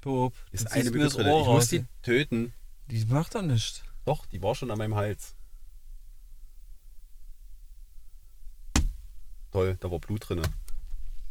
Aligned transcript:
Top. 0.00 0.34
Ist 0.52 0.70
eine 0.72 0.90
mir 0.90 1.04
das 1.04 1.14
Mücke 1.14 1.24
drin. 1.24 1.32
Ohr 1.32 1.40
Ich 1.42 1.46
muss 1.48 1.68
die 1.68 1.84
töten. 2.02 2.52
Die 2.90 3.04
macht 3.06 3.34
doch 3.34 3.42
nichts. 3.42 3.82
Doch, 4.04 4.26
die 4.26 4.42
war 4.42 4.54
schon 4.54 4.70
an 4.70 4.78
meinem 4.78 4.94
Hals. 4.94 5.34
Toll, 9.52 9.76
da 9.80 9.90
war 9.90 9.98
Blut 9.98 10.28
drin. 10.28 10.42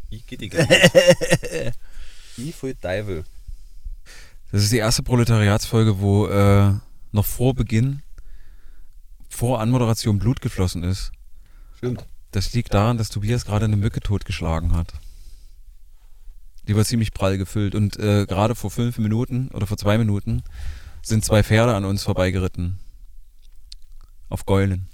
Wie 0.10 0.20
geht 0.22 0.42
die 0.42 0.52
Wie 2.36 2.52
viel 2.52 2.76
Teufel. 2.76 3.24
Das 4.52 4.64
ist 4.64 4.72
die 4.72 4.78
erste 4.78 5.04
Proletariatsfolge, 5.04 6.00
wo 6.00 6.28
äh, 6.28 6.74
noch 7.12 7.26
vor 7.26 7.54
Beginn, 7.54 8.02
vor 9.30 9.62
Anmoderation 9.62 10.20
Blut 10.20 10.42
geflossen 10.42 10.84
ist. 10.84 11.12
Stimmt. 11.78 12.06
Das 12.32 12.54
liegt 12.54 12.74
daran, 12.74 12.98
dass 12.98 13.10
Tobias 13.10 13.46
gerade 13.46 13.66
eine 13.66 13.78
Mücke 13.78 14.00
totgeschlagen 14.00 14.76
hat. 14.76 14.94
Die 16.70 16.76
war 16.76 16.86
ziemlich 16.86 17.14
prall 17.14 17.40
gefüllt 17.40 17.74
und 17.74 17.98
äh, 17.98 18.28
gerade 18.28 18.54
vor 18.54 18.70
fünf 18.70 19.00
Minuten 19.00 19.48
oder 19.54 19.66
vor 19.66 19.76
zwei 19.78 19.98
Minuten 19.98 20.44
sind 21.02 21.26
zwei 21.26 21.42
Pferde 21.42 21.74
an 21.74 21.84
uns 21.84 22.04
vorbeigeritten. 22.04 22.78
Auf 24.30 24.46
Geulen. 24.46 24.88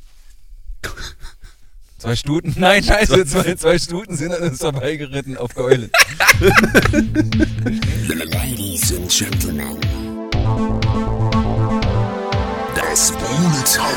Zwei 1.97 2.15
Stuten? 2.15 2.53
Nein, 2.57 2.83
scheiße, 2.83 3.25
zwei, 3.25 3.55
zwei 3.55 3.79
Stuten 3.79 4.15
sind 4.15 4.31
an 4.31 4.43
uns 4.43 4.59
vorbeigeritten 4.59 5.37
auf 5.37 5.55
Geulen. 5.55 5.89
Ladies 8.09 8.93
and 8.93 9.09
Gentlemen. 9.09 9.77
Das 12.75 13.11
Proletariat. 13.11 13.95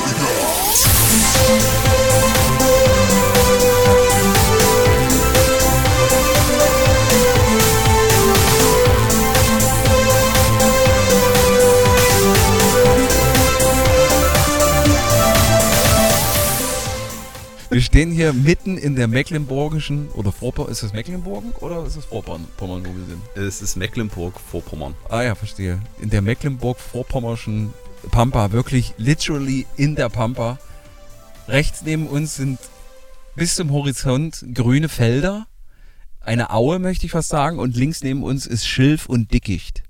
Wir 17.78 17.84
stehen 17.84 18.10
hier 18.10 18.32
mitten 18.32 18.76
in 18.76 18.96
der 18.96 19.06
mecklenburgischen, 19.06 20.08
oder 20.08 20.32
Vorpommern, 20.32 20.72
ist 20.72 20.82
das 20.82 20.92
Mecklenburgen 20.92 21.52
oder 21.60 21.86
ist 21.86 21.96
das 21.96 22.06
Vorpommern, 22.06 22.48
wo 22.58 22.66
wir 22.66 23.04
sind? 23.06 23.22
Es 23.36 23.62
ist 23.62 23.76
Mecklenburg-Vorpommern. 23.76 24.96
Ah 25.08 25.22
ja, 25.22 25.36
verstehe. 25.36 25.80
In 26.00 26.10
der 26.10 26.20
Mecklenburg-Vorpommerschen 26.20 27.72
Pampa, 28.10 28.50
wirklich 28.50 28.94
literally 28.96 29.64
in 29.76 29.94
der 29.94 30.08
Pampa. 30.08 30.58
Rechts 31.46 31.82
neben 31.82 32.08
uns 32.08 32.34
sind 32.34 32.58
bis 33.36 33.54
zum 33.54 33.70
Horizont 33.70 34.44
grüne 34.54 34.88
Felder, 34.88 35.46
eine 36.18 36.50
Aue 36.50 36.80
möchte 36.80 37.06
ich 37.06 37.12
fast 37.12 37.28
sagen, 37.28 37.60
und 37.60 37.76
links 37.76 38.02
neben 38.02 38.24
uns 38.24 38.44
ist 38.44 38.66
Schilf 38.66 39.06
und 39.06 39.32
Dickicht. 39.32 39.84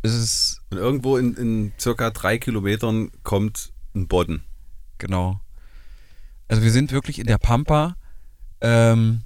Es 0.00 0.14
ist, 0.14 0.62
Und 0.70 0.78
irgendwo 0.78 1.18
in, 1.18 1.34
in 1.34 1.72
circa 1.78 2.08
drei 2.08 2.38
Kilometern 2.38 3.10
kommt 3.22 3.74
ein 3.94 4.08
Bodden. 4.08 4.44
genau. 4.96 5.41
Also 6.52 6.64
wir 6.64 6.70
sind 6.70 6.92
wirklich 6.92 7.18
in 7.18 7.26
der 7.26 7.38
Pampa. 7.38 7.96
Ähm, 8.60 9.22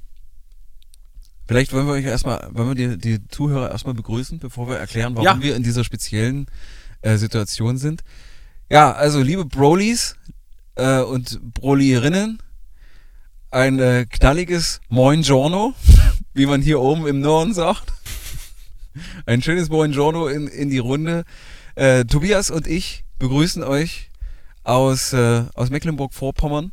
vielleicht 1.48 1.72
wollen 1.72 1.88
wir 1.88 1.94
euch 1.94 2.04
erstmal, 2.04 2.50
wollen 2.52 2.76
wir 2.78 2.96
die, 2.96 2.98
die 2.98 3.26
Zuhörer 3.26 3.72
erstmal 3.72 3.94
begrüßen, 3.94 4.38
bevor 4.38 4.68
wir 4.68 4.76
erklären, 4.76 5.16
warum 5.16 5.24
Ja. 5.24 5.42
wir 5.42 5.56
in 5.56 5.64
dieser 5.64 5.82
speziellen 5.82 6.46
äh, 7.02 7.16
Situation 7.16 7.78
sind. 7.78 8.04
Ja, 8.70 8.92
also 8.92 9.20
liebe 9.22 9.44
Brolies 9.44 10.14
äh, 10.76 11.00
und 11.00 11.40
Brolierinnen, 11.52 12.38
ein 13.50 13.80
äh, 13.80 14.06
knalliges 14.08 14.80
Moin 14.88 15.22
Giorno, 15.22 15.74
wie 16.32 16.46
man 16.46 16.62
hier 16.62 16.80
oben 16.80 17.08
im 17.08 17.18
Norden 17.18 17.54
sagt. 17.54 17.92
Ein 19.26 19.42
schönes 19.42 19.68
Moin 19.68 19.90
Giorno 19.90 20.28
in, 20.28 20.46
in 20.46 20.70
die 20.70 20.78
Runde. 20.78 21.24
Äh, 21.74 22.04
Tobias 22.04 22.52
und 22.52 22.68
ich 22.68 23.04
begrüßen 23.18 23.64
euch 23.64 24.12
aus, 24.62 25.12
äh, 25.12 25.42
aus 25.54 25.70
Mecklenburg-Vorpommern 25.70 26.70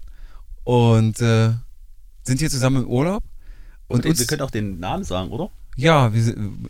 und 0.64 1.22
äh, 1.22 1.52
sind 2.24 2.40
hier 2.40 2.50
zusammen 2.50 2.84
im 2.84 2.90
Urlaub. 2.90 3.24
Und 3.88 4.04
wir 4.04 4.12
uns, 4.12 4.26
können 4.28 4.42
auch 4.42 4.52
den 4.52 4.80
Namen 4.80 5.04
sagen, 5.04 5.30
oder? 5.30 5.50
ja, 5.76 6.14
wir 6.14 6.24
sind, 6.24 6.70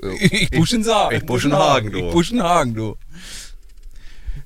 ich 0.20 0.50
Buschenhagen. 0.50 1.18
Ich 1.18 1.26
Buschenhagen, 1.26 1.92
du. 1.92 1.98
Ich 1.98 2.12
Buschenhagen, 2.12 2.74
du. 2.74 2.96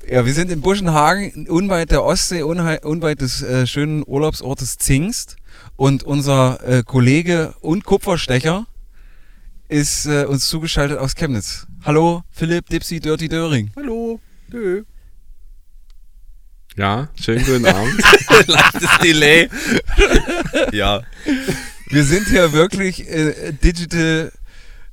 Ja, 0.09 0.25
wir 0.25 0.35
sind 0.35 0.51
in 0.51 0.61
Buschenhagen, 0.61 1.49
unweit 1.49 1.91
der 1.91 2.05
Ostsee, 2.05 2.43
unweit 2.43 3.21
des 3.21 3.43
äh, 3.43 3.67
schönen 3.67 4.05
Urlaubsortes 4.07 4.79
Zingst. 4.79 5.37
Und 5.77 6.05
unser 6.05 6.61
äh, 6.67 6.83
Kollege 6.85 7.55
und 7.61 7.85
Kupferstecher 7.85 8.67
ist 9.69 10.07
äh, 10.07 10.25
uns 10.25 10.49
zugeschaltet 10.49 10.99
aus 10.99 11.15
Chemnitz. 11.15 11.67
Hallo, 11.85 12.23
Philipp 12.31 12.69
Dipsy 12.69 13.01
Dirty 13.01 13.29
Döring. 13.29 13.71
Hallo. 13.77 14.21
Nö. 14.49 14.85
Ja, 16.77 17.09
schönen 17.19 17.45
guten 17.47 17.65
Abend. 17.65 17.95
Leichtes 18.47 18.91
Delay. 19.03 19.49
ja. 20.73 21.01
Wir 21.89 22.05
sind 22.05 22.29
hier 22.29 22.53
wirklich 22.53 23.09
äh, 23.09 23.53
digital, 23.53 24.31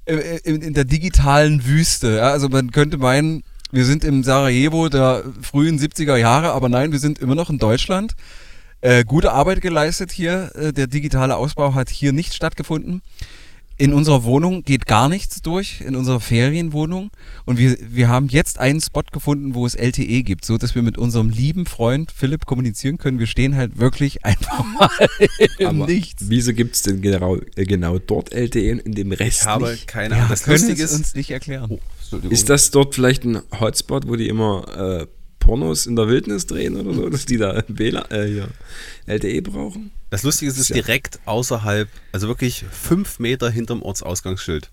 äh, 0.06 0.40
in, 0.46 0.62
in 0.62 0.74
der 0.74 0.86
digitalen 0.86 1.66
Wüste. 1.66 2.18
Ja? 2.18 2.32
Also 2.32 2.48
man 2.48 2.72
könnte 2.72 2.98
meinen, 2.98 3.44
wir 3.72 3.84
sind 3.84 4.06
im 4.06 4.24
Sarajevo 4.24 4.88
der 4.88 5.26
frühen 5.42 5.78
70er 5.78 6.16
Jahre, 6.16 6.54
aber 6.54 6.70
nein, 6.70 6.94
wir 6.94 7.00
sind 7.00 7.20
immer 7.20 7.36
noch 7.36 7.50
in 7.50 7.60
Deutschland. 7.60 8.14
Äh, 8.80 9.04
gute 9.04 9.34
Arbeit 9.34 9.60
geleistet 9.60 10.14
hier. 10.14 10.52
Äh, 10.56 10.72
der 10.72 10.88
digitale 10.88 11.36
Ausbau 11.36 11.74
hat 11.74 11.90
hier 11.90 12.14
nicht 12.14 12.34
stattgefunden. 12.34 13.02
In 13.84 13.94
unserer 13.94 14.24
Wohnung 14.24 14.64
geht 14.64 14.86
gar 14.86 15.10
nichts 15.10 15.42
durch, 15.42 15.82
in 15.82 15.96
unserer 15.98 16.20
Ferienwohnung. 16.22 17.12
Und 17.44 17.58
wir, 17.58 17.76
wir 17.82 18.08
haben 18.08 18.28
jetzt 18.30 18.58
einen 18.60 18.80
Spot 18.80 19.02
gefunden, 19.12 19.56
wo 19.56 19.66
es 19.66 19.76
LTE 19.76 20.24
gibt, 20.24 20.46
so 20.46 20.58
dass 20.58 20.74
wir 20.74 20.82
mit 20.84 20.98
unserem 20.98 21.30
lieben 21.30 21.66
Freund 21.66 22.12
Philipp 22.12 22.46
kommunizieren 22.46 22.98
können. 22.98 23.20
Wir 23.20 23.28
stehen 23.28 23.56
halt 23.58 23.78
wirklich 23.80 24.24
einfach 24.24 24.64
mal 24.80 24.90
im 25.58 25.68
Aber 25.68 25.88
Nichts. 25.88 26.24
wieso 26.30 26.54
gibt 26.54 26.76
es 26.76 26.84
denn 26.84 27.02
genau, 27.02 27.36
äh, 27.56 27.66
genau 27.66 28.00
dort 28.00 28.32
LTE 28.34 28.72
und 28.72 28.80
in 28.80 28.94
dem 28.94 29.12
Rest 29.12 29.42
Ich 29.42 29.46
habe 29.48 29.72
nicht? 29.72 29.88
keine 29.88 30.12
Ja, 30.16 30.20
Ahnung. 30.20 30.30
Das 30.30 30.44
können 30.44 30.70
ist, 30.70 30.94
uns 30.94 31.14
nicht 31.16 31.32
erklären. 31.32 31.70
Oh. 31.70 31.80
Ist 32.30 32.50
das 32.50 32.72
dort 32.72 32.96
vielleicht 32.96 33.26
ein 33.26 33.42
Hotspot, 33.60 34.08
wo 34.08 34.16
die 34.16 34.30
immer 34.30 35.02
äh, 35.02 35.08
Pornos 35.44 35.86
in 35.88 35.96
der 35.96 36.08
Wildnis 36.08 36.48
drehen 36.48 36.78
oder 36.78 36.94
so, 36.94 37.10
dass 37.10 37.26
die 37.26 37.38
da 37.38 37.64
WLAN, 37.68 38.10
äh, 38.12 38.26
hier, 38.28 38.48
LTE 39.08 39.42
brauchen? 39.42 39.92
Das 40.10 40.24
Lustige 40.24 40.50
ist, 40.50 40.56
es 40.58 40.70
ist 40.70 40.70
Ja. 40.70 40.76
direkt 40.76 41.20
außerhalb, 41.26 41.90
also 42.14 42.28
wirklich 42.28 42.64
fünf 42.72 43.20
Meter 43.20 43.50
hinterm 43.50 43.82
Ortsausgangsschild. 43.82 44.70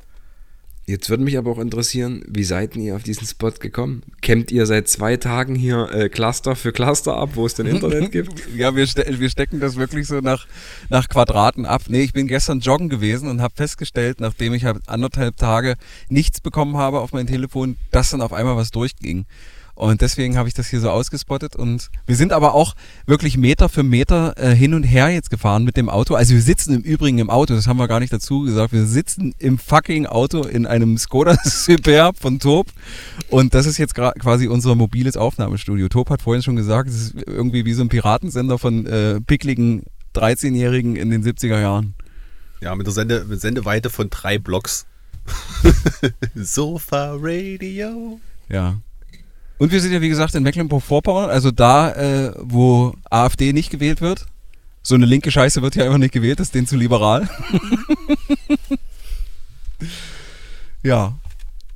Jetzt 0.86 1.09
würde 1.09 1.22
mich 1.22 1.38
aber 1.38 1.50
auch 1.53 1.59
interessieren, 1.59 2.25
wie 2.26 2.42
seid 2.42 2.75
ihr 2.75 2.97
auf 2.97 3.03
diesen 3.04 3.25
Spot 3.26 3.53
gekommen? 3.53 4.03
Campt 4.22 4.50
ihr 4.50 4.66
seit 4.66 4.88
zwei 4.88 5.16
Tagen 5.16 5.54
hier 5.54 5.88
äh, 5.92 6.09
Cluster 6.09 6.56
für 6.56 6.72
Cluster 6.72 7.16
ab, 7.16 7.30
wo 7.34 7.47
es 7.47 7.54
denn 7.54 7.66
Internet 7.66 8.10
gibt? 8.12 8.32
Ja, 8.56 8.75
wir, 8.75 8.86
ste 8.88 9.04
wir 9.20 9.30
stecken 9.30 9.60
das 9.60 9.76
wirklich 9.76 10.06
so 10.09 10.19
nach, 10.20 10.47
nach 10.88 11.09
Quadraten 11.09 11.64
ab. 11.64 11.82
Nee, 11.88 12.03
ich 12.03 12.12
bin 12.12 12.26
gestern 12.26 12.59
joggen 12.60 12.88
gewesen 12.88 13.28
und 13.28 13.41
habe 13.41 13.54
festgestellt, 13.56 14.20
nachdem 14.20 14.53
ich 14.54 14.64
halt 14.64 14.78
anderthalb 14.86 15.36
Tage 15.36 15.76
nichts 16.09 16.41
bekommen 16.41 16.76
habe 16.76 17.00
auf 17.00 17.12
mein 17.12 17.26
Telefon, 17.28 17.76
dass 17.92 18.10
dann 18.10 18.20
auf 18.22 18.32
einmal 18.32 18.56
was 18.56 18.70
durchging. 18.72 19.26
Und 19.80 20.02
deswegen 20.02 20.36
habe 20.36 20.46
ich 20.46 20.52
das 20.52 20.68
hier 20.68 20.78
so 20.78 20.91
ausgespottet. 20.91 21.56
Und 21.56 21.88
wir 22.04 22.14
sind 22.14 22.34
aber 22.34 22.52
auch 22.52 22.76
wirklich 23.06 23.38
Meter 23.38 23.70
für 23.70 23.82
Meter 23.82 24.34
äh, 24.36 24.54
hin 24.54 24.74
und 24.74 24.82
her 24.82 25.08
jetzt 25.08 25.30
gefahren 25.30 25.64
mit 25.64 25.78
dem 25.78 25.88
Auto. 25.88 26.16
Also 26.16 26.34
wir 26.34 26.42
sitzen 26.42 26.74
im 26.74 26.82
Übrigen 26.82 27.16
im 27.16 27.30
Auto, 27.30 27.54
das 27.54 27.66
haben 27.66 27.78
wir 27.78 27.88
gar 27.88 27.98
nicht 27.98 28.12
dazu 28.12 28.42
gesagt. 28.42 28.74
Wir 28.74 28.84
sitzen 28.84 29.34
im 29.38 29.56
fucking 29.56 30.04
Auto 30.04 30.42
in 30.42 30.66
einem 30.66 30.98
Skoda 30.98 31.34
Superb 31.44 32.18
von 32.18 32.38
Top. 32.38 32.66
Und 33.30 33.54
das 33.54 33.64
ist 33.64 33.78
jetzt 33.78 33.94
quasi 33.94 34.48
unser 34.48 34.74
mobiles 34.74 35.16
Aufnahmestudio. 35.16 35.88
Top 35.88 36.10
hat 36.10 36.20
vorhin 36.20 36.42
schon 36.42 36.56
gesagt, 36.56 36.91
es 36.91 36.97
ist 36.97 37.14
irgendwie 37.26 37.64
wie 37.64 37.72
so 37.72 37.82
ein 37.82 37.88
Piratensender 37.88 38.58
von 38.58 38.84
äh, 38.84 39.22
pickligen 39.22 39.84
13-Jährigen 40.14 40.97
in 40.97 41.08
den 41.08 41.24
70er 41.24 41.58
Jahren. 41.58 41.94
Ja, 42.60 42.74
mit 42.74 42.86
der 42.86 42.92
Sende 42.92 43.24
mit 43.26 43.41
Sendeweite 43.41 43.88
von 43.88 44.10
drei 44.10 44.38
Blocks. 44.38 44.84
Sofa 46.34 47.15
Radio. 47.18 48.21
Ja. 48.50 48.77
Und 49.60 49.72
wir 49.72 49.80
sind 49.83 49.92
ja, 49.92 50.01
wie 50.01 50.09
gesagt, 50.09 50.34
in 50.34 50.42
Mecklenburg-Vorpommern, 50.42 51.28
also 51.28 51.51
da, 51.51 51.92
äh, 51.92 52.33
wo 52.39 52.95
AfD 53.10 53.53
nicht 53.53 53.68
gewählt 53.68 54.01
wird. 54.01 54.24
So 54.83 54.95
eine 54.95 55.04
linke 55.04 55.30
Scheiße 55.30 55.60
wird 55.60 55.77
ja 55.77 55.84
einfach 55.84 55.98
nicht 55.98 56.15
gewählt, 56.15 56.41
ist 56.41 56.54
denen 56.54 56.66
zu 56.66 56.78
liberal. 56.78 57.28
ja. 60.83 61.12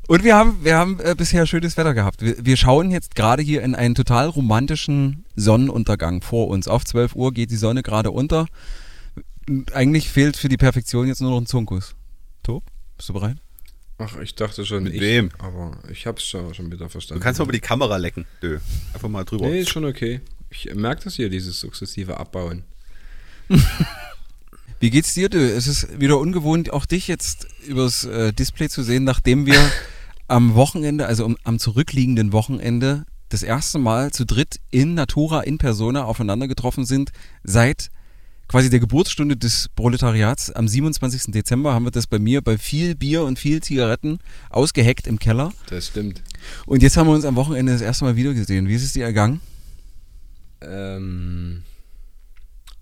Und 0.08 0.24
wir 0.24 0.34
haben, 0.34 0.64
wir 0.64 0.78
haben 0.78 0.98
äh, 1.00 1.14
bisher 1.14 1.44
schönes 1.44 1.76
Wetter 1.76 1.92
gehabt. 1.92 2.22
Wir, 2.22 2.36
wir 2.42 2.56
schauen 2.56 2.90
jetzt 2.90 3.14
gerade 3.16 3.42
hier 3.42 3.60
in 3.60 3.74
einen 3.74 3.94
total 3.94 4.28
romantischen 4.28 5.26
Sonnenuntergang 5.36 6.22
vor 6.22 6.48
uns. 6.48 6.68
Auf 6.68 6.86
12 6.86 7.14
Uhr 7.14 7.34
geht 7.34 7.50
die 7.50 7.56
Sonne 7.56 7.82
gerade 7.82 8.10
unter. 8.12 8.46
Eigentlich 9.74 10.08
fehlt 10.08 10.38
für 10.38 10.48
die 10.48 10.56
Perfektion 10.56 11.06
jetzt 11.06 11.20
nur 11.20 11.32
noch 11.32 11.40
ein 11.42 11.46
Zunkus. 11.46 11.94
Top, 12.42 12.62
bist 12.96 13.10
du 13.10 13.12
bereit? 13.12 13.43
Ach, 13.98 14.16
ich 14.20 14.34
dachte 14.34 14.66
schon, 14.66 14.84
Mit 14.84 14.94
ich, 14.94 15.00
wem? 15.00 15.30
aber 15.38 15.78
ich 15.90 16.06
hab's 16.06 16.24
schon, 16.26 16.52
schon 16.54 16.66
wieder 16.66 16.86
Du 16.86 16.88
verstanden. 16.90 17.22
kannst 17.22 17.38
mal 17.38 17.44
über 17.44 17.52
die 17.52 17.60
Kamera 17.60 17.96
lecken. 17.96 18.26
Dö. 18.42 18.58
Einfach 18.92 19.08
mal 19.08 19.24
drüber. 19.24 19.46
Nee, 19.48 19.60
ist 19.60 19.70
schon 19.70 19.84
okay. 19.84 20.20
Ich 20.50 20.72
merke 20.74 21.04
das 21.04 21.14
hier, 21.14 21.30
dieses 21.30 21.60
sukzessive 21.60 22.16
Abbauen. 22.18 22.64
Wie 24.80 24.90
geht's 24.90 25.14
dir, 25.14 25.28
du? 25.28 25.38
Es 25.38 25.66
ist 25.66 26.00
wieder 26.00 26.18
ungewohnt, 26.18 26.72
auch 26.72 26.86
dich 26.86 27.08
jetzt 27.08 27.46
übers 27.66 28.04
äh, 28.04 28.32
Display 28.32 28.68
zu 28.68 28.82
sehen, 28.82 29.04
nachdem 29.04 29.46
wir 29.46 29.58
am 30.28 30.54
Wochenende, 30.54 31.06
also 31.06 31.24
um, 31.24 31.36
am 31.44 31.58
zurückliegenden 31.58 32.32
Wochenende, 32.32 33.04
das 33.28 33.42
erste 33.42 33.78
Mal 33.78 34.10
zu 34.12 34.26
dritt 34.26 34.60
in 34.70 34.94
Natura, 34.94 35.40
in 35.40 35.58
Persona 35.58 36.04
aufeinander 36.04 36.48
getroffen 36.48 36.84
sind. 36.84 37.12
Seit 37.42 37.90
quasi 38.54 38.70
der 38.70 38.78
Geburtsstunde 38.78 39.36
des 39.36 39.68
Proletariats 39.74 40.48
am 40.52 40.68
27. 40.68 41.32
Dezember 41.32 41.74
haben 41.74 41.86
wir 41.86 41.90
das 41.90 42.06
bei 42.06 42.20
mir 42.20 42.40
bei 42.40 42.56
viel 42.56 42.94
Bier 42.94 43.24
und 43.24 43.36
viel 43.36 43.60
Zigaretten 43.60 44.20
ausgeheckt 44.48 45.08
im 45.08 45.18
Keller. 45.18 45.52
Das 45.70 45.88
stimmt. 45.88 46.22
Und 46.64 46.80
jetzt 46.80 46.96
haben 46.96 47.08
wir 47.08 47.14
uns 47.14 47.24
am 47.24 47.34
Wochenende 47.34 47.72
das 47.72 47.80
erste 47.80 48.04
Mal 48.04 48.14
wieder 48.14 48.32
gesehen. 48.32 48.68
Wie 48.68 48.76
ist 48.76 48.84
es 48.84 48.92
dir 48.92 49.06
ergangen? 49.06 49.40
Ähm, 50.60 51.64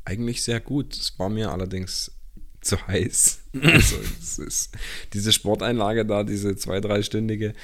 eigentlich 0.05 0.43
sehr 0.43 0.61
gut. 0.61 0.95
Es 0.95 1.19
war 1.19 1.31
mir 1.31 1.51
allerdings 1.51 2.11
zu 2.61 2.77
heiß. 2.87 3.41
Also, 3.59 3.97
es 4.21 4.39
ist, 4.41 4.77
diese 5.15 5.33
Sporteinlage 5.33 6.05
da, 6.05 6.23
diese 6.23 6.55
zwei-, 6.55 6.81
dreistündige, 6.81 7.55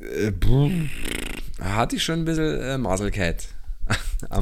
äh, 0.00 0.32
hatte 1.60 1.94
ich 1.94 2.02
schon 2.02 2.22
ein 2.22 2.24
bisschen 2.24 2.60
äh, 2.60 2.76
Maselcat. 2.76 3.46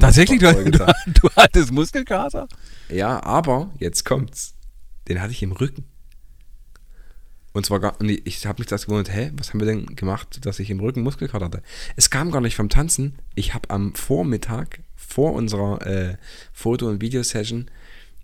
Tatsächlich, 0.00 0.40
du, 0.40 0.52
du, 0.70 0.78
du 1.22 1.28
hattest 1.36 1.72
Muskelkater? 1.72 2.48
Ja, 2.88 3.22
aber 3.22 3.70
jetzt 3.78 4.04
kommt's. 4.04 4.54
Den 5.08 5.20
hatte 5.20 5.32
ich 5.32 5.42
im 5.42 5.52
Rücken. 5.52 5.84
Und 7.52 7.66
zwar 7.66 7.80
gar, 7.80 8.00
ich- 8.00 8.24
ich 8.26 8.46
habe 8.46 8.60
mich 8.60 8.68
das 8.68 8.86
gewundert, 8.86 9.12
hä, 9.14 9.32
was 9.34 9.48
haben 9.50 9.60
wir 9.60 9.66
denn 9.66 9.86
gemacht, 9.96 10.44
dass 10.46 10.60
ich 10.60 10.70
im 10.70 10.78
Rücken 10.80 11.02
Muskelkater 11.02 11.46
hatte? 11.46 11.62
Es 11.96 12.10
kam 12.10 12.30
gar 12.30 12.40
nicht 12.40 12.54
vom 12.54 12.68
Tanzen. 12.68 13.18
Ich 13.34 13.54
habe 13.54 13.70
am 13.70 13.94
Vormittag 13.94 14.80
vor 14.96 15.32
unserer 15.32 15.84
äh, 15.84 16.16
Foto- 16.52 16.88
und 16.88 17.00
Videosession 17.00 17.68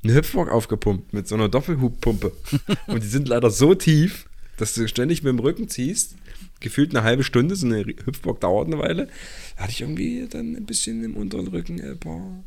einen 0.04 0.14
Hüpfbock 0.14 0.48
aufgepumpt 0.50 1.12
mit 1.12 1.26
so 1.26 1.34
einer 1.34 1.48
Doppelhubpumpe. 1.48 2.32
und 2.86 3.02
die 3.02 3.08
sind 3.08 3.26
leider 3.26 3.50
so 3.50 3.74
tief, 3.74 4.28
dass 4.58 4.74
du 4.74 4.86
ständig 4.86 5.24
mit 5.24 5.30
dem 5.32 5.40
Rücken 5.40 5.68
ziehst. 5.68 6.14
Gefühlt 6.60 6.94
eine 6.94 7.04
halbe 7.04 7.22
Stunde, 7.22 7.54
so 7.54 7.66
eine 7.66 7.84
Hüpfbock 7.84 8.40
dauert 8.40 8.66
eine 8.66 8.78
Weile. 8.78 9.08
Da 9.56 9.64
hatte 9.64 9.72
ich 9.72 9.82
irgendwie 9.82 10.26
dann 10.28 10.56
ein 10.56 10.64
bisschen 10.64 11.04
im 11.04 11.16
unteren 11.16 11.48
Rücken 11.48 11.78
äh, 11.78 11.94
paar, 11.94 12.16
ein 12.16 12.44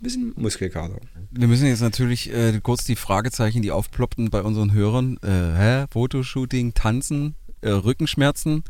bisschen 0.00 0.32
Muskelkater. 0.36 0.98
Wir 1.30 1.48
müssen 1.48 1.66
jetzt 1.66 1.80
natürlich 1.80 2.32
äh, 2.32 2.58
kurz 2.62 2.84
die 2.84 2.96
Fragezeichen, 2.96 3.62
die 3.62 3.70
aufploppten 3.70 4.30
bei 4.30 4.42
unseren 4.42 4.72
Hörern. 4.72 5.18
Äh, 5.22 5.28
hä? 5.28 5.84
Fotoshooting, 5.90 6.74
Tanzen, 6.74 7.34
äh, 7.60 7.70
Rückenschmerzen. 7.70 8.64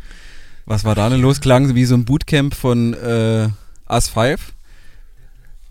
Was 0.66 0.84
war 0.84 0.94
da 0.94 1.08
denn 1.08 1.20
los? 1.20 1.40
Klang 1.40 1.74
wie 1.74 1.84
so 1.84 1.94
ein 1.94 2.04
Bootcamp 2.04 2.54
von 2.54 2.94
äh, 2.94 3.48
As 3.86 4.08
5. 4.08 4.52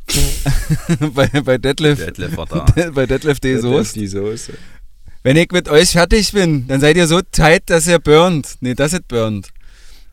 bei, 1.14 1.28
bei 1.28 1.58
Detlef, 1.58 2.06
Detlef 2.06 2.38
war 2.38 2.46
da. 2.46 2.66
bei 2.94 3.06
Detlef 3.06 3.40
D. 3.40 3.58
Soest. 3.58 3.98
Wenn 5.24 5.38
ich 5.38 5.52
mit 5.52 5.70
euch 5.70 5.92
fertig 5.92 6.32
bin, 6.32 6.68
dann 6.68 6.82
seid 6.82 6.98
ihr 6.98 7.06
so 7.06 7.22
tight, 7.22 7.70
dass 7.70 7.88
ihr 7.88 8.00
burnt. 8.00 8.56
Nee, 8.60 8.74
dass 8.74 8.94
es 8.94 9.02
burnt. 9.08 9.50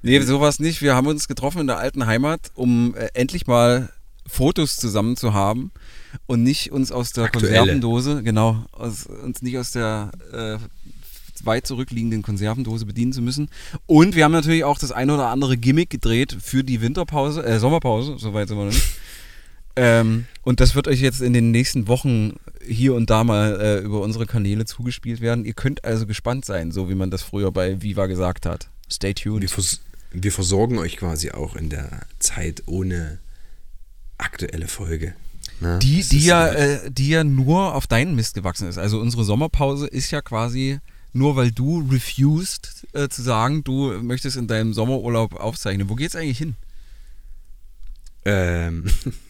Nee, 0.03 0.21
sowas 0.21 0.61
nicht. 0.61 0.83
Wir 0.83 0.95
haben 0.95 1.07
uns 1.07 1.29
getroffen 1.29 1.63
in 1.63 1.67
der 1.67 1.79
alten 1.79 2.07
Heimat, 2.07 2.53
um 2.55 2.95
äh, 2.95 3.09
endlich 3.15 3.47
mal 3.47 3.89
Fotos 4.27 4.77
zusammen 4.77 5.17
zu 5.17 5.33
haben 5.33 5.73
und 6.27 6.43
nicht 6.43 6.73
uns 6.73 6.93
aus 6.93 7.13
der 7.13 7.25
Aktuelle. 7.25 7.57
Konservendose, 7.57 8.23
genau, 8.23 8.65
aus, 8.73 9.07
uns 9.07 9.41
nicht 9.41 9.57
aus 9.57 9.73
der 9.73 10.11
äh, 10.33 10.59
weit 11.45 11.67
zurückliegenden 11.67 12.23
Konservendose 12.23 12.85
bedienen 12.85 13.15
zu 13.15 13.23
müssen. 13.23 13.49
Und 13.87 14.15
wir 14.15 14.25
haben 14.25 14.33
natürlich 14.33 14.65
auch 14.65 14.79
das 14.79 14.93
ein 14.93 15.11
oder 15.11 15.29
andere 15.29 15.57
Gimmick 15.57 15.89
gedreht 15.89 16.37
für 16.39 16.63
die 16.63 16.83
Winterpause, 16.83 17.45
äh, 17.45 17.59
Sommerpause, 17.59 18.17
soweit 18.19 18.49
sind 18.49 18.59
wir 18.59 18.67
noch 18.67 18.73
nicht. 18.73 18.85
Ähm, 19.79 20.27
und 20.43 20.61
das 20.61 20.75
wird 20.75 20.89
euch 20.89 21.01
jetzt 21.01 21.21
in 21.21 21.33
den 21.33 21.51
nächsten 21.51 21.89
Wochen 21.89 22.35
hier 22.67 22.95
und 22.95 23.11
da 23.11 23.25
mal 23.25 23.61
äh, 23.61 23.79
über 23.79 24.01
unsere 24.01 24.27
Kanäle 24.27 24.65
zugespielt 24.65 25.21
werden. 25.21 25.45
Ihr 25.45 25.55
könnt 25.55 25.85
also 25.85 26.07
gespannt 26.07 26.45
sein, 26.45 26.73
so 26.73 26.91
wie 26.91 26.95
man 26.95 27.11
das 27.11 27.23
früher 27.23 27.53
bei 27.53 27.81
Viva 27.81 28.07
gesagt 28.07 28.45
hat. 28.45 28.69
Stay 28.91 29.15
tuned. 29.15 29.43
Wir, 29.43 29.49
vers 29.49 29.81
wir 30.11 30.33
versorgen 30.33 30.79
euch 30.79 30.97
quasi 30.97 31.31
auch 31.31 31.55
in 31.55 31.69
der 31.69 32.07
Zeit 32.19 32.63
ohne 32.67 33.19
aktuelle 34.17 34.69
Folge. 34.69 35.15
Ne? 35.61 35.79
Die, 35.81 36.03
die, 36.03 36.25
ja, 36.25 36.49
äh, 36.49 36.91
die 36.91 37.11
ja 37.11 37.25
nur 37.25 37.75
auf 37.75 37.87
deinen 37.87 38.15
Mist 38.15 38.35
gewachsen 38.35 38.69
ist. 38.69 38.79
Also 38.79 39.01
unsere 39.01 39.25
Sommerpause 39.25 39.87
ist 39.87 40.11
ja 40.11 40.23
quasi 40.23 40.79
nur, 41.13 41.37
weil 41.37 41.51
du 41.51 41.87
refused 41.91 42.87
äh, 42.95 43.09
zu 43.09 43.23
sagen, 43.23 43.65
du 43.65 43.93
möchtest 44.03 44.37
in 44.37 44.47
deinem 44.47 44.73
Sommerurlaub 44.73 45.35
aufzeichnen. 45.35 45.89
Wo 45.89 45.95
geht's 45.95 46.17
eigentlich 46.17 46.39
hin? 46.39 46.57
ähm, 48.29 48.85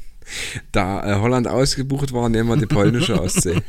da 0.72 1.04
äh, 1.04 1.20
Holland 1.20 1.48
ausgebucht 1.48 2.12
war, 2.12 2.28
nehmen 2.28 2.48
wir 2.48 2.56
die 2.56 2.66
polnische 2.66 3.20
Ostsee. 3.20 3.62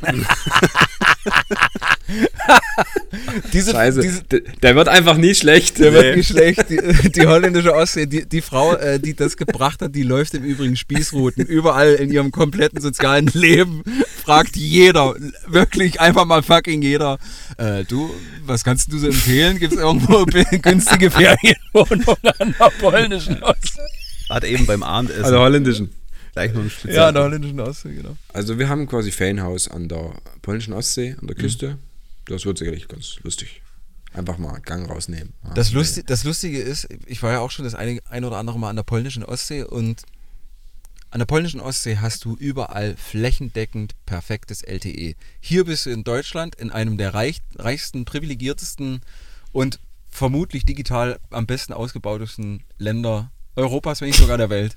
Diese, 3.52 3.72
Scheiße, 3.72 4.00
diese, 4.00 4.22
der, 4.62 4.74
wird 4.74 4.88
einfach 4.88 5.16
nie 5.16 5.34
schlecht. 5.34 5.78
Der 5.78 5.92
wird 5.92 6.16
nicht 6.16 6.28
schlecht. 6.28 6.70
Die, 6.70 7.10
die 7.10 7.26
holländische 7.26 7.74
Ostsee, 7.74 8.06
die, 8.06 8.26
die 8.26 8.40
Frau, 8.40 8.74
äh, 8.74 8.98
die 8.98 9.14
das 9.14 9.36
gebracht 9.36 9.82
hat, 9.82 9.94
die 9.94 10.02
läuft 10.02 10.34
im 10.34 10.44
Übrigen 10.44 10.76
Spießruten. 10.76 11.44
Überall 11.44 11.94
in 11.94 12.10
ihrem 12.10 12.32
kompletten 12.32 12.80
sozialen 12.80 13.26
Leben 13.32 13.82
fragt 14.22 14.56
jeder, 14.56 15.14
wirklich 15.46 16.00
einfach 16.00 16.24
mal 16.24 16.42
fucking 16.42 16.82
jeder, 16.82 17.18
äh, 17.58 17.84
du, 17.84 18.10
was 18.44 18.64
kannst 18.64 18.92
du 18.92 18.98
so 18.98 19.06
empfehlen? 19.06 19.58
Gibt 19.58 19.74
es 19.74 19.78
irgendwo 19.78 20.24
günstige 20.62 21.10
Ferienwohnungen 21.10 22.16
an 22.38 22.54
der 22.58 22.70
polnischen 22.80 23.42
Ostsee? 23.42 23.80
Hat 24.28 24.44
eben 24.44 24.66
beim 24.66 24.82
Abendessen 24.82 25.24
Also 25.24 25.38
holländischen. 25.38 25.90
Gleich 26.32 26.52
noch 26.52 26.62
ein 26.62 26.70
Spezial. 26.70 26.96
Ja, 26.96 27.08
an 27.08 27.14
der 27.14 27.24
holländischen 27.24 27.60
Ostsee, 27.60 27.94
genau. 27.94 28.16
Also 28.32 28.58
wir 28.58 28.68
haben 28.68 28.86
quasi 28.86 29.10
Ferienhaus 29.10 29.68
an 29.68 29.88
der 29.88 30.14
polnischen 30.42 30.72
Ostsee, 30.72 31.16
an 31.20 31.26
der 31.26 31.36
Küste. 31.36 31.78
Das 32.26 32.44
wird 32.44 32.58
sicherlich 32.58 32.88
ganz 32.88 33.16
lustig. 33.22 33.62
Einfach 34.12 34.38
mal 34.38 34.60
Gang 34.60 34.88
rausnehmen. 34.88 35.32
Das, 35.54 35.72
Lusti 35.72 36.02
das 36.04 36.24
Lustige 36.24 36.60
ist, 36.60 36.88
ich 37.06 37.22
war 37.22 37.32
ja 37.32 37.40
auch 37.40 37.50
schon 37.50 37.64
das 37.64 37.74
eine, 37.74 38.00
ein 38.08 38.24
oder 38.24 38.38
andere 38.38 38.58
Mal 38.58 38.70
an 38.70 38.76
der 38.76 38.82
polnischen 38.82 39.24
Ostsee 39.24 39.62
und 39.62 40.02
an 41.12 41.18
der 41.18 41.26
polnischen 41.26 41.60
Ostsee 41.60 41.96
hast 41.96 42.24
du 42.24 42.36
überall 42.36 42.96
flächendeckend 42.96 43.94
perfektes 44.06 44.62
LTE. 44.62 45.14
Hier 45.40 45.64
bist 45.64 45.86
du 45.86 45.90
in 45.90 46.04
Deutschland 46.04 46.54
in 46.54 46.70
einem 46.70 46.98
der 46.98 47.14
reich, 47.14 47.40
reichsten, 47.56 48.04
privilegiertesten 48.04 49.00
und 49.50 49.80
vermutlich 50.08 50.64
digital 50.64 51.18
am 51.30 51.46
besten 51.46 51.72
ausgebautesten 51.72 52.62
Länder 52.78 53.32
Europas, 53.56 54.00
wenn 54.00 54.08
nicht 54.08 54.20
sogar 54.20 54.38
der 54.38 54.50
Welt. 54.50 54.76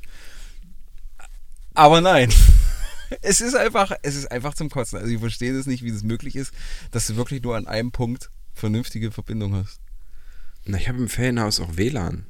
Aber 1.74 2.02
nein. 2.02 2.32
Es 3.22 3.42
ist 3.42 3.56
einfach, 3.56 3.92
es 4.02 4.16
ist 4.16 4.32
einfach 4.32 4.56
zum 4.56 4.72
Kotzen. 4.72 4.98
Also 4.98 5.12
ich 5.12 5.20
verstehe 5.20 5.56
das 5.56 5.68
nicht, 5.68 5.84
wie 5.84 5.92
das 5.92 6.02
möglich 6.02 6.36
ist, 6.36 6.52
dass 6.90 7.06
du 7.06 7.16
wirklich 7.16 7.44
nur 7.44 7.56
an 7.56 7.68
einem 7.68 7.92
Punkt 7.92 8.32
vernünftige 8.56 9.12
Verbindung 9.12 9.54
hast. 9.54 9.82
Na, 10.66 10.80
ich 10.80 10.90
habe 10.90 10.98
im 10.98 11.10
Ferienhaus 11.10 11.60
auch 11.60 11.78
WLAN. 11.78 12.26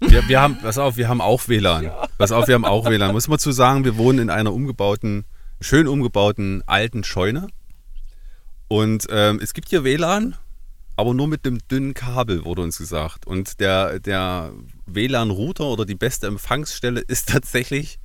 Wir, 0.00 0.26
wir 0.28 0.40
haben, 0.40 0.58
pass 0.58 0.78
auf, 0.78 0.96
wir 0.96 1.08
haben 1.08 1.20
auch 1.20 1.48
WLAN. 1.48 1.90
Pass 2.16 2.32
auf, 2.32 2.48
wir 2.48 2.54
haben 2.54 2.64
auch 2.64 2.88
WLAN. 2.88 3.12
Muss 3.12 3.28
man 3.28 3.38
zu 3.38 3.52
sagen, 3.52 3.84
wir 3.84 3.96
wohnen 3.96 4.20
in 4.20 4.30
einer 4.30 4.52
umgebauten, 4.52 5.24
schön 5.60 5.86
umgebauten 5.86 6.62
alten 6.66 7.04
Scheune. 7.04 7.48
Und 8.68 9.06
ähm, 9.10 9.40
es 9.42 9.52
gibt 9.52 9.68
hier 9.68 9.84
WLAN, 9.84 10.36
aber 10.96 11.14
nur 11.14 11.28
mit 11.28 11.46
einem 11.46 11.58
dünnen 11.70 11.94
Kabel, 11.94 12.44
wurde 12.44 12.62
uns 12.62 12.78
gesagt. 12.78 13.26
Und 13.26 13.60
der, 13.60 14.00
der 14.00 14.52
WLAN-Router 14.86 15.64
oder 15.64 15.84
die 15.84 15.94
beste 15.94 16.26
Empfangsstelle 16.26 17.00
ist 17.00 17.28
tatsächlich 17.28 17.98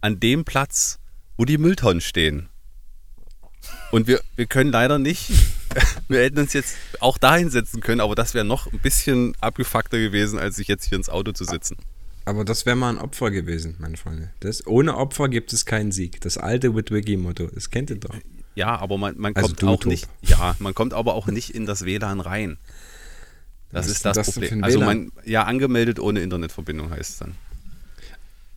an 0.00 0.20
dem 0.20 0.44
Platz, 0.44 0.98
wo 1.36 1.44
die 1.44 1.58
Mülltonnen 1.58 2.00
stehen. 2.00 2.48
Und 3.90 4.06
wir, 4.06 4.20
wir 4.36 4.46
können 4.46 4.70
leider 4.70 4.98
nicht, 4.98 5.30
wir 6.08 6.20
hätten 6.20 6.38
uns 6.38 6.52
jetzt 6.52 6.76
auch 7.00 7.18
dahin 7.18 7.50
setzen 7.50 7.80
können, 7.80 8.00
aber 8.00 8.14
das 8.14 8.34
wäre 8.34 8.44
noch 8.44 8.72
ein 8.72 8.78
bisschen 8.78 9.34
abgefuckter 9.40 9.98
gewesen, 9.98 10.38
als 10.38 10.56
sich 10.56 10.68
jetzt 10.68 10.84
hier 10.88 10.96
ins 10.98 11.08
Auto 11.08 11.32
zu 11.32 11.44
sitzen. 11.44 11.76
Aber 12.24 12.44
das 12.44 12.66
wäre 12.66 12.74
mal 12.76 12.90
ein 12.90 12.98
Opfer 12.98 13.30
gewesen, 13.30 13.76
meine 13.78 13.96
Freunde. 13.96 14.30
Das, 14.40 14.66
ohne 14.66 14.96
Opfer 14.96 15.28
gibt 15.28 15.52
es 15.52 15.64
keinen 15.64 15.92
Sieg. 15.92 16.20
Das 16.20 16.38
alte 16.38 16.74
Witwicky-Motto, 16.74 17.46
das 17.54 17.70
kennt 17.70 17.90
ihr 17.90 17.96
doch. 17.96 18.16
Ja, 18.56 18.76
aber 18.76 18.98
man, 18.98 19.16
man 19.18 19.36
Also 19.36 19.48
kommt 19.48 19.64
auch 19.64 19.80
Tob. 19.80 19.92
nicht, 19.92 20.08
ja, 20.22 20.56
man 20.58 20.74
kommt 20.74 20.92
aber 20.92 21.14
auch 21.14 21.26
nicht 21.28 21.50
in 21.54 21.66
das 21.66 21.84
WLAN 21.84 22.20
rein. 22.20 22.58
Das 23.70 23.86
Was 23.86 23.92
ist 23.92 24.04
das, 24.04 24.16
das 24.16 24.32
Problem. 24.32 24.64
Also 24.64 24.80
man, 24.80 25.12
ja, 25.24 25.44
angemeldet 25.44 26.00
ohne 26.00 26.20
Internetverbindung 26.20 26.90
heißt 26.90 27.10
es 27.10 27.18
dann. 27.18 27.34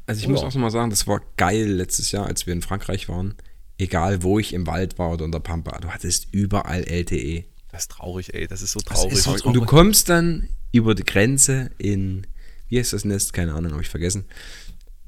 Also 0.09 0.19
ich 0.19 0.25
Ja. 0.25 0.31
muss 0.31 0.41
auch 0.41 0.53
noch 0.53 0.61
mal 0.61 0.71
sagen, 0.71 0.89
das 0.89 1.05
war 1.07 1.21
geil 1.37 1.67
letztes 1.71 2.11
Jahr, 2.11 2.25
als 2.25 2.47
wir 2.47 2.53
in 2.53 2.61
Frankreich 2.61 3.07
waren. 3.09 3.35
Egal, 3.77 4.23
wo 4.23 4.39
ich 4.39 4.53
im 4.53 4.65
Wald 4.67 4.97
war 4.99 5.11
oder 5.11 5.23
in 5.25 5.31
der 5.31 5.39
Pampa, 5.39 5.79
du 5.79 5.89
hattest 5.89 6.27
überall 6.31 6.83
LTE. 6.83 7.45
Das 7.71 7.83
ist 7.83 7.91
traurig, 7.91 8.33
ey, 8.33 8.47
das 8.47 8.61
ist 8.61 8.71
so 8.71 8.79
traurig. 8.79 9.13
ist 9.13 9.23
so 9.23 9.33
Und 9.43 9.53
du 9.53 9.63
kommst 9.65 10.09
dann 10.09 10.49
über 10.71 10.95
die 10.95 11.03
Grenze 11.03 11.69
in, 11.77 12.25
wie 12.67 12.79
heißt 12.79 12.91
das 12.93 13.05
Nest? 13.05 13.33
Keine 13.33 13.53
Ahnung, 13.53 13.71
habe 13.73 13.81
ich 13.83 13.89
vergessen. 13.89 14.25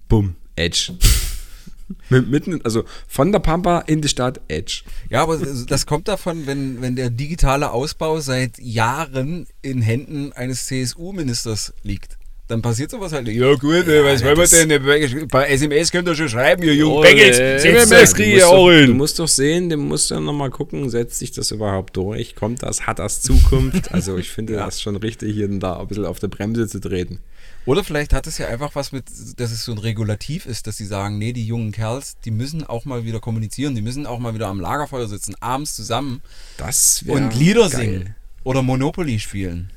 Bumm, 0.08 0.36
Edge. 0.56 0.94
Mit- 2.10 2.30
Mitten, 2.30 2.62
also 2.64 2.86
von 3.08 3.32
der 3.32 3.40
Pampa 3.40 3.80
in 3.80 4.02
die 4.02 4.08
Stadt 4.08 4.40
Edge. 4.48 4.84
Ja, 5.10 5.24
aber 5.24 5.38
das 5.38 5.86
kommt 5.86 6.08
davon, 6.08 6.46
wenn, 6.48 6.82
wenn 6.82 6.96
der 6.96 7.10
digitale 7.10 7.72
Ausbau 7.72 8.20
seit 8.22 8.60
Jahren 8.60 9.48
in 9.62 9.82
Händen 9.82 10.32
eines 10.34 10.68
CSU-Ministers 10.68 11.74
liegt. 11.84 12.18
Dann 12.52 12.62
passiert 12.62 12.92
sowas 12.92 13.14
halt 13.14 13.26
nicht. 13.26 13.38
Ja 13.38 13.54
gut, 13.56 13.88
äh, 13.88 14.04
was 14.04 14.24
wollen 14.24 14.38
wir 14.38 15.08
denn? 15.08 15.28
Bei 15.30 15.48
SMS 15.48 15.92
könnt 15.92 16.08
ihr 16.08 16.16
schon 16.16 16.30
schreiben, 16.30 16.64
ihr 16.64 16.76
jungen 16.76 17.02
Bengels. 17.02 17.40
SMS 17.40 18.14
kriege 18.14 18.38
ich 18.38 18.44
auch 18.44 18.52
doch, 18.52 18.70
du 18.70 18.80
hin. 18.82 18.98
musst 18.98 19.20
doch 19.20 19.28
sehen, 19.28 19.70
du 19.70 19.78
musst 19.78 20.12
dann 20.12 20.26
nochmal 20.26 20.50
gucken, 20.50 20.90
setzt 20.90 21.20
sich 21.20 21.32
das 21.32 21.52
überhaupt 21.52 21.96
durch? 21.96 22.36
Kommt 22.36 22.62
das, 22.62 22.86
hat 22.86 23.00
das 23.00 23.22
Zukunft? 23.22 23.90
Also 24.02 24.18
ich 24.18 24.30
finde 24.30 24.54
das 24.54 24.82
schon 24.82 24.96
richtig, 24.96 25.34
hier 25.34 25.46
und 25.50 25.60
da 25.60 25.80
ein 25.80 25.88
bisschen 25.88 26.06
auf 26.06 26.20
der 26.20 26.28
Bremse 26.28 26.68
zu 26.68 26.80
treten. 26.80 27.20
Oder 27.66 27.84
vielleicht 27.84 28.14
hat 28.14 28.26
es 28.26 28.38
ja 28.38 28.48
einfach 28.48 28.74
was 28.74 28.92
mit, 28.92 29.06
dass 29.38 29.52
es 29.52 29.64
so 29.64 29.72
ein 29.72 29.78
Regulativ 29.78 30.46
ist, 30.46 30.66
dass 30.66 30.78
sie 30.78 30.86
sagen, 30.86 31.18
nee, 31.18 31.34
die 31.34 31.46
jungen 31.46 31.72
Kerls, 31.72 32.18
die 32.26 32.32
müssen 32.32 32.64
auch 32.66 32.86
mal 32.86 33.06
wieder 33.06 33.20
kommunizieren, 33.20 33.76
die 33.76 33.82
müssen 33.82 34.06
auch 34.08 34.20
mal 34.20 34.34
wieder 34.34 34.48
am 34.48 34.60
Lagerfeuer 34.60 35.08
sitzen, 35.08 35.36
abends 35.40 35.76
zusammen 35.76 36.22
Das 36.58 37.04
und 37.08 37.36
Lieder 37.36 37.70
geil. 37.70 37.80
singen 37.80 38.16
oder 38.44 38.62
Monopoly 38.62 39.20
spielen. 39.20 39.70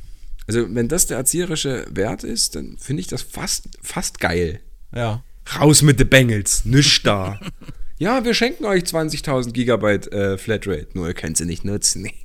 Also 0.47 0.67
wenn 0.75 0.89
das 0.89 1.07
der 1.07 1.17
erzieherische 1.17 1.87
Wert 1.91 2.25
ist, 2.25 2.57
dann 2.57 2.77
finde 2.79 3.01
ich 3.01 3.07
das 3.07 3.23
fast, 3.23 3.69
fast 3.83 4.21
geil. 4.21 4.61
Ja. 4.95 5.23
Raus 5.59 5.83
mit 5.83 6.01
den 6.01 6.09
Bengels, 6.09 6.65
nicht 6.65 7.07
da. 7.07 7.41
ja, 7.99 8.25
wir 8.25 8.35
schenken 8.35 8.65
euch 8.65 8.85
20.000 8.85 9.53
Gigabyte 9.53 10.13
äh, 10.13 10.39
Flatrate, 10.39 10.89
nur 10.95 11.09
ihr 11.09 11.15
könnt 11.15 11.37
sie 11.37 11.45
nicht 11.47 11.65
nutzen. 11.65 12.09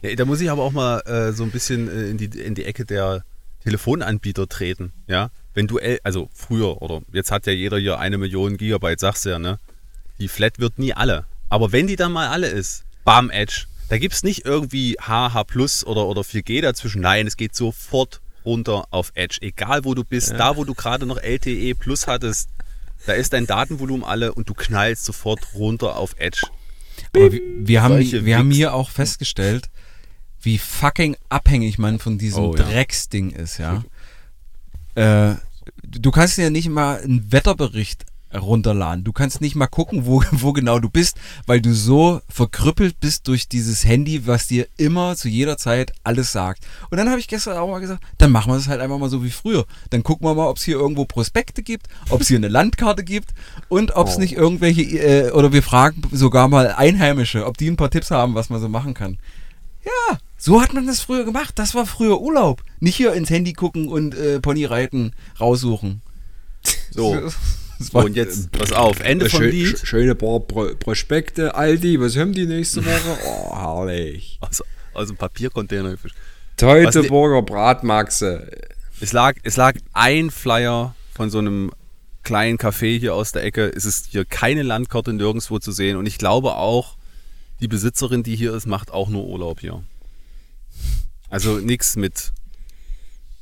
Ja, 0.00 0.14
da 0.14 0.24
muss 0.24 0.40
ich 0.40 0.48
aber 0.48 0.62
auch 0.62 0.70
mal 0.70 1.00
äh, 1.06 1.32
so 1.32 1.42
ein 1.42 1.50
bisschen 1.50 1.88
äh, 1.88 2.08
in, 2.08 2.18
die, 2.18 2.26
in 2.26 2.54
die 2.54 2.64
Ecke 2.64 2.84
der 2.84 3.24
Telefonanbieter 3.64 4.48
treten. 4.48 4.92
Ja, 5.08 5.30
wenn 5.54 5.66
du, 5.66 5.80
also 6.04 6.28
früher 6.32 6.80
oder 6.80 7.02
jetzt 7.12 7.32
hat 7.32 7.46
ja 7.46 7.52
jeder 7.52 7.78
hier 7.78 7.98
eine 7.98 8.16
Million 8.16 8.56
Gigabyte, 8.56 9.00
sagst 9.00 9.24
du 9.24 9.30
ja, 9.30 9.40
ne? 9.40 9.58
Die 10.20 10.28
Flat 10.28 10.60
wird 10.60 10.78
nie 10.78 10.92
alle. 10.94 11.24
Aber 11.48 11.72
wenn 11.72 11.86
die 11.86 11.96
dann 11.96 12.12
mal 12.12 12.28
alle 12.28 12.46
ist, 12.46 12.84
bam, 13.04 13.30
Edge, 13.30 13.66
da 13.88 13.98
gibt 13.98 14.14
es 14.14 14.22
nicht 14.22 14.44
irgendwie 14.44 14.96
HH 15.00 15.44
Plus 15.44 15.84
oder, 15.86 16.06
oder 16.06 16.22
4G 16.22 16.60
dazwischen. 16.60 17.00
Nein, 17.00 17.26
es 17.26 17.36
geht 17.36 17.54
sofort 17.54 18.20
runter 18.44 18.86
auf 18.90 19.12
Edge. 19.14 19.38
Egal 19.40 19.84
wo 19.84 19.94
du 19.94 20.04
bist, 20.04 20.32
da 20.32 20.56
wo 20.56 20.64
du 20.64 20.74
gerade 20.74 21.06
noch 21.06 21.18
LTE 21.18 21.74
Plus 21.74 22.06
hattest, 22.06 22.50
da 23.06 23.12
ist 23.12 23.32
dein 23.32 23.46
Datenvolumen 23.46 24.04
alle 24.04 24.34
und 24.34 24.48
du 24.48 24.54
knallst 24.54 25.04
sofort 25.04 25.54
runter 25.54 25.96
auf 25.96 26.14
Edge. 26.18 26.42
Aber 27.14 27.32
wir, 27.32 27.40
wir, 27.42 27.82
haben, 27.82 27.98
wir 28.00 28.38
haben 28.38 28.50
hier 28.50 28.74
auch 28.74 28.90
festgestellt, 28.90 29.70
wie 30.42 30.58
fucking 30.58 31.16
abhängig 31.28 31.78
man 31.78 31.98
von 31.98 32.18
diesem 32.18 32.44
Oh, 32.44 32.56
ja. 32.56 32.62
Drecksding 32.64 33.30
ist, 33.30 33.58
ja. 33.58 33.84
Äh, 34.94 35.36
du 35.82 36.10
kannst 36.10 36.36
dir 36.36 36.44
ja 36.44 36.50
nicht 36.50 36.68
mal 36.68 37.00
einen 37.00 37.30
Wetterbericht 37.32 38.04
runterladen. 38.34 39.04
Du 39.04 39.12
kannst 39.12 39.40
nicht 39.40 39.54
mal 39.54 39.66
gucken, 39.66 40.06
wo, 40.06 40.22
wo 40.32 40.52
genau 40.52 40.78
du 40.78 40.88
bist, 40.88 41.16
weil 41.46 41.60
du 41.60 41.74
so 41.74 42.20
verkrüppelt 42.28 43.00
bist 43.00 43.28
durch 43.28 43.48
dieses 43.48 43.84
Handy, 43.84 44.26
was 44.26 44.46
dir 44.46 44.66
immer 44.76 45.16
zu 45.16 45.28
jeder 45.28 45.56
Zeit 45.56 45.92
alles 46.04 46.32
sagt. 46.32 46.66
Und 46.90 46.98
dann 46.98 47.08
habe 47.08 47.20
ich 47.20 47.28
gestern 47.28 47.56
auch 47.56 47.68
mal 47.68 47.80
gesagt, 47.80 48.02
dann 48.18 48.32
machen 48.32 48.52
wir 48.52 48.56
es 48.56 48.68
halt 48.68 48.80
einfach 48.80 48.98
mal 48.98 49.10
so 49.10 49.24
wie 49.24 49.30
früher. 49.30 49.64
Dann 49.90 50.02
gucken 50.02 50.26
wir 50.26 50.34
mal, 50.34 50.48
ob 50.48 50.58
es 50.58 50.64
hier 50.64 50.76
irgendwo 50.76 51.04
Prospekte 51.04 51.62
gibt, 51.62 51.88
ob 52.10 52.20
es 52.20 52.28
hier 52.28 52.38
eine 52.38 52.48
Landkarte 52.48 53.04
gibt 53.04 53.30
und 53.68 53.96
ob 53.96 54.08
es 54.08 54.18
nicht 54.18 54.34
irgendwelche, 54.34 54.82
äh, 54.82 55.30
oder 55.32 55.52
wir 55.52 55.62
fragen 55.62 56.02
sogar 56.12 56.48
mal 56.48 56.72
Einheimische, 56.72 57.46
ob 57.46 57.56
die 57.56 57.68
ein 57.68 57.76
paar 57.76 57.90
Tipps 57.90 58.10
haben, 58.10 58.34
was 58.34 58.50
man 58.50 58.60
so 58.60 58.68
machen 58.68 58.94
kann. 58.94 59.18
Ja, 59.84 60.18
so 60.36 60.60
hat 60.60 60.72
man 60.72 60.86
das 60.86 61.00
früher 61.00 61.24
gemacht. 61.24 61.58
Das 61.58 61.74
war 61.74 61.86
früher 61.86 62.20
Urlaub. 62.20 62.62
Nicht 62.80 62.96
hier 62.96 63.14
ins 63.14 63.30
Handy 63.30 63.52
gucken 63.52 63.88
und 63.88 64.14
äh, 64.14 64.40
Pony 64.40 64.64
reiten, 64.64 65.12
raussuchen. 65.40 66.02
So. 66.90 67.30
Und 67.92 68.16
jetzt, 68.16 68.50
pass 68.52 68.72
auf, 68.72 69.00
Ende 69.00 69.28
vom 69.30 69.40
Schö- 69.40 69.48
Lied. 69.50 69.76
sch- 69.76 69.86
Schöne 69.86 70.14
paar 70.14 70.40
Pro 70.40 70.74
Prospekte, 70.78 71.54
Aldi, 71.54 72.00
was 72.00 72.16
haben 72.16 72.32
die 72.32 72.46
nächste 72.46 72.84
Woche? 72.84 73.18
Oh, 73.24 73.54
herrlich. 73.56 74.38
Aus, 74.40 74.62
aus 74.94 75.08
dem 75.08 75.16
Papiercontainer 75.16 75.90
gefischt. 75.90 76.16
Teutoburger 76.56 77.42
Bratmaxe. 77.42 78.50
Es 79.00 79.12
lag, 79.12 79.36
es 79.44 79.56
lag 79.56 79.74
ein 79.92 80.30
Flyer 80.30 80.94
von 81.14 81.30
so 81.30 81.38
einem 81.38 81.70
kleinen 82.24 82.58
Café 82.58 82.98
hier 82.98 83.14
aus 83.14 83.30
der 83.32 83.44
Ecke. 83.44 83.68
Es 83.74 83.84
ist 83.84 84.08
hier 84.10 84.24
keine 84.24 84.62
Landkarte 84.64 85.12
nirgendwo 85.12 85.58
zu 85.60 85.70
sehen. 85.72 85.96
Und 85.96 86.06
ich 86.06 86.18
glaube 86.18 86.56
auch, 86.56 86.96
die 87.60 87.68
Besitzerin, 87.68 88.22
die 88.24 88.34
hier 88.36 88.54
ist, 88.54 88.66
macht 88.66 88.90
auch 88.90 89.08
nur 89.08 89.24
Urlaub 89.26 89.60
hier. 89.60 89.82
Also 91.30 91.58
nichts 91.58 91.96
mit 91.96 92.32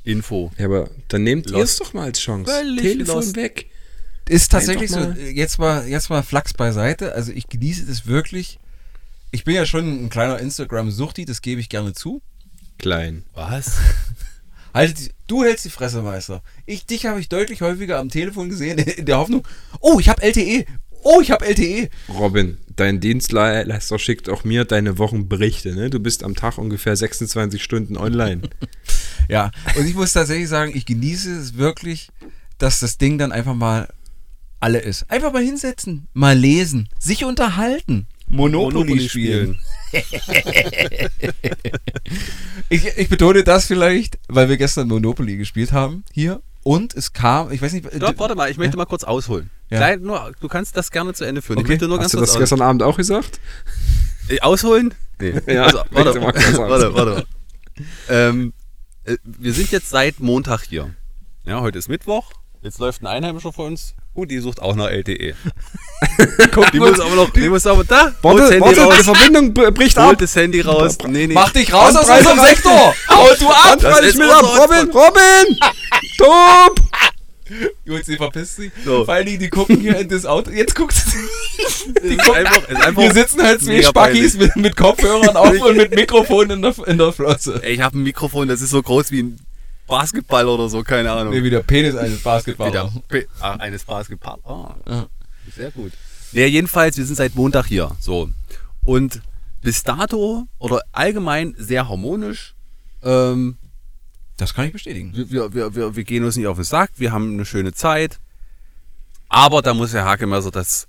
Info. 0.03 0.51
Ja, 0.57 0.65
aber 0.65 0.89
dann 1.07 1.23
nehmt 1.23 1.49
ihr 1.49 1.57
es 1.57 1.77
doch 1.77 1.93
mal 1.93 2.03
als 2.05 2.19
Chance. 2.19 2.51
Völlig 2.51 2.81
Telefon 2.81 3.15
lost. 3.15 3.35
weg. 3.35 3.65
Ist 4.29 4.51
tatsächlich 4.51 4.91
so. 4.91 4.99
Jetzt 4.99 5.59
mal, 5.59 5.87
jetzt 5.87 6.09
mal 6.09 6.23
Flachs 6.23 6.53
beiseite. 6.53 7.13
Also 7.13 7.31
ich 7.31 7.47
genieße 7.47 7.85
das 7.85 8.07
wirklich. 8.07 8.59
Ich 9.31 9.43
bin 9.43 9.55
ja 9.55 9.65
schon 9.65 10.05
ein 10.05 10.09
kleiner 10.09 10.39
Instagram-Suchti, 10.39 11.25
das 11.25 11.41
gebe 11.41 11.59
ich 11.59 11.69
gerne 11.69 11.93
zu. 11.93 12.21
Klein. 12.77 13.23
Was? 13.33 13.77
Halt, 14.73 15.11
du 15.27 15.43
hältst 15.43 15.65
die 15.65 15.69
Fresse, 15.69 16.01
Meister. 16.01 16.43
Ich, 16.65 16.85
dich 16.85 17.05
habe 17.05 17.19
ich 17.19 17.29
deutlich 17.29 17.61
häufiger 17.61 17.99
am 17.99 18.09
Telefon 18.09 18.49
gesehen, 18.49 18.77
in 18.97 19.05
der 19.05 19.17
Hoffnung, 19.17 19.45
oh, 19.79 19.99
ich 19.99 20.07
habe 20.07 20.21
LTE. 20.21 20.65
Oh, 21.03 21.21
ich 21.21 21.31
habe 21.31 21.45
LTE. 21.45 21.89
Robin, 22.09 22.57
dein 22.75 22.99
Dienstleister 22.99 23.97
schickt 23.97 24.29
auch 24.29 24.43
mir 24.43 24.65
deine 24.65 24.97
Wochenberichte. 24.97 25.73
Ne? 25.73 25.89
Du 25.89 25.99
bist 25.99 26.23
am 26.23 26.35
Tag 26.35 26.57
ungefähr 26.57 26.95
26 26.95 27.63
Stunden 27.63 27.97
online. 27.97 28.41
Ja, 29.29 29.51
und 29.75 29.85
ich 29.85 29.93
muss 29.93 30.13
tatsächlich 30.13 30.47
sagen, 30.47 30.71
ich 30.73 30.85
genieße 30.85 31.37
es 31.37 31.57
wirklich, 31.57 32.11
dass 32.59 32.79
das 32.79 32.97
Ding 32.97 33.17
dann 33.17 33.33
einfach 33.33 33.55
mal 33.55 33.89
alle 34.59 34.79
ist. 34.79 35.09
Einfach 35.09 35.31
mal 35.33 35.43
hinsetzen, 35.43 36.07
mal 36.13 36.37
lesen, 36.37 36.89
sich 36.99 37.23
unterhalten, 37.25 38.07
Monopoly, 38.29 39.07
spielen. 39.07 39.59
Ich, 42.69 42.85
ich 42.85 43.09
betone 43.09 43.43
das 43.43 43.65
vielleicht, 43.65 44.19
weil 44.27 44.49
wir 44.49 44.57
gestern 44.57 44.87
Monopoly 44.89 45.37
gespielt 45.37 45.71
haben 45.71 46.03
hier 46.11 46.41
und 46.63 46.93
es 46.95 47.13
kam, 47.13 47.51
ich 47.51 47.61
weiß 47.61 47.71
nicht, 47.73 47.85
Ja, 47.93 48.17
warte 48.19 48.35
mal, 48.35 48.51
ich 48.51 48.57
möchte 48.57 48.75
mal 48.77 48.85
kurz 48.85 49.03
ausholen. 49.05 49.49
Ja. 49.69 49.77
Klein, 49.77 50.01
nur, 50.01 50.33
du 50.41 50.47
kannst 50.49 50.75
das 50.75 50.91
gerne 50.91 51.13
zu 51.13 51.23
Ende 51.23 51.41
führen. 51.41 51.59
Okay. 51.59 51.65
Ich 51.65 51.69
möchte 51.69 51.87
nur 51.87 51.97
Hast 51.97 52.03
ganz 52.03 52.11
du 52.11 52.17
kurz 52.17 52.29
das 52.29 52.35
aus- 52.35 52.39
gestern 52.41 52.61
Abend 52.61 52.83
auch 52.83 52.97
gesagt? 52.97 53.39
Äh, 54.27 54.39
Ausholen? 54.41 54.93
Nee. 55.19 55.33
Ja, 55.47 55.63
also, 55.63 55.77
warte, 55.91 56.21
warte, 56.57 56.93
warte. 56.93 57.25
ähm, 58.09 58.53
äh, 59.05 59.17
wir 59.23 59.53
sind 59.53 59.71
jetzt 59.71 59.89
seit 59.89 60.19
Montag 60.19 60.63
hier. 60.63 60.93
Ja, 61.45 61.61
heute 61.61 61.79
ist 61.79 61.87
Mittwoch. 61.87 62.31
Jetzt 62.61 62.79
läuft 62.79 63.01
ein 63.01 63.07
Einheimischer 63.07 63.53
vor 63.53 63.65
uns. 63.67 63.95
Und 64.17 64.31
die 64.31 64.39
sucht 64.39 64.59
auch 64.63 64.75
nach 64.75 64.89
LTE. 64.89 65.35
Guck, 66.51 66.71
Die 66.71 66.79
muss 66.79 66.99
aber 66.99 67.13
noch, 67.13 67.29
die 67.29 67.49
muss 67.49 67.67
aber 67.67 67.83
da. 67.83 68.15
Warte, 68.23 68.45
Handy 68.45 68.61
warte, 68.61 68.73
die 68.73 68.81
raus. 68.81 69.05
Verbindung 69.05 69.53
br- 69.53 69.69
bricht 69.69 69.95
ab. 69.95 70.07
Holt 70.07 70.21
das 70.21 70.35
Handy 70.35 70.61
raus. 70.61 70.97
Nee, 71.07 71.27
nee. 71.27 71.33
mach 71.35 71.51
dich 71.51 71.71
raus 71.71 71.95
aus 71.95 72.09
unserem. 72.09 72.39
Sektor! 72.39 72.95
Hau 73.09 73.27
du 73.39 73.47
ab! 73.47 73.63
Bandbreite 73.69 74.05
ist 74.07 74.15
schmiert 74.15 74.31
ab. 74.31 74.43
Robin, 74.43 74.89
Robin! 74.89 75.59
Top! 76.17 76.79
Gut, 77.87 78.05
sie 78.05 78.17
verpisst 78.17 78.55
sich. 78.55 78.71
So. 78.83 79.05
Vor 79.05 79.13
allen 79.13 79.27
Dingen, 79.27 79.39
die 79.39 79.49
gucken 79.49 79.79
hier 79.79 79.99
in 79.99 80.09
das 80.09 80.25
Auto. 80.25 80.49
Jetzt 80.49 80.73
guckt 80.73 80.93
sie. 80.95 82.17
Einfach, 82.33 82.67
einfach 82.69 83.01
Wir 83.01 83.13
sitzen 83.13 83.43
halt 83.43 83.61
zwei 83.63 83.83
Spackis 83.83 84.35
mit, 84.35 84.55
mit 84.55 84.75
Kopfhörern 84.75 85.37
auf 85.37 85.61
und 85.61 85.77
mit 85.77 85.93
Mikrofon 85.95 86.49
in 86.49 86.61
der, 86.63 86.73
in 86.87 86.97
der 86.97 87.13
Flosse. 87.13 87.59
Ey, 87.63 87.75
ich 87.75 87.81
habe 87.81 87.99
ein 87.99 88.03
Mikrofon, 88.03 88.47
das 88.47 88.61
ist 88.61 88.71
so 88.71 88.81
groß 88.81 89.11
wie 89.11 89.21
ein 89.23 89.39
Basketball 89.87 90.47
oder 90.47 90.69
so, 90.69 90.83
keine 90.83 91.11
Ahnung. 91.11 91.33
Nee, 91.33 91.43
wie 91.43 91.49
der 91.49 91.63
Penis 91.63 91.95
eines 91.95 92.21
Basketballers. 92.21 92.91
P- 93.07 93.25
ah, 93.39 93.53
eines 93.53 93.83
Basketball. 93.85 94.37
Ah, 94.43 94.75
Ja. 94.87 95.07
sehr 95.55 95.71
gut. 95.71 95.93
Ja, 96.33 96.45
jedenfalls, 96.45 96.97
wir 96.97 97.05
sind 97.05 97.15
seit 97.15 97.35
Montag 97.35 97.65
hier. 97.67 97.91
So. 97.99 98.29
Und 98.83 99.21
bis 99.61 99.83
dato 99.83 100.45
oder 100.59 100.81
allgemein 100.91 101.55
sehr 101.57 101.87
harmonisch. 101.89 102.53
Ähm, 103.03 103.57
Das 104.37 104.53
kann 104.53 104.65
ich 104.65 104.73
bestätigen. 104.73 105.13
wir, 105.15 105.53
wir, 105.53 105.73
wir, 105.75 105.95
wir, 105.95 106.03
gehen 106.03 106.23
uns 106.25 106.35
nicht 106.35 106.47
auf 106.47 106.57
den 106.57 106.63
Sack, 106.65 106.91
wir 106.97 107.11
haben 107.11 107.33
eine 107.33 107.45
schöne 107.45 107.73
Zeit. 107.73 108.19
Aber 109.29 109.61
da 109.61 109.73
muss 109.73 109.93
Herr 109.93 110.05
Hakemesser 110.05 110.51
das 110.51 110.87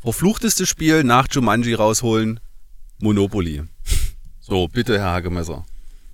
verfluchteste 0.00 0.66
Spiel 0.66 1.04
nach 1.04 1.26
Jumanji 1.30 1.74
rausholen: 1.74 2.40
Monopoly. 2.98 3.62
So, 4.40 4.68
bitte, 4.68 4.98
Herr 4.98 5.12
Hakemesser. 5.12 5.64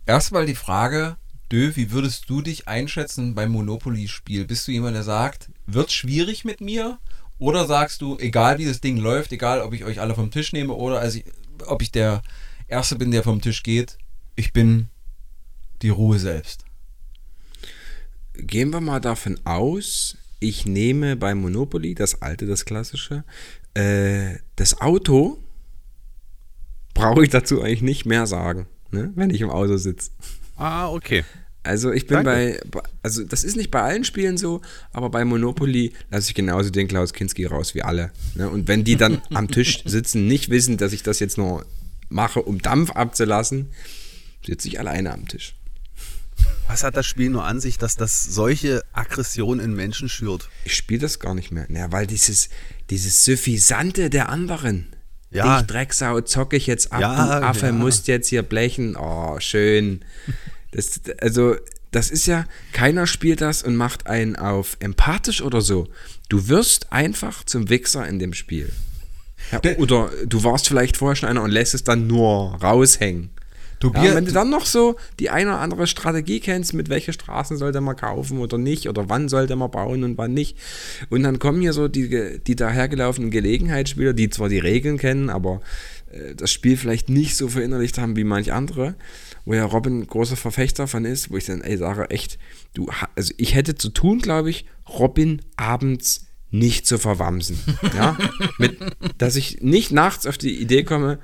Erstmal 0.07 0.47
die 0.47 0.55
Frage, 0.55 1.17
Dö, 1.51 1.73
wie 1.75 1.91
würdest 1.91 2.29
du 2.29 2.43
dich 2.43 2.69
einschätzen 2.69 3.35
beim 3.35 3.51
Monopoly-Spiel? 3.53 4.45
Bist 4.47 4.69
du 4.69 4.73
jemand, 4.73 4.97
der 4.97 5.03
sagt, 5.03 5.51
wird 5.67 5.91
schwierig 5.91 6.45
mit 6.45 6.61
mir? 6.61 6.99
Oder 7.39 7.67
sagst 7.67 8.03
du, 8.03 8.19
egal 8.19 8.59
wie 8.59 8.67
das 8.67 8.81
Ding 8.81 8.99
läuft, 8.99 9.33
egal 9.33 9.63
ob 9.63 9.73
ich 9.73 9.85
euch 9.85 10.01
alle 10.01 10.15
vom 10.15 10.31
Tisch 10.31 10.53
nehme 10.53 10.75
oder 10.75 11.01
als 11.01 11.15
ich, 11.15 11.25
ob 11.67 11.83
ich 11.83 11.93
der 11.93 12.23
Erste 12.67 12.97
bin, 12.97 13.11
der 13.13 13.23
vom 13.23 13.41
Tisch 13.41 13.63
geht, 13.63 13.97
ich 14.37 14.53
bin 14.53 14.89
die 15.83 15.89
Ruhe 15.89 16.19
selbst. 16.19 16.65
Gehen 18.35 18.71
wir 18.71 18.81
mal 18.81 19.01
davon 19.01 19.41
aus, 19.45 20.19
ich 20.41 20.67
nehme 20.67 21.17
bei 21.17 21.35
Monopoly, 21.35 21.95
das 21.95 22.21
alte, 22.23 22.47
das 22.47 22.65
klassische, 22.65 23.25
äh, 23.75 24.37
das 24.57 24.81
Auto, 24.81 25.39
brauche 26.95 27.23
ich 27.23 27.31
dazu 27.31 27.63
eigentlich 27.63 27.83
nicht 27.83 28.07
mehr 28.07 28.27
sagen, 28.27 28.67
ne? 28.91 29.13
wenn 29.15 29.31
ich 29.31 29.41
im 29.41 29.51
Auto 29.51 29.77
sitze. 29.77 30.11
Ah, 30.59 30.89
okay. 30.91 31.25
Also 31.63 31.93
ich 31.93 32.07
bin 32.07 32.25
Danke. 32.25 32.61
bei, 32.71 32.81
also 33.03 33.25
das 33.25 33.45
ist 33.45 33.57
nicht 33.57 33.71
bei 33.71 33.83
allen 33.83 34.05
Spielen 34.05 34.39
so, 34.39 34.63
aber 34.93 35.11
bei 35.11 35.25
Monopoly 35.25 35.93
lasse 36.11 36.29
ich 36.29 36.35
genauso 36.35 36.71
den 36.71 36.89
Klaus 36.89 37.13
Kinski 37.13 37.45
raus 37.45 37.75
wie 37.75 37.83
alle. 37.83 38.11
Ne? 38.35 38.49
Und 38.49 38.69
wenn 38.69 38.85
die 38.85 38.97
dann 38.97 39.21
am 39.35 39.49
Tisch 39.49 39.83
sitzen, 39.85 40.27
nicht 40.27 40.51
wissen, 40.51 40.79
dass 40.79 40.93
ich 40.93 41.03
das 41.03 41.21
jetzt 41.21 41.37
nur 41.37 41.67
mache, 42.09 42.43
um 42.43 42.63
Dampf 42.63 42.93
abzulassen, 42.93 43.71
sitze 44.47 44.69
ich 44.69 44.79
alleine 44.79 45.13
am 45.13 45.29
Tisch. 45.29 45.55
Was 46.69 46.85
hat 46.85 46.97
das 46.97 47.07
Spiel 47.07 47.31
nur 47.31 47.45
an 47.45 47.61
sich, 47.61 47.79
dass 47.79 47.97
das 47.97 48.25
solche 48.25 48.83
Aggression 48.93 49.59
in 49.59 49.75
Menschen 49.75 50.09
schürt? 50.09 50.49
Ich 50.65 50.75
spiele 50.75 51.01
das 51.01 51.19
gar 51.19 51.35
nicht 51.35 51.51
mehr. 51.51 51.67
Na, 51.69 51.91
weil 51.93 52.07
dieses, 52.07 52.49
dieses 52.91 53.25
Suffisante 53.25 54.11
der 54.11 54.29
anderen. 54.29 54.87
Ja. 55.31 55.59
Dich 55.59 55.67
Drecksau 55.67 56.21
zocke 56.23 56.57
ich 56.57 56.67
jetzt 56.67 56.93
ab, 56.93 57.01
Ja, 57.01 57.41
du 57.41 57.47
Affe, 57.47 57.67
ja. 57.67 57.73
musst 57.73 58.09
jetzt 58.09 58.29
hier 58.29 58.43
blechen. 58.43 58.97
Oh, 58.97 59.39
schön. 59.41 60.01
Das, 60.71 61.01
also, 61.23 61.57
das 61.93 62.11
ist 62.11 62.27
ja, 62.27 62.45
keiner 62.75 63.07
spielt 63.07 63.41
das 63.41 63.63
und 63.63 63.75
macht 63.75 64.07
einen 64.07 64.37
auf 64.37 64.77
empathisch 64.81 65.41
oder 65.41 65.63
so. 65.63 65.89
Du 66.29 66.49
wirst 66.49 66.93
einfach 66.93 67.43
zum 67.45 67.71
Wichser 67.71 68.07
in 68.07 68.19
dem 68.19 68.35
Spiel. 68.35 68.71
Ja, 69.51 69.63
oder 69.79 70.11
du 70.27 70.45
warst 70.45 70.69
vielleicht 70.69 70.99
vorher 70.99 71.17
schon 71.17 71.31
einer 71.31 71.43
und 71.43 71.53
lässt 71.53 71.73
es 71.73 71.85
dann 71.85 72.07
nur 72.07 72.59
raushängen. 72.63 73.31
Tobias- 73.81 74.05
Ja, 74.05 74.15
wenn 74.15 74.25
du 74.25 74.33
dann 74.33 74.51
noch 74.51 74.67
so 74.67 74.97
die 75.21 75.31
eine 75.31 75.51
oder 75.51 75.61
andere 75.61 75.87
Strategie 75.87 76.41
kennst, 76.41 76.75
mit 76.75 76.89
welche 76.89 77.13
Straßen 77.13 77.57
sollte 77.57 77.81
man 77.81 77.97
kaufen 77.97 78.39
oder 78.39 78.59
nicht, 78.59 78.89
oder 78.89 79.09
wann 79.09 79.29
sollte 79.29 79.55
man 79.57 79.71
bauen 79.71 80.05
und 80.05 80.19
wann 80.19 80.35
nicht. 80.35 80.57
Und 81.11 81.23
dann 81.23 81.39
kommen 81.39 81.61
hier 81.61 81.73
so 81.73 81.89
die, 81.89 82.41
die 82.45 82.57
dahergelaufenen 82.57 83.31
Gelegenheitsspieler, 83.31 84.13
die 84.13 84.31
zwar 84.31 84.49
die 84.49 84.59
Regeln 84.59 84.99
kennen, 84.99 85.31
aber 85.31 85.61
äh, 86.11 86.35
das 86.35 86.51
Spiel 86.51 86.77
vielleicht 86.77 87.09
nicht 87.09 87.37
so 87.37 87.49
verinnerlicht 87.49 87.99
haben 87.99 88.17
wie 88.17 88.25
manch 88.25 88.53
andere, 88.53 88.97
wo 89.45 89.55
ja 89.55 89.65
Robin 89.65 90.07
großer 90.07 90.37
Verfechter 90.37 90.87
von 90.87 91.05
ist, 91.05 91.31
wo 91.31 91.37
ich 91.37 91.47
dann 91.47 91.61
ey, 91.63 91.77
sage, 91.77 92.11
echt, 92.11 92.39
du, 92.75 92.89
also 93.15 93.33
ich 93.37 93.55
hätte 93.55 93.77
zu 93.77 93.91
tun, 93.91 94.19
glaube 94.19 94.51
ich, 94.51 94.65
Robin 94.89 95.41
abends 95.57 96.27
nicht 96.51 96.87
zu 96.87 96.99
verwamsen. 96.99 97.59
Ja? 97.95 98.17
Mit, 98.59 98.79
dass 99.19 99.37
ich 99.37 99.61
nicht 99.61 99.93
nachts 99.93 100.27
auf 100.27 100.39
die 100.39 100.61
Idee 100.61 100.83
komme, 100.83 101.19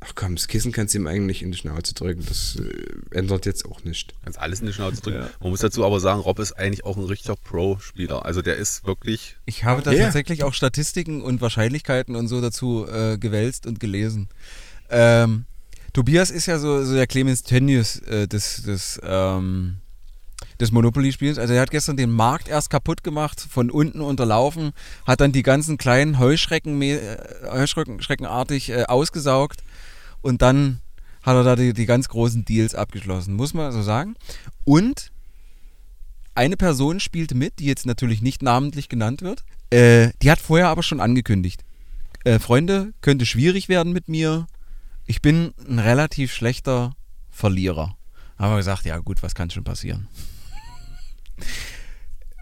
ach 0.00 0.12
komm, 0.14 0.34
das 0.36 0.48
Kissen 0.48 0.72
kannst 0.72 0.94
du 0.94 0.98
ihm 0.98 1.06
eigentlich 1.06 1.42
in 1.42 1.52
die 1.52 1.58
Schnauze 1.58 1.92
drücken. 1.94 2.24
Das 2.26 2.56
äh, 2.56 3.16
ändert 3.16 3.44
jetzt 3.46 3.64
auch 3.66 3.84
nicht. 3.84 4.14
Kannst 4.24 4.38
alles 4.38 4.60
in 4.60 4.66
die 4.66 4.72
Schnauze 4.72 5.00
drücken. 5.02 5.26
Man 5.40 5.50
muss 5.50 5.60
dazu 5.60 5.84
aber 5.84 6.00
sagen, 6.00 6.20
Rob 6.20 6.38
ist 6.38 6.52
eigentlich 6.54 6.84
auch 6.84 6.96
ein 6.96 7.04
richtiger 7.04 7.36
Pro-Spieler. 7.36 8.24
Also 8.24 8.40
der 8.42 8.56
ist 8.56 8.86
wirklich. 8.86 9.36
Ich 9.44 9.64
habe 9.64 9.82
da 9.82 9.92
Ja. 9.92 10.04
tatsächlich 10.04 10.42
auch 10.44 10.54
Statistiken 10.54 11.20
und 11.22 11.40
Wahrscheinlichkeiten 11.40 12.16
und 12.16 12.28
so 12.28 12.40
dazu 12.40 12.86
äh, 12.90 13.18
gewälzt 13.18 13.66
und 13.66 13.78
gelesen. 13.78 14.28
Ähm, 14.88 15.44
Tobias 15.92 16.30
ist 16.30 16.46
ja 16.46 16.58
so, 16.58 16.82
so 16.84 16.94
der 16.94 17.06
Clemens 17.06 17.42
Tönnies 17.42 17.98
äh, 18.00 18.26
des, 18.26 18.62
des, 18.62 19.00
ähm, 19.04 19.76
des 20.60 20.70
Monopoly-Spiels. 20.72 21.38
Also 21.38 21.52
er 21.54 21.60
hat 21.62 21.70
gestern 21.70 21.96
den 21.96 22.10
Markt 22.10 22.48
erst 22.48 22.70
kaputt 22.70 23.02
gemacht, 23.02 23.40
von 23.40 23.70
unten 23.70 24.00
unterlaufen, 24.00 24.72
hat 25.06 25.20
dann 25.20 25.32
die 25.32 25.42
ganzen 25.42 25.78
kleinen 25.78 26.18
Heuschrecken, 26.18 26.80
äh, 26.80 27.18
Heuschreckenartig 27.50 28.70
äh, 28.70 28.84
ausgesaugt 28.84 29.62
und 30.22 30.42
dann 30.42 30.80
hat 31.22 31.36
er 31.36 31.44
da 31.44 31.56
die, 31.56 31.72
die 31.72 31.86
ganz 31.86 32.08
großen 32.08 32.44
Deals 32.44 32.74
abgeschlossen, 32.74 33.34
muss 33.34 33.54
man 33.54 33.72
so 33.72 33.82
sagen. 33.82 34.16
Und 34.64 35.12
eine 36.34 36.56
Person 36.56 37.00
spielte 37.00 37.34
mit, 37.34 37.58
die 37.58 37.66
jetzt 37.66 37.86
natürlich 37.86 38.22
nicht 38.22 38.42
namentlich 38.42 38.88
genannt 38.88 39.22
wird. 39.22 39.44
Äh, 39.70 40.10
die 40.22 40.30
hat 40.30 40.40
vorher 40.40 40.68
aber 40.68 40.82
schon 40.82 41.00
angekündigt. 41.00 41.64
Äh, 42.24 42.38
Freunde, 42.38 42.92
könnte 43.00 43.26
schwierig 43.26 43.68
werden 43.68 43.92
mit 43.92 44.08
mir. 44.08 44.46
Ich 45.06 45.20
bin 45.20 45.52
ein 45.68 45.78
relativ 45.78 46.32
schlechter 46.32 46.94
Verlierer. 47.30 47.96
Haben 48.38 48.52
wir 48.52 48.58
gesagt, 48.58 48.86
ja 48.86 48.98
gut, 48.98 49.22
was 49.22 49.34
kann 49.34 49.50
schon 49.50 49.64
passieren? 49.64 50.08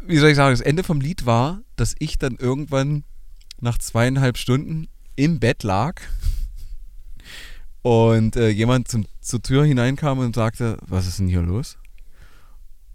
Wie 0.06 0.18
soll 0.18 0.30
ich 0.30 0.37
sagen, 0.37 0.52
das 0.52 0.61
Ende 0.61 0.85
vom 0.85 1.00
Lied 1.00 1.26
war, 1.26 1.61
dass 1.76 1.94
ich 1.99 2.18
dann 2.18 2.37
irgendwann 2.37 3.04
nach 3.61 3.78
zweieinhalb 3.78 4.38
Stunden 4.38 4.88
im 5.16 5.40
Bett 5.40 5.64
lag 5.64 6.00
und 7.82 8.37
äh, 8.37 8.49
jemand 8.49 8.88
zum, 8.88 9.06
zur 9.20 9.42
Tür 9.42 9.64
hineinkam 9.64 10.18
und 10.18 10.35
sagte, 10.35 10.78
was 10.87 11.06
ist 11.06 11.18
denn 11.18 11.28
hier 11.28 11.42
los? 11.42 11.78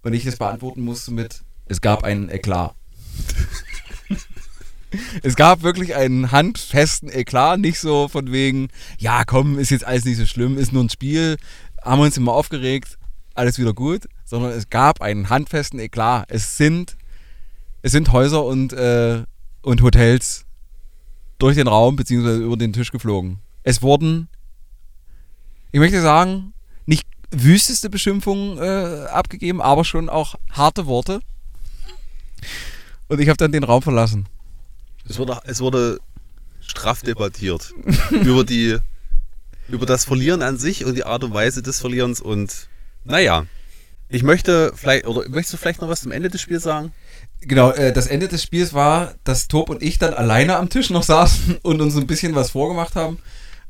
Und 0.03 0.13
ich 0.13 0.25
das 0.25 0.37
beantworten 0.37 0.81
musste 0.81 1.11
mit, 1.11 1.43
es 1.65 1.81
gab 1.81 2.03
einen 2.03 2.29
Eklat. 2.29 2.75
es 5.23 5.35
gab 5.35 5.63
wirklich 5.63 5.95
einen 5.95 6.31
handfesten 6.31 7.09
Eklat, 7.09 7.59
nicht 7.59 7.79
so 7.79 8.07
von 8.07 8.31
wegen, 8.31 8.67
ja 8.97 9.23
komm, 9.23 9.57
ist 9.57 9.71
jetzt 9.71 9.85
alles 9.85 10.05
nicht 10.05 10.17
so 10.17 10.25
schlimm, 10.25 10.57
ist 10.57 10.73
nur 10.73 10.83
ein 10.83 10.89
Spiel, 10.89 11.37
haben 11.81 11.99
wir 11.99 12.05
uns 12.05 12.17
immer 12.17 12.33
aufgeregt, 12.33 12.97
alles 13.33 13.57
wieder 13.57 13.73
gut, 13.73 14.07
sondern 14.25 14.51
es 14.51 14.69
gab 14.69 15.01
einen 15.01 15.29
handfesten 15.29 15.79
Eklat. 15.79 16.25
Es 16.29 16.57
sind, 16.57 16.97
es 17.81 17.91
sind 17.91 18.11
Häuser 18.11 18.43
und, 18.43 18.73
äh, 18.73 19.23
und 19.61 19.81
Hotels 19.81 20.45
durch 21.39 21.55
den 21.55 21.67
Raum 21.67 21.95
bzw. 21.95 22.37
über 22.37 22.57
den 22.57 22.73
Tisch 22.73 22.91
geflogen. 22.91 23.39
Es 23.63 23.81
wurden, 23.81 24.27
ich 25.73 25.79
möchte 25.79 26.01
sagen, 26.01 26.53
nicht 26.85 27.07
wüsteste 27.31 27.89
Beschimpfungen 27.89 28.59
äh, 28.59 29.07
abgegeben, 29.07 29.59
aber 29.59 29.83
schon 29.83 30.07
auch 30.07 30.35
harte 30.51 30.85
Worte. 30.85 31.19
Und 33.07 33.19
ich 33.19 33.27
habe 33.27 33.37
dann 33.37 33.51
den 33.51 33.63
Raum 33.63 33.81
verlassen. 33.81 34.27
Es 35.09 35.17
wurde, 35.17 35.41
es 35.45 35.59
wurde 35.59 35.99
straff 36.61 37.01
debattiert 37.01 37.73
über 38.11 38.45
die 38.45 38.77
über 39.67 39.85
das 39.85 40.05
Verlieren 40.05 40.43
an 40.43 40.57
sich 40.57 40.85
und 40.85 40.95
die 40.95 41.05
Art 41.05 41.23
und 41.23 41.33
Weise 41.33 41.63
des 41.63 41.79
Verlierens 41.79 42.21
und 42.21 42.67
naja. 43.03 43.45
Ich 44.09 44.21
möchte 44.21 44.73
vielleicht, 44.75 45.07
oder 45.07 45.27
möchtest 45.29 45.53
du 45.53 45.57
vielleicht 45.57 45.81
noch 45.81 45.89
was 45.89 46.01
zum 46.01 46.11
Ende 46.11 46.29
des 46.29 46.39
Spiels 46.39 46.61
sagen? 46.61 46.91
Genau, 47.41 47.71
äh, 47.71 47.91
das 47.91 48.05
Ende 48.05 48.27
des 48.27 48.43
Spiels 48.43 48.73
war, 48.73 49.15
dass 49.23 49.47
Tob 49.47 49.69
und 49.69 49.81
ich 49.81 49.97
dann 49.97 50.13
alleine 50.13 50.57
am 50.57 50.69
Tisch 50.69 50.91
noch 50.91 51.01
saßen 51.01 51.57
und 51.63 51.81
uns 51.81 51.95
ein 51.95 52.05
bisschen 52.05 52.35
was 52.35 52.51
vorgemacht 52.51 52.95
haben. 52.95 53.17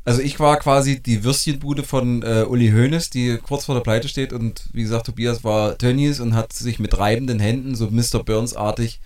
Also 0.05 0.21
ich 0.21 0.39
war 0.39 0.57
quasi 0.57 1.01
die 1.01 1.23
Würstchenbude 1.23 1.83
von 1.83 2.23
äh, 2.23 2.45
Uli 2.47 2.71
Hoeneß, 2.71 3.09
die 3.09 3.37
kurz 3.37 3.65
vor 3.65 3.75
der 3.75 3.81
Pleite 3.81 4.09
steht 4.09 4.33
und 4.33 4.65
wie 4.73 4.83
gesagt, 4.83 5.05
Tobias 5.05 5.43
war 5.43 5.77
Tönnies 5.77 6.19
und 6.19 6.35
hat 6.35 6.51
sich 6.51 6.79
mit 6.79 6.97
reibenden 6.97 7.39
Händen, 7.39 7.75
so 7.75 7.89
Mr. 7.89 8.23
Burns-artig, 8.23 8.99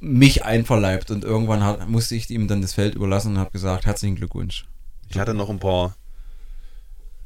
mich 0.00 0.44
einverleibt 0.44 1.12
und 1.12 1.24
irgendwann 1.24 1.62
hat, 1.62 1.88
musste 1.88 2.16
ich 2.16 2.28
ihm 2.30 2.48
dann 2.48 2.60
das 2.60 2.72
Feld 2.72 2.96
überlassen 2.96 3.32
und 3.32 3.38
habe 3.38 3.52
gesagt, 3.52 3.86
herzlichen 3.86 4.16
Glückwunsch. 4.16 4.66
Ich 5.08 5.18
hatte 5.18 5.32
noch 5.32 5.48
ein 5.48 5.60
paar 5.60 5.94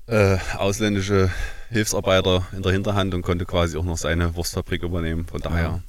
äh, 0.07 0.37
ausländische 0.57 1.31
Hilfsarbeiter 1.71 2.47
in 2.53 2.63
der 2.63 2.73
Hinterhand 2.73 3.15
und 3.15 3.23
konnte 3.23 3.47
quasi 3.47 3.77
auch 3.77 3.85
noch 3.85 3.99
seine 3.99 4.35
Wurstfabrik 4.35 4.83
übernehmen. 4.83 5.27
Von 5.27 5.41
daher. 5.41 5.83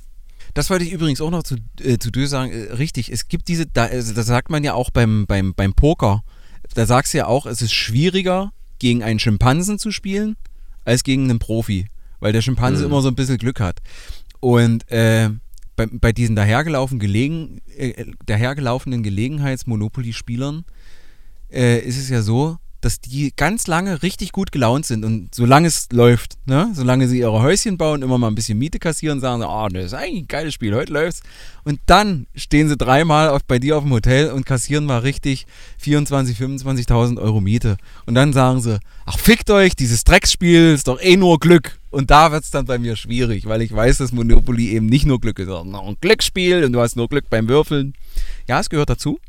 Das 0.54 0.70
wollte 0.70 0.84
ich 0.84 0.92
übrigens 0.92 1.22
auch 1.22 1.30
noch 1.30 1.44
zu, 1.44 1.56
äh, 1.82 1.98
zu 1.98 2.12
dir 2.12 2.28
sagen. 2.28 2.52
Äh, 2.52 2.74
richtig, 2.74 3.12
es 3.12 3.28
gibt 3.28 3.48
diese, 3.48 3.66
da, 3.66 3.86
also, 3.86 4.14
das 4.14 4.26
sagt 4.26 4.50
man 4.50 4.64
ja 4.64 4.74
auch 4.74 4.90
beim, 4.90 5.26
beim, 5.28 5.54
beim 5.54 5.74
Poker. 5.74 6.24
Da 6.74 6.86
sagst 6.86 7.14
du 7.14 7.20
ja 7.20 7.28
auch, 7.28 7.46
es 7.46 7.62
ist 7.62 7.74
schwieriger, 7.74 8.52
gegen 8.80 9.04
einen 9.04 9.20
Schimpansen 9.20 9.78
zu 9.80 9.92
spielen, 9.92 10.38
als 10.86 11.04
gegen 11.04 11.30
einen 11.30 11.40
Profi. 11.40 11.88
Weil 12.20 12.34
der 12.34 12.42
Schimpanse 12.42 12.86
immer 12.86 13.02
so 13.02 13.08
ein 13.08 13.16
bisschen 13.16 13.38
Glück 13.38 13.60
hat. 13.60 13.80
Und 14.40 14.90
äh, 14.92 15.30
bei, 15.76 15.88
bei 15.90 16.12
diesen 16.12 16.36
dahergelaufen 16.36 17.00
gelegen, 17.00 17.62
äh, 17.78 18.06
dahergelaufenen 18.26 19.04
Gelegenheits-Monopoly-Spielern 19.04 20.66
äh, 21.52 21.80
ist 21.80 21.98
es 21.98 22.10
ja 22.10 22.22
so, 22.22 22.58
dass 22.82 23.02
die 23.02 23.34
ganz 23.36 23.68
lange 23.68 24.04
richtig 24.04 24.32
gut 24.32 24.52
gelaunt 24.52 24.86
sind 24.86 25.04
und 25.04 25.34
solange 25.36 25.68
es 25.68 25.88
läuft, 25.92 26.38
ne, 26.46 26.72
solange 26.74 27.08
sie 27.08 27.20
ihre 27.20 27.42
Häuschen 27.42 27.78
bauen, 27.78 28.02
immer 28.02 28.18
mal 28.18 28.28
ein 28.28 28.36
bisschen 28.36 28.58
Miete 28.58 28.80
kassieren, 28.80 29.20
sagen, 29.20 29.44
ah, 29.44 29.68
das 29.70 29.86
ist 29.86 29.94
eigentlich 29.94 30.24
ein 30.24 30.28
geiles 30.28 30.54
Spiel, 30.54 30.74
heute 30.74 30.94
läuft's. 30.94 31.22
Und 31.64 31.80
dann 31.86 32.26
stehen 32.36 32.70
sie 32.70 32.78
dreimal 32.78 33.30
auf, 33.30 33.44
bei 33.44 33.60
dir 33.60 33.78
auf 33.78 33.84
dem 33.84 33.92
Hotel 33.92 34.32
und 34.32 34.46
kassieren 34.46 34.86
mal 34.86 35.00
richtig 35.00 35.46
24, 35.80 36.38
25.000 36.38 37.22
Euro 37.22 37.42
Miete. 37.42 37.78
Und 38.06 38.16
dann 38.16 38.34
sagen 38.34 38.62
sie, 38.62 38.80
ach 39.06 39.20
fickt 39.20 39.50
euch, 39.50 39.76
dieses 39.76 40.04
Drecksspiel 40.04 40.74
ist 40.74 40.88
doch 40.88 41.02
eh 41.02 41.18
nur 41.18 41.40
Glück. 41.40 41.80
Und 41.92 42.12
da 42.12 42.32
wird's 42.32 42.52
dann 42.52 42.66
bei 42.66 42.78
mir 42.78 42.96
schwierig, 42.96 43.48
weil 43.48 43.62
ich 43.62 43.76
weiß, 43.76 43.98
dass 43.98 44.12
Monopoly 44.12 44.70
eben 44.70 44.86
nicht 44.86 45.06
nur 45.06 45.20
Glück 45.20 45.40
ist, 45.40 45.48
sondern 45.48 45.82
auch 45.82 45.88
ein 45.88 45.98
Glücksspiel 46.00 46.64
und 46.64 46.72
du 46.72 46.80
hast 46.80 46.96
nur 46.96 47.10
Glück 47.10 47.30
beim 47.30 47.48
Würfeln. 47.50 47.94
Ja, 48.48 48.60
es 48.60 48.70
gehört 48.70 48.90
dazu. 48.90 49.20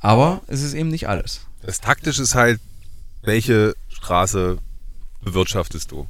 Aber 0.00 0.42
es 0.48 0.62
ist 0.62 0.74
eben 0.74 0.88
nicht 0.88 1.08
alles. 1.08 1.46
Das 1.62 1.80
Taktische 1.80 2.22
ist 2.22 2.34
halt, 2.34 2.60
welche 3.22 3.74
Straße 3.88 4.58
bewirtschaftest 5.22 5.92
du? 5.92 6.08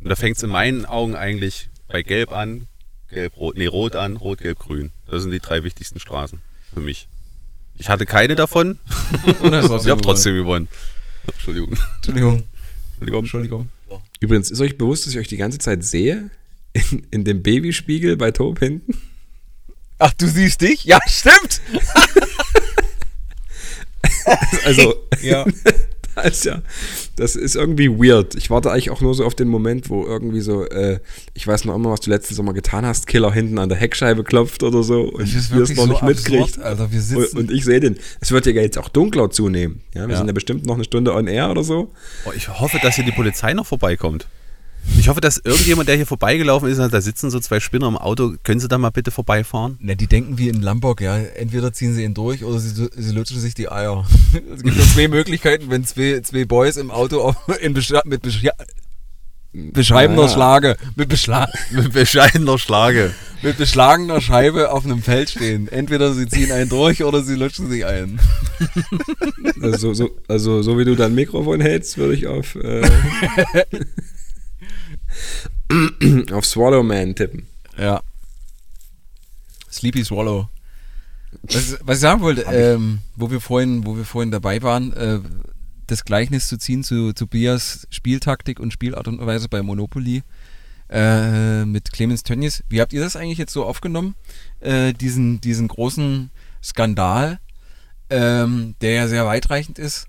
Und 0.00 0.08
da 0.10 0.16
fängt 0.16 0.36
es 0.36 0.42
in 0.42 0.50
meinen 0.50 0.84
Augen 0.84 1.14
eigentlich 1.14 1.70
bei 1.86 2.02
Gelb 2.02 2.32
an, 2.32 2.66
Gelb, 3.08 3.36
Rot, 3.36 3.56
nee, 3.56 3.66
Rot 3.66 3.94
an, 3.94 4.16
Rot, 4.16 4.40
Gelb, 4.40 4.58
Grün. 4.58 4.90
Das 5.06 5.22
sind 5.22 5.30
die 5.30 5.38
drei 5.38 5.62
wichtigsten 5.62 6.00
Straßen 6.00 6.40
für 6.72 6.80
mich. 6.80 7.08
Ich 7.76 7.88
hatte 7.88 8.04
keine 8.04 8.34
davon. 8.34 8.78
Und 9.40 9.54
ich 9.54 9.90
habe 9.90 10.02
trotzdem 10.02 10.34
gewonnen. 10.34 10.68
Entschuldigung. 11.26 11.78
Entschuldigung. 11.96 12.44
Entschuldigung. 13.00 13.20
Entschuldigung. 13.20 13.70
Übrigens, 14.20 14.50
ist 14.50 14.60
euch 14.60 14.76
bewusst, 14.76 15.06
dass 15.06 15.12
ich 15.12 15.20
euch 15.20 15.28
die 15.28 15.36
ganze 15.36 15.58
Zeit 15.58 15.84
sehe? 15.84 16.30
In, 16.72 17.06
in 17.12 17.24
dem 17.24 17.42
Babyspiegel 17.42 18.16
bei 18.16 18.32
Tob 18.32 18.58
hinten? 18.58 19.00
Ach, 19.98 20.12
du 20.14 20.26
siehst 20.26 20.60
dich? 20.60 20.84
Ja, 20.84 20.98
stimmt. 21.06 21.60
Also, 24.64 24.94
Ja. 25.22 25.44
das 26.14 26.26
ist 26.26 26.44
ja, 26.44 26.62
das 27.16 27.34
ist 27.34 27.56
irgendwie 27.56 27.88
weird. 27.90 28.36
Ich 28.36 28.48
warte 28.48 28.70
eigentlich 28.70 28.90
auch 28.90 29.00
nur 29.00 29.14
so 29.16 29.24
auf 29.24 29.34
den 29.34 29.48
Moment, 29.48 29.90
wo 29.90 30.06
irgendwie 30.06 30.40
so, 30.42 30.64
äh, 30.64 31.00
ich 31.34 31.44
weiß 31.44 31.64
noch 31.64 31.74
immer, 31.74 31.90
was 31.90 32.00
du 32.00 32.10
letzten 32.10 32.34
Sommer 32.36 32.52
getan 32.52 32.86
hast, 32.86 33.08
Killer 33.08 33.32
hinten 33.32 33.58
an 33.58 33.68
der 33.68 33.78
Heckscheibe 33.78 34.22
klopft 34.22 34.62
oder 34.62 34.84
so 34.84 35.02
und 35.02 35.22
Das 35.22 35.34
ist 35.34 35.52
wir 35.52 35.62
es 35.62 35.70
wirklich 35.70 35.76
noch 35.88 36.00
so 36.00 36.06
nicht 36.06 36.28
mitkriegt. 36.28 36.58
Alter. 36.62 36.90
Wir 36.92 36.98
Und, 36.98 37.04
sitzen. 37.04 37.38
und 37.38 37.50
ich 37.50 37.64
sehe 37.64 37.80
den. 37.80 37.98
Es 38.20 38.30
wird 38.30 38.46
ja 38.46 38.52
jetzt 38.52 38.78
auch 38.78 38.88
dunkler 38.88 39.30
zunehmen. 39.30 39.80
Ja, 39.92 40.02
wir 40.06 40.12
Ja. 40.12 40.18
sind 40.18 40.28
ja 40.28 40.32
bestimmt 40.32 40.66
noch 40.66 40.76
eine 40.76 40.84
Stunde 40.84 41.12
on 41.14 41.26
air 41.26 41.50
oder 41.50 41.64
so. 41.64 41.90
Oh, 42.26 42.30
ich 42.36 42.48
hoffe, 42.48 42.78
dass 42.80 42.94
hier 42.94 43.04
die 43.04 43.10
Polizei 43.12 43.52
noch 43.52 43.66
vorbeikommt. 43.66 44.28
Ich 44.98 45.08
hoffe, 45.08 45.20
dass 45.20 45.38
irgendjemand, 45.38 45.88
der 45.88 45.96
hier 45.96 46.06
vorbeigelaufen 46.06 46.68
ist, 46.68 46.78
da 46.78 47.00
sitzen 47.00 47.30
so 47.30 47.38
zwei 47.40 47.60
Spinner 47.60 47.88
im 47.88 47.96
Auto, 47.98 48.34
können 48.42 48.60
Sie 48.60 48.68
da 48.68 48.78
mal 48.78 48.90
bitte 48.90 49.10
vorbeifahren? 49.10 49.76
Na, 49.80 49.94
die 49.94 50.06
denken 50.06 50.38
wie 50.38 50.48
in 50.48 50.62
Lamborg, 50.62 51.00
ja. 51.00 51.16
Entweder 51.18 51.72
ziehen 51.72 51.94
sie 51.94 52.04
ihn 52.04 52.14
durch 52.14 52.44
oder 52.44 52.58
sie, 52.58 52.88
sie 52.96 53.12
lutschen 53.12 53.38
sich 53.40 53.54
die 53.54 53.70
Eier. 53.70 54.06
Es 54.54 54.62
gibt 54.62 54.76
nur 54.76 54.86
zwei 54.86 55.08
Möglichkeiten, 55.08 55.70
wenn 55.70 55.84
zwei, 55.84 56.20
zwei 56.20 56.44
Boys 56.44 56.76
im 56.76 56.90
Auto 56.90 57.20
auf- 57.20 57.36
in 57.60 57.74
Bescha 57.74 58.02
mit 58.04 58.22
Bescha 58.22 58.50
bescheidener 59.52 60.22
Ja. 60.22 60.28
Schlage, 60.28 60.76
mit, 60.96 61.08
Beschla 61.08 61.48
Mit 61.70 61.92
bescheidener 61.92 62.58
Schlage. 62.58 63.12
mit 63.42 63.56
beschlagener 63.56 64.20
Scheibe 64.20 64.72
auf 64.72 64.84
einem 64.84 65.00
Feld 65.00 65.30
stehen. 65.30 65.68
Entweder 65.68 66.12
sie 66.12 66.26
ziehen 66.26 66.50
einen 66.50 66.68
durch 66.68 67.04
oder 67.04 67.22
sie 67.22 67.36
lutschen 67.36 67.70
sich 67.70 67.84
ein. 67.86 68.18
Also 69.62 69.94
so, 69.94 70.10
also 70.26 70.62
so 70.62 70.76
wie 70.78 70.84
du 70.84 70.96
dein 70.96 71.14
Mikrofon 71.14 71.60
hältst, 71.60 71.98
würde 71.98 72.14
ich 72.14 72.26
auf, 72.26 72.56
äh, 72.56 72.82
auf 76.32 76.44
Swallowman 76.44 77.14
tippen. 77.14 77.46
Ja. 77.76 78.02
Sleepy 79.70 80.04
Swallow. 80.04 80.48
Was, 81.42 81.78
was 81.82 81.96
ich 81.96 82.00
sagen 82.00 82.20
wollte, 82.20 82.42
ähm, 82.42 83.00
wo 83.16 83.30
wir 83.30 83.40
vorhin, 83.40 83.84
wo 83.84 83.96
wir 83.96 84.04
vorhin 84.04 84.30
dabei 84.30 84.62
waren, 84.62 84.92
äh, 84.92 85.20
das 85.86 86.04
Gleichnis 86.04 86.48
zu 86.48 86.56
ziehen 86.58 86.82
zu 86.82 87.12
Tobias 87.12 87.86
Spieltaktik 87.90 88.60
und 88.60 88.72
Spielart 88.72 89.08
und 89.08 89.24
Weise 89.24 89.48
bei 89.48 89.62
Monopoly 89.62 90.22
äh, 90.88 91.64
mit 91.64 91.92
Clemens 91.92 92.22
Tönnies. 92.22 92.62
Wie 92.68 92.80
habt 92.80 92.92
ihr 92.92 93.00
das 93.00 93.16
eigentlich 93.16 93.38
jetzt 93.38 93.52
so 93.52 93.64
aufgenommen? 93.64 94.14
Äh, 94.60 94.92
diesen, 94.92 95.40
diesen 95.40 95.68
großen 95.68 96.30
Skandal, 96.62 97.38
ähm, 98.10 98.74
der 98.80 98.92
ja 98.92 99.08
sehr 99.08 99.26
weitreichend 99.26 99.78
ist. 99.78 100.06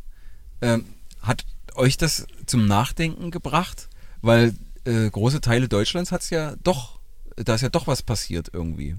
Ähm, 0.61 0.85
hat 1.21 1.45
euch 1.75 1.97
das 1.97 2.27
zum 2.45 2.67
Nachdenken 2.67 3.31
gebracht? 3.31 3.89
Weil 4.21 4.53
äh, 4.85 5.09
große 5.09 5.41
Teile 5.41 5.67
Deutschlands 5.67 6.11
hat 6.11 6.21
es 6.21 6.29
ja 6.29 6.55
doch, 6.63 6.99
da 7.35 7.55
ist 7.55 7.61
ja 7.61 7.69
doch 7.69 7.87
was 7.87 8.01
passiert 8.01 8.49
irgendwie. 8.53 8.95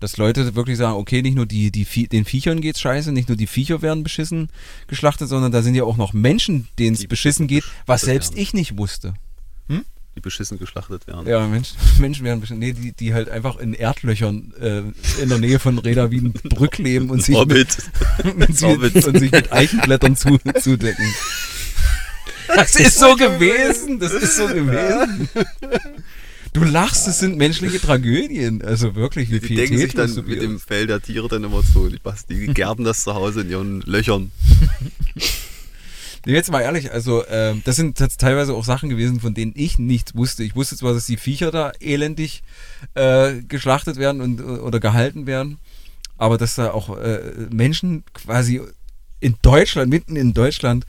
Dass 0.00 0.18
Leute 0.18 0.54
wirklich 0.54 0.76
sagen, 0.76 0.96
okay, 0.96 1.22
nicht 1.22 1.36
nur 1.36 1.46
die, 1.46 1.70
die 1.70 2.08
den 2.08 2.26
Viechern 2.26 2.60
geht's 2.60 2.80
scheiße, 2.80 3.12
nicht 3.12 3.28
nur 3.28 3.36
die 3.36 3.46
Viecher 3.46 3.80
werden 3.80 4.02
beschissen 4.02 4.50
geschlachtet, 4.88 5.28
sondern 5.28 5.52
da 5.52 5.62
sind 5.62 5.74
ja 5.74 5.84
auch 5.84 5.96
noch 5.96 6.12
Menschen, 6.12 6.68
denen 6.78 6.94
es 6.94 7.06
beschissen 7.06 7.46
geht, 7.46 7.64
was 7.86 8.02
selbst 8.02 8.32
werden. 8.32 8.42
ich 8.42 8.52
nicht 8.52 8.76
wusste. 8.76 9.14
Die 10.16 10.20
beschissen 10.20 10.58
geschlachtet 10.58 11.06
werden. 11.06 11.26
Ja, 11.26 11.46
Mensch, 11.46 11.74
Menschen 11.98 12.24
werden 12.24 12.40
beschissen. 12.40 12.58
Nee, 12.58 12.72
die, 12.72 12.92
die 12.92 13.12
halt 13.12 13.28
einfach 13.28 13.58
in 13.58 13.74
Erdlöchern 13.74 14.54
äh, 14.58 14.78
in 15.22 15.28
der 15.28 15.38
Nähe 15.38 15.58
von 15.58 15.78
Reda 15.78 16.10
Wiedenbrück 16.10 16.78
leben 16.78 17.10
und 17.10 17.22
sich, 17.22 17.36
mit, 17.44 17.76
und, 18.24 18.62
Orbit. 18.62 19.04
und 19.04 19.18
sich 19.18 19.30
mit 19.30 19.52
Eichenblättern 19.52 20.16
zu, 20.16 20.38
zudecken. 20.58 21.04
Das 22.56 22.74
ist 22.74 22.98
so 22.98 23.14
gewesen, 23.16 23.98
das 24.00 24.12
ist 24.12 24.36
so 24.36 24.46
gewesen. 24.46 25.28
Du 26.52 26.64
lachst, 26.64 27.06
es 27.06 27.18
sind 27.18 27.36
menschliche 27.36 27.78
Tragödien. 27.78 28.62
Also 28.62 28.94
wirklich, 28.94 29.30
wie 29.30 29.40
Die 29.40 29.46
viel 29.46 29.56
denken 29.58 29.76
sich 29.76 29.92
dann 29.92 30.14
mit 30.26 30.40
dem 30.40 30.58
Fell 30.58 30.86
der 30.86 31.02
Tiere 31.02 31.28
dann 31.28 31.44
immer 31.44 31.62
so, 31.62 31.86
die, 31.86 32.46
gerben 32.46 32.82
das 32.82 33.02
zu 33.02 33.14
Hause 33.14 33.42
in 33.42 33.50
ihren 33.50 33.80
Löchern. 33.82 34.32
Jetzt 36.24 36.50
mal 36.50 36.62
ehrlich, 36.62 36.90
also 36.90 37.24
ähm, 37.28 37.60
das 37.66 37.76
sind 37.76 37.98
teilweise 37.98 38.54
auch 38.54 38.64
Sachen 38.64 38.88
gewesen, 38.88 39.20
von 39.20 39.34
denen 39.34 39.52
ich 39.54 39.78
nichts 39.78 40.14
wusste. 40.14 40.44
Ich 40.44 40.56
wusste 40.56 40.76
zwar, 40.76 40.94
dass 40.94 41.04
die 41.04 41.18
Viecher 41.18 41.50
da 41.50 41.72
elendig 41.78 42.42
äh, 42.94 43.42
geschlachtet 43.42 43.98
werden 43.98 44.22
und, 44.22 44.40
oder 44.40 44.80
gehalten 44.80 45.26
werden, 45.26 45.58
aber 46.16 46.38
dass 46.38 46.54
da 46.54 46.70
auch 46.70 46.96
äh, 46.96 47.20
Menschen 47.50 48.02
quasi 48.14 48.62
in 49.20 49.36
Deutschland, 49.42 49.90
mitten 49.90 50.16
in 50.16 50.32
Deutschland, 50.32 50.86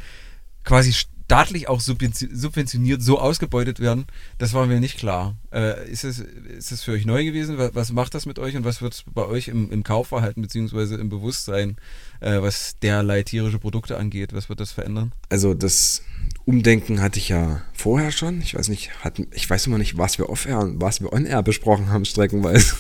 quasi 0.63 0.93
staatlich 1.27 1.67
auch 1.67 1.81
subventioniert 1.81 3.01
so 3.01 3.19
ausgebeutet 3.19 3.81
werden, 3.81 4.05
das 4.37 4.53
war 4.53 4.65
mir 4.65 4.79
nicht 4.79 4.97
klar. 4.97 5.35
Äh, 5.51 5.89
ist, 5.91 6.05
es, 6.05 6.19
ist 6.19 6.71
es 6.71 6.83
für 6.83 6.93
euch 6.93 7.05
neu 7.05 7.25
gewesen? 7.25 7.57
Was, 7.57 7.91
macht 7.91 8.13
das 8.13 8.25
mit 8.25 8.39
euch 8.39 8.55
und 8.55 8.63
was 8.63 8.81
wird 8.81 9.03
bei 9.13 9.25
euch 9.25 9.49
im, 9.49 9.69
im 9.69 9.83
Kaufverhalten 9.83 10.41
beziehungsweise 10.41 10.95
im 10.95 11.09
Bewusstsein, 11.09 11.75
äh, 12.21 12.41
was 12.41 12.79
derlei 12.81 13.23
tierische 13.23 13.59
Produkte 13.59 13.97
angeht, 13.97 14.31
was 14.31 14.47
wird 14.47 14.61
das 14.61 14.71
verändern? 14.71 15.11
Also 15.27 15.53
das 15.53 16.01
Umdenken 16.45 17.01
hatte 17.01 17.19
ich 17.19 17.27
ja 17.27 17.61
vorher 17.73 18.11
schon. 18.11 18.39
Ich 18.39 18.55
weiß 18.55 18.69
nicht, 18.69 19.03
hatten, 19.03 19.27
ich 19.33 19.49
weiß 19.49 19.67
immer 19.67 19.79
nicht, 19.79 19.97
was 19.97 20.17
wir 20.19 20.29
off-air 20.29 20.59
und 20.59 20.79
was 20.79 21.01
wir 21.01 21.11
on-air 21.11 21.43
besprochen 21.43 21.89
haben, 21.89 22.05
streckenweise. 22.05 22.73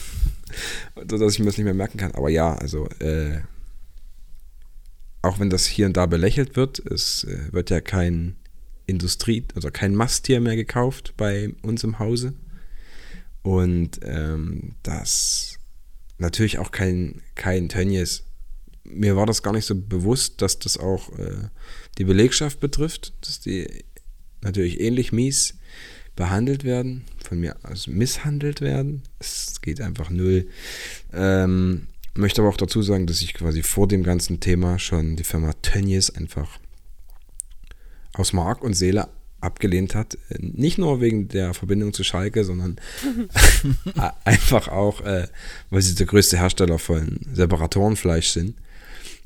so 0.95 1.17
dass 1.17 1.33
ich 1.33 1.39
mir 1.39 1.47
das 1.47 1.57
nicht 1.57 1.65
mehr 1.65 1.73
merken 1.73 1.97
kann. 1.97 2.13
Aber 2.13 2.29
ja, 2.29 2.53
also 2.53 2.87
äh, 2.99 3.41
auch 5.21 5.39
wenn 5.39 5.49
das 5.49 5.65
hier 5.65 5.85
und 5.85 5.97
da 5.97 6.05
belächelt 6.05 6.55
wird, 6.55 6.79
es 6.79 7.23
äh, 7.23 7.51
wird 7.51 7.69
ja 7.69 7.81
kein 7.81 8.35
Industrie, 8.85 9.45
also 9.55 9.69
kein 9.69 9.95
Masttier 9.95 10.39
mehr 10.39 10.55
gekauft 10.55 11.13
bei 11.17 11.53
uns 11.61 11.83
im 11.83 11.99
Hause. 11.99 12.33
Und 13.41 13.99
ähm, 14.03 14.75
das 14.83 15.57
natürlich 16.17 16.59
auch 16.59 16.71
kein, 16.71 17.21
kein 17.35 17.69
Tönnies. 17.69 18.23
Mir 18.83 19.15
war 19.15 19.25
das 19.25 19.43
gar 19.43 19.53
nicht 19.53 19.65
so 19.65 19.75
bewusst, 19.75 20.41
dass 20.41 20.59
das 20.59 20.77
auch 20.77 21.17
äh, 21.17 21.49
die 21.97 22.05
Belegschaft 22.05 22.59
betrifft, 22.59 23.13
dass 23.21 23.39
die 23.39 23.67
natürlich 24.41 24.79
ähnlich 24.79 25.11
mies 25.11 25.55
behandelt 26.15 26.63
werden, 26.63 27.03
von 27.23 27.39
mir 27.39 27.55
aus 27.63 27.87
misshandelt 27.87 28.61
werden. 28.61 29.03
Es 29.19 29.61
geht 29.61 29.81
einfach 29.81 30.09
null. 30.09 30.47
Ähm, 31.13 31.87
möchte 32.17 32.41
aber 32.41 32.49
auch 32.49 32.57
dazu 32.57 32.81
sagen, 32.81 33.07
dass 33.07 33.21
ich 33.21 33.33
quasi 33.33 33.63
vor 33.63 33.87
dem 33.87 34.03
ganzen 34.03 34.39
Thema 34.39 34.79
schon 34.79 35.15
die 35.15 35.23
Firma 35.23 35.53
Tönnies 35.61 36.09
einfach 36.09 36.59
aus 38.13 38.33
Mark 38.33 38.63
und 38.63 38.73
Seele 38.73 39.07
abgelehnt 39.39 39.93
hat. 39.95 40.17
Nicht 40.39 40.77
nur 40.77 41.01
wegen 41.01 41.27
der 41.27 41.53
Verbindung 41.53 41.93
zu 41.93 42.03
Schalke, 42.03 42.43
sondern 42.43 42.77
einfach 44.25 44.67
auch, 44.67 45.01
äh, 45.01 45.27
weil 45.69 45.81
sie 45.81 45.95
der 45.95 46.07
größte 46.07 46.37
Hersteller 46.37 46.79
von 46.79 47.19
Separatorenfleisch 47.33 48.29
sind. 48.29 48.55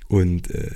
Und 0.07 0.51
äh, 0.51 0.71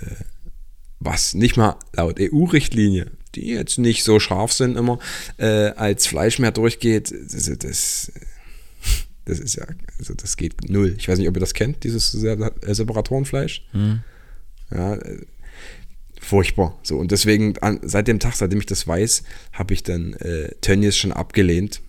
was 1.00 1.34
nicht 1.34 1.58
mal 1.58 1.78
laut 1.94 2.20
EU-Richtlinie, 2.20 3.12
die 3.36 3.48
jetzt 3.48 3.78
nicht 3.78 4.04
so 4.04 4.20
scharf 4.20 4.54
sind 4.54 4.78
immer, 4.78 5.00
äh, 5.38 5.72
als 5.72 6.08
Fleisch 6.08 6.40
mehr 6.40 6.52
durchgeht, 6.52 7.12
das, 7.12 7.52
das, 7.60 8.12
das 9.26 9.40
ist 9.40 9.56
ja, 9.56 9.66
also 10.00 10.14
das 10.14 10.38
geht 10.38 10.70
null. 10.70 10.96
Ich 10.98 11.08
weiß 11.08 11.18
nicht, 11.20 11.28
ob 11.28 11.36
ihr 11.36 11.40
das 11.42 11.54
kennt, 11.54 11.84
dieses 11.84 12.12
Se- 12.12 12.52
äh, 12.62 12.74
Separatorenfleisch. 12.74 13.66
Ja, 14.72 14.96
äh, 14.96 15.26
furchtbar. 16.22 16.78
So, 16.84 16.98
und 16.98 17.12
deswegen, 17.12 17.58
an, 17.60 17.80
seit 17.84 18.08
dem 18.08 18.20
Tag, 18.20 18.36
seitdem 18.36 18.60
ich 18.60 18.66
das 18.66 18.88
weiß, 18.88 19.24
habe 19.54 19.74
ich 19.74 19.84
dann 19.84 20.14
äh, 20.14 20.50
Tönnies 20.62 20.98
schon 20.98 21.12
abgelehnt. 21.12 21.82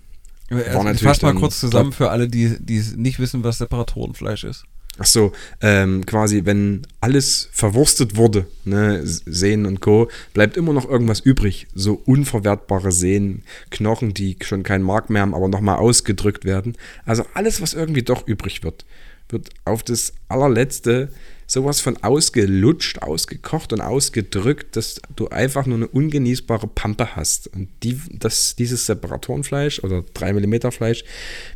Also, 0.66 0.78
natürlich 0.84 1.02
fass 1.02 1.22
mal 1.22 1.32
kurz 1.40 1.60
zusammen 1.60 1.92
für 1.92 2.10
alle, 2.10 2.28
die, 2.28 2.56
die 2.60 2.80
nicht 2.96 3.18
wissen, 3.18 3.42
was 3.44 3.58
Separatorenfleisch 3.58 4.44
ist. 4.44 4.64
Ach 4.98 5.06
so, 5.06 5.32
ähm, 5.60 6.06
quasi, 6.06 6.42
wenn 6.44 6.82
alles 7.00 7.50
verwurstet 7.52 8.16
wurde, 8.16 8.46
ne, 8.64 9.02
Sehnen 9.04 9.66
und 9.66 9.80
Co., 9.80 10.08
bleibt 10.32 10.56
immer 10.56 10.72
noch 10.72 10.88
irgendwas 10.88 11.20
übrig. 11.20 11.66
So 11.74 12.00
unverwertbare 12.04 12.92
Sehnen, 12.92 13.42
Knochen, 13.70 14.14
die 14.14 14.36
schon 14.40 14.62
keinen 14.62 14.84
Mark 14.84 15.10
mehr 15.10 15.22
haben, 15.22 15.34
aber 15.34 15.48
nochmal 15.48 15.76
ausgedrückt 15.76 16.44
werden. 16.44 16.76
Also 17.04 17.24
alles, 17.34 17.60
was 17.60 17.74
irgendwie 17.74 18.02
doch 18.02 18.26
übrig 18.26 18.62
wird, 18.62 18.86
wird 19.28 19.50
auf 19.64 19.82
das 19.82 20.14
allerletzte 20.28 21.10
sowas 21.46 21.80
von 21.80 21.96
ausgelutscht, 22.02 23.02
ausgekocht 23.02 23.72
und 23.72 23.80
ausgedrückt, 23.80 24.76
dass 24.76 25.00
du 25.14 25.28
einfach 25.28 25.66
nur 25.66 25.76
eine 25.76 25.88
ungenießbare 25.88 26.66
Pampe 26.66 27.14
hast. 27.14 27.48
Und 27.48 27.68
die, 27.82 28.00
das, 28.12 28.56
dieses 28.56 28.86
Separatorenfleisch 28.86 29.82
oder 29.84 30.02
3 30.14 30.32
mm 30.32 30.70
Fleisch 30.70 31.04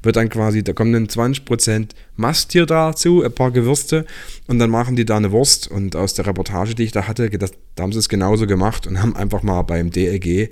wird 0.03 0.17
dann 0.17 0.29
quasi, 0.29 0.63
da 0.63 0.73
kommen 0.73 0.93
dann 0.93 1.07
20% 1.07 1.89
Masttier 2.17 2.67
dazu, 2.67 3.23
ein 3.23 3.33
paar 3.33 3.51
Gewürze 3.51 4.07
und 4.47 4.59
dann 4.59 4.71
machen 4.71 4.95
die 4.95 5.05
da 5.05 5.17
eine 5.17 5.33
Wurst. 5.33 5.69
Und 5.69 5.97
aus 5.97 6.15
der 6.15 6.27
Reportage, 6.27 6.75
die 6.75 6.85
ich 6.85 6.93
da 6.93 7.09
hatte, 7.09 7.29
das, 7.31 7.53
da 7.75 7.83
haben 7.83 7.93
sie 7.93 7.99
es 7.99 8.09
genauso 8.09 8.47
gemacht 8.47 8.87
und 8.87 9.03
haben 9.03 9.17
einfach 9.17 9.43
mal 9.43 9.63
beim 9.63 9.91
DLG 9.91 10.51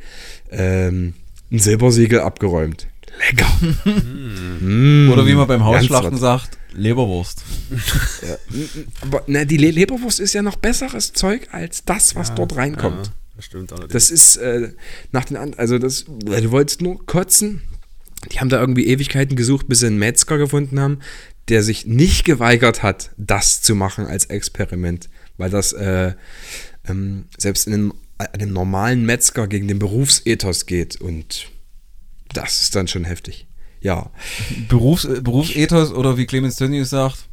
ähm, 0.51 1.15
ein 1.51 1.59
Silbersiegel 1.59 2.21
abgeräumt. 2.21 2.89
Lecker. 3.19 3.47
Mm, 4.61 5.09
Oder 5.13 5.25
wie 5.25 5.35
man 5.35 5.47
beim 5.47 5.65
Hausschlachten 5.65 6.17
sagt, 6.17 6.59
Leberwurst. 6.79 7.43
Aber 9.01 9.25
ne, 9.27 9.47
die 9.47 9.57
Le 9.57 9.71
Leberwurst 9.71 10.21
ist 10.21 10.33
ja 10.33 10.43
noch 10.43 10.57
besseres 10.57 11.13
Zeug 11.13 11.49
als 11.53 11.85
das, 11.85 12.15
was 12.15 12.35
dort 12.35 12.57
reinkommt. 12.57 13.07
Ja, 13.07 13.13
das 13.37 13.45
stimmt 13.45 13.73
allerdings. 13.73 13.93
Das 13.93 14.11
ist 14.11 14.37
äh, 14.37 14.73
nach 15.13 15.25
den 15.25 15.37
anderen, 15.37 15.59
also 15.59 15.79
das, 15.79 16.05
du 16.05 16.51
wolltest 16.51 16.81
nur 16.81 17.05
kotzen. 17.07 17.63
Die 18.33 18.41
haben 18.41 18.49
da 18.49 18.61
irgendwie 18.61 18.87
Ewigkeiten 18.87 19.37
gesucht, 19.37 19.69
bis 19.69 19.81
sie 19.81 19.87
einen 19.87 19.99
Metzger 19.99 20.39
gefunden 20.39 20.81
haben, 20.81 20.99
der 21.49 21.63
sich 21.63 21.87
nicht 21.87 22.25
geweigert 22.25 22.83
hat, 22.83 23.11
das 23.17 23.63
zu 23.63 23.75
machen 23.75 24.07
als 24.07 24.27
Experiment, 24.27 25.09
weil 25.37 25.51
das 25.51 25.73
äh, 25.73 26.15
ähm, 26.89 27.25
selbst 27.37 27.67
in 27.67 27.75
einem, 27.75 27.95
einem 28.19 28.53
normalen 28.53 29.05
Metzger 29.07 29.47
gegen 29.47 29.69
den 29.69 29.79
Berufsethos 29.79 30.67
geht 30.67 31.01
und 31.01 31.51
das 32.35 32.63
ist 32.63 32.75
dann 32.75 32.89
schon 32.89 33.05
heftig. 33.05 33.48
Ja, 33.81 34.11
Berufs, 34.69 35.05
äh, 35.05 35.21
Berufsethos 35.21 35.93
oder 35.93 36.17
wie 36.17 36.27
Clemens 36.27 36.57
Tönnies 36.57 36.91
sagt, 36.91 37.29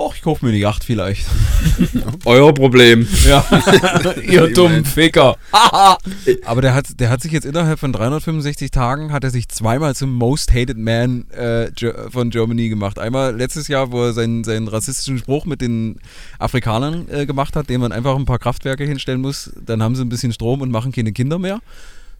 Och, 0.00 0.14
ich 0.14 0.22
kaufe 0.22 0.46
mir 0.46 0.50
eine 0.50 0.58
Yacht 0.58 0.82
vielleicht. 0.82 1.26
Euer 2.24 2.54
Problem. 2.54 3.06
Ja, 3.28 3.44
ihr 4.26 4.50
dummen 4.50 4.86
Ficker. 4.86 5.36
Aber 6.46 6.62
der 6.62 6.72
hat, 6.72 6.98
der 6.98 7.10
hat 7.10 7.20
sich 7.20 7.32
jetzt 7.32 7.44
innerhalb 7.44 7.78
von 7.78 7.92
365 7.92 8.70
Tagen 8.70 9.12
hat 9.12 9.24
er 9.24 9.30
sich 9.30 9.50
zweimal 9.50 9.94
zum 9.94 10.14
Most 10.14 10.54
Hated 10.54 10.78
Man 10.78 11.28
äh, 11.32 11.70
von 12.08 12.30
Germany 12.30 12.70
gemacht. 12.70 12.98
Einmal 12.98 13.36
letztes 13.36 13.68
Jahr, 13.68 13.92
wo 13.92 14.04
er 14.04 14.14
seinen, 14.14 14.42
seinen 14.42 14.68
rassistischen 14.68 15.18
Spruch 15.18 15.44
mit 15.44 15.60
den 15.60 16.00
Afrikanern 16.38 17.06
äh, 17.10 17.26
gemacht 17.26 17.54
hat, 17.54 17.68
dem 17.68 17.82
man 17.82 17.92
einfach 17.92 18.16
ein 18.16 18.24
paar 18.24 18.38
Kraftwerke 18.38 18.84
hinstellen 18.84 19.20
muss. 19.20 19.52
Dann 19.60 19.82
haben 19.82 19.96
sie 19.96 20.02
ein 20.02 20.08
bisschen 20.08 20.32
Strom 20.32 20.62
und 20.62 20.70
machen 20.70 20.92
keine 20.92 21.12
Kinder 21.12 21.38
mehr. 21.38 21.60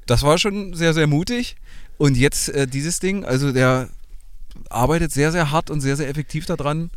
Das 0.05 0.22
war 0.22 0.37
schon 0.37 0.74
sehr, 0.74 0.92
sehr 0.92 1.07
mutig. 1.07 1.57
Und 2.00 2.16
jetzt 2.16 2.48
äh, 2.48 2.66
dieses 2.66 2.98
Ding, 2.98 3.26
also 3.26 3.52
der 3.52 3.90
arbeitet 4.70 5.12
sehr, 5.12 5.32
sehr 5.32 5.50
hart 5.50 5.68
und 5.68 5.82
sehr, 5.82 5.98
sehr 5.98 6.08
effektiv 6.08 6.46
daran, 6.46 6.88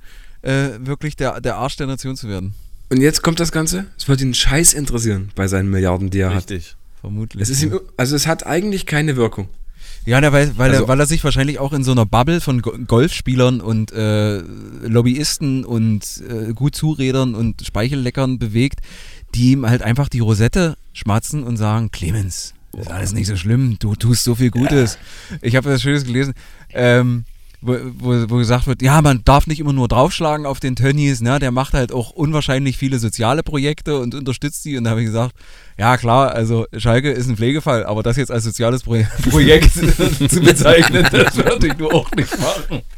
äh, 0.44 0.70
wirklich 0.80 1.18
der, 1.18 1.42
der 1.42 1.58
Arsch 1.58 1.76
der 1.76 1.88
Nation 1.88 2.16
zu 2.16 2.30
werden. 2.30 2.54
Und 2.90 3.02
jetzt 3.02 3.22
kommt 3.22 3.42
das 3.42 3.52
Ganze. 3.52 3.86
Es 3.98 4.08
wird 4.08 4.22
ihn 4.22 4.34
scheiß 4.34 4.72
interessieren 4.74 5.30
bei 5.36 5.50
seinen 5.50 5.70
Milliarden, 5.70 6.10
die 6.10 6.20
er 6.20 6.30
hat. 6.30 6.50
Richtig. 6.50 6.78
Vermutlich. 7.02 7.42
Es 7.44 7.50
ist 7.50 7.62
ihm, 7.64 7.78
also 7.98 8.16
es 8.16 8.28
hat 8.28 8.46
eigentlich 8.46 8.86
keine 8.86 9.18
Wirkung. 9.18 9.50
Ja, 10.06 10.22
na, 10.22 10.32
weil, 10.32 10.58
weil, 10.58 10.72
Also- 10.72 10.84
er, 10.84 10.88
weil 10.88 11.00
er 11.02 11.06
sich 11.06 11.22
wahrscheinlich 11.26 11.60
auch 11.60 11.74
in 11.74 11.84
so 11.84 11.92
einer 11.92 12.06
Bubble 12.06 12.40
von 12.40 12.62
Go- 12.62 12.78
Golfspielern 12.88 13.60
und 13.60 13.92
äh, 13.92 14.38
Lobbyisten 14.88 15.66
und 15.66 16.24
äh, 16.30 16.54
Gutzuredern 16.54 17.36
und 17.36 17.66
Speichelleckern 17.66 18.40
bewegt, 18.40 18.80
die 19.36 19.52
ihm 19.52 19.66
halt 19.68 19.82
einfach 19.82 20.08
die 20.08 20.20
Rosette 20.20 20.78
schmatzen 20.94 21.44
und 21.44 21.58
sagen, 21.58 21.92
Clemens, 21.92 22.54
ist 22.78 22.92
alles 22.92 23.14
nicht 23.14 23.28
so 23.28 23.36
schlimm, 23.36 23.78
du 23.80 23.96
tust 23.96 24.24
so 24.24 24.36
viel 24.36 24.52
Gutes. 24.52 24.98
Ich 25.42 25.56
habe 25.56 25.70
was 25.72 25.82
Schönes 25.82 26.06
gelesen, 26.06 26.34
ähm, 26.74 27.26
wo, 27.62 27.78
wo, 27.98 28.30
wo 28.30 28.38
gesagt 28.38 28.68
wird, 28.68 28.82
ja, 28.82 29.02
man 29.02 29.24
darf 29.24 29.48
nicht 29.48 29.60
immer 29.60 29.74
nur 29.74 29.88
draufschlagen 29.88 30.46
auf 30.46 30.60
den 30.60 30.76
Tönnies, 30.76 31.22
ne? 31.22 31.40
der 31.40 31.52
macht 31.52 31.74
halt 31.74 31.92
auch 31.94 32.12
unwahrscheinlich 32.12 32.78
viele 32.78 33.00
soziale 33.00 33.42
Projekte 33.44 34.00
und 34.00 34.14
unterstützt 34.16 34.66
die. 34.66 34.78
Und 34.78 34.84
da 34.84 34.90
habe 34.92 35.02
ich 35.02 35.08
gesagt, 35.08 35.34
ja 35.78 35.98
klar, 35.98 36.34
also 36.34 36.66
Schalke 36.76 37.12
ist 37.12 37.28
ein 37.30 37.38
Pflegefall, 37.38 37.86
aber 37.86 38.04
das 38.04 38.18
jetzt 38.18 38.32
als 38.32 38.44
soziales 38.44 38.84
Pro 38.84 38.98
Projekt 39.30 39.72
zu 40.30 40.42
bezeichnen, 40.42 41.08
das 41.12 41.38
würde 41.38 41.68
ich 41.68 41.78
nur 41.78 41.94
auch 41.94 42.12
nicht 42.12 42.38
machen. 42.40 42.82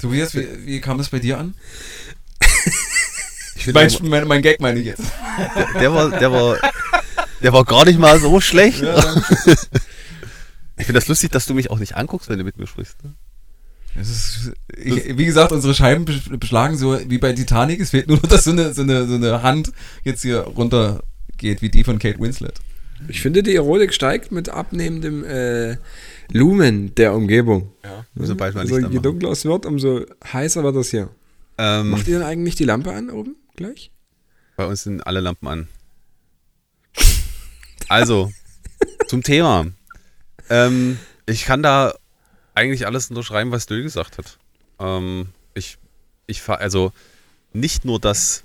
Tobias, 0.00 0.34
wie, 0.34 0.46
wie 0.64 0.80
kam 0.80 0.98
es 1.00 1.10
bei 1.10 1.18
dir 1.18 1.38
an? 1.38 1.54
Ich 3.60 3.72
Mein, 3.74 3.88
der, 3.88 4.02
mein, 4.02 4.26
mein 4.28 4.42
Gag 4.42 4.60
meine 4.60 4.80
ich 4.80 4.86
jetzt. 4.86 5.02
der, 5.78 5.92
war, 5.92 6.10
der, 6.10 6.32
war, 6.32 6.56
der 7.42 7.52
war 7.52 7.64
gar 7.64 7.84
nicht 7.84 7.98
mal 7.98 8.18
so 8.18 8.40
schlecht. 8.40 8.82
Ich 10.78 10.86
finde 10.86 10.98
das 11.00 11.08
lustig, 11.08 11.30
dass 11.30 11.44
du 11.46 11.54
mich 11.54 11.70
auch 11.70 11.78
nicht 11.78 11.96
anguckst, 11.96 12.28
wenn 12.30 12.38
du 12.38 12.44
mit 12.44 12.56
mir 12.58 12.66
sprichst. 12.66 13.02
Ne? 13.04 13.12
Es 14.00 14.08
ist, 14.08 14.52
ich, 14.76 15.18
wie 15.18 15.26
gesagt, 15.26 15.52
unsere 15.52 15.74
Scheiben 15.74 16.04
besch- 16.06 16.34
beschlagen 16.36 16.76
so 16.78 16.98
wie 17.08 17.18
bei 17.18 17.32
Titanic. 17.32 17.80
Es 17.80 17.90
fehlt 17.90 18.08
nur 18.08 18.16
noch, 18.16 18.28
dass 18.28 18.44
so 18.44 18.52
eine, 18.52 18.72
so 18.72 18.82
eine, 18.82 19.06
so 19.06 19.14
eine 19.14 19.42
Hand 19.42 19.72
jetzt 20.04 20.22
hier 20.22 20.38
runter 20.40 21.02
geht, 21.36 21.60
wie 21.60 21.68
die 21.70 21.84
von 21.84 21.98
Kate 21.98 22.18
Winslet. 22.18 22.54
Ich 23.08 23.20
finde, 23.20 23.42
die 23.42 23.54
Erotik 23.56 23.92
steigt 23.92 24.30
mit 24.32 24.48
abnehmendem 24.48 25.24
äh, 25.24 25.76
Lumen 26.32 26.94
der 26.94 27.14
Umgebung. 27.14 27.72
Ja. 27.82 28.04
Müssen 28.14 28.30
wir 28.32 28.36
bald 28.36 28.54
mal 28.54 28.60
Also 28.62 28.76
Licht 28.76 28.90
je 28.92 29.00
dunkler 29.00 29.30
es 29.30 29.44
wird, 29.44 29.66
umso 29.66 30.04
heißer 30.32 30.62
wird 30.62 30.76
das 30.76 30.90
hier. 30.90 31.08
Ähm, 31.58 31.90
Macht 31.90 32.06
ihr 32.08 32.18
denn 32.18 32.26
eigentlich 32.26 32.54
die 32.54 32.64
Lampe 32.64 32.92
an 32.92 33.10
oben 33.10 33.36
gleich? 33.56 33.90
bei 34.60 34.66
uns 34.66 34.82
sind 34.82 35.06
alle 35.06 35.20
Lampen 35.20 35.48
an. 35.48 35.68
Also, 37.88 38.30
zum 39.08 39.22
Thema. 39.22 39.66
Ähm, 40.50 40.98
ich 41.24 41.46
kann 41.46 41.62
da 41.62 41.94
eigentlich 42.54 42.84
alles 42.84 43.08
unterschreiben, 43.08 43.52
was 43.52 43.64
Dö 43.64 43.82
gesagt 43.82 44.18
hat. 44.18 44.38
Ähm, 44.78 45.30
ich, 45.54 45.78
ich 46.26 46.42
fahr, 46.42 46.58
also 46.58 46.92
nicht 47.54 47.86
nur, 47.86 47.98
dass 47.98 48.44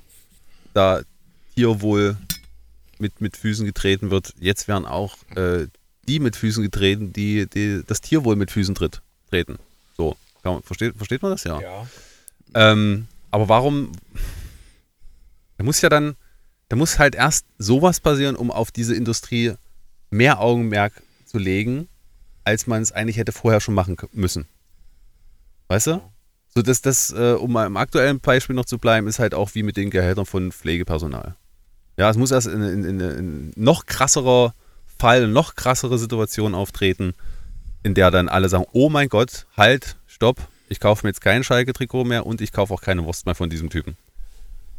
da 0.74 1.02
Tierwohl 1.54 2.16
mit, 2.98 3.20
mit 3.20 3.36
Füßen 3.36 3.66
getreten 3.66 4.10
wird, 4.10 4.34
jetzt 4.40 4.70
werden 4.70 4.86
auch 4.86 5.18
äh, 5.36 5.68
die 6.08 6.20
mit 6.20 6.38
Füßen 6.38 6.64
getreten, 6.64 7.12
die, 7.12 7.46
die 7.46 7.84
das 7.86 8.00
Tierwohl 8.00 8.38
mit 8.38 8.52
Füßen 8.52 8.74
tritt, 8.74 9.02
treten. 9.30 9.60
So, 9.98 10.16
kann 10.44 10.54
man, 10.54 10.64
versteht, 10.64 10.96
versteht 10.96 11.24
man 11.24 11.32
das 11.32 11.44
ja? 11.44 11.60
Ähm, 12.54 13.08
aber 13.32 13.50
warum? 13.50 13.92
Da 15.58 15.64
muss 15.64 15.82
ja 15.82 15.90
dann, 15.90 16.16
da 16.70 16.76
muss 16.76 17.00
halt 17.00 17.16
erst 17.16 17.46
sowas 17.58 18.00
passieren, 18.00 18.36
um 18.36 18.52
auf 18.52 18.72
diese 18.72 18.96
Industrie 18.96 19.54
mehr 20.10 20.40
Augenmerk 20.40 21.02
zu 21.26 21.38
legen, 21.38 21.88
als 22.44 22.68
man 22.68 22.82
es 22.82 22.92
eigentlich 22.92 23.18
hätte 23.18 23.32
vorher 23.32 23.62
schon 23.62 23.74
machen 23.74 23.98
müssen. 24.12 24.48
Weißt 25.68 25.88
du? 25.88 26.02
So, 26.54 26.62
dass 26.62 26.82
das, 26.82 27.12
äh, 27.12 27.34
um 27.34 27.52
mal 27.52 27.66
im 27.66 27.76
aktuellen 27.76 28.20
Beispiel 28.20 28.56
noch 28.56 28.66
zu 28.66 28.78
bleiben, 28.78 29.08
ist 29.08 29.20
halt 29.20 29.34
auch 29.34 29.56
wie 29.56 29.64
mit 29.64 29.76
den 29.76 29.90
Gehältern 29.90 30.26
von 30.26 30.52
Pflegepersonal. 30.52 31.36
Ja, 31.98 32.10
es 32.10 32.18
muss 32.18 32.32
erst 32.32 32.48
in, 32.48 32.62
in, 32.62 32.84
in, 32.84 33.00
in 33.00 33.54
noch 33.56 33.86
krasserer 33.86 34.54
Fall, 34.98 35.28
noch 35.28 35.56
krassere 35.56 35.98
Situation 35.98 36.56
auftreten, 36.56 37.14
in 37.84 37.94
der 37.94 38.12
dann 38.12 38.30
alle 38.30 38.48
sagen, 38.48 38.66
oh 38.72 38.90
mein 38.90 39.10
Gott, 39.10 39.48
halt, 39.58 39.98
stopp, 40.08 40.38
ich 40.70 40.80
kaufe 40.80 41.06
mir 41.06 41.10
jetzt 41.10 41.22
kein 41.22 41.44
Schalke-Trikot 41.44 42.06
mehr 42.06 42.26
und 42.26 42.42
ich 42.42 42.52
kaufe 42.52 42.74
auch 42.74 42.82
keine 42.82 43.04
Wurst 43.06 43.26
mehr 43.26 43.36
von 43.36 43.50
diesem 43.50 43.70
Typen. 43.70 43.98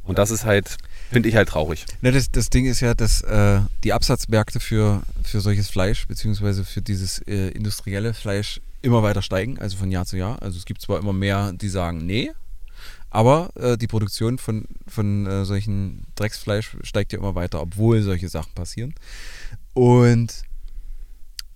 Und 0.07 0.19
das 0.19 0.31
ist 0.31 0.45
halt, 0.45 0.77
finde 1.11 1.29
ich 1.29 1.37
halt 1.37 1.49
traurig. 1.49 1.85
Ne, 2.01 2.12
das, 2.12 2.31
das 2.31 2.49
Ding 2.49 2.66
ist 2.66 2.81
ja, 2.81 2.95
dass 2.95 3.23
äh, 3.23 3.61
die 3.85 3.92
Absatzmärkte 3.92 4.61
für, 4.61 5.03
für 5.25 5.40
solches 5.40 5.69
Fleisch, 5.69 6.07
beziehungsweise 6.07 6.64
für 6.64 6.81
dieses 6.81 7.19
äh, 7.27 7.49
industrielle 7.49 8.14
Fleisch 8.14 8.61
immer 8.83 9.03
weiter 9.03 9.23
steigen, 9.23 9.59
also 9.59 9.77
von 9.77 9.90
Jahr 9.90 10.07
zu 10.07 10.16
Jahr. 10.16 10.40
Also 10.42 10.59
es 10.59 10.64
gibt 10.64 10.81
zwar 10.81 10.99
immer 10.99 11.12
mehr, 11.12 11.53
die 11.53 11.69
sagen, 11.69 12.07
nee, 12.07 12.31
aber 13.11 13.51
äh, 13.57 13.77
die 13.77 13.87
Produktion 13.87 14.38
von, 14.38 14.66
von 14.87 15.27
äh, 15.27 15.45
solchen 15.45 16.05
Drecksfleisch 16.16 16.77
steigt 16.83 17.12
ja 17.12 17.19
immer 17.19 17.35
weiter, 17.35 17.61
obwohl 17.61 18.03
solche 18.03 18.29
Sachen 18.29 18.53
passieren. 18.55 18.95
Und 19.75 20.42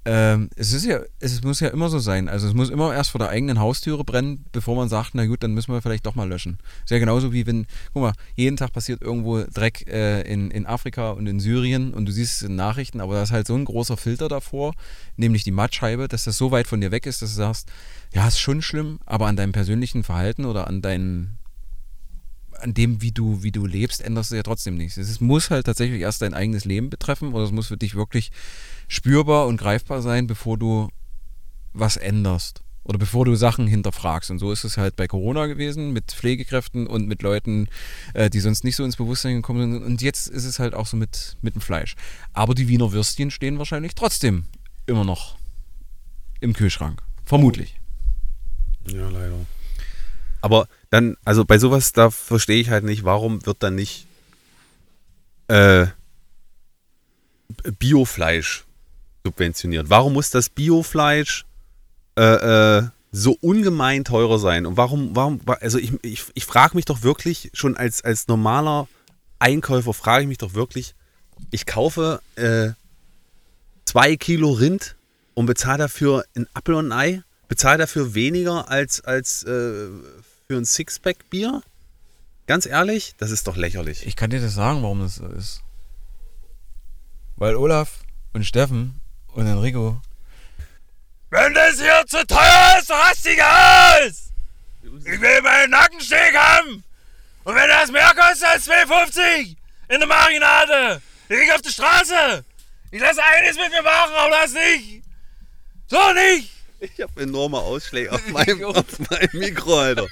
ähm, 0.06 0.48
es 0.56 0.72
ist 0.72 0.86
ja, 0.86 1.00
es 1.18 1.42
muss 1.42 1.60
ja 1.60 1.68
immer 1.68 1.90
so 1.90 1.98
sein. 1.98 2.28
Also 2.28 2.48
es 2.48 2.54
muss 2.54 2.70
immer 2.70 2.94
erst 2.94 3.10
vor 3.10 3.18
der 3.18 3.28
eigenen 3.28 3.58
Haustüre 3.58 4.02
brennen, 4.02 4.46
bevor 4.50 4.74
man 4.74 4.88
sagt, 4.88 5.10
na 5.14 5.26
gut, 5.26 5.42
dann 5.42 5.52
müssen 5.52 5.72
wir 5.72 5.82
vielleicht 5.82 6.06
doch 6.06 6.14
mal 6.14 6.28
löschen. 6.28 6.58
Ist 6.84 6.90
ja 6.90 6.98
genauso 6.98 7.34
wie 7.34 7.46
wenn, 7.46 7.66
guck 7.92 8.02
mal, 8.02 8.12
jeden 8.34 8.56
Tag 8.56 8.72
passiert 8.72 9.02
irgendwo 9.02 9.42
Dreck 9.42 9.86
äh, 9.88 10.22
in, 10.22 10.50
in 10.50 10.64
Afrika 10.64 11.10
und 11.10 11.26
in 11.26 11.38
Syrien 11.38 11.92
und 11.92 12.06
du 12.06 12.12
siehst 12.12 12.36
es 12.36 12.48
in 12.48 12.56
Nachrichten, 12.56 13.00
aber 13.00 13.14
da 13.14 13.22
ist 13.22 13.32
halt 13.32 13.46
so 13.46 13.54
ein 13.54 13.66
großer 13.66 13.98
Filter 13.98 14.28
davor, 14.28 14.72
nämlich 15.16 15.44
die 15.44 15.50
Mattscheibe, 15.50 16.08
dass 16.08 16.24
das 16.24 16.38
so 16.38 16.50
weit 16.50 16.66
von 16.66 16.80
dir 16.80 16.92
weg 16.92 17.04
ist, 17.04 17.20
dass 17.20 17.30
du 17.30 17.36
sagst, 17.36 17.68
ja, 18.14 18.26
ist 18.26 18.38
schon 18.38 18.62
schlimm, 18.62 19.00
aber 19.04 19.26
an 19.26 19.36
deinem 19.36 19.52
persönlichen 19.52 20.02
Verhalten 20.02 20.46
oder 20.46 20.66
an 20.66 20.80
deinen 20.80 21.39
an 22.60 22.74
dem, 22.74 23.02
wie 23.02 23.12
du, 23.12 23.42
wie 23.42 23.52
du 23.52 23.66
lebst, 23.66 24.00
änderst 24.00 24.30
du 24.30 24.36
ja 24.36 24.42
trotzdem 24.42 24.76
nichts. 24.76 24.96
Es 24.96 25.20
muss 25.20 25.50
halt 25.50 25.66
tatsächlich 25.66 26.00
erst 26.00 26.22
dein 26.22 26.34
eigenes 26.34 26.64
Leben 26.64 26.90
betreffen 26.90 27.32
oder 27.32 27.44
es 27.44 27.52
muss 27.52 27.68
für 27.68 27.76
dich 27.76 27.94
wirklich 27.94 28.30
spürbar 28.88 29.46
und 29.46 29.56
greifbar 29.56 30.02
sein, 30.02 30.26
bevor 30.26 30.58
du 30.58 30.88
was 31.72 31.96
änderst. 31.96 32.62
Oder 32.82 32.98
bevor 32.98 33.24
du 33.24 33.36
Sachen 33.36 33.66
hinterfragst. 33.66 34.30
Und 34.30 34.38
so 34.38 34.50
ist 34.50 34.64
es 34.64 34.76
halt 34.76 34.96
bei 34.96 35.06
Corona 35.06 35.46
gewesen, 35.46 35.92
mit 35.92 36.10
Pflegekräften 36.10 36.86
und 36.86 37.06
mit 37.06 37.22
Leuten, 37.22 37.68
äh, 38.14 38.30
die 38.30 38.40
sonst 38.40 38.64
nicht 38.64 38.74
so 38.74 38.84
ins 38.84 38.96
Bewusstsein 38.96 39.36
gekommen 39.36 39.72
sind. 39.72 39.84
Und 39.84 40.02
jetzt 40.02 40.26
ist 40.26 40.44
es 40.44 40.58
halt 40.58 40.74
auch 40.74 40.86
so 40.86 40.96
mit, 40.96 41.36
mit 41.42 41.54
dem 41.54 41.60
Fleisch. 41.60 41.94
Aber 42.32 42.54
die 42.54 42.68
Wiener 42.68 42.90
Würstchen 42.92 43.30
stehen 43.30 43.58
wahrscheinlich 43.58 43.94
trotzdem 43.94 44.44
immer 44.86 45.04
noch 45.04 45.36
im 46.40 46.54
Kühlschrank. 46.54 47.02
Vermutlich. 47.24 47.78
Ja, 48.88 49.08
leider. 49.10 49.46
Aber 50.40 50.66
dann, 50.90 51.16
also 51.24 51.44
bei 51.44 51.58
sowas, 51.58 51.92
da 51.92 52.10
verstehe 52.10 52.60
ich 52.60 52.70
halt 52.70 52.84
nicht, 52.84 53.04
warum 53.04 53.46
wird 53.46 53.62
dann 53.62 53.76
nicht 53.76 54.06
äh, 55.48 55.86
Biofleisch 57.78 58.64
subventioniert? 59.24 59.88
Warum 59.88 60.14
muss 60.14 60.30
das 60.30 60.48
Biofleisch 60.48 61.44
äh, 62.16 62.78
äh, 62.78 62.82
so 63.12 63.36
ungemein 63.40 64.04
teurer 64.04 64.38
sein? 64.38 64.66
Und 64.66 64.76
warum, 64.76 65.14
warum, 65.14 65.40
also 65.60 65.78
ich, 65.78 65.92
ich, 66.02 66.24
ich 66.34 66.44
frage 66.44 66.74
mich 66.76 66.84
doch 66.84 67.02
wirklich, 67.02 67.50
schon 67.54 67.76
als, 67.76 68.02
als 68.02 68.26
normaler 68.26 68.88
Einkäufer 69.38 69.94
frage 69.94 70.22
ich 70.22 70.28
mich 70.28 70.38
doch 70.38 70.54
wirklich, 70.54 70.94
ich 71.50 71.66
kaufe 71.66 72.20
äh, 72.34 72.70
zwei 73.84 74.16
Kilo 74.16 74.50
Rind 74.50 74.96
und 75.34 75.46
bezahle 75.46 75.78
dafür 75.78 76.24
ein 76.36 76.46
Apfel 76.52 76.74
und 76.74 76.92
ein 76.92 76.98
Ei, 76.98 77.22
bezahle 77.48 77.78
dafür 77.78 78.14
weniger 78.14 78.68
als, 78.68 79.00
als 79.02 79.44
äh, 79.44 79.88
für 80.50 80.56
ein 80.56 80.64
Sixpack 80.64 81.30
Bier? 81.30 81.62
Ganz 82.48 82.66
ehrlich, 82.66 83.14
das 83.18 83.30
ist 83.30 83.46
doch 83.46 83.54
lächerlich. 83.54 84.04
Ich 84.04 84.16
kann 84.16 84.30
dir 84.30 84.40
das 84.40 84.54
sagen, 84.54 84.82
warum 84.82 84.98
das 84.98 85.14
so 85.14 85.28
ist. 85.28 85.62
Weil 87.36 87.54
Olaf 87.54 88.00
und 88.32 88.42
Steffen 88.42 89.00
und 89.28 89.46
Enrico. 89.46 90.02
Wenn 91.30 91.54
das 91.54 91.80
hier 91.80 92.02
zu 92.08 92.26
teuer 92.26 92.78
ist, 92.80 92.90
raste 92.90 93.30
ich 93.30 93.40
aus! 93.40 94.32
Ich 95.04 95.20
will 95.20 95.40
meinen 95.40 95.70
Nackensteg 95.70 96.36
haben! 96.36 96.82
Und 97.44 97.54
wenn 97.54 97.68
das 97.68 97.92
mehr 97.92 98.12
kostet 98.16 98.48
als 98.48 98.68
2,50 98.68 99.54
in 99.86 100.00
der 100.00 100.06
Marinade, 100.08 101.00
dann 101.28 101.38
ich 101.38 101.52
auf 101.52 101.62
die 101.62 101.70
Straße! 101.70 102.44
Ich 102.90 103.00
lasse 103.00 103.22
eines 103.22 103.56
mit 103.56 103.70
mir 103.70 103.82
machen, 103.82 104.14
aber 104.16 104.30
das 104.30 104.52
nicht! 104.52 105.04
So 105.86 106.12
nicht! 106.12 106.50
Ich 106.80 107.00
habe 107.00 107.22
enorme 107.22 107.58
Ausschläge 107.58 108.12
auf 108.12 108.26
meinem, 108.32 108.64
auf 108.64 108.84
meinem 109.10 109.28
Mikro, 109.34 109.78
Alter. 109.78 110.06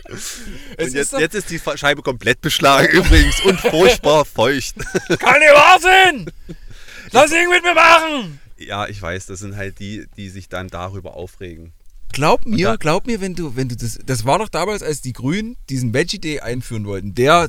Jetzt, 0.78 1.12
doch- 1.12 1.20
jetzt 1.20 1.34
ist 1.34 1.50
die 1.50 1.60
Scheibe 1.76 2.02
komplett 2.02 2.40
beschlagen 2.40 2.88
übrigens 2.92 3.40
und 3.44 3.58
furchtbar 3.60 4.24
feucht. 4.24 4.76
Kann 5.18 5.40
nicht 5.40 5.54
wahr 5.54 5.78
sein! 5.80 6.30
Lass 7.12 7.32
ihn 7.32 7.48
mit 7.48 7.62
mir 7.62 7.74
machen! 7.74 8.40
Ja, 8.58 8.86
ich 8.86 9.00
weiß, 9.00 9.26
das 9.26 9.38
sind 9.38 9.56
halt 9.56 9.78
die, 9.78 10.06
die 10.16 10.28
sich 10.28 10.48
dann 10.48 10.68
darüber 10.68 11.14
aufregen. 11.14 11.72
Glaub 12.12 12.44
mir, 12.46 12.76
glaub 12.78 13.06
mir, 13.06 13.20
wenn 13.20 13.34
du, 13.34 13.54
wenn 13.54 13.68
du 13.68 13.76
das, 13.76 13.98
das 14.04 14.24
war 14.24 14.38
doch 14.38 14.48
damals, 14.48 14.82
als 14.82 15.00
die 15.00 15.12
Grünen 15.12 15.56
diesen 15.70 15.92
Veggie 15.94 16.18
Day 16.18 16.40
einführen 16.40 16.84
wollten, 16.86 17.14
der 17.14 17.48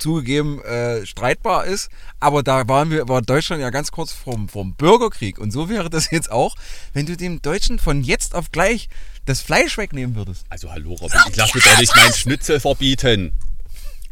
zugegeben 0.00 0.60
äh, 0.62 1.04
streitbar 1.06 1.64
ist, 1.66 1.90
aber 2.18 2.42
da 2.42 2.66
waren 2.68 2.90
wir, 2.90 3.08
war 3.08 3.22
Deutschland 3.22 3.62
ja 3.62 3.70
ganz 3.70 3.92
kurz 3.92 4.12
vom, 4.12 4.48
vom 4.48 4.74
Bürgerkrieg 4.74 5.38
und 5.38 5.50
so 5.52 5.68
wäre 5.68 5.88
das 5.90 6.10
jetzt 6.10 6.30
auch, 6.32 6.56
wenn 6.92 7.06
du 7.06 7.16
dem 7.16 7.40
Deutschen 7.42 7.78
von 7.78 8.02
jetzt 8.02 8.34
auf 8.34 8.50
gleich 8.50 8.88
das 9.26 9.40
Fleisch 9.42 9.76
wegnehmen 9.78 10.16
würdest. 10.16 10.44
Also 10.48 10.70
hallo 10.70 10.94
Robin, 10.94 11.18
ich 11.28 11.36
lasse 11.36 11.56
mir 11.56 11.62
doch 11.62 11.78
nicht 11.78 11.94
meinen 11.96 12.14
Schnitzel 12.14 12.58
verbieten. 12.60 13.32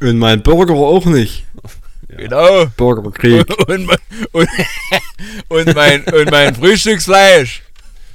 Und 0.00 0.18
mein 0.18 0.42
Burger 0.42 0.74
auch 0.74 1.06
nicht. 1.06 1.44
Genau. 2.08 2.66
Burgerkrieg. 2.76 3.44
Und, 3.68 3.86
mein- 3.86 3.98
und, 4.32 4.48
und, 5.48 5.74
mein, 5.74 6.04
und 6.04 6.30
mein 6.30 6.54
Frühstücksfleisch. 6.54 7.62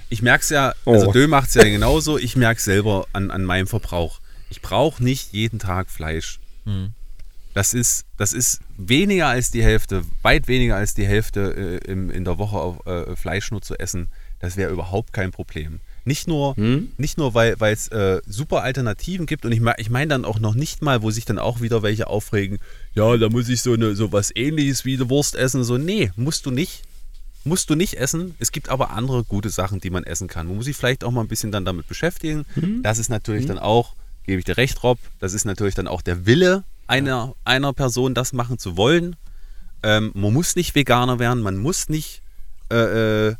Ich 0.10 0.22
merke 0.22 0.44
es 0.44 0.50
ja, 0.50 0.74
also 0.86 1.08
Oh. 1.08 1.12
Dö 1.12 1.28
macht 1.28 1.50
es 1.50 1.56
ja 1.56 1.64
genauso, 1.64 2.18
ich 2.18 2.36
merke 2.36 2.58
es 2.60 2.64
selber 2.66 3.06
an, 3.14 3.32
an 3.32 3.44
meinem 3.44 3.68
Verbrauch. 3.68 4.20
Ich 4.50 4.62
brauche 4.62 5.04
nicht 5.04 5.34
jeden 5.34 5.60
Tag 5.60 5.90
Fleisch. 5.90 6.40
Das, 7.54 7.74
ist, 7.74 8.06
das 8.18 8.34
ist 8.34 8.62
weniger 8.78 9.28
als 9.28 9.52
die 9.52 9.64
Hälfte, 9.64 10.04
weit 10.22 10.48
weniger 10.48 10.76
als 10.76 10.94
die 10.94 11.06
Hälfte 11.06 11.82
äh, 11.86 11.92
im, 11.92 12.10
in 12.10 12.26
der 12.26 12.38
Woche 12.38 12.58
auf, 12.58 12.86
äh, 12.86 13.16
Fleisch 13.16 13.52
nur 13.52 13.62
zu 13.62 13.78
essen. 13.78 14.08
Das 14.40 14.58
wäre 14.58 14.72
überhaupt 14.72 15.14
kein 15.14 15.32
Problem. 15.32 15.80
Nicht 16.06 16.28
nur, 16.28 16.56
nicht 16.98 17.18
nur 17.18 17.34
weil 17.34 17.56
es 17.62 17.88
äh, 17.88 18.20
super 18.28 18.62
Alternativen 18.62 19.26
gibt 19.26 19.46
und 19.46 19.54
ich, 19.54 19.62
ich 19.78 19.90
meine 19.90 20.10
dann 20.10 20.26
auch 20.26 20.38
noch 20.38 20.54
nicht 20.54 20.82
mal, 20.82 21.02
wo 21.02 21.12
sich 21.12 21.24
dann 21.24 21.40
auch 21.40 21.62
wieder 21.62 21.82
welche 21.82 22.08
aufregen, 22.08 22.60
ja, 22.94 23.16
da 23.16 23.30
muss 23.30 23.48
ich 23.48 23.62
so, 23.62 23.72
eine, 23.72 23.96
so 23.96 24.12
was 24.12 24.36
ähnliches 24.36 24.84
wie 24.84 24.96
eine 24.96 25.10
Wurst 25.10 25.36
essen. 25.38 25.64
So, 25.64 25.78
nee, 25.78 26.12
musst 26.18 26.46
du 26.46 26.52
nicht 26.52 26.84
musst 27.46 27.70
du 27.70 27.76
nicht 27.76 27.96
essen. 27.96 28.36
Es 28.40 28.52
gibt 28.52 28.70
aber 28.70 28.92
andere 28.92 29.24
gute 29.24 29.50
Sachen, 29.50 29.80
die 29.80 29.90
man 29.90 30.04
essen 30.04 30.28
kann. 30.28 30.48
Man 30.48 30.56
muss 30.56 30.66
sich 30.66 30.78
vielleicht 30.78 31.04
auch 31.04 31.12
mal 31.12 31.22
ein 31.22 31.28
bisschen 31.28 31.52
dann 31.52 31.66
damit 31.66 31.88
beschäftigen. 31.88 32.46
Das 32.84 33.00
ist 33.00 33.10
natürlich 33.10 33.46
dann 33.46 33.60
auch, 33.60 33.96
gebe 34.26 34.40
ich 34.40 34.46
dir 34.46 34.58
recht, 34.58 34.82
Rob, 34.84 34.98
das 35.20 35.34
ist 35.34 35.46
natürlich 35.46 35.76
dann 35.76 35.88
auch 35.88 36.02
der 36.02 36.26
Wille 36.26 36.64
einer, 36.88 37.36
einer 37.46 37.74
Person, 37.74 38.14
das 38.14 38.34
machen 38.34 38.58
zu 38.58 38.78
wollen. 38.78 39.16
Ähm, 39.84 40.12
man 40.14 40.34
muss 40.34 40.56
nicht 40.56 40.76
Veganer 40.76 41.20
werden, 41.20 41.42
man 41.42 41.58
muss 41.58 41.90
nicht, 41.90 42.22
äh, 42.72 43.28
äh, 43.30 43.36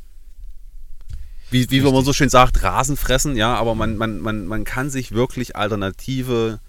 wie, 1.52 1.70
wie 1.70 1.82
man 1.82 2.04
so 2.04 2.14
schön 2.14 2.30
sagt, 2.30 2.64
Rasen 2.64 2.98
fressen, 2.98 3.36
ja, 3.36 3.56
aber 3.56 3.76
man, 3.76 3.96
man, 3.96 4.20
man, 4.20 4.48
man 4.48 4.64
kann 4.64 4.90
sich 4.90 5.12
wirklich 5.12 5.56
alternative 5.56 6.60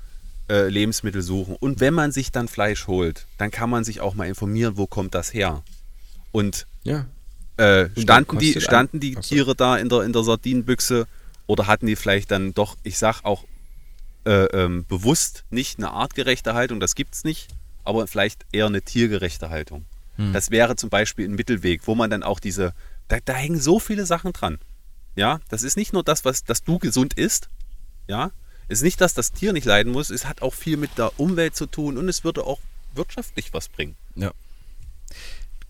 äh, 0.49 0.69
Lebensmittel 0.69 1.23
suchen. 1.23 1.57
Und 1.59 1.81
wenn 1.81 1.95
man 1.95 2.13
sich 2.13 2.31
dann 2.31 2.49
Fleisch 2.49 2.87
holt, 2.87 3.27
dann 3.39 3.51
kann 3.51 3.71
man 3.71 3.83
sich 3.83 4.01
auch 4.01 4.15
mal 4.15 4.27
informieren, 4.29 4.77
wo 4.77 4.87
kommt 4.87 5.15
das 5.15 5.33
her. 5.33 5.63
Und 6.33 6.67
Ja. 6.83 7.07
äh, 7.57 7.89
standen 7.99 8.39
die, 8.39 8.61
standen 8.61 9.01
die. 9.01 9.15
Tiere 9.17 9.55
da 9.55 9.77
in 9.77 9.89
der, 9.89 10.03
in 10.03 10.13
der 10.13 10.23
Sardinenbüchse 10.23 11.07
oder 11.47 11.67
hatten 11.67 11.87
die 11.87 11.97
vielleicht 11.97 12.31
dann 12.31 12.53
doch, 12.55 12.77
ich 12.83 12.99
sag 12.99 13.23
auch 13.25 13.45
äh, 14.27 14.45
ähm, 14.47 14.85
bewusst 14.87 15.45
nicht 15.51 15.79
eine 15.79 15.91
artgerechte 15.91 16.55
Haltung, 16.55 16.81
das 16.81 16.95
gibt's 16.95 17.25
nicht, 17.25 17.49
aber 17.85 18.07
vielleicht 18.07 18.47
eher 18.53 18.67
eine 18.67 18.83
tiergerechte 18.83 19.51
Haltung. 19.51 19.85
Hm. 20.17 20.33
Das 20.33 20.51
wäre 20.51 20.77
zum 20.77 20.91
Beispiel 20.91 21.29
ein 21.29 21.35
Mittelweg, 21.35 21.83
wo 21.87 21.95
man 21.95 22.11
dann 22.11 22.23
auch 22.23 22.41
diese, 22.41 22.75
da, 23.09 23.19
da 23.25 23.35
hängen 23.35 23.61
so 23.61 23.79
viele 23.79 24.07
Sachen 24.07 24.33
dran. 24.33 24.59
Ja, 25.17 25.41
das 25.49 25.63
ist 25.63 25.77
nicht 25.77 25.93
nur 25.93 26.03
das, 26.03 26.25
was, 26.25 26.45
dass 26.45 26.65
du 26.65 26.79
gesund 26.79 27.15
isst, 27.15 27.49
ja, 28.09 28.31
es 28.69 28.79
ist 28.79 28.85
nicht, 28.85 29.01
dass 29.01 29.15
das 29.15 29.33
Tier 29.33 29.53
nicht 29.53 29.67
leiden 29.67 29.93
muss, 29.93 30.11
es 30.11 30.27
hat 30.27 30.43
auch 30.43 30.55
viel 30.55 30.77
mit 30.77 30.97
der 30.99 31.19
Umwelt 31.21 31.55
zu 31.55 31.67
tun 31.67 31.99
und 31.99 32.09
es 32.09 32.25
würde 32.25 32.45
auch 32.45 32.61
wirtschaftlich 32.95 33.53
was 33.53 33.69
bringen. 33.69 33.97
Ja. 34.15 34.33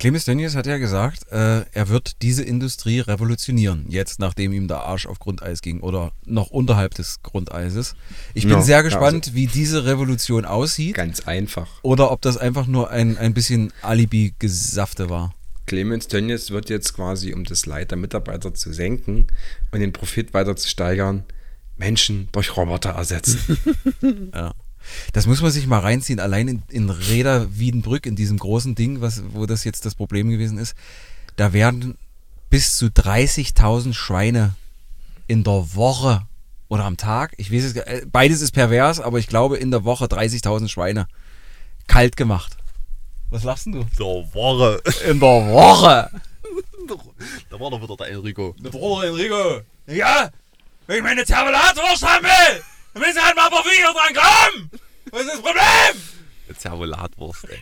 Clemens 0.05 0.27
Tönnies 0.27 0.55
hat 0.55 0.67
ja 0.67 0.77
gesagt, 0.77 1.33
äh, 1.33 1.63
er 1.73 1.89
wird 1.89 2.21
diese 2.21 2.43
Industrie 2.43 3.01
revolutionieren, 3.01 3.87
jetzt 3.89 4.21
nachdem 4.21 4.53
ihm 4.53 4.69
der 4.69 4.81
Arsch 4.81 5.07
auf 5.07 5.19
Grundeis 5.19 5.63
ging 5.63 5.81
oder 5.81 6.13
noch 6.27 6.51
unterhalb 6.51 6.95
des 6.95 7.23
Grundeises. 7.23 7.97
Ich 8.35 8.43
bin 8.43 8.53
Ja, 8.53 8.61
sehr 8.61 8.83
gespannt, 8.83 9.31
wie 9.33 9.47
diese 9.47 9.87
Revolution 9.87 10.45
aussieht 10.45 10.95
Ganz 10.95 11.21
einfach. 11.21 11.69
oder 11.81 12.11
ob 12.11 12.21
das 12.21 12.37
einfach 12.37 12.67
nur 12.67 12.91
ein, 12.91 13.17
ein 13.17 13.33
bisschen 13.33 13.73
Alibi-Gesafte 13.81 15.09
war. 15.09 15.33
Clemens 15.65 16.07
Tönnies 16.07 16.51
wird 16.51 16.69
jetzt 16.69 16.93
quasi, 16.93 17.33
um 17.33 17.45
das 17.45 17.65
Leid 17.65 17.91
der 17.91 17.97
Mitarbeiter 17.97 18.53
zu 18.53 18.75
senken 18.75 19.29
und 19.73 19.81
den 19.81 19.95
Profit 19.95 20.35
weiter 20.35 20.55
zu 20.55 20.69
steigern, 20.69 21.25
Menschen 21.79 22.29
durch 22.33 22.55
Roboter 22.59 22.91
ersetzen. 22.91 23.39
Ja. 24.35 24.53
Das 25.13 25.27
muss 25.27 25.43
man 25.43 25.51
sich 25.51 25.67
mal 25.67 25.81
reinziehen. 25.81 26.21
Allein 26.21 26.49
in, 26.49 26.63
in 26.69 26.91
Reda 26.91 27.47
Wiedenbrück, 27.51 28.07
in 28.07 28.17
diesem 28.17 28.39
großen 28.39 28.75
Ding, 28.75 29.01
was, 29.01 29.23
wo 29.33 29.47
das 29.47 29.65
jetzt 29.65 29.87
das 29.87 29.95
Problem 29.95 30.31
gewesen 30.31 30.59
ist, 30.59 30.75
da 31.37 31.53
werden 31.53 31.97
bis 32.51 32.77
zu 32.77 32.87
30.000 32.87 33.95
Schweine 33.95 34.55
in 35.27 35.45
der 35.45 35.75
Woche 35.75 36.23
oder 36.69 36.85
am 36.85 36.97
Tag, 36.97 37.35
ich 37.37 37.53
weiß 37.53 37.65
es, 37.65 37.77
äh, 37.77 38.07
beides 38.11 38.41
ist 38.41 38.53
pervers, 38.53 39.01
aber 39.01 39.19
ich 39.19 39.27
glaube 39.27 39.57
in 39.57 39.71
der 39.71 39.85
Woche 39.85 40.07
30.000 40.07 40.69
Schweine 40.69 41.07
kalt 41.87 42.17
gemacht. 42.17 42.57
Was 43.31 43.43
lachst 43.43 43.67
denn 43.67 43.73
du? 43.73 43.85
Der 43.99 44.35
Woche. 44.35 44.83
In 45.09 45.21
der 45.21 45.29
Woche! 45.51 46.11
Da 47.49 47.59
war 47.59 47.71
doch 47.71 47.83
wieder 47.83 47.97
der 47.97 48.09
Enrico. 48.09 48.55
Bruder 48.61 49.09
Enrico! 49.09 49.63
Ja! 49.87 50.31
Wenn 50.87 50.99
ich 50.99 51.03
meine 51.03 51.25
Zervelatwurst 51.25 52.07
haben 52.07 52.25
will, 52.25 52.63
dann 52.95 53.03
müssen 53.03 53.23
halt 53.23 53.37
mal 53.37 53.51
paar 53.51 53.63
Viecher 53.65 53.93
dran 53.93 54.15
kommen! 54.15 54.71
Was 55.11 55.21
ist 55.23 55.31
das 55.35 55.41
Problem? 55.43 56.57
Zervolatwurst, 56.59 57.45
ey. 57.51 57.59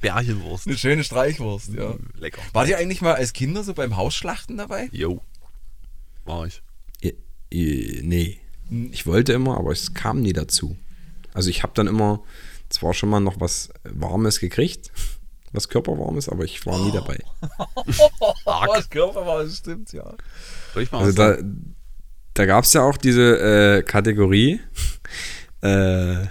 Bärchenwurst. 0.00 0.66
Eine 0.66 0.76
schöne 0.78 1.04
Streichwurst, 1.04 1.70
ja. 1.74 1.94
Lecker. 2.14 2.42
Wart 2.52 2.68
ihr 2.68 2.78
eigentlich 2.78 3.00
mal 3.00 3.14
als 3.14 3.32
Kinder 3.32 3.62
so 3.64 3.74
beim 3.74 3.96
Hausschlachten 3.96 4.56
dabei? 4.56 4.88
Jo. 4.92 5.22
War 6.24 6.46
ich. 6.46 6.62
I- 7.02 7.16
I- 7.52 8.00
nee. 8.02 8.40
Ich 8.92 9.06
wollte 9.06 9.32
immer, 9.32 9.56
aber 9.56 9.72
es 9.72 9.94
kam 9.94 10.20
nie 10.22 10.32
dazu. 10.32 10.76
Also 11.32 11.50
ich 11.50 11.62
habe 11.62 11.72
dann 11.74 11.86
immer 11.86 12.22
zwar 12.68 12.94
schon 12.94 13.08
mal 13.08 13.20
noch 13.20 13.40
was 13.40 13.70
Warmes 13.84 14.40
gekriegt, 14.40 14.90
was 15.52 15.68
Körperwarmes, 15.68 16.28
aber 16.28 16.44
ich 16.44 16.66
war 16.66 16.78
nie 16.84 16.92
dabei. 16.92 17.18
Was 18.44 18.90
Körper 18.90 19.24
war, 19.26 19.44
das 19.44 19.58
stimmt, 19.58 19.92
ja. 19.92 20.14
Soll 20.74 20.82
ich 20.82 20.90
mal 20.90 20.98
Also 20.98 21.08
was 21.10 21.14
da, 21.14 21.34
sagen? 21.36 21.76
Da 22.38 22.46
gab 22.46 22.64
es 22.64 22.72
ja 22.72 22.82
auch 22.82 22.96
diese 22.96 23.38
äh, 23.78 23.82
Kategorie. 23.82 24.60
Äh, 25.62 26.26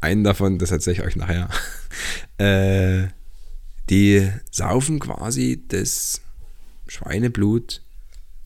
einen 0.00 0.24
davon, 0.24 0.58
das 0.58 0.70
erzähle 0.70 0.96
ich 0.96 1.02
euch 1.02 1.16
nachher. 1.16 1.48
Äh, 2.38 3.06
die 3.88 4.30
saufen 4.50 4.98
quasi 5.00 5.64
das 5.68 6.20
Schweineblut 6.86 7.80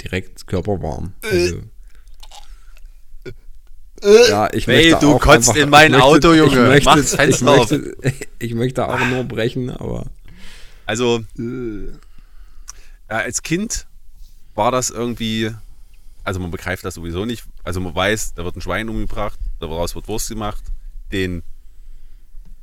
direkt 0.01 0.47
körperwarm. 0.47 1.15
Also, 1.23 1.63
ja, 4.29 4.49
ich 4.53 4.69
Hey, 4.69 4.91
möchte 4.93 5.05
du 5.07 5.15
auch 5.15 5.21
kotzt 5.21 5.49
einfach- 5.49 5.61
in 5.61 5.69
mein 5.71 5.91
möchte, 5.91 6.05
Auto, 6.07 6.33
Junge. 6.35 6.77
Ich 6.77 6.85
möchte, 6.85 6.85
Mach 6.85 6.97
das 6.97 7.11
ich, 7.13 7.17
Fenster 7.19 7.51
auf. 7.51 7.71
möchte, 7.71 7.97
ich 8.39 8.55
möchte 8.55 8.89
auch 8.89 9.05
nur 9.09 9.25
brechen, 9.25 9.71
aber 9.71 10.07
Also, 10.87 11.25
ja, 11.37 13.17
als 13.17 13.43
Kind 13.43 13.87
war 14.55 14.71
das 14.71 14.91
irgendwie, 14.91 15.51
also 16.25 16.41
man 16.41 16.51
begreift 16.51 16.85
das 16.85 16.95
sowieso 16.95 17.25
nicht. 17.25 17.45
Also 17.65 17.81
man 17.81 17.95
weiß, 17.95 18.35
da 18.35 18.45
wird 18.45 18.57
ein 18.57 18.61
Schwein 18.61 18.89
umgebracht, 18.89 19.39
daraus 19.59 19.95
wird 19.95 20.09
Wurst 20.09 20.29
gemacht. 20.29 20.63
Den, 21.13 21.43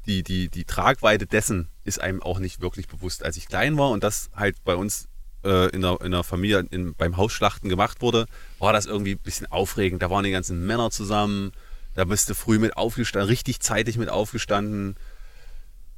die, 0.06 0.24
die, 0.24 0.50
die 0.50 0.63
Tragweite 0.65 1.26
dessen 1.26 1.67
ist 1.84 2.00
einem 2.00 2.22
auch 2.22 2.39
nicht 2.39 2.62
wirklich 2.62 2.88
bewusst. 2.88 3.24
Als 3.24 3.38
ich 3.38 3.48
klein 3.48 3.78
war 3.78 3.89
und 3.89 4.04
das 4.04 4.30
halt 4.36 4.63
bei 4.63 4.76
uns 4.76 5.08
äh, 5.43 5.70
in, 5.70 5.82
der, 5.82 6.00
in 6.02 6.12
der 6.12 6.24
Familie 6.24 6.65
in, 6.72 6.93
beim 6.96 7.17
Hausschlachten 7.17 7.70
gemacht 7.70 8.02
wurde, 8.02 8.26
war 8.60 8.74
das 8.74 8.86
irgendwie 8.86 9.13
ein 9.13 9.20
bisschen 9.20 9.52
aufregend. 9.52 10.02
Da 10.02 10.10
waren 10.10 10.24
die 10.24 10.32
ganzen 10.32 10.65
Männer 10.65 10.91
zusammen, 10.91 11.52
da 11.96 12.06
bist 12.06 12.30
du 12.30 12.36
früh 12.36 12.60
mit 12.60 12.78
aufgestanden, 12.78 13.28
richtig 13.28 13.60
zeitig 13.60 13.98
mit 13.98 14.10
aufgestanden. 14.10 14.96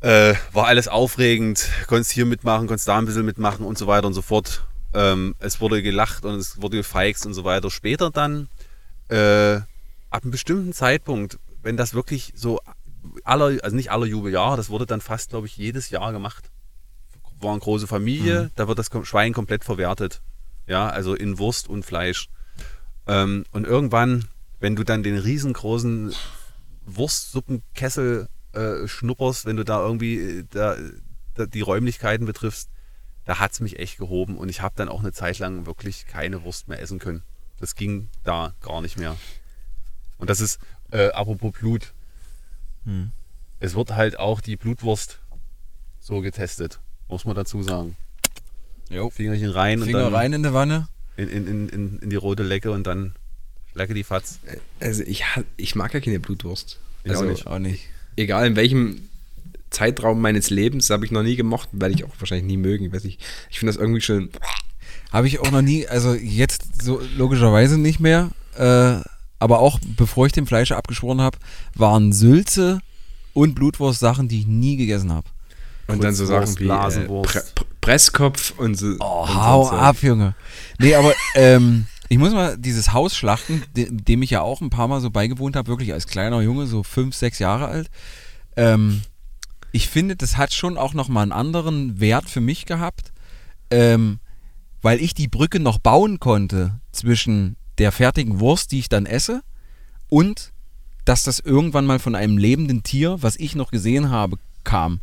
Äh, 0.01 0.35
war 0.53 0.67
alles 0.67 0.87
aufregend, 0.87 1.67
konntest 1.87 2.11
hier 2.11 2.25
mitmachen, 2.25 2.67
konntest 2.67 2.87
da 2.87 2.97
ein 2.97 3.05
bisschen 3.05 3.25
mitmachen 3.25 3.65
und 3.65 3.77
so 3.77 3.85
weiter 3.85 4.07
und 4.07 4.13
so 4.13 4.21
fort. 4.21 4.63
Ähm, 4.93 5.35
es 5.39 5.61
wurde 5.61 5.81
gelacht 5.81 6.25
und 6.25 6.35
es 6.35 6.61
wurde 6.61 6.77
gefeixt 6.77 7.25
und 7.25 7.33
so 7.33 7.43
weiter. 7.43 7.69
Später 7.69 8.09
dann, 8.09 8.49
äh, 9.09 9.61
ab 10.09 10.23
einem 10.23 10.31
bestimmten 10.31 10.73
Zeitpunkt, 10.73 11.39
wenn 11.61 11.77
das 11.77 11.93
wirklich 11.93 12.33
so 12.35 12.59
aller, 13.23 13.63
also 13.63 13.75
nicht 13.75 13.91
aller 13.91 14.05
Jubeljahre, 14.05 14.57
das 14.57 14.69
wurde 14.69 14.85
dann 14.85 15.01
fast, 15.01 15.29
glaube 15.29 15.47
ich, 15.47 15.57
jedes 15.57 15.89
Jahr 15.89 16.11
gemacht. 16.11 16.51
War 17.41 17.51
eine 17.51 17.59
große 17.59 17.87
Familie, 17.87 18.51
da 18.55 18.67
wird 18.67 18.79
das 18.79 18.89
Schwein 19.03 19.33
komplett 19.33 19.63
verwertet. 19.63 20.21
Ja, 20.67 20.89
also 20.89 21.15
in 21.15 21.39
Wurst 21.39 21.69
und 21.69 21.85
Ähm, 23.07 23.45
und 23.51 23.65
irgendwann, 23.65 24.25
wenn 24.59 24.75
du 24.75 24.83
dann 24.83 25.03
den 25.03 25.17
riesengroßen 25.17 26.13
Wurstsuppenkessel 26.85 28.27
äh, 28.53 28.87
schnupperst, 28.87 29.45
wenn 29.45 29.55
du 29.55 29.63
da 29.63 29.81
irgendwie 29.81 30.17
äh, 30.17 30.43
da, 30.49 30.75
da 31.35 31.45
die 31.45 31.61
Räumlichkeiten 31.61 32.25
betriffst, 32.25 32.69
da 33.29 33.37
hat 33.37 33.51
es 33.51 33.59
mich 33.59 33.77
echt 33.77 33.99
gehoben 33.99 34.39
und 34.39 34.49
ich 34.49 34.61
habe 34.61 34.73
dann 34.75 34.89
auch 34.89 35.01
eine 35.01 35.11
Zeit 35.11 35.37
lang 35.37 35.67
wirklich 35.67 36.07
keine 36.07 36.43
Wurst 36.43 36.67
mehr 36.67 36.81
essen 36.81 36.97
können. 36.97 37.21
Das 37.59 37.75
ging 37.75 38.09
da 38.23 38.55
gar 38.59 38.81
nicht 38.81 38.97
mehr. 38.97 39.15
Und 40.17 40.31
das 40.31 40.41
ist, 40.41 40.59
äh, 40.89 41.09
apropos 41.09 41.53
Blut. 41.53 41.93
Hm. 42.85 43.11
Es 43.59 43.75
wird 43.75 43.91
halt 43.91 44.17
auch 44.17 44.41
die 44.41 44.55
Blutwurst 44.55 45.19
so 45.99 46.21
getestet, 46.21 46.79
muss 47.07 47.23
man 47.23 47.35
dazu 47.35 47.61
sagen. 47.61 47.95
Jo. 48.89 49.11
Fingerchen 49.11 49.51
rein 49.51 49.79
und 49.79 49.85
Finger 49.85 50.05
dann 50.05 50.15
rein 50.15 50.33
in 50.33 50.41
die 50.41 50.53
Wanne. 50.53 50.87
In, 51.15 51.29
in, 51.29 51.47
in, 51.47 51.69
in, 51.69 51.99
in 51.99 52.09
die 52.09 52.15
rote 52.15 52.41
Lecke 52.41 52.71
und 52.71 52.87
dann 52.87 53.13
lecke 53.75 53.93
die 53.93 54.03
Fatz. 54.03 54.39
Also 54.79 55.03
ich, 55.03 55.23
ich 55.55 55.75
mag 55.75 55.93
ja 55.93 55.99
keine 55.99 56.19
Blutwurst. 56.19 56.79
Ich 57.03 57.11
auch 57.11 57.17
also, 57.17 57.29
nicht. 57.29 57.45
Auch 57.45 57.59
nicht. 57.59 57.89
Egal 58.15 58.47
in 58.47 58.55
welchem 58.55 59.07
Zeitraum 59.69 60.21
meines 60.21 60.49
Lebens 60.49 60.89
habe 60.89 61.05
ich 61.05 61.11
noch 61.11 61.23
nie 61.23 61.35
gemocht, 61.35 61.69
werde 61.71 61.93
ich 61.93 62.03
auch 62.03 62.13
wahrscheinlich 62.19 62.47
nie 62.47 62.57
mögen. 62.57 62.85
Ich 62.85 62.93
weiß 62.93 63.03
nicht. 63.03 63.21
Ich 63.49 63.59
finde 63.59 63.73
das 63.73 63.81
irgendwie 63.81 64.01
schon. 64.01 64.29
Habe 65.11 65.27
ich 65.27 65.39
auch 65.39 65.51
noch 65.51 65.61
nie, 65.61 65.87
also 65.87 66.13
jetzt 66.13 66.83
so 66.83 67.01
logischerweise 67.17 67.77
nicht 67.77 67.99
mehr, 67.99 68.29
äh, 68.55 69.01
aber 69.39 69.59
auch 69.59 69.79
bevor 69.97 70.25
ich 70.25 70.33
dem 70.33 70.47
Fleisch 70.47 70.71
abgeschworen 70.71 71.21
habe, 71.21 71.37
waren 71.75 72.13
Sülze 72.13 72.79
und 73.33 73.55
Blutwurst 73.55 73.99
Sachen, 73.99 74.27
die 74.27 74.39
ich 74.39 74.47
nie 74.47 74.77
gegessen 74.77 75.11
habe. 75.11 75.27
Und 75.87 76.03
dann 76.03 76.13
so 76.13 76.25
Sachen 76.25 76.59
wie 76.59 76.63
äh, 76.63 76.67
Blasenwurst. 76.67 77.31
Pre 77.31 77.43
Pre 77.55 77.65
Presskopf 77.81 78.53
und 78.57 78.75
so. 78.75 78.95
Oh, 78.99 79.23
und 79.23 79.35
hau 79.35 79.63
so. 79.63 79.71
ab, 79.71 79.97
Junge. 80.01 80.35
Nee, 80.77 80.93
aber 80.93 81.13
ähm, 81.33 81.87
ich 82.09 82.17
muss 82.17 82.33
mal 82.33 82.57
dieses 82.57 82.93
Haus 82.93 83.15
schlachten, 83.15 83.63
de 83.75 83.87
dem 83.89 84.21
ich 84.21 84.31
ja 84.31 84.41
auch 84.41 84.61
ein 84.61 84.69
paar 84.69 84.87
Mal 84.87 85.01
so 85.01 85.09
beigewohnt 85.09 85.55
habe, 85.55 85.69
wirklich 85.69 85.93
als 85.93 86.05
kleiner 86.05 86.41
Junge, 86.41 86.67
so 86.67 86.83
fünf, 86.83 87.15
sechs 87.15 87.39
Jahre 87.39 87.67
alt. 87.67 87.89
Ähm, 88.55 89.01
ich 89.71 89.87
finde, 89.87 90.15
das 90.15 90.37
hat 90.37 90.53
schon 90.53 90.77
auch 90.77 90.93
nochmal 90.93 91.23
einen 91.23 91.31
anderen 91.31 91.99
Wert 91.99 92.29
für 92.29 92.41
mich 92.41 92.65
gehabt, 92.65 93.11
ähm, 93.69 94.19
weil 94.81 95.01
ich 95.01 95.13
die 95.13 95.27
Brücke 95.27 95.59
noch 95.59 95.79
bauen 95.79 96.19
konnte 96.19 96.79
zwischen 96.91 97.55
der 97.77 97.91
fertigen 97.91 98.39
Wurst, 98.39 98.71
die 98.71 98.79
ich 98.79 98.89
dann 98.89 99.05
esse, 99.05 99.41
und 100.09 100.51
dass 101.05 101.23
das 101.23 101.39
irgendwann 101.39 101.85
mal 101.85 101.99
von 101.99 102.15
einem 102.15 102.37
lebenden 102.37 102.83
Tier, 102.83 103.17
was 103.21 103.35
ich 103.35 103.55
noch 103.55 103.71
gesehen 103.71 104.09
habe, 104.09 104.37
kam. 104.63 104.99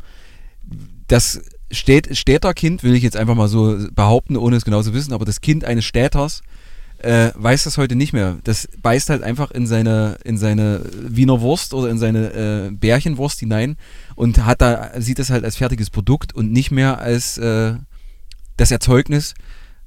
Das 1.08 1.40
Städterkind, 1.70 2.82
will 2.82 2.94
ich 2.94 3.02
jetzt 3.02 3.16
einfach 3.16 3.34
mal 3.34 3.48
so 3.48 3.76
behaupten, 3.92 4.36
ohne 4.36 4.56
es 4.56 4.64
genau 4.64 4.82
zu 4.82 4.94
wissen, 4.94 5.12
aber 5.12 5.24
das 5.24 5.40
Kind 5.40 5.64
eines 5.64 5.84
Städters 5.84 6.42
äh, 6.98 7.30
weiß 7.34 7.64
das 7.64 7.78
heute 7.78 7.96
nicht 7.96 8.12
mehr. 8.12 8.38
Das 8.44 8.68
beißt 8.80 9.10
halt 9.10 9.22
einfach 9.22 9.50
in 9.50 9.66
seine, 9.66 10.18
in 10.24 10.38
seine 10.38 10.82
Wiener 10.92 11.40
Wurst 11.40 11.74
oder 11.74 11.90
in 11.90 11.98
seine 11.98 12.32
äh, 12.32 12.70
Bärchenwurst 12.70 13.40
hinein 13.40 13.76
und 14.14 14.44
hat 14.44 14.60
da, 14.60 14.90
sieht 15.00 15.18
das 15.18 15.30
halt 15.30 15.44
als 15.44 15.56
fertiges 15.56 15.90
Produkt 15.90 16.34
und 16.34 16.52
nicht 16.52 16.70
mehr 16.70 16.98
als 16.98 17.38
äh, 17.38 17.74
das 18.56 18.70
Erzeugnis 18.70 19.34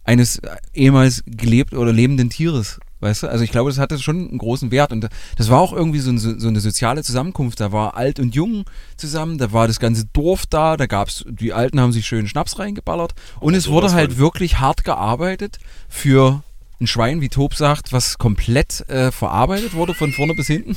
eines 0.03 0.41
ehemals 0.73 1.23
gelebt 1.25 1.73
oder 1.73 1.93
lebenden 1.93 2.29
Tieres. 2.29 2.79
Weißt 3.01 3.23
du? 3.23 3.27
Also 3.27 3.45
ich 3.45 3.51
glaube, 3.51 3.69
das 3.69 3.79
hatte 3.79 3.97
schon 3.97 4.27
einen 4.29 4.37
großen 4.37 4.71
Wert 4.71 4.91
und 4.91 5.07
das 5.37 5.49
war 5.49 5.59
auch 5.59 5.71
irgendwie 5.71 5.99
so, 5.99 6.11
ein, 6.11 6.17
so 6.17 6.47
eine 6.47 6.59
soziale 6.59 7.01
Zusammenkunft. 7.01 7.59
Da 7.61 7.71
war 7.71 7.95
alt 7.95 8.19
und 8.19 8.35
jung 8.35 8.65
zusammen, 8.97 9.37
da 9.37 9.53
war 9.53 9.67
das 9.67 9.79
ganze 9.79 10.05
Dorf 10.05 10.45
da, 10.45 10.75
da 10.75 10.85
gab's, 10.85 11.23
die 11.29 11.53
Alten 11.53 11.79
haben 11.79 11.93
sich 11.93 12.05
schön 12.05 12.27
Schnaps 12.27 12.59
reingeballert 12.59 13.13
und 13.39 13.53
es 13.53 13.69
wurde 13.69 13.93
halt 13.93 14.17
wirklich 14.17 14.59
hart 14.59 14.83
gearbeitet 14.83 15.59
für 15.87 16.43
ein 16.81 16.87
Schwein, 16.87 17.21
wie 17.21 17.29
Tob 17.29 17.55
sagt, 17.55 17.91
was 17.91 18.17
komplett 18.17 18.87
äh, 18.89 19.11
verarbeitet 19.11 19.73
wurde 19.73 19.93
von 19.93 20.11
vorne 20.13 20.33
bis 20.33 20.47
hinten. 20.47 20.75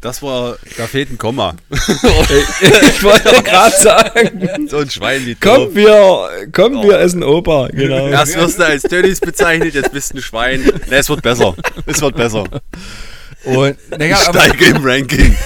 Das 0.00 0.20
war, 0.20 0.56
da 0.76 0.88
fehlt 0.88 1.12
ein 1.12 1.18
Komma. 1.18 1.54
ich 1.70 3.02
wollte 3.04 3.40
gerade 3.44 3.76
sagen, 3.76 4.68
so 4.68 4.78
ein 4.78 4.90
Schwein 4.90 5.24
wie 5.26 5.36
komm, 5.36 5.72
wir, 5.76 6.48
komm, 6.50 6.82
wir 6.82 6.98
essen 6.98 7.22
Opa. 7.22 7.68
Genau. 7.68 8.08
Erst 8.08 8.36
wirst 8.36 8.58
du 8.58 8.66
als 8.66 8.82
Dönnies 8.82 9.20
bezeichnet, 9.20 9.74
jetzt 9.74 9.92
bist 9.92 10.12
du 10.12 10.18
ein 10.18 10.22
Schwein. 10.22 10.62
Ne, 10.62 10.96
es 10.96 11.08
wird 11.08 11.22
besser. 11.22 11.54
Es 11.86 12.00
wird 12.02 12.16
besser. 12.16 12.44
Und 13.44 13.76
naja, 13.96 14.18
Ich 14.20 14.28
aber 14.28 14.40
steige 14.40 14.64
im 14.66 14.84
Ranking. 14.84 15.36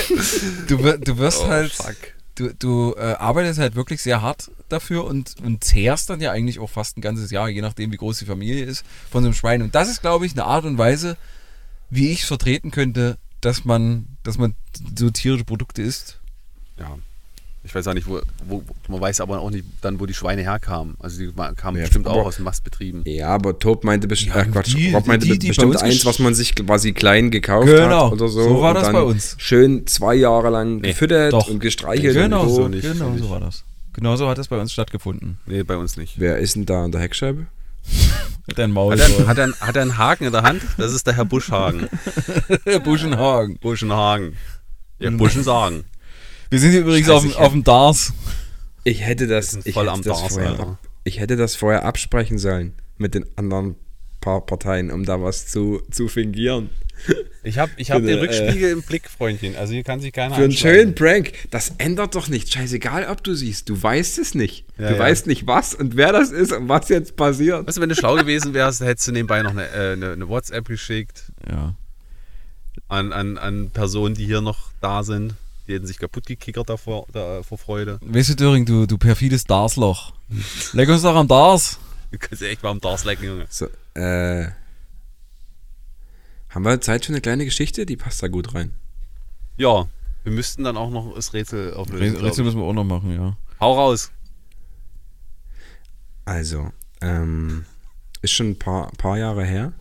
du, 0.68 0.76
du 0.98 1.18
wirst 1.18 1.42
Oh, 1.44 1.48
halt, 1.48 1.72
fuck. 1.72 1.96
du, 2.36 2.54
du 2.54 2.94
äh, 2.98 3.12
arbeitest 3.18 3.58
halt 3.60 3.74
wirklich 3.74 4.00
sehr 4.02 4.22
hart 4.22 4.50
dafür 4.72 5.04
und, 5.04 5.34
und 5.44 5.62
zehrst 5.64 6.08
dann 6.10 6.20
ja 6.20 6.30
eigentlich 6.32 6.58
auch 6.58 6.70
fast 6.70 6.96
ein 6.96 7.00
ganzes 7.00 7.30
Jahr, 7.30 7.48
je 7.48 7.60
nachdem 7.60 7.92
wie 7.92 7.96
groß 7.96 8.18
die 8.18 8.24
Familie 8.24 8.64
ist, 8.64 8.84
von 9.10 9.22
so 9.22 9.28
einem 9.28 9.34
Schwein. 9.34 9.62
Und 9.62 9.74
das 9.74 9.88
ist, 9.90 10.00
glaube 10.00 10.26
ich, 10.26 10.32
eine 10.32 10.44
Art 10.44 10.64
und 10.64 10.78
Weise, 10.78 11.16
wie 11.90 12.10
ich 12.10 12.22
es 12.22 12.26
vertreten 12.28 12.70
könnte, 12.70 13.18
dass 13.40 13.64
man, 13.64 14.06
dass 14.22 14.38
man 14.38 14.54
so 14.96 15.10
tierische 15.10 15.44
Produkte 15.44 15.82
isst. 15.82 16.18
Ja. 16.78 16.96
Ich 17.62 17.74
weiß 17.74 17.86
auch 17.88 17.94
nicht, 17.94 18.06
wo, 18.08 18.20
wo, 18.48 18.62
man 18.88 19.02
weiß 19.02 19.20
aber 19.20 19.40
auch 19.40 19.50
nicht 19.50 19.66
dann, 19.82 20.00
wo 20.00 20.06
die 20.06 20.14
Schweine 20.14 20.40
herkamen. 20.40 20.94
Also 20.98 21.18
die 21.18 21.30
kamen 21.56 21.76
Ja, 21.76 21.82
bestimmt 21.84 22.06
aber- 22.06 22.16
auch 22.22 22.26
aus 22.26 22.36
den 22.36 22.44
Mastbetrieben. 22.46 23.02
Ja, 23.04 23.28
aber 23.28 23.58
Tob 23.58 23.84
meinte 23.84 24.08
bestimmt, 24.08 24.34
Ja, 24.34 24.42
äh, 24.42 24.46
Quatsch, 24.46 24.74
die- 24.74 24.94
Rob 24.94 25.06
meinte 25.06 25.26
die- 25.26 25.38
die 25.38 25.48
bestimmt 25.48 25.76
eins, 25.82 26.06
was 26.06 26.18
man 26.20 26.32
sich 26.34 26.54
quasi 26.54 26.94
klein 26.94 27.30
gekauft 27.30 27.66
Genau, 27.66 28.06
hat 28.06 28.12
oder 28.14 28.28
so. 28.28 28.42
so 28.44 28.60
war 28.62 28.70
und 28.70 28.74
das 28.76 28.84
dann 28.84 28.92
bei 28.94 29.02
uns. 29.02 29.34
Schön 29.36 29.86
zwei 29.86 30.14
Jahre 30.14 30.48
lang 30.48 30.76
Nee, 30.76 30.88
gefüttert 30.88 31.34
doch. 31.34 31.48
und 31.48 31.58
gestreichelt. 31.60 32.14
Genau, 32.14 32.44
und 32.44 32.48
so 32.48 32.54
so, 32.54 32.68
nicht, 32.68 32.82
genau 32.82 33.14
so 33.18 33.28
war 33.28 33.40
das. 33.40 33.62
Genau 33.92 34.16
so 34.16 34.28
hat 34.28 34.38
es 34.38 34.48
bei 34.48 34.60
uns 34.60 34.72
stattgefunden. 34.72 35.38
Nee, 35.46 35.62
bei 35.62 35.76
uns 35.76 35.96
nicht. 35.96 36.18
Wer 36.18 36.38
ist 36.38 36.54
denn 36.54 36.66
da 36.66 36.84
an 36.84 36.92
der 36.92 37.00
Heckscheibe? 37.00 37.46
Deinem 38.54 38.72
Maul. 38.72 38.92
Hat 38.92 39.00
er, 39.00 39.26
hat, 39.26 39.38
er, 39.38 39.52
hat 39.60 39.76
er 39.76 39.82
einen 39.82 39.98
Haken 39.98 40.24
in 40.24 40.32
der 40.32 40.42
Hand? 40.42 40.62
Das 40.76 40.92
ist 40.92 41.06
der 41.06 41.14
Herr 41.14 41.24
Buschhagen. 41.24 41.88
Buschenhagen. 42.84 43.58
Buschenhagen. 43.58 44.36
Ja, 44.98 45.10
Buschen 45.10 45.42
sagen. 45.42 45.84
Wir 46.50 46.58
sind 46.58 46.72
hier 46.72 46.80
übrigens 46.80 47.06
Scheiße, 47.06 47.28
auf, 47.28 47.36
auf 47.36 47.52
dem 47.52 47.64
Dars. 47.64 48.12
Ich 48.84 49.02
hätte 49.02 49.26
das, 49.26 49.58
ich 49.64 49.74
voll 49.74 49.84
hätte 49.84 49.92
am 49.92 50.02
das 50.02 50.20
Dars, 50.20 50.32
vorher 50.32 50.50
Alter. 50.50 50.62
ab, 50.62 50.78
ich 51.04 51.20
hätte 51.20 51.36
das 51.36 51.54
vorher 51.56 51.84
absprechen 51.84 52.38
sollen 52.38 52.74
mit 52.98 53.14
den 53.14 53.24
anderen 53.36 53.76
paar 54.20 54.44
Parteien, 54.44 54.90
um 54.90 55.04
da 55.04 55.22
was 55.22 55.46
zu, 55.46 55.80
zu 55.90 56.08
fingieren. 56.08 56.70
Ich 57.42 57.58
habe 57.58 57.72
ich 57.76 57.90
hab 57.90 58.02
den 58.02 58.10
eine, 58.10 58.20
Rückspiegel 58.20 58.70
im 58.70 58.82
Blick, 58.82 59.08
Freundchen. 59.08 59.56
Also 59.56 59.72
hier 59.72 59.82
kann 59.82 60.00
sich 60.00 60.12
keiner 60.12 60.34
Für 60.34 60.42
einen 60.42 60.52
schönen 60.52 60.94
Prank. 60.94 61.32
Das 61.50 61.72
ändert 61.78 62.14
doch 62.14 62.28
nichts. 62.28 62.52
Scheißegal, 62.52 63.08
ob 63.08 63.24
du 63.24 63.34
siehst. 63.34 63.68
Du 63.68 63.82
weißt 63.82 64.18
es 64.18 64.34
nicht. 64.34 64.66
Ja, 64.78 64.88
du 64.88 64.94
ja. 64.94 64.98
weißt 65.00 65.26
nicht, 65.26 65.46
was 65.46 65.74
und 65.74 65.96
wer 65.96 66.12
das 66.12 66.30
ist 66.30 66.52
und 66.52 66.68
was 66.68 66.88
jetzt 66.90 67.16
passiert. 67.16 67.66
Weißt 67.66 67.78
du, 67.78 67.80
wenn 67.80 67.88
du 67.88 67.94
schlau 67.94 68.16
gewesen 68.16 68.52
wärst, 68.52 68.82
hättest 68.82 69.08
du 69.08 69.12
nebenbei 69.12 69.42
noch 69.42 69.52
eine, 69.52 69.66
äh, 69.70 69.92
eine, 69.92 70.12
eine 70.12 70.28
WhatsApp 70.28 70.68
geschickt 70.68 71.24
Ja. 71.50 71.74
an, 72.88 73.12
an, 73.12 73.38
an 73.38 73.70
Personen, 73.70 74.14
die 74.14 74.26
hier 74.26 74.42
noch 74.42 74.70
da 74.80 75.02
sind. 75.02 75.34
Die 75.66 75.74
hätten 75.74 75.86
sich 75.86 75.98
kaputt 75.98 76.26
gekickert 76.26 76.68
davor, 76.68 77.06
da, 77.12 77.42
vor 77.42 77.56
Freude. 77.56 77.98
Weißt 78.02 78.30
du, 78.30 78.34
Döring, 78.34 78.66
du, 78.66 78.86
du 78.86 78.98
perfides 78.98 79.44
Darsloch. 79.44 80.12
Leck 80.72 80.88
uns 80.88 81.02
doch 81.02 81.14
am 81.14 81.28
Dars. 81.28 81.78
Du 82.10 82.18
kannst 82.18 82.42
echt 82.42 82.62
mal 82.62 82.70
am 82.70 82.80
Dars 82.80 83.04
lecken, 83.04 83.24
Junge. 83.24 83.46
So, 83.48 83.66
äh. 83.94 84.48
Haben 86.50 86.64
wir 86.64 86.80
Zeit 86.80 87.04
für 87.04 87.12
eine 87.12 87.20
kleine 87.20 87.44
Geschichte? 87.44 87.86
Die 87.86 87.96
passt 87.96 88.22
da 88.22 88.28
gut 88.28 88.54
rein. 88.54 88.74
Ja, 89.56 89.86
wir 90.24 90.32
müssten 90.32 90.64
dann 90.64 90.76
auch 90.76 90.90
noch 90.90 91.14
das 91.14 91.32
Rätsel 91.32 91.74
auflösen. 91.74 92.16
Rätsel 92.16 92.40
ich. 92.40 92.46
müssen 92.46 92.58
wir 92.58 92.64
auch 92.64 92.72
noch 92.72 92.84
machen, 92.84 93.14
ja. 93.14 93.36
Hau 93.60 93.74
raus. 93.74 94.10
Also, 96.24 96.72
ähm, 97.00 97.64
ist 98.20 98.32
schon 98.32 98.50
ein 98.50 98.58
paar, 98.58 98.90
paar 98.92 99.16
Jahre 99.16 99.44
her. 99.44 99.72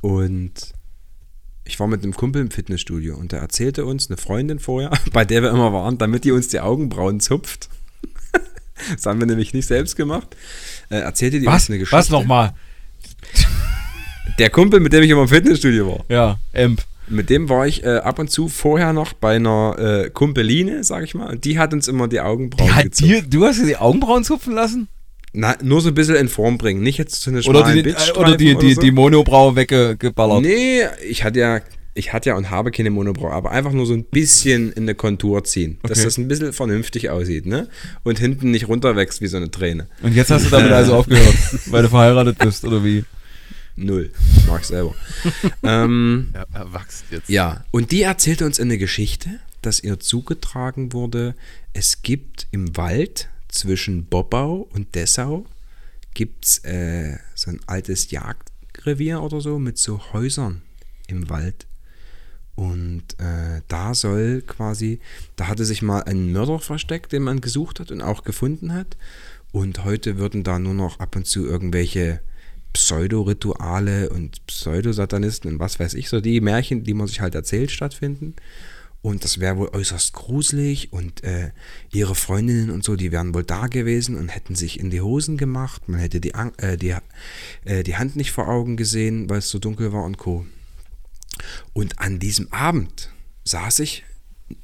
Und 0.00 0.72
ich 1.64 1.78
war 1.80 1.88
mit 1.88 2.02
einem 2.02 2.14
Kumpel 2.14 2.40
im 2.40 2.50
Fitnessstudio 2.50 3.16
und 3.16 3.32
der 3.32 3.40
erzählte 3.40 3.84
uns, 3.84 4.08
eine 4.08 4.16
Freundin 4.16 4.60
vorher, 4.60 4.92
bei 5.12 5.24
der 5.24 5.42
wir 5.42 5.50
immer 5.50 5.72
waren, 5.72 5.98
damit 5.98 6.24
die 6.24 6.32
uns 6.32 6.48
die 6.48 6.60
Augenbrauen 6.60 7.18
zupft. 7.18 7.68
das 8.92 9.04
haben 9.06 9.18
wir 9.18 9.26
nämlich 9.26 9.54
nicht 9.54 9.66
selbst 9.66 9.96
gemacht. 9.96 10.36
Äh, 10.88 11.00
erzählte 11.00 11.40
die 11.40 11.46
Was? 11.46 11.62
uns 11.62 11.70
eine 11.70 11.78
Geschichte. 11.80 11.96
Was 11.96 12.10
nochmal? 12.10 12.54
Der 14.38 14.50
Kumpel, 14.50 14.80
mit 14.80 14.92
dem 14.92 15.02
ich 15.02 15.10
immer 15.10 15.22
im 15.22 15.28
Fitnessstudio 15.28 15.88
war. 15.88 16.04
Ja, 16.08 16.38
Emp. 16.52 16.82
Mit 17.10 17.30
dem 17.30 17.48
war 17.48 17.66
ich 17.66 17.84
äh, 17.84 17.96
ab 17.96 18.18
und 18.18 18.30
zu 18.30 18.48
vorher 18.48 18.92
noch 18.92 19.14
bei 19.14 19.36
einer 19.36 19.76
äh, 20.06 20.10
Kumpeline, 20.10 20.84
sag 20.84 21.04
ich 21.04 21.14
mal. 21.14 21.30
Und 21.30 21.44
die 21.44 21.58
hat 21.58 21.72
uns 21.72 21.88
immer 21.88 22.06
die 22.06 22.20
Augenbrauen 22.20 22.70
Die 22.76 22.82
gezupft. 22.84 23.00
dir, 23.10 23.22
du 23.22 23.44
hast 23.46 23.60
dir 23.60 23.66
die 23.66 23.76
Augenbrauen 23.78 24.24
zupfen 24.24 24.54
lassen? 24.54 24.88
Na, 25.32 25.56
nur 25.62 25.80
so 25.80 25.88
ein 25.88 25.94
bisschen 25.94 26.16
in 26.16 26.28
Form 26.28 26.58
bringen. 26.58 26.82
Nicht 26.82 26.98
jetzt 26.98 27.22
zu 27.22 27.30
einer 27.30 27.46
Oder 27.46 27.72
die, 27.72 27.78
äh, 27.78 27.82
Bitchstreifen 27.82 28.16
oder 28.22 28.36
die, 28.36 28.54
die, 28.56 28.74
so. 28.74 28.80
die 28.82 28.90
Monobraue 28.90 29.56
weggeballert? 29.56 30.42
Nee, 30.42 30.82
ich 31.08 31.24
hatte 31.24 31.38
ja, 31.40 31.60
ich 31.94 32.12
hatte 32.12 32.30
ja 32.30 32.36
und 32.36 32.50
habe 32.50 32.70
keine 32.70 32.90
Monobraue, 32.90 33.32
aber 33.32 33.50
einfach 33.52 33.72
nur 33.72 33.86
so 33.86 33.94
ein 33.94 34.04
bisschen 34.04 34.72
in 34.72 34.82
eine 34.84 34.94
Kontur 34.94 35.44
ziehen, 35.44 35.78
dass 35.82 35.92
Okay. 35.98 36.04
das 36.04 36.18
ein 36.18 36.28
bisschen 36.28 36.52
vernünftig 36.52 37.08
aussieht, 37.10 37.46
ne? 37.46 37.68
Und 38.04 38.18
hinten 38.18 38.50
nicht 38.50 38.68
runterwächst 38.68 39.20
wie 39.22 39.26
so 39.28 39.36
eine 39.38 39.50
Träne. 39.50 39.88
Und 40.02 40.14
jetzt 40.14 40.30
hast 40.30 40.44
du 40.46 40.50
damit 40.50 40.72
also 40.72 40.94
aufgehört, 40.96 41.34
weil 41.66 41.82
du 41.84 41.88
verheiratet 41.88 42.38
bist, 42.38 42.64
oder 42.64 42.84
wie? 42.84 43.04
Null. 43.78 44.10
Mag 44.46 44.62
ich 44.62 44.66
selber. 44.66 44.94
ähm, 45.62 46.30
Er, 46.32 46.46
erwachst 46.52 47.04
jetzt. 47.10 47.28
ja, 47.28 47.64
und 47.70 47.92
die 47.92 48.02
erzählte 48.02 48.44
uns 48.44 48.58
eine 48.58 48.76
Geschichte, 48.78 49.40
dass 49.62 49.80
ihr 49.80 50.00
zugetragen 50.00 50.92
wurde, 50.92 51.34
es 51.72 52.02
gibt 52.02 52.46
im 52.50 52.76
Wald 52.76 53.28
zwischen 53.48 54.06
Bobbau 54.06 54.68
und 54.72 54.94
Dessau 54.94 55.46
gibt's 56.14 56.58
äh, 56.64 57.18
so 57.34 57.50
ein 57.50 57.60
altes 57.66 58.10
Jagdrevier 58.10 59.22
oder 59.22 59.40
so 59.40 59.58
mit 59.58 59.78
so 59.78 60.12
Häusern 60.12 60.62
im 61.06 61.30
Wald. 61.30 61.66
Und 62.56 63.04
äh, 63.20 63.62
da 63.68 63.94
soll 63.94 64.42
quasi, 64.42 64.98
da 65.36 65.46
hatte 65.46 65.64
sich 65.64 65.80
mal 65.80 66.02
ein 66.02 66.32
Mörder 66.32 66.58
versteckt, 66.58 67.12
den 67.12 67.22
man 67.22 67.40
gesucht 67.40 67.78
hat 67.78 67.92
und 67.92 68.02
auch 68.02 68.24
gefunden 68.24 68.74
hat. 68.74 68.96
Und 69.52 69.84
heute 69.84 70.18
würden 70.18 70.42
da 70.42 70.58
nur 70.58 70.74
noch 70.74 70.98
ab 70.98 71.14
und 71.14 71.26
zu 71.26 71.46
irgendwelche 71.46 72.20
Pseudo-Rituale 72.78 74.08
und 74.10 74.46
Pseudosatanisten 74.46 75.50
und 75.50 75.58
was 75.58 75.80
weiß 75.80 75.94
ich, 75.94 76.08
so 76.08 76.20
die 76.20 76.40
Märchen, 76.40 76.84
die 76.84 76.94
man 76.94 77.08
sich 77.08 77.20
halt 77.20 77.34
erzählt, 77.34 77.72
stattfinden. 77.72 78.36
Und 79.02 79.24
das 79.24 79.40
wäre 79.40 79.56
wohl 79.56 79.68
äußerst 79.72 80.12
gruselig 80.12 80.92
und 80.92 81.24
äh, 81.24 81.50
ihre 81.92 82.14
Freundinnen 82.14 82.70
und 82.70 82.84
so, 82.84 82.94
die 82.94 83.10
wären 83.10 83.34
wohl 83.34 83.42
da 83.42 83.66
gewesen 83.66 84.14
und 84.14 84.28
hätten 84.28 84.54
sich 84.54 84.78
in 84.78 84.90
die 84.90 85.00
Hosen 85.00 85.36
gemacht. 85.36 85.88
Man 85.88 85.98
hätte 85.98 86.20
die, 86.20 86.34
äh, 86.58 86.76
die, 86.76 86.94
äh, 87.64 87.82
die 87.82 87.96
Hand 87.96 88.14
nicht 88.14 88.30
vor 88.30 88.48
Augen 88.48 88.76
gesehen, 88.76 89.28
weil 89.28 89.38
es 89.38 89.50
so 89.50 89.58
dunkel 89.58 89.92
war 89.92 90.04
und 90.04 90.16
Co. 90.16 90.46
Und 91.72 91.98
an 91.98 92.20
diesem 92.20 92.52
Abend 92.52 93.10
saß 93.44 93.80
ich, 93.80 94.04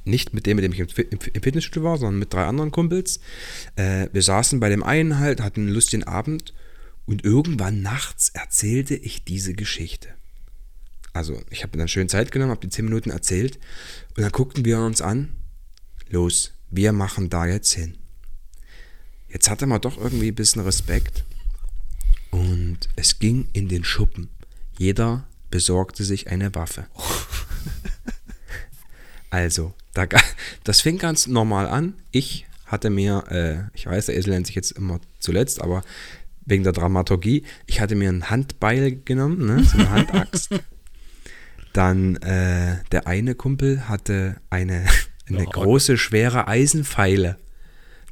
nicht 0.04 0.34
mit 0.34 0.46
dem, 0.46 0.56
mit 0.56 0.64
dem 0.64 0.72
ich 0.72 0.78
im 0.78 0.88
im 1.10 1.42
Fitnessstudio 1.42 1.90
war, 1.90 1.98
sondern 1.98 2.20
mit 2.20 2.32
drei 2.32 2.44
anderen 2.44 2.70
Kumpels. 2.70 3.18
Äh, 3.74 4.06
wir 4.12 4.22
saßen 4.22 4.60
bei 4.60 4.68
dem 4.68 4.84
einen 4.84 5.18
halt, 5.18 5.40
hatten 5.40 5.62
einen 5.62 5.74
lustigen 5.74 6.04
Abend 6.04 6.54
und 7.06 7.24
irgendwann 7.24 7.82
nachts 7.82 8.30
erzählte 8.30 8.94
ich 8.94 9.24
diese 9.24 9.54
Geschichte. 9.54 10.08
Also 11.12 11.40
ich 11.50 11.62
habe 11.62 11.76
mir 11.76 11.82
dann 11.82 11.88
schön 11.88 12.08
Zeit 12.08 12.32
genommen, 12.32 12.50
habe 12.50 12.60
die 12.60 12.70
zehn 12.70 12.84
Minuten 12.84 13.10
erzählt 13.10 13.58
und 14.16 14.22
dann 14.22 14.32
guckten 14.32 14.64
wir 14.64 14.80
uns 14.80 15.00
an. 15.00 15.36
Los, 16.08 16.52
wir 16.70 16.92
machen 16.92 17.30
da 17.30 17.46
jetzt 17.46 17.72
hin. 17.72 17.96
Jetzt 19.28 19.48
hatte 19.48 19.66
man 19.66 19.80
doch 19.80 19.96
irgendwie 19.96 20.28
ein 20.28 20.34
bisschen 20.34 20.62
Respekt 20.62 21.24
und 22.30 22.78
es 22.96 23.18
ging 23.18 23.48
in 23.52 23.68
den 23.68 23.84
Schuppen. 23.84 24.28
Jeder 24.78 25.26
besorgte 25.50 26.04
sich 26.04 26.28
eine 26.28 26.54
Waffe. 26.54 26.86
Also, 29.34 29.74
da, 29.94 30.06
das 30.62 30.80
fing 30.80 30.96
ganz 30.96 31.26
normal 31.26 31.66
an. 31.66 31.94
Ich 32.12 32.46
hatte 32.66 32.88
mir, 32.88 33.24
äh, 33.30 33.76
ich 33.76 33.84
weiß, 33.84 34.06
der 34.06 34.16
Esel 34.16 34.32
nennt 34.32 34.46
sich 34.46 34.54
jetzt 34.54 34.70
immer 34.70 35.00
zuletzt, 35.18 35.60
aber 35.60 35.82
wegen 36.46 36.64
der 36.64 36.72
Dramaturgie, 36.72 37.44
ich 37.66 37.80
hatte 37.80 37.94
mir 37.94 38.08
ein 38.08 38.30
Handbeil 38.30 39.00
genommen, 39.04 39.46
ne, 39.46 39.64
so 39.64 39.78
eine 39.78 39.90
Handaxt. 39.90 40.50
Dann 41.72 42.16
äh, 42.16 42.76
der 42.92 43.06
eine 43.06 43.34
Kumpel 43.34 43.88
hatte 43.88 44.36
eine, 44.48 44.86
eine 45.28 45.44
große, 45.44 45.98
schwere 45.98 46.46
Eisenpfeile. 46.46 47.36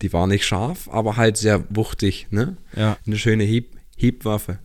Die 0.02 0.12
war 0.12 0.26
nicht 0.26 0.44
scharf, 0.44 0.88
aber 0.90 1.16
halt 1.16 1.36
sehr 1.36 1.64
wuchtig, 1.70 2.26
ne? 2.30 2.56
Ja. 2.74 2.98
Eine 3.06 3.18
schöne 3.18 3.44
Hieb, 3.44 3.76
Hiebwaffe. 3.96 4.58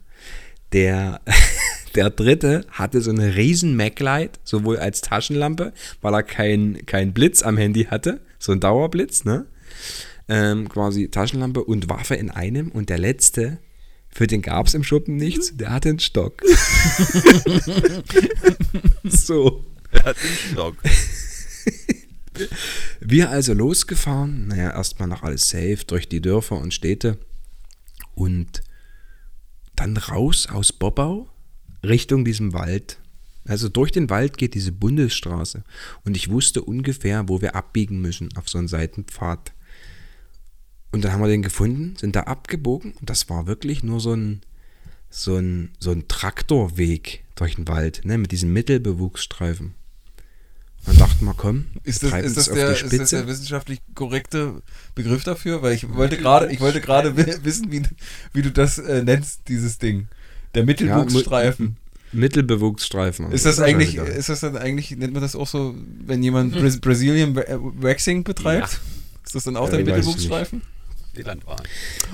Der, 0.73 1.21
der 1.95 2.09
dritte 2.09 2.65
hatte 2.71 3.01
so 3.01 3.11
eine 3.11 3.35
riesen 3.35 3.75
Maglite, 3.75 4.39
sowohl 4.43 4.77
als 4.77 5.01
Taschenlampe, 5.01 5.73
weil 6.01 6.13
er 6.15 6.23
keinen 6.23 6.85
kein 6.87 7.13
Blitz 7.13 7.43
am 7.43 7.55
Handy 7.55 7.85
hatte, 7.85 8.19
so 8.39 8.51
ein 8.51 8.59
Dauerblitz, 8.59 9.25
ne? 9.25 9.45
Ähm, 10.29 10.67
quasi 10.69 11.09
Taschenlampe 11.09 11.63
und 11.63 11.89
Waffe 11.89 12.15
in 12.15 12.29
einem. 12.29 12.69
Und 12.69 12.89
der 12.89 12.97
letzte, 12.97 13.59
für 14.09 14.27
den 14.27 14.41
gab 14.41 14.67
es 14.67 14.73
im 14.73 14.83
Schuppen 14.83 15.15
nichts, 15.15 15.55
der 15.55 15.71
hatte 15.71 15.89
einen 15.89 15.99
Stock. 15.99 16.41
so. 19.03 19.65
Er 19.91 20.03
hat 20.03 20.17
den 20.21 20.51
Stock. 20.51 20.75
Wir 22.99 23.29
also 23.29 23.53
losgefahren, 23.53 24.47
naja, 24.47 24.71
erstmal 24.71 25.07
noch 25.07 25.23
alles 25.23 25.49
safe 25.49 25.79
durch 25.85 26.07
die 26.07 26.21
Dörfer 26.21 26.57
und 26.57 26.73
Städte 26.73 27.17
und 28.15 28.61
dann 29.75 29.97
raus 29.97 30.47
aus 30.47 30.73
Bobbau 30.73 31.29
Richtung 31.83 32.25
diesem 32.25 32.53
Wald. 32.53 32.97
Also 33.45 33.69
durch 33.69 33.91
den 33.91 34.09
Wald 34.09 34.37
geht 34.37 34.55
diese 34.55 34.71
Bundesstraße 34.71 35.63
und 36.03 36.17
ich 36.17 36.29
wusste 36.29 36.61
ungefähr, 36.63 37.29
wo 37.29 37.41
wir 37.41 37.55
abbiegen 37.55 38.01
müssen 38.01 38.35
auf 38.35 38.49
so 38.49 38.57
einen 38.57 38.67
Seitenpfad. 38.67 39.53
Und 40.91 41.03
dann 41.03 41.11
haben 41.11 41.21
wir 41.21 41.27
den 41.27 41.41
gefunden, 41.41 41.95
sind 41.97 42.15
da 42.15 42.21
abgebogen 42.21 42.93
und 42.99 43.09
das 43.09 43.29
war 43.29 43.45
wirklich 43.45 43.83
nur 43.83 43.99
so 43.99 44.13
ein, 44.13 44.41
so 45.09 45.35
ein, 45.37 45.69
so 45.79 45.91
ein 45.91 46.07
Traktorweg 46.07 47.23
durch 47.35 47.55
den 47.55 47.67
Wald, 47.67 48.01
ne, 48.05 48.17
mit 48.17 48.31
diesem 48.31 48.53
Mittelbewuchsstreifen. 48.53 49.73
Dann 50.85 50.97
dachten 50.97 51.25
wir, 51.25 51.33
komm, 51.33 51.65
Ist 51.83 52.03
das, 52.03 52.13
ist, 52.23 52.37
das 52.37 52.49
der, 52.49 52.69
ist 52.71 52.97
das 52.97 53.09
der 53.09 53.27
wissenschaftlich 53.27 53.79
korrekte 53.93 54.61
Begriff 54.95 55.23
dafür? 55.25 55.61
Weil 55.61 55.73
ich 55.73 55.93
wollte 55.93 56.17
gerade, 56.17 56.49
ich 56.51 56.61
wollte 56.61 56.79
gerade 56.79 57.17
wi- 57.17 57.35
wissen, 57.43 57.69
wie, 57.71 57.81
wie 58.31 58.41
du 58.41 58.51
das 58.51 58.77
äh, 58.77 59.03
nennst, 59.03 59.49
dieses 59.49 59.79
Ding. 59.79 60.07
Der 60.55 60.63
Mittelwuchsstreifen. 60.63 61.75
Mittelbewuchsstreifen. 62.13 63.29
Ist 63.31 63.45
das 63.45 63.57
Ja 63.57 63.65
eigentlich, 63.65 63.95
ist 63.95 64.29
das 64.29 64.39
dann 64.39 64.55
eigentlich, 64.55 64.91
nennt 64.91 65.11
man 65.13 65.21
das 65.21 65.35
auch 65.35 65.47
so, 65.47 65.75
wenn 66.05 66.23
jemand 66.23 66.53
Bra- 66.53 66.77
Brazilian 66.79 67.35
Wa- 67.35 67.41
äh, 67.41 67.57
Waxing 67.59 68.23
betreibt? 68.23 68.79
Ist 69.25 69.35
das 69.35 69.43
dann 69.43 69.57
auch 69.57 69.65
Ja, 69.65 69.71
der 69.71 69.79
ich 69.81 69.85
weiß 69.87 69.99
es 69.99 70.05
Mittelwuchsstreifen? 70.05 70.61
Die 71.17 71.23
Landbahn. 71.23 71.61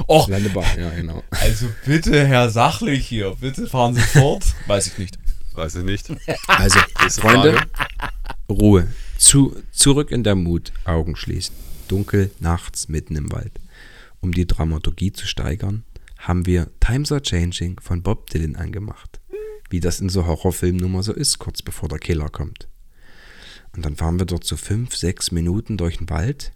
Och, 0.07 0.29
Landebahn, 0.29 0.79
ja, 0.79 0.89
genau. 0.91 1.23
also 1.29 1.67
bitte, 1.85 2.25
Herr 2.25 2.49
Sachlich 2.49 3.05
hier, 3.05 3.35
bitte 3.39 3.67
fahren 3.67 3.95
Sie 3.95 4.01
fort. 4.01 4.45
Weiß 4.67 4.87
ich 4.87 4.97
nicht. 4.97 5.19
Weiß 5.53 5.75
ich 5.75 5.83
nicht. 5.83 6.09
Also, 6.47 6.79
Freunde, 7.21 7.53
Frage. 7.53 7.67
Ruhe. 8.49 8.87
Zu, 9.17 9.55
zurück 9.71 10.11
in 10.11 10.23
der 10.23 10.35
Mut. 10.35 10.71
Augen 10.85 11.15
schließen. 11.15 11.55
Dunkel, 11.87 12.31
nachts, 12.39 12.87
mitten 12.87 13.15
im 13.15 13.31
Wald. 13.31 13.59
Um 14.21 14.31
die 14.31 14.47
Dramaturgie 14.47 15.11
zu 15.11 15.27
steigern, 15.27 15.83
haben 16.17 16.45
wir 16.45 16.69
Times 16.79 17.11
Are 17.11 17.21
Changing 17.21 17.79
von 17.81 18.01
Bob 18.01 18.29
Dylan 18.29 18.55
angemacht. 18.55 19.19
Wie 19.69 19.79
das 19.79 19.99
in 19.99 20.09
so 20.09 20.25
Horrorfilmen 20.25 20.79
nun 20.79 20.93
mal 20.93 21.03
so 21.03 21.13
ist, 21.13 21.39
kurz 21.39 21.61
bevor 21.61 21.89
der 21.89 21.99
Killer 21.99 22.29
kommt. 22.29 22.67
Und 23.75 23.85
dann 23.85 23.95
fahren 23.95 24.19
wir 24.19 24.25
dort 24.25 24.45
so 24.45 24.55
fünf, 24.55 24.95
sechs 24.95 25.31
Minuten 25.31 25.77
durch 25.77 25.97
den 25.97 26.09
Wald. 26.09 26.53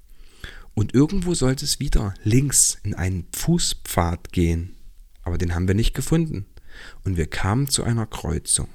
Und 0.78 0.94
irgendwo 0.94 1.34
sollte 1.34 1.66
es 1.66 1.80
wieder 1.80 2.14
links 2.24 2.78
in 2.84 2.94
einen 2.94 3.26
Fußpfad 3.36 4.32
gehen. 4.32 4.76
Aber 5.24 5.40
den 5.40 5.56
haben 5.56 5.68
wir 5.68 5.74
nicht 5.74 5.96
gefunden. 5.96 6.46
Und 7.04 7.18
wir 7.18 7.26
kamen 7.26 7.68
zu 7.68 7.84
einer 7.84 8.06
Kreuzung. 8.06 8.68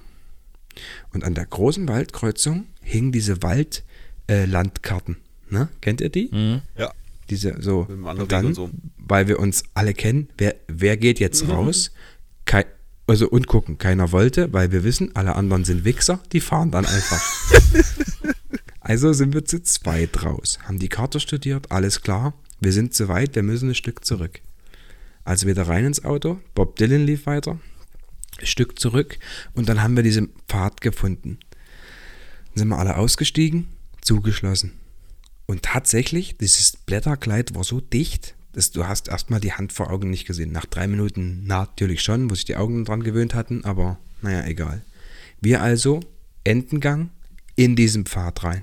Und 1.12 1.22
an 1.22 1.36
der 1.36 1.46
großen 1.46 1.86
Waldkreuzung 1.86 2.66
hingen 2.80 3.12
diese 3.12 3.40
Waldlandkarten. 3.44 3.84
Äh, 4.26 4.46
Landkarten. 4.46 5.16
ne? 5.48 5.68
Kennt 5.80 6.00
ihr 6.00 6.08
die? 6.08 6.60
Ja. 6.76 6.92
Diese 7.30 7.62
so. 7.62 7.86
Und 7.88 8.32
dann, 8.32 8.46
und 8.46 8.54
so. 8.54 8.70
weil 8.96 9.28
wir 9.28 9.38
uns 9.38 9.62
alle 9.74 9.94
kennen, 9.94 10.28
wer, 10.38 10.56
wer 10.66 10.96
geht 10.96 11.20
jetzt 11.20 11.48
raus? 11.48 11.92
Kei, 12.46 12.66
also 13.06 13.28
und 13.28 13.46
gucken, 13.46 13.78
keiner 13.78 14.10
wollte, 14.10 14.52
weil 14.52 14.72
wir 14.72 14.82
wissen, 14.82 15.14
alle 15.14 15.36
anderen 15.36 15.64
sind 15.64 15.84
Wichser, 15.84 16.18
die 16.32 16.40
fahren 16.40 16.72
dann 16.72 16.84
einfach. 16.84 17.22
also 18.82 19.12
sind 19.12 19.32
wir 19.34 19.44
zu 19.44 19.62
zweit 19.62 20.24
raus, 20.24 20.58
haben 20.64 20.78
die 20.78 20.88
Karte 20.88 21.20
studiert, 21.20 21.70
alles 21.70 22.00
klar, 22.00 22.34
wir 22.60 22.72
sind 22.72 22.94
zu 22.94 23.08
weit, 23.08 23.34
wir 23.34 23.42
müssen 23.42 23.70
ein 23.70 23.74
Stück 23.74 24.04
zurück. 24.04 24.40
Also 25.24 25.46
wieder 25.46 25.68
rein 25.68 25.84
ins 25.84 26.04
Auto, 26.04 26.40
Bob 26.54 26.76
Dylan 26.76 27.06
lief 27.06 27.26
weiter, 27.26 27.60
ein 28.40 28.46
Stück 28.46 28.78
zurück 28.78 29.18
und 29.54 29.68
dann 29.68 29.82
haben 29.82 29.94
wir 29.94 30.02
diesen 30.02 30.30
Pfad 30.48 30.80
gefunden. 30.80 31.38
Dann 32.50 32.58
sind 32.58 32.68
wir 32.68 32.78
alle 32.78 32.96
ausgestiegen, 32.96 33.68
zugeschlossen. 34.00 34.72
Und 35.46 35.62
tatsächlich, 35.62 36.36
dieses 36.38 36.76
Blätterkleid 36.76 37.54
war 37.54 37.64
so 37.64 37.80
dicht, 37.80 38.34
dass 38.52 38.70
du 38.70 38.86
hast 38.86 39.08
erstmal 39.08 39.40
die 39.40 39.52
Hand 39.52 39.72
vor 39.72 39.90
Augen 39.90 40.10
nicht 40.10 40.26
gesehen. 40.26 40.52
Nach 40.52 40.66
drei 40.66 40.86
Minuten 40.86 41.44
natürlich 41.44 42.02
schon, 42.02 42.30
wo 42.30 42.34
sich 42.34 42.44
die 42.44 42.56
Augen 42.56 42.84
dran 42.84 43.02
gewöhnt 43.02 43.34
hatten, 43.34 43.64
aber 43.64 43.98
naja, 44.20 44.44
egal. 44.46 44.82
Wir 45.40 45.62
also, 45.62 46.00
Endengang, 46.44 47.10
in 47.56 47.76
diesen 47.76 48.06
Pfad 48.06 48.44
rein. 48.44 48.62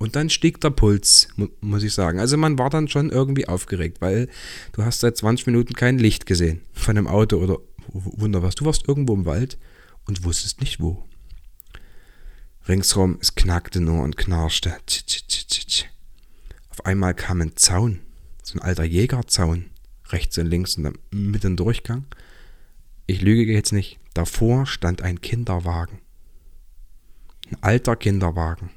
Und 0.00 0.16
dann 0.16 0.30
stieg 0.30 0.62
der 0.62 0.70
Puls, 0.70 1.28
mu 1.36 1.48
muss 1.60 1.82
ich 1.82 1.92
sagen. 1.92 2.20
Also 2.20 2.38
man 2.38 2.58
war 2.58 2.70
dann 2.70 2.88
schon 2.88 3.10
irgendwie 3.10 3.46
aufgeregt, 3.46 4.00
weil 4.00 4.30
du 4.72 4.82
hast 4.82 5.00
seit 5.00 5.18
20 5.18 5.46
Minuten 5.46 5.74
kein 5.74 5.98
Licht 5.98 6.24
gesehen 6.24 6.62
von 6.72 6.96
einem 6.96 7.06
Auto 7.06 7.36
oder 7.36 7.58
Wunder 7.92 8.42
was. 8.42 8.54
Du 8.54 8.64
warst 8.64 8.88
irgendwo 8.88 9.12
im 9.12 9.26
Wald 9.26 9.58
und 10.06 10.24
wusstest 10.24 10.62
nicht 10.62 10.80
wo. 10.80 11.04
Ringsrum, 12.66 13.18
es 13.20 13.34
knackte 13.34 13.82
nur 13.82 14.02
und 14.02 14.16
knarschte. 14.16 14.74
Auf 16.70 16.86
einmal 16.86 17.12
kam 17.12 17.42
ein 17.42 17.56
Zaun, 17.56 18.00
so 18.42 18.58
ein 18.58 18.62
alter 18.62 18.84
Jägerzaun, 18.84 19.66
rechts 20.08 20.38
und 20.38 20.46
links 20.46 20.78
und 20.78 20.84
dann 20.84 20.98
mit 21.10 21.44
dem 21.44 21.56
Durchgang. 21.56 22.06
Ich 23.06 23.20
lüge 23.20 23.52
jetzt 23.52 23.72
nicht. 23.72 23.98
Davor 24.14 24.64
stand 24.64 25.02
ein 25.02 25.20
Kinderwagen. 25.20 25.98
Ein 27.50 27.58
alter 27.60 27.96
Kinderwagen. 27.96 28.70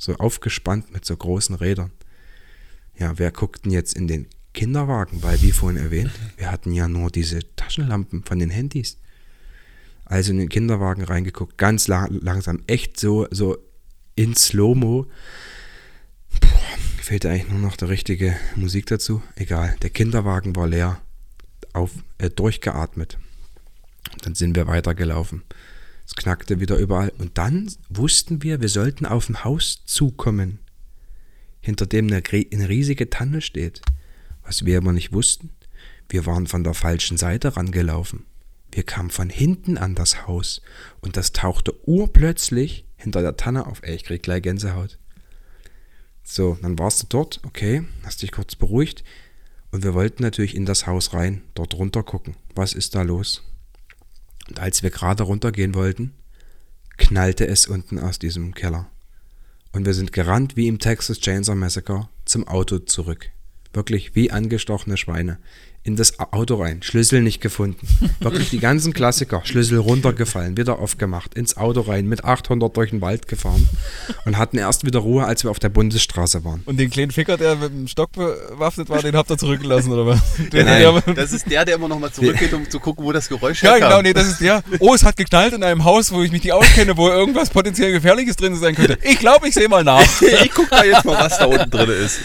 So 0.00 0.16
aufgespannt 0.16 0.92
mit 0.92 1.04
so 1.04 1.14
großen 1.14 1.54
Rädern. 1.54 1.92
Ja, 2.98 3.18
wer 3.18 3.30
guckt 3.30 3.66
denn 3.66 3.72
jetzt 3.72 3.94
in 3.94 4.08
den 4.08 4.26
Kinderwagen? 4.54 5.22
Weil, 5.22 5.42
wie 5.42 5.52
vorhin 5.52 5.80
erwähnt, 5.80 6.10
wir 6.38 6.50
hatten 6.50 6.72
ja 6.72 6.88
nur 6.88 7.10
diese 7.10 7.40
Taschenlampen 7.54 8.24
von 8.24 8.38
den 8.38 8.48
Handys. 8.48 8.96
Also 10.06 10.32
in 10.32 10.38
den 10.38 10.48
Kinderwagen 10.48 11.04
reingeguckt, 11.04 11.58
ganz 11.58 11.86
la 11.86 12.08
langsam, 12.10 12.62
echt 12.66 12.98
so, 12.98 13.28
so 13.30 13.58
in 14.16 14.34
Slow-Mo. 14.34 15.06
Fehlt 17.02 17.26
eigentlich 17.26 17.50
nur 17.50 17.60
noch 17.60 17.76
der 17.76 17.90
richtige 17.90 18.36
Musik 18.56 18.86
dazu. 18.86 19.22
Egal, 19.36 19.76
der 19.82 19.90
Kinderwagen 19.90 20.56
war 20.56 20.66
leer, 20.66 21.00
auf, 21.74 21.90
äh, 22.16 22.30
durchgeatmet. 22.30 23.18
Dann 24.22 24.34
sind 24.34 24.56
wir 24.56 24.66
weitergelaufen. 24.66 25.42
Es 26.10 26.16
knackte 26.16 26.58
wieder 26.58 26.76
überall. 26.76 27.12
Und 27.18 27.38
dann 27.38 27.70
wussten 27.88 28.42
wir, 28.42 28.60
wir 28.60 28.68
sollten 28.68 29.06
auf 29.06 29.28
ein 29.28 29.44
Haus 29.44 29.84
zukommen, 29.86 30.58
hinter 31.60 31.86
dem 31.86 32.08
eine, 32.08 32.20
eine 32.28 32.68
riesige 32.68 33.10
Tanne 33.10 33.40
steht. 33.40 33.80
Was 34.42 34.64
wir 34.64 34.78
aber 34.78 34.92
nicht 34.92 35.12
wussten, 35.12 35.50
wir 36.08 36.26
waren 36.26 36.48
von 36.48 36.64
der 36.64 36.74
falschen 36.74 37.16
Seite 37.16 37.56
rangelaufen. 37.56 38.26
Wir 38.72 38.82
kamen 38.82 39.10
von 39.10 39.30
hinten 39.30 39.78
an 39.78 39.94
das 39.94 40.26
Haus 40.26 40.62
und 41.00 41.16
das 41.16 41.30
tauchte 41.30 41.74
urplötzlich 41.88 42.86
hinter 42.96 43.22
der 43.22 43.36
Tanne 43.36 43.66
auf. 43.66 43.80
Ey, 43.84 43.94
ich 43.94 44.02
krieg 44.02 44.24
gleich 44.24 44.42
Gänsehaut. 44.42 44.98
So, 46.24 46.58
dann 46.60 46.76
warst 46.76 47.04
du 47.04 47.06
dort, 47.08 47.40
okay, 47.44 47.84
hast 48.02 48.22
dich 48.22 48.32
kurz 48.32 48.56
beruhigt 48.56 49.04
und 49.70 49.84
wir 49.84 49.94
wollten 49.94 50.24
natürlich 50.24 50.56
in 50.56 50.66
das 50.66 50.88
Haus 50.88 51.12
rein, 51.12 51.42
dort 51.54 51.74
runter 51.74 52.02
gucken. 52.02 52.34
Was 52.56 52.72
ist 52.72 52.96
da 52.96 53.02
los? 53.02 53.44
Und 54.50 54.58
als 54.58 54.82
wir 54.82 54.90
gerade 54.90 55.22
runtergehen 55.22 55.74
wollten, 55.74 56.12
knallte 56.96 57.46
es 57.46 57.66
unten 57.66 57.98
aus 58.00 58.18
diesem 58.18 58.52
Keller. 58.52 58.90
Und 59.72 59.86
wir 59.86 59.94
sind 59.94 60.12
gerannt 60.12 60.56
wie 60.56 60.66
im 60.66 60.80
Texas 60.80 61.20
Chainsaw 61.20 61.56
Massacre 61.56 62.08
zum 62.24 62.46
Auto 62.48 62.78
zurück. 62.80 63.30
Wirklich 63.72 64.16
wie 64.16 64.32
angestochene 64.32 64.96
Schweine. 64.96 65.38
In 65.82 65.96
das 65.96 66.18
Auto 66.20 66.56
rein, 66.56 66.82
Schlüssel 66.82 67.22
nicht 67.22 67.40
gefunden. 67.40 67.88
Wirklich 68.20 68.50
die 68.50 68.58
ganzen 68.58 68.92
Klassiker. 68.92 69.40
Schlüssel 69.44 69.78
runtergefallen, 69.78 70.58
wieder 70.58 70.78
aufgemacht, 70.78 71.32
ins 71.34 71.56
Auto 71.56 71.80
rein, 71.80 72.06
mit 72.06 72.22
800 72.22 72.76
durch 72.76 72.90
den 72.90 73.00
Wald 73.00 73.28
gefahren 73.28 73.66
und 74.26 74.36
hatten 74.36 74.58
erst 74.58 74.84
wieder 74.84 74.98
Ruhe, 74.98 75.24
als 75.24 75.42
wir 75.42 75.50
auf 75.50 75.58
der 75.58 75.70
Bundesstraße 75.70 76.44
waren. 76.44 76.62
Und 76.66 76.78
den 76.78 76.90
kleinen 76.90 77.10
Ficker, 77.10 77.38
der 77.38 77.56
mit 77.56 77.72
dem 77.72 77.88
Stock 77.88 78.12
bewaffnet 78.12 78.90
war, 78.90 79.00
den 79.00 79.16
habt 79.16 79.30
ihr 79.30 79.38
zurückgelassen, 79.38 79.90
oder 79.92 80.06
was? 80.06 80.20
Den, 80.52 80.66
Nein, 80.66 81.02
der, 81.06 81.14
das 81.14 81.32
ist 81.32 81.50
der, 81.50 81.64
der 81.64 81.76
immer 81.76 81.88
noch 81.88 81.98
mal 81.98 82.12
zurückgeht, 82.12 82.52
um 82.52 82.68
zu 82.68 82.78
gucken, 82.78 83.04
wo 83.04 83.12
das 83.12 83.28
Geräusch 83.28 83.62
ja, 83.62 83.72
herkam. 83.72 83.88
genau, 83.88 84.02
nee, 84.02 84.12
das 84.12 84.26
ist 84.26 84.40
der. 84.40 84.62
Oh, 84.80 84.94
es 84.94 85.04
hat 85.04 85.16
geknallt 85.16 85.54
in 85.54 85.62
einem 85.62 85.84
Haus, 85.84 86.12
wo 86.12 86.22
ich 86.22 86.32
mich 86.32 86.42
nicht 86.42 86.52
auskenne, 86.52 86.96
wo 86.96 87.08
irgendwas 87.08 87.50
potenziell 87.50 87.92
Gefährliches 87.92 88.36
drin 88.36 88.54
sein 88.56 88.74
könnte. 88.74 88.98
Ich 89.02 89.18
glaube, 89.18 89.48
ich 89.48 89.54
sehe 89.54 89.68
mal 89.68 89.84
nach. 89.84 90.00
ich 90.20 90.50
guck 90.52 90.68
da 90.70 90.84
jetzt 90.84 91.04
mal, 91.04 91.18
was 91.18 91.38
da 91.38 91.46
unten 91.46 91.70
drin 91.70 91.90
ist. 91.90 92.18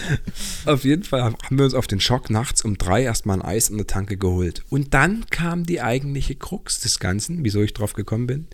Auf 0.66 0.84
jeden 0.84 1.04
Fall 1.04 1.22
haben 1.22 1.36
wir 1.50 1.64
uns 1.64 1.74
auf 1.74 1.86
den 1.86 2.00
Schock 2.00 2.30
nachts 2.30 2.62
um 2.62 2.76
drei 2.76 3.02
erstmal 3.02 3.40
ein 3.40 3.45
Eis 3.46 3.68
in 3.68 3.76
der 3.76 3.86
Tanke 3.86 4.16
geholt. 4.16 4.64
Und 4.68 4.94
dann 4.94 5.26
kam 5.30 5.64
die 5.64 5.80
eigentliche 5.80 6.34
Krux 6.34 6.80
des 6.80 6.98
Ganzen, 6.98 7.44
wieso 7.44 7.62
ich 7.62 7.74
drauf 7.74 7.92
gekommen 7.92 8.26
bin. 8.26 8.46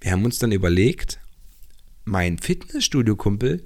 Wir 0.00 0.12
haben 0.12 0.24
uns 0.24 0.38
dann 0.38 0.52
überlegt, 0.52 1.18
mein 2.04 2.38
Fitnessstudio-Kumpel, 2.38 3.64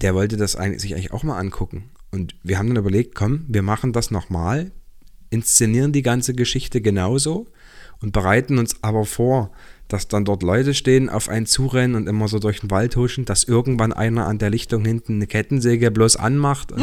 der 0.00 0.14
wollte 0.14 0.36
das 0.36 0.56
eigentlich, 0.56 0.82
sich 0.82 0.94
eigentlich 0.94 1.12
auch 1.12 1.24
mal 1.24 1.38
angucken. 1.38 1.90
Und 2.10 2.34
wir 2.42 2.58
haben 2.58 2.68
dann 2.68 2.76
überlegt, 2.76 3.14
komm, 3.14 3.44
wir 3.48 3.62
machen 3.62 3.92
das 3.92 4.10
nochmal, 4.10 4.70
inszenieren 5.30 5.92
die 5.92 6.02
ganze 6.02 6.34
Geschichte 6.34 6.80
genauso 6.80 7.46
und 8.00 8.12
bereiten 8.12 8.58
uns 8.58 8.82
aber 8.82 9.04
vor, 9.04 9.50
dass 9.88 10.06
dann 10.06 10.24
dort 10.24 10.42
Leute 10.42 10.74
stehen, 10.74 11.08
auf 11.08 11.28
einen 11.28 11.46
zurennen 11.46 11.96
und 11.96 12.06
immer 12.06 12.28
so 12.28 12.38
durch 12.38 12.60
den 12.60 12.70
Wald 12.70 12.94
huschen, 12.96 13.24
dass 13.24 13.44
irgendwann 13.44 13.92
einer 13.92 14.26
an 14.26 14.38
der 14.38 14.50
Lichtung 14.50 14.84
hinten 14.84 15.14
eine 15.14 15.26
Kettensäge 15.26 15.90
bloß 15.90 16.16
anmacht 16.16 16.72
und, 16.72 16.82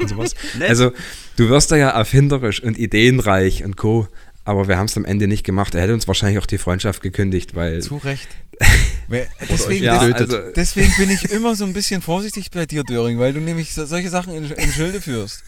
und 0.00 0.08
sowas. 0.08 0.34
also 0.68 0.92
du 1.36 1.48
wirst 1.48 1.70
da 1.70 1.76
ja 1.76 1.90
erfinderisch 1.90 2.62
und 2.62 2.78
ideenreich 2.78 3.64
und 3.64 3.76
co. 3.76 4.08
Aber 4.46 4.68
wir 4.68 4.76
haben 4.76 4.86
es 4.86 4.96
am 4.96 5.06
Ende 5.06 5.26
nicht 5.26 5.44
gemacht. 5.44 5.74
Er 5.74 5.80
hätte 5.82 5.94
uns 5.94 6.06
wahrscheinlich 6.06 6.38
auch 6.38 6.46
die 6.46 6.58
Freundschaft 6.58 7.00
gekündigt, 7.02 7.54
weil 7.54 7.80
Zu 7.80 7.96
Recht. 7.96 8.28
Deswegen, 9.48 9.84
Ja, 9.84 9.98
also- 9.98 10.38
deswegen 10.54 10.92
bin 10.96 11.10
ich 11.10 11.30
immer 11.30 11.54
so 11.56 11.64
ein 11.64 11.72
bisschen 11.72 12.02
vorsichtig 12.02 12.50
bei 12.50 12.66
dir, 12.66 12.84
Döring, 12.84 13.18
weil 13.18 13.32
du 13.32 13.40
nämlich 13.40 13.74
so, 13.74 13.84
solche 13.86 14.10
Sachen 14.10 14.34
in, 14.34 14.44
in 14.50 14.72
Schilde 14.72 15.00
führst. 15.00 15.42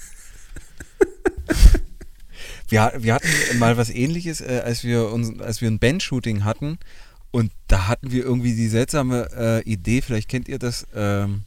Wir, 2.69 2.93
wir 2.99 3.14
hatten 3.14 3.29
mal 3.59 3.77
was 3.77 3.91
ähnliches, 3.91 4.41
äh, 4.41 4.62
als, 4.64 4.85
wir 4.85 5.11
uns, 5.11 5.41
als 5.41 5.61
wir 5.61 5.71
ein 5.71 5.79
Band-Shooting 5.79 6.45
hatten 6.45 6.79
und 7.31 7.53
da 7.69 7.89
hatten 7.89 8.12
wir 8.12 8.25
irgendwie 8.25 8.55
die 8.55 8.69
seltsame 8.69 9.29
äh, 9.37 9.62
Idee, 9.71 10.01
vielleicht 10.03 10.29
kennt 10.29 10.49
ihr 10.49 10.59
das, 10.59 10.87
ähm, 10.95 11.43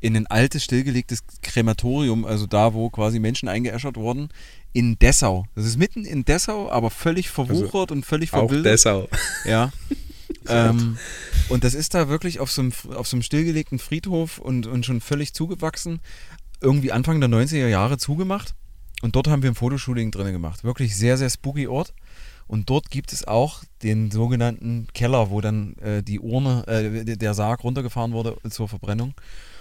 in 0.00 0.16
ein 0.16 0.26
altes, 0.26 0.64
stillgelegtes 0.64 1.20
Krematorium, 1.42 2.24
also 2.24 2.46
da, 2.46 2.74
wo 2.74 2.88
quasi 2.90 3.18
Menschen 3.20 3.48
eingeäschert 3.48 3.96
wurden, 3.96 4.30
in 4.72 4.98
Dessau. 4.98 5.44
Das 5.54 5.66
ist 5.66 5.76
mitten 5.76 6.04
in 6.04 6.24
Dessau, 6.24 6.70
aber 6.70 6.90
völlig 6.90 7.28
verwuchert 7.28 7.92
und 7.92 8.04
völlig 8.04 8.32
auch 8.32 8.48
verwildert. 8.48 8.72
Dessau. 8.72 9.08
Ja. 9.44 9.72
ähm, 10.48 10.96
und 11.48 11.64
das 11.64 11.74
ist 11.74 11.94
da 11.94 12.08
wirklich 12.08 12.40
auf 12.40 12.50
so 12.50 12.62
einem, 12.62 12.72
auf 12.94 13.06
so 13.06 13.16
einem 13.16 13.22
stillgelegten 13.22 13.78
Friedhof 13.78 14.38
und, 14.38 14.66
und 14.66 14.86
schon 14.86 15.00
völlig 15.00 15.34
zugewachsen. 15.34 16.00
Irgendwie 16.60 16.92
Anfang 16.92 17.20
der 17.20 17.28
90er 17.28 17.68
Jahre 17.68 17.98
zugemacht. 17.98 18.54
Und 19.02 19.16
dort 19.16 19.28
haben 19.28 19.42
wir 19.42 19.50
ein 19.50 19.54
Fotoshooting 19.54 20.10
drin 20.10 20.32
gemacht. 20.32 20.64
Wirklich 20.64 20.96
sehr, 20.96 21.16
sehr 21.16 21.30
spooky 21.30 21.66
Ort. 21.66 21.94
Und 22.46 22.68
dort 22.68 22.90
gibt 22.90 23.12
es 23.12 23.26
auch 23.26 23.62
den 23.82 24.10
sogenannten 24.10 24.88
Keller, 24.92 25.30
wo 25.30 25.40
dann 25.40 25.76
äh, 25.76 26.02
die 26.02 26.18
Urne, 26.18 26.66
äh, 26.66 27.16
der 27.16 27.34
Sarg 27.34 27.62
runtergefahren 27.62 28.12
wurde 28.12 28.36
zur 28.50 28.68
Verbrennung. 28.68 29.14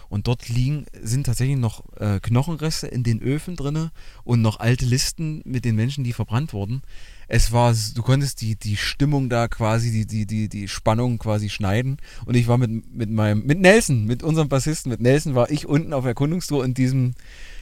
Und 0.09 0.27
dort 0.27 0.49
liegen, 0.49 0.87
sind 0.99 1.27
tatsächlich 1.27 1.57
noch 1.57 1.83
äh, 1.97 2.19
Knochenreste 2.19 2.87
in 2.87 3.03
den 3.03 3.21
Öfen 3.21 3.55
drinne 3.55 3.91
und 4.23 4.41
noch 4.41 4.59
alte 4.59 4.85
Listen 4.85 5.43
mit 5.45 5.65
den 5.65 5.75
Menschen, 5.75 6.03
die 6.03 6.13
verbrannt 6.13 6.51
wurden. 6.51 6.81
Es 7.27 7.51
war, 7.51 7.75
du 7.93 8.01
konntest 8.01 8.41
die, 8.41 8.55
die 8.55 8.75
Stimmung 8.75 9.29
da 9.29 9.47
quasi, 9.47 9.91
die, 9.91 10.07
die, 10.07 10.25
die, 10.25 10.49
die 10.49 10.67
Spannung 10.67 11.19
quasi 11.19 11.49
schneiden. 11.49 11.97
Und 12.25 12.35
ich 12.35 12.47
war 12.47 12.57
mit, 12.57 12.91
mit 12.91 13.11
meinem, 13.11 13.45
mit 13.45 13.59
Nelson, 13.59 14.05
mit 14.05 14.23
unserem 14.23 14.49
Bassisten, 14.49 14.89
mit 14.89 14.99
Nelson 14.99 15.35
war 15.35 15.51
ich 15.51 15.67
unten 15.67 15.93
auf 15.93 16.05
Erkundungstour 16.05 16.65
in 16.65 16.73
diesem, 16.73 17.13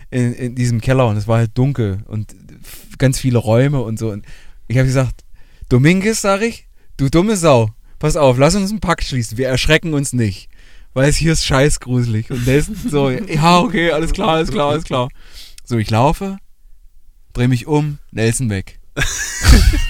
in, 0.09 0.33
in 0.33 0.55
diesem 0.55 0.81
Keller 0.81 1.07
und 1.07 1.17
es 1.17 1.27
war 1.27 1.37
halt 1.37 1.57
dunkel 1.57 1.99
und 2.05 2.35
ganz 2.97 3.19
viele 3.19 3.37
Räume 3.37 3.81
und 3.81 3.99
so. 3.99 4.09
Und 4.09 4.25
ich 4.67 4.77
habe 4.77 4.87
gesagt, 4.87 5.23
Dominguez, 5.69 6.21
sag 6.21 6.41
ich, 6.41 6.67
du 6.97 7.09
dumme 7.09 7.37
Sau, 7.37 7.69
pass 7.99 8.15
auf, 8.15 8.37
lass 8.37 8.55
uns 8.55 8.71
einen 8.71 8.79
Pakt 8.79 9.03
schließen, 9.03 9.37
wir 9.37 9.47
erschrecken 9.47 9.93
uns 9.93 10.13
nicht. 10.13 10.49
Weil 10.93 11.09
es 11.09 11.17
hier 11.17 11.33
ist 11.33 11.45
scheiß 11.45 11.79
gruselig. 11.79 12.31
Und 12.31 12.47
Nelson 12.47 12.75
so, 12.75 13.09
ja, 13.09 13.59
okay, 13.59 13.91
alles 13.91 14.13
klar, 14.13 14.29
alles 14.29 14.49
klar, 14.49 14.71
alles 14.71 14.83
klar. 14.83 15.09
So, 15.63 15.77
ich 15.77 15.91
laufe, 15.91 16.37
drehe 17.33 17.47
mich 17.47 17.67
um, 17.67 17.99
Nelson 18.11 18.49
weg. 18.49 18.79
Und 18.95 19.03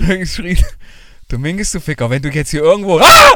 dann 0.08 0.26
schrie, 0.26 0.56
Dominguez, 1.30 1.70
du 1.70 1.80
Ficker, 1.80 2.10
wenn 2.10 2.20
du 2.20 2.28
jetzt 2.28 2.50
hier 2.50 2.62
irgendwo. 2.62 2.98
Ah! 2.98 3.34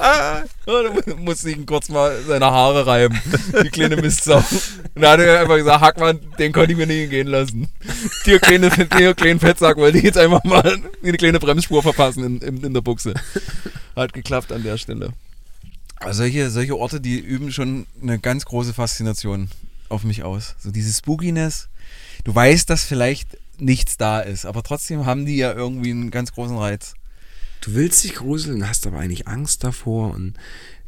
Ah! 0.00 0.42
du 0.66 1.16
musst 1.18 1.44
ihn 1.44 1.64
kurz 1.66 1.88
mal 1.88 2.20
seine 2.26 2.46
Haare 2.46 2.84
reiben. 2.84 3.20
Die 3.62 3.68
kleine 3.68 3.96
Mistsau. 3.96 4.38
Und 4.38 5.02
dann 5.02 5.12
hat 5.12 5.20
er 5.20 5.40
einfach 5.40 5.56
gesagt, 5.56 5.80
Hackmann, 5.80 6.18
den 6.36 6.52
konnte 6.52 6.72
ich 6.72 6.78
mir 6.78 6.88
nicht 6.88 7.10
gehen 7.10 7.28
lassen. 7.28 7.68
Die 8.26 8.38
kleine, 8.40 8.70
die 8.70 9.14
kleinen 9.14 9.38
Fettsack 9.38 9.76
wollte 9.76 9.98
ich 9.98 10.04
jetzt 10.04 10.18
einfach 10.18 10.42
mal 10.42 10.80
eine 11.00 11.16
kleine 11.16 11.38
Bremsspur 11.38 11.80
verpassen 11.80 12.24
in, 12.24 12.38
in, 12.38 12.64
in 12.64 12.74
der 12.74 12.80
Buchse. 12.80 13.14
Hat 13.94 14.12
geklappt 14.12 14.50
an 14.50 14.64
der 14.64 14.78
Stelle. 14.78 15.12
Also 16.00 16.22
solche, 16.22 16.50
solche 16.50 16.76
Orte, 16.76 17.00
die 17.00 17.20
üben 17.20 17.52
schon 17.52 17.86
eine 18.02 18.18
ganz 18.18 18.44
große 18.46 18.74
Faszination 18.74 19.48
auf 19.88 20.02
mich 20.02 20.24
aus. 20.24 20.56
So 20.58 20.72
dieses 20.72 20.98
Spookiness. 20.98 21.68
Du 22.24 22.34
weißt, 22.34 22.68
dass 22.68 22.84
vielleicht 22.84 23.38
nichts 23.60 23.96
da 23.96 24.20
ist, 24.20 24.44
aber 24.44 24.62
trotzdem 24.62 25.06
haben 25.06 25.26
die 25.26 25.36
ja 25.36 25.52
irgendwie 25.52 25.90
einen 25.90 26.10
ganz 26.10 26.32
großen 26.32 26.56
Reiz. 26.56 26.94
Du 27.60 27.74
willst 27.74 28.04
dich 28.04 28.14
gruseln, 28.14 28.68
hast 28.68 28.86
aber 28.86 28.98
eigentlich 28.98 29.26
Angst 29.26 29.64
davor 29.64 30.14
und 30.14 30.34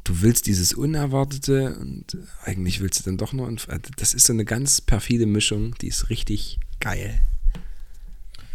du 0.04 0.22
willst 0.22 0.46
dieses 0.46 0.72
Unerwartete 0.72 1.76
und 1.80 2.16
eigentlich 2.44 2.80
willst 2.80 3.00
du 3.00 3.04
dann 3.04 3.16
doch 3.18 3.32
nur. 3.32 3.52
Das 3.96 4.14
ist 4.14 4.26
so 4.26 4.32
eine 4.32 4.44
ganz 4.44 4.80
perfide 4.80 5.26
Mischung, 5.26 5.74
die 5.80 5.88
ist 5.88 6.10
richtig 6.10 6.58
geil. 6.78 7.20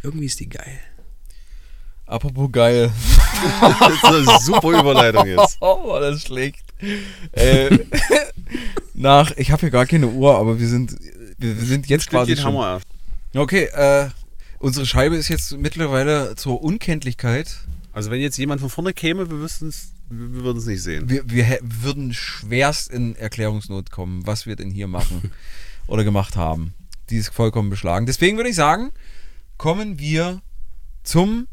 Irgendwie 0.04 0.26
ist 0.26 0.40
die 0.40 0.50
geil. 0.50 0.80
Apropos 2.08 2.52
geil. 2.52 2.92
Das 3.60 3.92
ist 3.92 4.04
eine 4.06 4.40
super 4.40 4.80
Überleitung 4.80 5.26
jetzt. 5.26 5.58
Oh, 5.62 5.88
war 5.90 6.00
das 6.00 6.22
schlecht. 6.22 6.64
äh, 7.32 7.80
nach, 8.94 9.32
ich 9.38 9.52
habe 9.52 9.62
hier 9.62 9.72
gar 9.72 9.86
keine 9.86 10.08
Uhr, 10.08 10.38
aber 10.38 10.60
wir 10.60 10.68
sind, 10.68 10.96
wir, 11.38 11.58
wir 11.60 11.66
sind 11.66 11.88
jetzt 11.88 12.10
quasi 12.10 12.36
Den 12.36 12.44
schon. 12.44 12.56
erst. 12.56 12.86
Okay, 13.36 13.66
äh, 13.66 14.10
unsere 14.60 14.86
Scheibe 14.86 15.18
ist 15.18 15.28
jetzt 15.28 15.58
mittlerweile 15.58 16.36
zur 16.36 16.62
Unkenntlichkeit. 16.64 17.58
Also 17.92 18.10
wenn 18.10 18.22
jetzt 18.22 18.38
jemand 18.38 18.62
von 18.62 18.70
vorne 18.70 18.94
käme, 18.94 19.30
wir 19.30 19.40
wüssten 19.40 19.68
es, 19.68 19.92
wir 20.10 20.44
würden 20.44 20.58
es 20.58 20.66
nicht 20.66 20.82
sehen. 20.82 21.10
Wir, 21.10 21.30
wir 21.30 21.60
würden 21.62 22.14
schwerst 22.14 22.90
in 22.90 23.16
Erklärungsnot 23.16 23.92
kommen, 23.92 24.26
was 24.26 24.46
wir 24.46 24.56
denn 24.56 24.72
hier 24.72 24.88
machen 24.88 25.32
oder 25.88 26.04
gemacht 26.04 26.38
haben. 26.38 26.74
Die 27.10 27.18
ist 27.18 27.34
vollkommen 27.34 27.70
beschlagen. 27.70 28.06
Deswegen 28.06 28.38
würde 28.38 28.50
ich 28.50 28.56
sagen, 28.56 28.92
kommen 29.58 30.00
wir 30.00 30.42
zum 31.04 31.48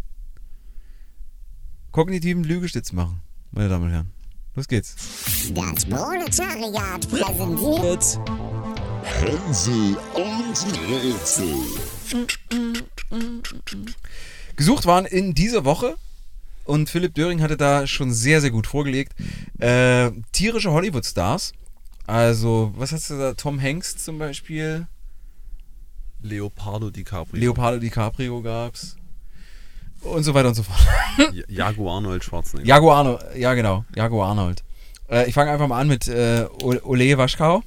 kognitiven 1.90 2.44
Lügestütz 2.44 2.92
machen, 2.92 3.20
meine 3.50 3.68
Damen 3.68 3.86
und 3.86 3.90
Herren. 3.90 4.10
Los 4.54 4.68
geht's. 4.68 4.94
Das 5.54 5.84
Proletariat 5.84 7.08
präsentiert 7.08 8.18
Hänsel 9.02 9.96
und 10.14 10.66
Rätsel. 10.88 11.54
Gesucht 14.56 14.86
waren 14.86 15.06
in 15.06 15.34
dieser 15.34 15.64
Woche 15.64 15.96
und 16.64 16.88
Philipp 16.88 17.14
Döring 17.14 17.42
hatte 17.42 17.56
da 17.56 17.86
schon 17.86 18.12
sehr, 18.12 18.40
sehr 18.40 18.50
gut 18.50 18.66
vorgelegt. 18.66 19.14
Äh, 19.58 20.10
tierische 20.32 20.70
Hollywood-Stars. 20.70 21.52
Also, 22.06 22.72
was 22.76 22.92
hast 22.92 23.10
du 23.10 23.18
da? 23.18 23.34
Tom 23.34 23.60
Hanks 23.60 23.96
zum 23.96 24.18
Beispiel. 24.18 24.86
Leopardo 26.22 26.90
DiCaprio. 26.90 27.40
Leopardo 27.40 27.78
DiCaprio 27.78 28.40
gab's. 28.42 28.96
Und 30.02 30.22
so 30.24 30.34
weiter 30.34 30.48
und 30.48 30.54
so 30.54 30.62
fort. 30.62 30.78
Ja- 31.34 31.44
Jaguar 31.48 31.96
Arnold 31.96 32.24
Schwarzenegger. 32.24 32.66
Jago 32.68 32.92
Arnold, 32.92 33.20
ja 33.36 33.54
genau, 33.54 33.84
Jago 33.94 34.24
Arnold. 34.24 34.62
Äh, 35.10 35.28
ich 35.28 35.34
fange 35.34 35.50
einfach 35.50 35.66
mal 35.68 35.78
an 35.80 35.88
mit 35.88 36.08
äh, 36.08 36.46
Ole 36.62 37.18
Waschkau. 37.18 37.62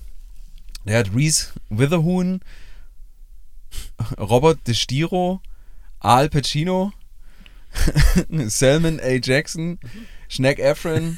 Der 0.85 0.99
hat 0.99 1.15
Reese 1.15 1.51
Witherhoon, 1.69 2.41
Robert 4.19 4.67
De 4.67 4.73
Stiro, 4.73 5.41
Al 5.99 6.29
Pacino, 6.29 6.91
Salmon 8.47 8.99
A. 8.99 9.19
Jackson, 9.21 9.79
Schneck 10.29 10.59
Efron, 10.59 11.17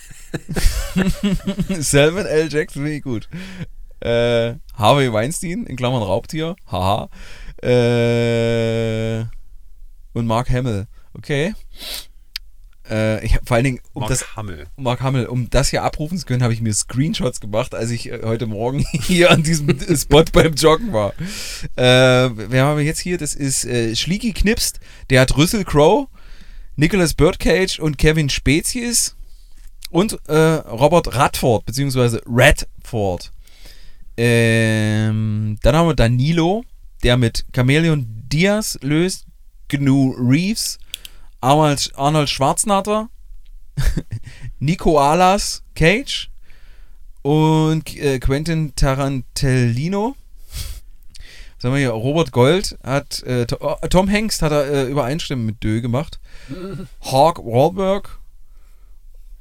Salmon 1.80 2.26
L. 2.28 2.48
Jackson, 2.50 2.84
finde 2.84 2.98
ich 2.98 3.04
gut. 3.04 3.28
Äh, 4.00 4.56
Harvey 4.76 5.12
Weinstein, 5.12 5.66
in 5.66 5.76
Klammern 5.76 6.04
Raubtier, 6.04 6.56
haha. 6.68 7.10
Äh, 7.62 9.26
und 10.14 10.28
Mark 10.28 10.50
Hamill, 10.50 10.88
okay. 11.14 11.54
Äh, 12.90 13.26
ich 13.26 13.36
hab 13.36 13.48
vor 13.48 13.56
allen 13.56 13.64
Dingen, 13.64 13.80
um 13.94 14.02
Mark 14.02 14.10
das 14.10 14.36
Hammel. 14.36 14.68
Mark 14.78 15.02
Hamill, 15.02 15.26
um 15.26 15.50
das 15.50 15.70
hier 15.70 15.84
abrufen 15.84 16.18
zu 16.18 16.26
können, 16.26 16.44
habe 16.44 16.54
ich 16.54 16.62
mir 16.62 16.74
Screenshots 16.74 17.40
gemacht, 17.40 17.76
als 17.76 17.92
ich 17.92 18.10
äh, 18.10 18.22
heute 18.24 18.48
Morgen 18.48 18.86
hier 18.92 19.32
an 19.32 19.44
diesem 19.44 19.68
Spot 19.98 20.24
beim 20.32 20.54
Joggen 20.54 20.94
war. 20.94 21.14
Äh, 21.76 22.30
wer 22.50 22.66
haben 22.66 22.78
wir 22.78 22.86
jetzt 22.86 23.00
hier? 23.00 23.18
Das 23.18 23.34
ist 23.34 23.66
äh, 23.66 23.96
Schlieki 23.96 24.34
Knipst, 24.34 24.80
der 25.10 25.22
hat 25.22 25.36
Russell 25.38 25.64
Crowe, 25.64 26.08
Nicholas 26.76 27.14
Birdcage 27.14 27.80
und 27.80 27.98
Kevin 27.98 28.30
Spezies 28.30 29.16
und 29.90 30.18
äh, 30.28 30.36
Robert 30.36 31.16
Radford, 31.16 31.66
beziehungsweise 31.66 32.22
Radford. 32.26 33.32
Ähm, 34.18 35.58
dann 35.62 35.76
haben 35.76 35.88
wir 35.88 35.96
Danilo, 35.96 36.64
der 37.04 37.18
mit 37.18 37.46
Chameleon 37.54 38.06
Diaz 38.28 38.78
löst, 38.82 39.28
Gnu 39.70 40.16
Reeves, 40.18 40.80
Arnold, 41.42 41.92
Arnold 41.96 42.30
Schwarzenegger, 42.30 43.10
Nico 44.60 45.00
Alas 45.00 45.64
Cage 45.76 46.30
und 47.22 47.96
äh, 47.98 48.20
Quentin 48.20 48.74
Tarantellino. 48.76 50.16
Was 51.56 51.64
haben 51.64 51.74
wir 51.74 51.80
hier? 51.80 51.90
Robert 51.90 52.32
Gold 52.32 52.78
hat, 52.84 53.24
äh, 53.24 53.46
oh, 53.60 53.76
Tom 53.90 54.10
Hanks 54.12 54.42
hat 54.42 54.52
er 54.52 54.68
äh, 54.68 54.84
Übereinstimmen 54.90 55.46
mit 55.46 55.64
Dö 55.64 55.82
gemacht. 55.82 56.20
Hawk 57.02 57.40
Wahlberg 57.40 58.20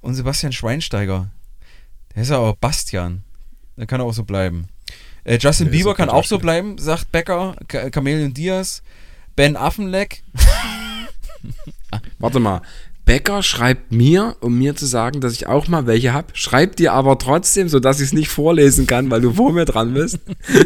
und 0.00 0.14
Sebastian 0.14 0.52
Schweinsteiger. 0.52 1.30
Der 2.14 2.22
ist 2.22 2.30
aber 2.30 2.54
Bastian. 2.54 3.22
Der 3.76 3.86
kann 3.86 4.00
auch 4.00 4.12
so 4.12 4.24
bleiben. 4.24 4.68
Äh, 5.24 5.38
Justin 5.38 5.66
ist 5.66 5.72
Bieber 5.72 5.94
kann 5.94 6.08
auch 6.08 6.24
so 6.24 6.38
bleiben, 6.38 6.78
sagt 6.78 7.12
Becker. 7.12 7.56
Chameleon 7.92 8.32
Diaz. 8.32 8.82
Ben 9.34 9.56
Affenleck. 9.56 10.22
Warte 12.18 12.40
mal. 12.40 12.62
Becker 13.06 13.42
schreibt 13.44 13.92
mir, 13.92 14.36
um 14.40 14.58
mir 14.58 14.74
zu 14.74 14.84
sagen, 14.84 15.20
dass 15.20 15.32
ich 15.32 15.46
auch 15.46 15.68
mal 15.68 15.86
welche 15.86 16.12
habe, 16.12 16.26
schreibt 16.32 16.80
dir 16.80 16.92
aber 16.92 17.18
trotzdem, 17.18 17.68
sodass 17.68 18.00
ich 18.00 18.06
es 18.06 18.12
nicht 18.12 18.28
vorlesen 18.28 18.88
kann, 18.88 19.12
weil 19.12 19.20
du 19.20 19.32
vor 19.32 19.52
mir 19.52 19.64
dran 19.64 19.94
bist. 19.94 20.18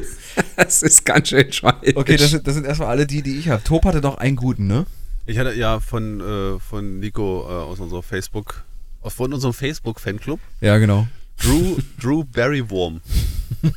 das 0.57 0.83
ist 0.83 1.05
ganz 1.05 1.29
schön 1.29 1.53
scheiße. 1.53 1.97
Okay, 1.97 2.17
das 2.17 2.31
sind, 2.31 2.47
das 2.47 2.55
sind 2.55 2.65
erstmal 2.65 2.89
alle 2.89 3.07
die, 3.07 3.21
die 3.21 3.37
ich 3.37 3.51
habe. 3.51 3.63
Top 3.63 3.85
hatte 3.85 4.01
noch 4.01 4.17
einen 4.17 4.37
guten, 4.37 4.67
ne? 4.67 4.87
Ich 5.27 5.37
hatte 5.37 5.53
ja 5.53 5.81
von, 5.81 6.21
äh, 6.21 6.59
von 6.59 6.99
Nico 6.99 7.47
äh, 7.47 7.53
aus 7.53 7.79
unserer 7.79 8.03
Facebook, 8.03 8.65
aus 9.03 9.13
von 9.13 9.35
unserem 9.35 9.53
Facebook-Fanclub, 9.53 10.41
Ja, 10.63 10.79
genau. 10.79 11.07
Drew, 11.43 11.77
Drew 12.01 12.25
Barrywurm. 12.25 13.03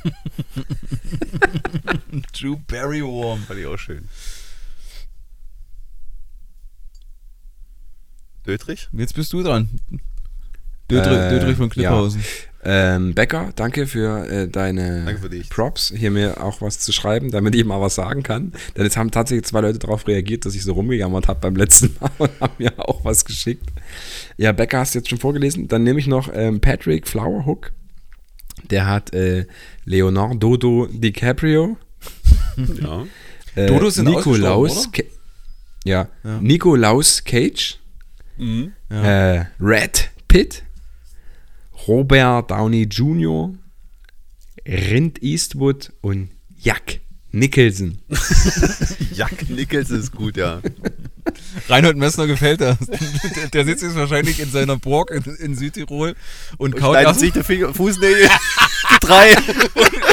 Drew 2.34 2.58
Barrywurm. 2.68 3.42
Fand 3.42 3.60
ich 3.60 3.66
auch 3.66 3.78
schön. 3.78 4.08
Dötrich? 8.46 8.90
Jetzt 8.94 9.16
bist 9.16 9.32
du 9.34 9.44
dran. 9.44 9.70
Dödrich, 10.92 11.18
Äh, 11.18 11.30
Dödrich 11.30 11.58
von 11.58 11.70
Klipphausen. 11.70 12.22
Ähm, 12.66 13.14
Becker, 13.14 13.52
danke 13.58 13.88
für 13.88 14.26
äh, 14.26 14.48
deine 14.48 15.04
Danke 15.06 15.20
für. 15.30 15.40
Props, 15.50 15.92
hier 15.96 16.12
mir 16.12 16.42
auch 16.42 16.62
was 16.62 16.80
zu 16.80 16.94
schreiben, 16.94 17.30
damit 17.30 17.56
ich 17.56 17.66
mal 17.66 17.82
was 17.82 17.96
sagen 17.96 18.24
kann. 18.24 18.54
Denn 18.78 18.84
jetzt 18.86 18.96
haben 18.96 19.12
tatsächlich 19.12 19.46
zwei 19.46 19.60
Leute 19.62 19.80
darauf 19.80 20.08
reagiert, 20.08 20.46
dass 20.46 20.56
ich 20.56 20.64
so 20.64 20.72
rumgejammert 20.74 21.28
habe 21.28 21.42
beim 21.42 21.58
letzten 21.58 21.94
Mal 22.00 22.10
und 22.20 22.32
haben 22.40 22.54
mir 22.60 22.72
auch 22.78 23.04
was 23.04 23.26
geschickt. 23.26 23.66
Ja, 24.38 24.54
Becker 24.54 24.80
hast 24.80 24.96
du 24.96 25.00
jetzt 25.00 25.10
schon 25.10 25.20
vorgelesen. 25.20 25.68
Dann 25.68 25.84
nehme 25.84 26.00
ich 26.00 26.08
noch 26.08 26.30
ähm, 26.34 26.62
Patrick 26.62 27.06
Flowerhook. 27.08 27.74
Der 28.70 28.88
hat 28.88 29.14
äh, 29.14 29.46
Leonardo 29.86 30.88
DiCaprio. 30.92 31.78
Ja. 32.82 33.06
Äh, 33.56 33.66
Dodos 33.68 33.96
sind 33.96 34.08
Nikolaus. 34.08 34.90
Ca- 34.92 35.04
ja, 35.86 36.08
Ja. 36.24 36.40
Nikolaus 36.40 37.24
Cage. 37.24 37.80
Mhm. 38.38 38.74
Ja. 38.90 39.34
Äh, 39.36 39.46
Red 39.60 40.12
Pitt, 40.28 40.64
Robert 41.88 42.52
Downey 42.52 42.84
Jr., 42.84 43.54
Rind 44.66 45.22
Eastwood 45.22 45.92
und 46.02 46.30
Jack 46.58 47.02
Nicholson. 47.32 47.98
Jack 49.14 49.50
Nichols 49.50 49.90
ist 49.90 50.12
gut, 50.12 50.38
ja. 50.38 50.62
Reinhold 51.68 51.98
Messner 51.98 52.28
gefällt 52.28 52.62
das. 52.62 52.78
der, 52.80 53.48
der 53.52 53.66
sitzt 53.66 53.82
jetzt 53.82 53.96
wahrscheinlich 53.96 54.40
in 54.40 54.52
seiner 54.52 54.78
Burg 54.78 55.10
in, 55.10 55.24
in 55.36 55.56
Südtirol 55.56 56.16
und, 56.58 56.76
kaut 56.76 56.96
Schneidet 56.96 57.20
sich 57.20 57.34
der 57.34 57.44
Finger, 57.44 57.74
Fußnägel. 57.74 58.30
Drei. 59.02 59.36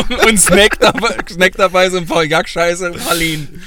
und, 0.09 0.27
und 0.31 0.41
snackt, 0.41 0.83
dabei, 0.83 1.17
snackt 1.29 1.59
dabei 1.59 1.91
so 1.91 1.99
ein 1.99 2.07
paar 2.07 2.25
Jackscheiße 2.25 2.91
Pralinen. 2.93 3.63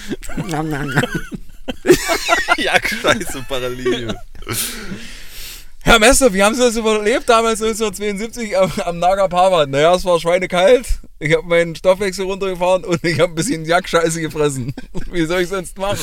Jack 2.57 2.89
Scheiße 2.89 3.45
Parallel. 3.47 4.15
Herr 5.85 5.99
Messner, 5.99 6.33
wie 6.33 6.41
haben 6.41 6.55
Sie 6.55 6.61
das 6.61 6.77
überlebt 6.77 7.27
damals 7.27 7.61
1972 7.61 8.57
am, 8.57 8.71
am 8.85 8.99
Naga 8.99 9.27
Parbat? 9.27 9.69
Naja, 9.69 9.93
es 9.93 10.05
war 10.05 10.19
schweinekalt. 10.19 10.87
Ich 11.19 11.35
habe 11.35 11.45
meinen 11.45 11.75
Stoffwechsel 11.75 12.25
runtergefahren 12.25 12.85
und 12.85 13.03
ich 13.03 13.19
habe 13.19 13.33
ein 13.33 13.35
bisschen 13.35 13.65
Jackscheiße 13.65 14.21
gefressen. 14.21 14.73
Wie 15.11 15.25
soll 15.25 15.41
ich 15.41 15.49
sonst 15.49 15.77
machen? 15.77 15.99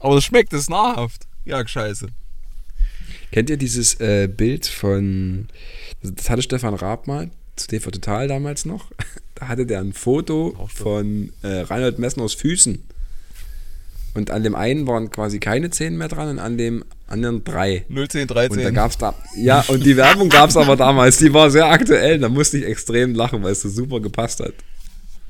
Aber 0.00 0.16
es 0.16 0.24
schmeckt, 0.24 0.52
es 0.52 0.62
ist 0.62 0.70
nahrhaft. 0.70 1.22
Jackscheiße. 1.44 2.08
Kennt 3.30 3.50
ihr 3.50 3.56
dieses 3.56 4.00
äh, 4.00 4.26
Bild 4.26 4.66
von, 4.66 5.48
das 6.02 6.28
hatte 6.28 6.42
Stefan 6.42 6.74
Raab 6.74 7.06
mal, 7.06 7.30
zu 7.56 7.68
TV 7.68 7.90
Total 7.90 8.28
damals 8.28 8.64
noch. 8.64 8.90
Da 9.34 9.46
hatte 9.46 9.66
der 9.66 9.78
ein 9.78 9.92
Foto 9.92 10.68
von 10.74 11.32
äh, 11.42 11.60
Reinhold 11.60 12.00
Messners 12.00 12.34
Füßen. 12.34 12.82
Und 14.18 14.32
an 14.32 14.42
dem 14.42 14.56
einen 14.56 14.88
waren 14.88 15.12
quasi 15.12 15.38
keine 15.38 15.70
Zehen 15.70 15.96
mehr 15.96 16.08
dran 16.08 16.28
und 16.28 16.38
an 16.40 16.58
dem 16.58 16.84
anderen 17.06 17.44
drei. 17.44 17.84
010, 17.88 18.22
Und 18.22 18.30
da 18.30 18.34
13. 18.34 18.74
gab's 18.74 18.98
da, 18.98 19.14
ja, 19.36 19.64
und 19.68 19.86
die 19.86 19.96
Werbung 19.96 20.28
gab's 20.28 20.56
aber 20.56 20.74
damals, 20.74 21.18
die 21.18 21.32
war 21.32 21.52
sehr 21.52 21.66
aktuell, 21.66 22.18
da 22.18 22.28
musste 22.28 22.58
ich 22.58 22.64
extrem 22.64 23.14
lachen, 23.14 23.44
weil 23.44 23.52
es 23.52 23.62
so 23.62 23.68
super 23.68 24.00
gepasst 24.00 24.40
hat. 24.40 24.54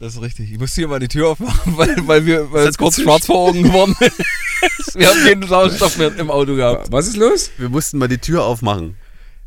Das 0.00 0.14
ist 0.14 0.22
richtig. 0.22 0.50
Ich 0.52 0.58
musste 0.58 0.80
hier 0.80 0.88
mal 0.88 1.00
die 1.00 1.08
Tür 1.08 1.28
aufmachen, 1.28 1.76
weil, 1.76 1.96
weil, 2.08 2.24
wir, 2.24 2.50
weil 2.50 2.66
es 2.66 2.78
kurz 2.78 2.94
gezischt. 2.96 3.04
schwarz 3.06 3.26
vor 3.26 3.50
Augen 3.50 3.62
geworden 3.62 3.94
ist. 4.00 4.94
Wir 4.98 5.06
haben 5.06 5.22
keinen 5.22 5.46
Sauerstoff 5.46 5.98
mehr 5.98 6.16
im 6.16 6.30
Auto 6.30 6.56
gehabt. 6.56 6.90
Was 6.90 7.08
ist 7.08 7.16
los? 7.16 7.50
Wir 7.58 7.68
mussten 7.68 7.98
mal 7.98 8.08
die 8.08 8.16
Tür 8.18 8.44
aufmachen. 8.44 8.96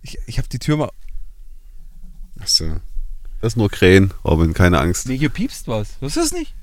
Ich, 0.04 0.20
ich 0.28 0.38
habe 0.38 0.48
die 0.50 0.60
Tür 0.60 0.78
mal. 0.78 0.90
Achso. 2.40 2.66
Das 3.42 3.54
ist 3.54 3.58
nur 3.58 3.72
Krähen, 3.72 4.14
Robin, 4.24 4.54
keine 4.54 4.80
Angst. 4.80 5.08
Nee, 5.08 5.18
hier 5.18 5.30
piepst 5.30 5.68
was. 5.68 5.96
Was 6.00 6.16
ist 6.16 6.32
das 6.32 6.40
nicht? 6.40 6.54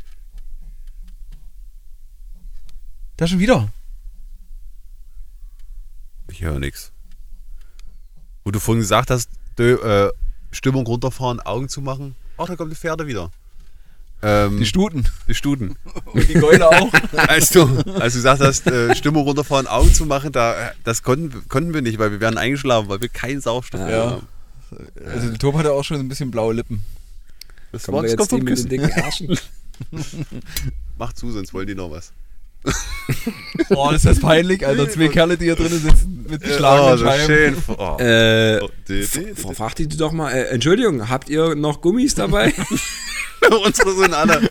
Da 3.18 3.26
schon 3.26 3.38
wieder. 3.40 3.68
Ich 6.30 6.40
höre 6.42 6.58
nichts. 6.58 6.92
Wo 8.44 8.50
du 8.50 8.60
vorhin 8.60 8.80
gesagt 8.80 9.10
hast, 9.10 9.28
dö, 9.58 9.74
äh, 9.74 10.10
Stimmung 10.52 10.86
runterfahren, 10.86 11.40
Augen 11.40 11.68
zu 11.68 11.82
machen. 11.82 12.14
Ach, 12.38 12.46
da 12.46 12.56
kommen 12.56 12.70
die 12.70 12.76
Pferde 12.76 13.06
wieder. 13.06 13.30
Ähm, 14.22 14.58
Die 14.58 14.66
Stuten. 14.66 15.06
die 15.28 15.34
Stuten. 15.34 15.76
Und 16.06 16.28
die 16.28 16.34
Keule 16.34 16.68
auch. 16.68 16.92
Als 17.28 17.50
du, 17.50 17.62
als 18.00 18.14
du 18.14 18.18
gesagt 18.20 18.40
hast, 18.40 18.66
äh, 18.66 18.94
Stimmung 18.96 19.24
runterfahren, 19.24 19.66
Augen 19.66 19.92
zu 19.92 20.06
machen, 20.06 20.32
da, 20.32 20.72
das 20.84 21.02
konnten, 21.02 21.46
konnten 21.48 21.74
wir 21.74 21.82
nicht, 21.82 21.98
weil 21.98 22.10
wir 22.12 22.20
wären 22.20 22.38
eingeschlafen, 22.38 22.88
weil 22.88 23.00
wir 23.00 23.08
keinen 23.08 23.40
Sauerstoff 23.40 23.80
mehr 23.80 23.90
Ja. 23.90 24.10
haben. 24.12 24.26
Also 25.06 25.28
der 25.30 25.38
Tom 25.38 25.56
hatte 25.56 25.72
auch 25.72 25.84
schon 25.84 25.98
ein 25.98 26.08
bisschen 26.08 26.30
blaue 26.30 26.54
Lippen. 26.54 26.84
Das 27.72 27.84
Kommen 27.84 27.96
war 27.96 28.02
wir 28.04 28.16
das 28.16 28.28
kommt 28.28 28.48
jetzt 28.48 28.66
vom 28.66 28.70
mit 28.70 28.72
den 28.72 28.82
Küssen. 28.82 29.22
dicken 29.22 29.36
Ärschen? 29.36 30.42
Mach 30.98 31.12
zu, 31.12 31.30
sonst 31.32 31.52
wollen 31.54 31.66
die 31.66 31.74
noch 31.74 31.90
was. 31.90 32.12
Oh, 33.70 33.86
das 33.90 34.04
ist 34.04 34.06
das 34.06 34.20
peinlich, 34.20 34.64
Alter. 34.66 34.88
Zwei 34.88 35.08
Kerle, 35.08 35.36
die 35.36 35.46
hier 35.46 35.56
drinnen 35.56 35.80
sitzen 35.82 36.26
mit 36.28 36.40
oh, 36.44 36.46
geschlagenen 36.48 36.98
so 36.98 37.04
Scheiben. 37.04 37.26
schön. 37.26 37.56
Oh. 37.76 37.96
Äh, 37.98 38.60
Oh, 38.62 38.68
die- 38.88 39.06
die 39.88 39.96
doch 39.96 40.12
mal, 40.12 40.30
äh, 40.32 40.44
Entschuldigung, 40.48 41.08
habt 41.08 41.28
ihr 41.28 41.54
noch 41.54 41.80
Gummis 41.80 42.14
dabei? 42.14 42.52
Unsere 43.64 43.94
sind 43.94 44.14
alle. 44.14 44.48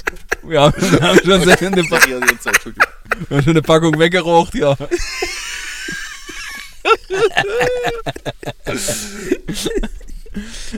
Ja, 0.49 0.71
wir 0.77 0.99
haben 1.01 1.19
schon 1.23 1.43
sehr 1.43 1.57
eine, 1.61 1.83
Pa- 1.83 1.99
wir 2.07 2.15
haben 2.19 3.43
schon 3.43 3.49
eine 3.49 3.61
Packung 3.61 3.97
weggeraucht, 3.99 4.55
ja. 4.55 4.75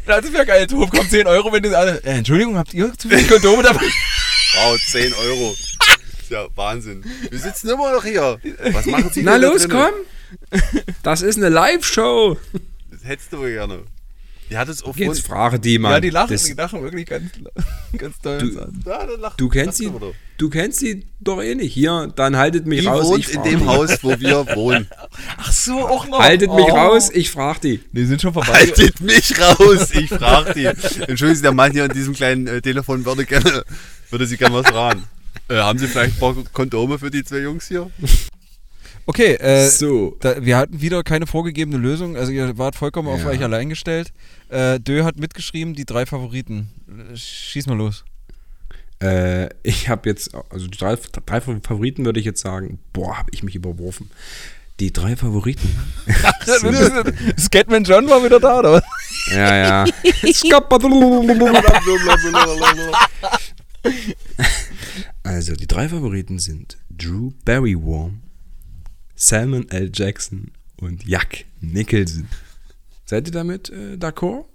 Das 0.05 0.31
wäre 0.31 0.45
geil, 0.45 0.67
Tom, 0.67 0.89
kommt 0.89 1.09
10 1.09 1.27
Euro, 1.27 1.51
wenn 1.51 1.63
du 1.63 1.77
alle. 1.77 2.01
Äh, 2.03 2.17
Entschuldigung, 2.19 2.57
habt 2.57 2.73
ihr 2.73 2.93
zu 2.97 3.09
viele 3.09 3.23
Kondome 3.23 3.63
dabei? 3.63 3.81
Wow, 4.55 4.77
10 4.91 5.13
Euro. 5.13 5.55
Ist 6.29 6.35
ja 6.35 6.47
Wahnsinn. 6.55 7.03
Wir 7.31 7.39
sitzen 7.39 7.69
immer 7.69 7.91
noch 7.91 8.05
hier. 8.05 8.37
Was 8.71 8.85
machen 8.85 9.09
Sie 9.11 9.23
Na 9.23 9.35
los, 9.37 9.67
komm! 9.67 9.89
Das 11.01 11.23
ist 11.23 11.37
eine 11.37 11.49
Live-Show! 11.49 12.37
Das 12.91 13.03
hättest 13.03 13.33
du 13.33 13.39
wohl 13.39 13.49
gerne. 13.51 13.79
Die 14.51 14.55
hat 14.57 14.69
es 14.69 14.83
auf 14.83 14.95
Jetzt 14.97 15.25
frage 15.25 15.59
die 15.59 15.79
mal. 15.79 15.93
Ja, 15.93 15.99
die 15.99 16.11
lachen, 16.11 16.31
Das- 16.33 16.43
die 16.43 16.53
lachen 16.53 16.83
wirklich 16.83 17.07
ganz, 17.07 17.31
ganz 17.97 18.19
toll. 18.21 18.37
Du- 18.37 18.89
Ja, 18.89 19.07
dann 19.07 19.19
lach- 19.19 19.37
Du 19.37 19.49
kennst 19.49 19.79
sie, 19.79 19.85
doch 19.87 20.13
du 20.37 20.49
kennst 20.51 20.79
sie 20.79 21.07
doch 21.19 21.41
eh 21.41 21.55
nicht. 21.55 21.73
Hier, 21.73 22.11
dann 22.15 22.37
haltet 22.37 22.67
mich 22.67 22.81
Die 22.81 22.85
raus. 22.87 23.05
wohnt 23.05 23.27
ich 23.27 23.33
in 23.33 23.41
dem 23.41 23.59
die. 23.61 23.65
Haus, 23.65 24.03
wo 24.03 24.19
wir 24.19 24.45
wohnen. 24.55 24.87
Ach 25.37 25.51
so, 25.51 25.79
auch 25.87 26.07
noch. 26.07 26.19
Haltet 26.19 26.53
mich 26.53 26.65
Oh. 26.65 26.75
raus, 26.75 27.09
ich 27.11 27.31
frag 27.31 27.59
die. 27.61 27.79
Die 27.91 28.05
sind 28.05 28.21
schon 28.21 28.33
vorbei. 28.33 28.53
Haltet 28.53 29.01
mich 29.01 29.33
raus, 29.39 29.89
ich 29.93 30.09
frag 30.09 30.53
die. 30.53 30.65
Entschuldigen 30.65 31.35
Sie, 31.35 31.41
der 31.41 31.53
Mann 31.53 31.71
hier 31.71 31.85
an 31.85 31.91
diesem 31.93 32.13
kleinen 32.13 32.45
äh, 32.45 32.61
Telefon 32.61 33.03
würde 33.05 33.25
gerne, 33.25 33.63
würde 34.11 34.27
Sie 34.27 34.37
gerne 34.37 34.55
was 34.55 34.67
fragen. 34.67 35.03
Äh, 35.49 35.55
haben 35.55 35.79
Sie 35.79 35.87
vielleicht 35.87 36.15
ein 36.15 36.19
paar 36.19 36.35
Kondome 36.53 36.99
für 36.99 37.09
die 37.11 37.23
zwei 37.23 37.39
Jungs 37.39 37.67
hier? 37.67 37.89
Okay, 39.05 39.33
äh, 39.35 39.67
So. 39.69 40.15
da, 40.19 40.43
wir 40.45 40.57
hatten 40.57 40.81
wieder 40.81 41.01
keine 41.03 41.25
vorgegebene 41.25 41.77
Lösung. 41.77 42.15
Also 42.15 42.31
ihr 42.31 42.57
wart 42.57 42.75
vollkommen 42.75 43.07
auf 43.07 43.21
Ja. 43.21 43.27
euch 43.29 43.41
allein 43.41 43.69
gestellt. 43.69 44.11
Äh, 44.49 44.79
Dö 44.79 45.03
hat 45.03 45.17
mitgeschrieben, 45.17 45.73
die 45.73 45.85
drei 45.85 46.05
Favoriten. 46.05 46.69
Äh, 47.11 47.15
Schieß 47.17 47.65
mal 47.67 47.77
los. 47.77 48.03
Äh, 49.01 49.49
ich 49.63 49.89
habe 49.89 50.09
jetzt, 50.09 50.35
also 50.49 50.67
die 50.67 50.77
drei, 50.77 50.95
drei 51.25 51.41
Favoriten 51.41 52.05
würde 52.05 52.19
ich 52.19 52.25
jetzt 52.25 52.41
sagen, 52.41 52.79
boah, 52.93 53.17
habe 53.17 53.29
ich 53.31 53.41
mich 53.43 53.55
überworfen. 53.55 54.11
Die 54.79 54.93
drei 54.93 55.15
Favoriten. 55.15 55.75
Scatman 57.39 57.83
John 57.83 58.07
war 58.09 58.23
wieder 58.23 58.39
da, 58.39 58.59
oder? 58.59 58.83
ja, 59.31 59.55
ja. 59.55 59.85
Also, 65.29 65.55
die 65.55 65.67
drei 65.67 65.87
Favoriten 65.89 66.39
sind 66.39 66.77
Drew 66.89 67.31
Barrymore, 67.45 68.11
Salmon 69.15 69.69
L. 69.69 69.91
Jackson 69.93 70.51
und 70.77 71.05
Jack 71.05 71.45
Nicholson. 71.61 72.27
Seid 73.05 73.27
ihr 73.27 73.33
damit 73.33 73.69
äh, 73.69 73.95
d'accord? 73.97 74.45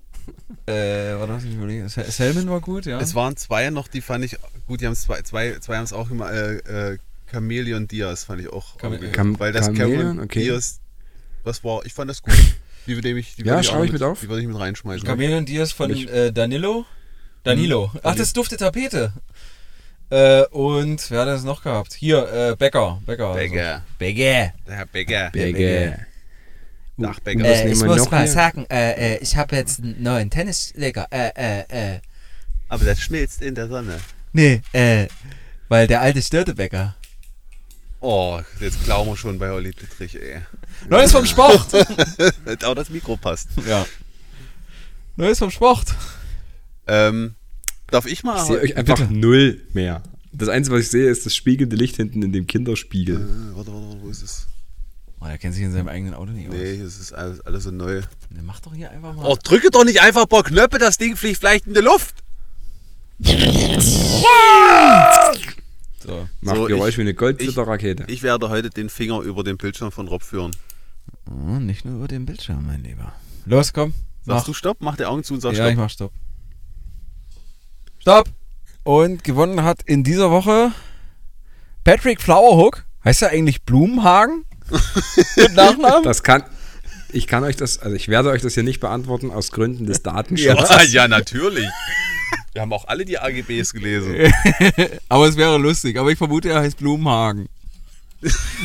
Äh, 0.66 1.14
warte, 1.18 1.32
lass 1.32 1.44
mich 1.44 1.54
überlegen. 1.54 1.88
Sal- 1.88 2.10
Salmon 2.10 2.48
war 2.48 2.60
gut, 2.60 2.86
ja. 2.86 2.98
Es 3.00 3.14
waren 3.14 3.36
zwei 3.36 3.68
noch, 3.70 3.88
die 3.88 4.00
fand 4.00 4.24
ich 4.24 4.36
gut, 4.66 4.80
die 4.80 4.86
haben 4.86 4.94
zwei, 4.94 5.20
zwei, 5.22 5.58
zwei 5.58 5.76
haben 5.76 5.84
es 5.84 5.92
auch 5.92 6.08
gemacht. 6.08 6.32
Äh, 6.32 6.92
äh, 6.92 6.98
Chameleon 7.30 7.88
Diaz 7.88 8.24
fand 8.24 8.40
ich 8.40 8.48
auch. 8.48 8.78
Chame- 8.78 9.12
Cham- 9.12 9.38
weil 9.38 9.52
das 9.52 9.66
Chameleon, 9.66 10.20
okay. 10.20 10.44
Diaz, 10.44 10.80
was 11.42 11.62
war, 11.64 11.84
ich 11.84 11.92
fand 11.92 12.08
das 12.10 12.22
gut. 12.22 12.34
Die 12.86 12.94
würde 12.96 13.18
ich, 13.18 13.36
die 13.36 13.42
Ja, 13.42 13.54
würde 13.56 13.60
ich 13.80 13.86
ich 13.86 13.92
mit 13.92 14.02
auf. 14.02 14.20
Die 14.20 14.28
würde 14.28 14.40
ich 14.42 14.46
mit 14.48 14.58
reinschmeißen. 14.58 15.06
Chameleon 15.06 15.44
Diaz 15.44 15.72
von 15.72 15.90
Ich- 15.90 16.08
äh, 16.10 16.30
Danilo. 16.32 16.86
Danilo. 17.42 17.90
Ach, 18.02 18.14
das 18.14 18.32
dufte 18.32 18.56
Tapete. 18.56 19.12
Äh, 20.10 20.44
und 20.46 21.10
wer 21.10 21.20
hat 21.20 21.28
das 21.28 21.44
noch 21.44 21.62
gehabt? 21.62 21.94
Hier, 21.94 22.30
äh, 22.32 22.56
Becker. 22.56 23.00
Becker. 23.06 23.28
also. 23.28 23.38
Becker. 23.38 23.82
Becker. 23.98 24.52
Der 24.66 24.76
Herr 24.76 24.86
Becker. 24.86 25.30
Bege. 25.30 26.06
Dachbecker. 26.96 27.44
Äh, 27.44 27.72
ich 27.72 27.82
muss 27.82 28.10
mal 28.10 28.22
hier? 28.22 28.32
sagen, 28.32 28.66
äh, 28.70 29.14
äh, 29.14 29.18
ich 29.18 29.36
habe 29.36 29.56
jetzt 29.56 29.80
einen 29.80 30.02
neuen 30.02 30.30
Tennisschläger. 30.30 31.08
Äh, 31.10 31.30
äh, 31.34 31.94
äh. 31.94 32.00
Aber 32.68 32.84
das 32.84 33.00
schmilzt 33.00 33.42
in 33.42 33.54
der 33.54 33.68
Sonne. 33.68 33.98
Nee, 34.32 34.62
äh, 34.72 35.08
weil 35.68 35.86
der 35.86 36.00
alte 36.00 36.22
Störtebecker. 36.22 36.94
Oh, 38.00 38.40
jetzt 38.60 38.84
glauben 38.84 39.10
wir 39.10 39.16
schon 39.16 39.38
bei 39.38 39.50
Olli 39.50 39.72
Dittrich, 39.72 40.20
ey. 40.20 40.42
Neues 40.88 41.10
vom 41.10 41.24
Sport. 41.24 41.74
Auch 42.64 42.74
das 42.74 42.90
Mikro 42.90 43.16
passt. 43.16 43.48
ja. 43.66 43.86
Neues 45.16 45.38
vom 45.38 45.50
Sport. 45.50 45.94
Ähm, 46.86 47.34
darf 47.90 48.06
ich 48.06 48.22
mal? 48.24 48.36
Ich 48.38 48.42
sehe 48.44 48.60
euch 48.60 48.76
einfach 48.76 49.08
null 49.10 49.62
mehr. 49.72 50.02
Das 50.32 50.48
Einzige, 50.48 50.76
was 50.76 50.82
ich 50.84 50.90
sehe, 50.90 51.08
ist 51.10 51.24
das 51.26 51.34
spiegelnde 51.36 51.76
Licht 51.76 51.96
hinten 51.96 52.22
in 52.22 52.32
dem 52.32 52.46
Kinderspiegel. 52.46 53.16
Äh, 53.16 53.56
warte, 53.56 53.72
warte, 53.72 53.86
warte, 53.88 54.02
wo 54.02 54.08
ist 54.08 54.22
es? 54.22 54.46
Oh, 55.20 55.26
er 55.26 55.38
kennt 55.38 55.54
sich 55.54 55.62
in 55.62 55.72
seinem 55.72 55.88
eigenen 55.88 56.12
Auto 56.14 56.32
nicht 56.32 56.48
aus. 56.48 56.54
Nee, 56.54 56.72
es 56.80 56.98
ist 57.00 57.12
alles, 57.12 57.40
alles 57.42 57.64
so 57.64 57.70
neu. 57.70 58.02
Nee, 58.30 58.40
mach 58.42 58.60
doch 58.60 58.74
hier 58.74 58.90
einfach 58.90 59.14
mal. 59.14 59.24
Oh, 59.24 59.36
drücke 59.42 59.70
doch 59.70 59.84
nicht 59.84 60.02
einfach 60.02 60.22
ein 60.22 60.28
paar 60.28 60.42
Knöpfe, 60.42 60.78
das 60.78 60.98
Ding 60.98 61.16
fliegt 61.16 61.38
vielleicht 61.38 61.66
in 61.66 61.74
die 61.74 61.80
Luft. 61.80 62.16
So. 66.04 66.28
Macht 66.42 66.56
So, 66.56 66.64
Geräusch 66.66 66.90
ich- 66.90 66.98
wie 66.98 67.02
eine 67.02 67.14
Goldflitterrakete. 67.14 68.04
Ich 68.08 68.22
werde 68.22 68.48
heute 68.50 68.70
den 68.70 68.90
Finger 68.90 69.20
über 69.20 69.42
den 69.44 69.56
Bildschirm 69.56 69.90
von 69.92 70.08
Rob 70.08 70.22
führen. 70.22 70.50
Oh, 71.30 71.58
nicht 71.58 71.84
nur 71.84 71.96
über 71.96 72.08
den 72.08 72.26
Bildschirm, 72.26 72.66
mein 72.66 72.82
Lieber. 72.82 73.12
Los, 73.46 73.72
komm. 73.72 73.92
Sagst 74.26 74.40
Mach. 74.40 74.44
du 74.44 74.52
Stopp? 74.54 74.78
Mach 74.80 74.96
die 74.96 75.04
Augen 75.06 75.22
zu 75.24 75.34
und 75.34 75.40
sag 75.40 75.54
ja, 75.54 75.66
ich 75.68 75.72
Stopp. 75.74 75.82
mach 75.84 75.90
Stopp. 75.90 76.12
Stopp! 78.04 78.28
Und 78.82 79.24
gewonnen 79.24 79.62
hat 79.62 79.80
in 79.86 80.04
dieser 80.04 80.30
Woche 80.30 80.72
Patrick 81.84 82.20
Flowerhook. 82.20 82.84
Heißt 83.02 83.22
er 83.22 83.30
eigentlich 83.30 83.62
Blumenhagen? 83.62 84.44
Mit 85.36 85.54
Nachnamen? 85.54 86.02
Das 86.02 86.22
kann. 86.22 86.42
Ich 87.14 87.26
kann 87.26 87.44
euch 87.44 87.56
das, 87.56 87.78
also 87.78 87.96
ich 87.96 88.08
werde 88.08 88.28
euch 88.28 88.42
das 88.42 88.52
hier 88.52 88.62
nicht 88.62 88.80
beantworten 88.80 89.30
aus 89.30 89.52
Gründen 89.52 89.86
des 89.86 90.02
Datenschutzes. 90.02 90.92
Ja, 90.92 91.04
ja, 91.04 91.08
natürlich. 91.08 91.66
Wir 92.52 92.60
haben 92.60 92.74
auch 92.74 92.86
alle 92.88 93.06
die 93.06 93.18
AGBs 93.18 93.72
gelesen. 93.72 94.30
Aber 95.08 95.26
es 95.26 95.38
wäre 95.38 95.56
lustig. 95.56 95.98
Aber 95.98 96.10
ich 96.10 96.18
vermute, 96.18 96.50
er 96.50 96.60
heißt 96.60 96.76
Blumenhagen. 96.76 97.48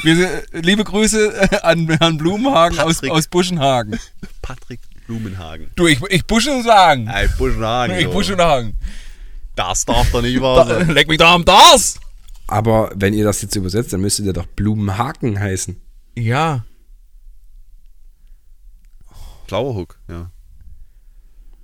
Wir 0.03 0.15
sind, 0.17 0.65
liebe 0.65 0.83
Grüße 0.83 1.63
an 1.63 1.87
Herrn 1.87 2.17
Blumenhagen 2.17 2.77
aus, 2.79 2.95
Patrick. 2.95 3.11
aus 3.11 3.27
Buschenhagen. 3.29 3.97
Patrick 4.41 4.81
Blumenhagen. 5.07 5.71
Du, 5.77 5.87
ich, 5.87 6.01
ich 6.09 6.25
Buschenhagen. 6.25 7.07
Ey, 7.07 7.29
Buschenhagen. 7.37 7.95
Ich 7.99 8.07
so. 8.07 8.11
Buschenhagen. 8.11 8.77
Das 9.60 9.84
darf 9.84 10.10
doch 10.12 10.22
nicht 10.22 10.39
wahr 10.39 10.66
Da, 10.66 10.80
sein. 10.80 10.89
leck 10.91 11.10
mich 11.10 11.18
da 11.18 11.34
am 11.36 11.43
Das! 11.43 11.99
Aber 12.47 12.91
wenn 12.95 13.14
ihr 13.14 13.26
das 13.26 13.41
jetzt 13.41 13.55
übersetzt, 13.57 13.91
dann 13.91 13.99
müsstet 13.99 14.26
ihr 14.26 14.32
doch 14.32 14.45
Blumenhaken 14.45 15.38
heißen. 15.38 15.76
Ja. 16.18 16.64
Flowerhook, 19.47 19.97
ja. 20.07 20.32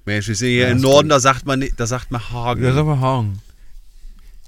Mensch, 0.06 0.28
wir 0.28 0.36
sind 0.36 0.50
hier 0.50 0.68
im 0.68 0.82
Norden, 0.82 1.08
da 1.08 1.20
sagt 1.22 1.46
man, 1.46 1.66
da 1.78 1.88
sagt 1.88 2.12
man 2.12 2.30
Hagen. 2.32 2.64
Ja, 2.64 2.74
sag 2.74 2.86
mal 2.86 3.00
Hagen. 3.00 3.42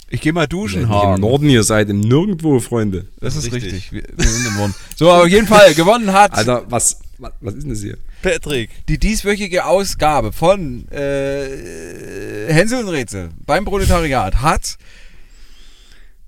Ich 0.10 0.20
geh 0.22 0.32
mal 0.34 0.48
duschen, 0.48 0.84
Wenn 0.84 0.89
ihr 0.89 0.95
Hagen. 0.95 1.16
im 1.16 1.22
Norden 1.22 1.50
ihr 1.50 1.64
seid, 1.64 1.89
im 1.89 2.02
Nirgendwo, 2.02 2.60
Freunde. 2.60 3.08
Das 3.22 3.36
ist 3.38 3.45
Richtig. 3.45 3.64
richtig. 3.74 3.91
Wir, 3.93 4.04
wir 4.14 4.28
sind 4.28 4.45
im 4.48 4.56
Norden. 4.56 4.76
So, 4.98 5.10
aber 5.10 5.24
auf 5.24 5.30
jeden 5.30 5.48
Fall, 5.48 5.74
gewonnen 5.74 6.12
hat 6.12 6.34
Alter, 6.34 6.70
was, 6.70 7.00
was, 7.20 7.53
ist 7.55 7.63
denn 7.63 7.70
das 7.72 7.82
hier? 7.82 7.97
Patrick. 8.22 8.70
die 8.88 8.97
dieswöchige 8.97 9.65
Ausgabe 9.65 10.32
von 10.32 10.88
äh, 10.91 12.51
Hänsel 12.51 12.84
und 12.84 12.89
Rätsel 12.89 13.30
beim 13.45 13.65
Proletariat 13.65 14.41
hat 14.41 14.78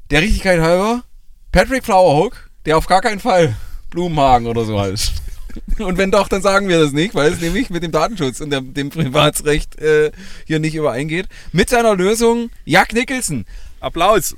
der 0.10 0.22
Richtigkeit 0.22 0.60
halber 0.60 1.04
Patrick 1.52 1.84
Flowerhook, 1.84 2.50
der 2.66 2.78
auf 2.78 2.88
gar 2.88 3.02
keinen 3.02 3.20
Fall 3.20 3.56
Blumenhagen 3.90 4.48
oder 4.48 4.66
so 4.66 4.80
heißt. 4.80 5.14
Und 5.80 5.98
wenn 5.98 6.12
doch, 6.12 6.28
dann 6.28 6.44
sagen 6.44 6.68
wir 6.68 6.80
das 6.80 6.92
nicht, 6.92 7.16
weil 7.16 7.34
es 7.34 7.42
nämlich 7.42 7.72
mit 7.72 7.82
dem 7.82 7.92
Datenschutz 7.92 8.40
und 8.40 8.52
dem, 8.52 8.74
dem 8.76 8.92
Privatsrecht 8.92 9.80
äh, 9.80 10.12
hier 10.46 10.60
nicht 10.60 10.76
übereingeht. 10.76 11.28
Mit 11.52 11.70
seiner 11.70 11.96
Lösung 11.96 12.52
Jack 12.66 12.94
Nicholson. 12.94 13.46
Applaus. 13.80 14.36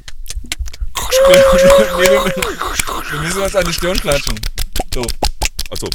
Wir 3.11 3.21
müssen 3.21 3.41
uns 3.41 3.55
an 3.55 3.65
die 3.65 3.73
Stirn 3.73 3.99
klatschen. 3.99 4.39
So. 4.93 5.05
Achso, 5.69 5.87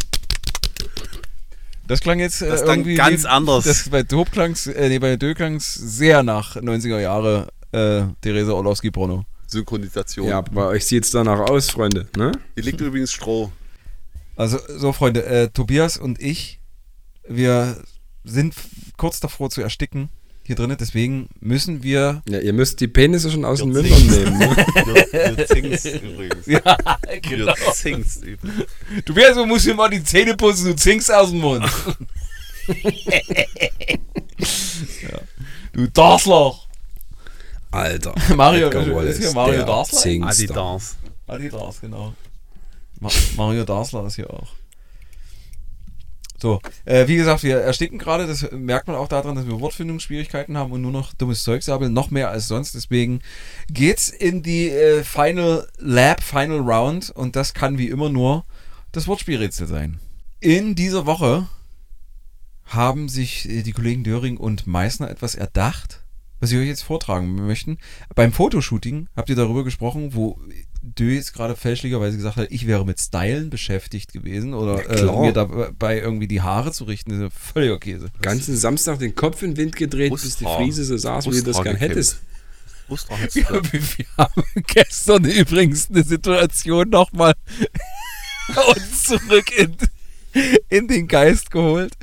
Das 1.86 2.00
klang 2.00 2.18
jetzt 2.18 2.42
äh, 2.42 2.48
Das 2.48 2.62
klang 2.62 2.80
irgendwie 2.80 2.96
ganz 2.96 3.24
wie, 3.24 3.28
anders. 3.28 3.64
Das 3.64 3.88
bei 3.88 4.02
Dope 4.02 4.30
klang's, 4.30 4.66
äh, 4.66 4.88
nee, 4.88 4.98
bei 4.98 5.16
Dö 5.16 5.34
klang's 5.34 5.74
sehr 5.74 6.22
nach 6.22 6.56
90er 6.56 7.00
Jahre 7.00 7.48
äh, 7.72 8.02
Theresa 8.20 8.52
Orlowski 8.52 8.90
Porno. 8.90 9.24
Synchronisation. 9.46 10.28
Ja, 10.28 10.40
bei 10.40 10.64
euch 10.64 10.86
sieht's 10.86 11.12
danach 11.12 11.38
aus, 11.38 11.70
Freunde. 11.70 12.08
Ne? 12.16 12.32
Hier 12.54 12.64
liegt 12.64 12.80
übrigens 12.80 13.12
Stroh. 13.12 13.52
Also 14.34 14.58
so 14.76 14.92
Freunde, 14.92 15.24
äh, 15.24 15.48
Tobias 15.48 15.96
und 15.96 16.20
ich, 16.20 16.60
wir 17.28 17.82
sind 18.24 18.54
kurz 18.96 19.20
davor 19.20 19.50
zu 19.50 19.62
ersticken 19.62 20.10
hier 20.46 20.54
drinnen, 20.56 20.76
deswegen 20.78 21.28
müssen 21.40 21.82
wir 21.82 22.22
Ja, 22.28 22.38
ihr 22.38 22.52
müsst 22.52 22.80
die 22.80 22.86
Penisse 22.86 23.30
schon 23.30 23.44
aus 23.44 23.58
den 23.58 23.70
Mündern 23.70 24.06
nehmen. 24.06 24.38
Ne? 24.38 24.56
Wir, 25.36 25.46
zingst 25.46 25.86
übrigens. 25.86 26.46
ja, 26.46 26.60
Wir 27.28 27.54
zingst 27.72 28.22
übrigens. 28.22 28.66
Du 29.04 29.46
musst 29.46 29.66
dir 29.66 29.74
mal 29.74 29.88
die 29.90 30.04
Zähne 30.04 30.36
putzen, 30.36 30.66
du 30.66 30.76
zinkst 30.76 31.12
aus 31.12 31.30
dem 31.30 31.40
Mund. 31.40 31.64
ja. 35.02 35.18
Du 35.72 35.88
Darsloch. 35.88 36.66
Alter. 37.72 38.14
Mario, 38.36 38.68
Edgar 38.68 38.86
ist 38.86 38.94
Wallace, 38.94 39.18
hier 39.18 39.32
Mario 39.32 39.64
Darsler? 39.64 40.28
Adidas. 40.28 40.96
Adidas, 41.26 41.80
genau. 41.80 42.14
Ma 43.00 43.10
Mario 43.36 43.64
Darsler 43.64 44.06
ist 44.06 44.14
hier 44.14 44.30
auch. 44.30 44.48
So, 46.38 46.60
äh, 46.84 47.08
wie 47.08 47.16
gesagt, 47.16 47.42
wir 47.42 47.58
ersticken 47.58 47.98
gerade, 47.98 48.26
das 48.26 48.50
merkt 48.52 48.88
man 48.88 48.96
auch 48.96 49.08
daran, 49.08 49.34
dass 49.34 49.46
wir 49.46 49.60
Wortfindungsschwierigkeiten 49.60 50.56
haben 50.56 50.72
und 50.72 50.82
nur 50.82 50.92
noch 50.92 51.14
dummes 51.14 51.42
Zeug 51.42 51.62
sabeln, 51.62 51.92
noch 51.92 52.10
mehr 52.10 52.30
als 52.30 52.48
sonst. 52.48 52.74
Deswegen 52.74 53.20
geht's 53.70 54.08
in 54.08 54.42
die 54.42 54.68
äh, 54.68 55.02
Final 55.02 55.66
Lab, 55.78 56.22
Final 56.22 56.60
Round 56.60 57.10
und 57.10 57.36
das 57.36 57.54
kann 57.54 57.78
wie 57.78 57.88
immer 57.88 58.10
nur 58.10 58.44
das 58.92 59.08
Wortspielrätsel 59.08 59.66
sein. 59.66 60.00
In 60.40 60.74
dieser 60.74 61.06
Woche 61.06 61.48
haben 62.66 63.08
sich 63.08 63.48
äh, 63.48 63.62
die 63.62 63.72
Kollegen 63.72 64.04
Döring 64.04 64.36
und 64.36 64.66
Meißner 64.66 65.10
etwas 65.10 65.34
erdacht, 65.34 66.04
was 66.40 66.50
wir 66.50 66.60
euch 66.60 66.66
jetzt 66.66 66.82
vortragen 66.82 67.34
möchten. 67.34 67.78
Beim 68.14 68.32
Fotoshooting 68.32 69.08
habt 69.16 69.30
ihr 69.30 69.36
darüber 69.36 69.64
gesprochen, 69.64 70.14
wo 70.14 70.38
Dö 70.86 71.12
jetzt 71.12 71.34
gerade 71.34 71.56
fälschlicherweise 71.56 72.16
gesagt 72.16 72.36
hat, 72.36 72.48
ich 72.50 72.66
wäre 72.66 72.86
mit 72.86 73.00
Stylen 73.00 73.50
beschäftigt 73.50 74.12
gewesen 74.12 74.54
oder 74.54 74.82
Ja, 74.84 75.12
äh, 75.12 75.20
mir 75.20 75.32
dabei 75.32 75.98
irgendwie 75.98 76.28
die 76.28 76.42
Haare 76.42 76.72
zu 76.72 76.84
richten. 76.84 77.10
Das 77.10 77.18
ist 77.18 77.24
ja 77.24 77.30
völliger 77.30 77.78
Käse. 77.78 78.06
Ganzen 78.22 78.56
Samstag 78.56 78.98
den 78.98 79.14
Kopf 79.14 79.42
in 79.42 79.52
den 79.52 79.56
Wind 79.56 79.76
gedreht, 79.76 80.12
bis 80.12 80.36
die 80.36 80.44
Brusthaar. 80.44 80.62
Friese 80.62 80.84
so 80.84 80.96
saß, 80.96 81.26
wie 81.26 81.30
du 81.30 81.36
das 81.36 81.44
Brusthaar 81.44 81.64
gern 81.64 81.76
hättest. 81.76 82.20
Brusthaar 82.86 83.18
drin. 83.18 83.64
wir 83.72 84.06
haben 84.16 84.42
gestern 84.66 85.24
übrigens 85.24 85.90
eine 85.90 86.04
Situation 86.04 86.88
nochmal 86.90 87.34
uns 88.76 89.04
zurück 89.04 89.50
in, 89.58 89.76
in 90.68 90.88
den 90.88 91.08
Geist 91.08 91.50
geholt. 91.50 91.94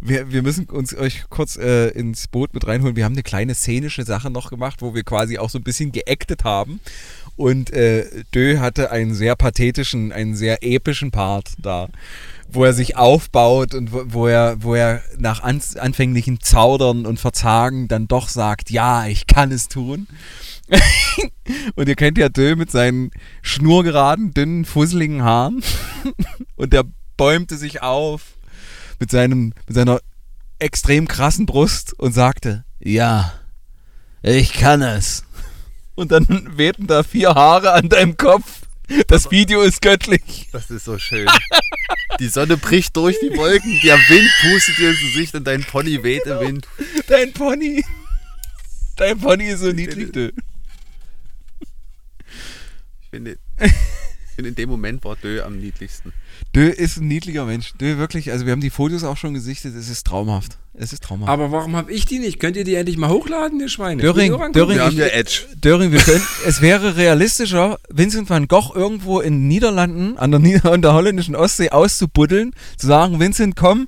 Wir, 0.00 0.32
wir 0.32 0.42
müssen 0.42 0.64
uns 0.66 0.96
euch 0.96 1.24
kurz 1.28 1.56
äh, 1.56 1.88
ins 1.88 2.28
Boot 2.28 2.54
mit 2.54 2.66
reinholen. 2.66 2.96
Wir 2.96 3.04
haben 3.04 3.14
eine 3.14 3.22
kleine 3.22 3.54
szenische 3.54 4.04
Sache 4.04 4.30
noch 4.30 4.50
gemacht, 4.50 4.80
wo 4.80 4.94
wir 4.94 5.02
quasi 5.02 5.38
auch 5.38 5.50
so 5.50 5.58
ein 5.58 5.64
bisschen 5.64 5.92
geactet 5.92 6.44
haben. 6.44 6.80
Und 7.40 7.72
äh, 7.72 8.04
Dö 8.34 8.58
hatte 8.58 8.90
einen 8.90 9.14
sehr 9.14 9.34
pathetischen, 9.34 10.12
einen 10.12 10.34
sehr 10.34 10.62
epischen 10.62 11.10
Part 11.10 11.54
da, 11.56 11.88
wo 12.50 12.66
er 12.66 12.74
sich 12.74 12.98
aufbaut 12.98 13.74
und 13.74 13.94
wo, 13.94 14.02
wo 14.08 14.26
er, 14.26 14.62
wo 14.62 14.74
er 14.74 15.02
nach 15.16 15.42
an, 15.42 15.62
anfänglichen 15.78 16.40
Zaudern 16.40 17.06
und 17.06 17.18
Verzagen 17.18 17.88
dann 17.88 18.08
doch 18.08 18.28
sagt, 18.28 18.68
ja, 18.70 19.06
ich 19.06 19.26
kann 19.26 19.52
es 19.52 19.68
tun. 19.68 20.06
und 21.76 21.88
ihr 21.88 21.96
kennt 21.96 22.18
ja 22.18 22.28
Dö 22.28 22.56
mit 22.56 22.70
seinen 22.70 23.10
schnurgeraden, 23.40 24.34
dünnen, 24.34 24.66
fusseligen 24.66 25.22
Haaren. 25.22 25.62
und 26.56 26.74
der 26.74 26.84
bäumte 27.16 27.56
sich 27.56 27.80
auf 27.80 28.36
mit, 28.98 29.10
seinem, 29.10 29.54
mit 29.66 29.76
seiner 29.76 30.00
extrem 30.58 31.08
krassen 31.08 31.46
Brust 31.46 31.98
und 31.98 32.12
sagte, 32.12 32.66
ja, 32.80 33.32
ich 34.20 34.52
kann 34.52 34.82
es. 34.82 35.24
Und 36.00 36.12
dann 36.12 36.56
wehten 36.56 36.86
da 36.86 37.02
vier 37.02 37.34
Haare 37.34 37.72
an 37.72 37.90
deinem 37.90 38.16
Kopf. 38.16 38.62
Das 39.08 39.30
Video 39.30 39.60
ist 39.60 39.82
göttlich. 39.82 40.48
Das 40.50 40.70
ist 40.70 40.86
so 40.86 40.96
schön. 40.96 41.28
Die 42.18 42.28
Sonne 42.28 42.56
bricht 42.56 42.96
durch 42.96 43.18
die 43.20 43.36
Wolken, 43.36 43.78
der 43.84 43.96
Wind 44.08 44.30
pustet 44.40 44.78
dir 44.78 44.88
ins 44.92 45.00
Gesicht 45.00 45.34
und 45.34 45.44
dein 45.44 45.62
Pony 45.62 46.02
weht 46.02 46.24
im 46.24 46.40
Wind. 46.40 46.68
Dein 47.06 47.34
Pony. 47.34 47.84
Dein 48.96 49.20
Pony 49.20 49.48
ist 49.48 49.60
so 49.60 49.72
niedlich. 49.72 50.10
Dö. 50.10 50.30
Ich 53.02 53.10
finde, 53.10 53.36
ich 53.60 53.70
finde, 54.40 54.48
in 54.50 54.54
dem 54.56 54.68
Moment 54.70 55.04
war 55.04 55.16
Dö 55.16 55.42
am 55.42 55.58
niedlichsten. 55.58 56.12
Dö 56.54 56.68
ist 56.68 56.96
ein 56.98 57.08
niedlicher 57.08 57.44
Mensch. 57.44 57.72
Dö 57.80 57.98
wirklich, 57.98 58.30
also 58.32 58.46
wir 58.46 58.52
haben 58.52 58.60
die 58.60 58.70
Fotos 58.70 59.04
auch 59.04 59.16
schon 59.16 59.34
gesichtet. 59.34 59.74
Es 59.76 59.88
ist 59.88 60.06
traumhaft. 60.06 60.56
Es 60.74 60.92
ist 60.92 61.02
traumhaft. 61.02 61.30
Aber 61.30 61.52
warum 61.52 61.76
habe 61.76 61.92
ich 61.92 62.06
die 62.06 62.18
nicht? 62.18 62.40
Könnt 62.40 62.56
ihr 62.56 62.64
die 62.64 62.74
endlich 62.74 62.96
mal 62.96 63.10
hochladen, 63.10 63.60
ihr 63.60 63.68
Schweine? 63.68 64.00
Döring, 64.00 64.32
Döring, 64.52 64.76
Wir 64.76 64.84
haben 64.84 64.96
ja 64.96 65.06
Edge. 65.06 65.42
Döring, 65.62 65.92
wir 65.92 66.00
können, 66.00 66.22
es 66.46 66.60
wäre 66.62 66.96
realistischer, 66.96 67.78
Vincent 67.90 68.30
van 68.30 68.48
Gogh 68.48 68.72
irgendwo 68.74 69.20
in 69.20 69.34
den 69.34 69.48
Niederlanden, 69.48 70.16
an 70.16 70.30
der, 70.30 70.40
Nieder 70.40 70.72
an 70.72 70.80
der 70.82 70.94
holländischen 70.94 71.36
Ostsee 71.36 71.70
auszubuddeln, 71.70 72.54
zu 72.78 72.86
sagen, 72.86 73.20
Vincent, 73.20 73.56
komm, 73.56 73.86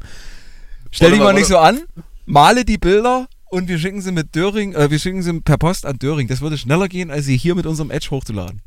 stell 0.90 1.10
dich 1.10 1.18
mal 1.18 1.26
mal- 1.26 1.34
nicht 1.34 1.46
so 1.46 1.56
an, 1.58 1.80
male 2.26 2.64
die 2.64 2.78
Bilder 2.78 3.26
und 3.48 3.68
wir 3.68 3.78
schicken 3.78 4.00
sie 4.02 4.12
mit 4.12 4.34
Döring, 4.34 4.74
äh, 4.74 4.90
wir 4.90 4.98
schicken 4.98 5.22
sie 5.22 5.40
per 5.40 5.58
Post 5.58 5.86
an 5.86 5.98
Döring. 5.98 6.26
Das 6.28 6.40
würde 6.40 6.58
schneller 6.58 6.88
gehen, 6.88 7.10
als 7.10 7.24
sie 7.26 7.36
hier 7.36 7.54
mit 7.54 7.66
unserem 7.66 7.90
Edge 7.90 8.08
hochzuladen. 8.10 8.60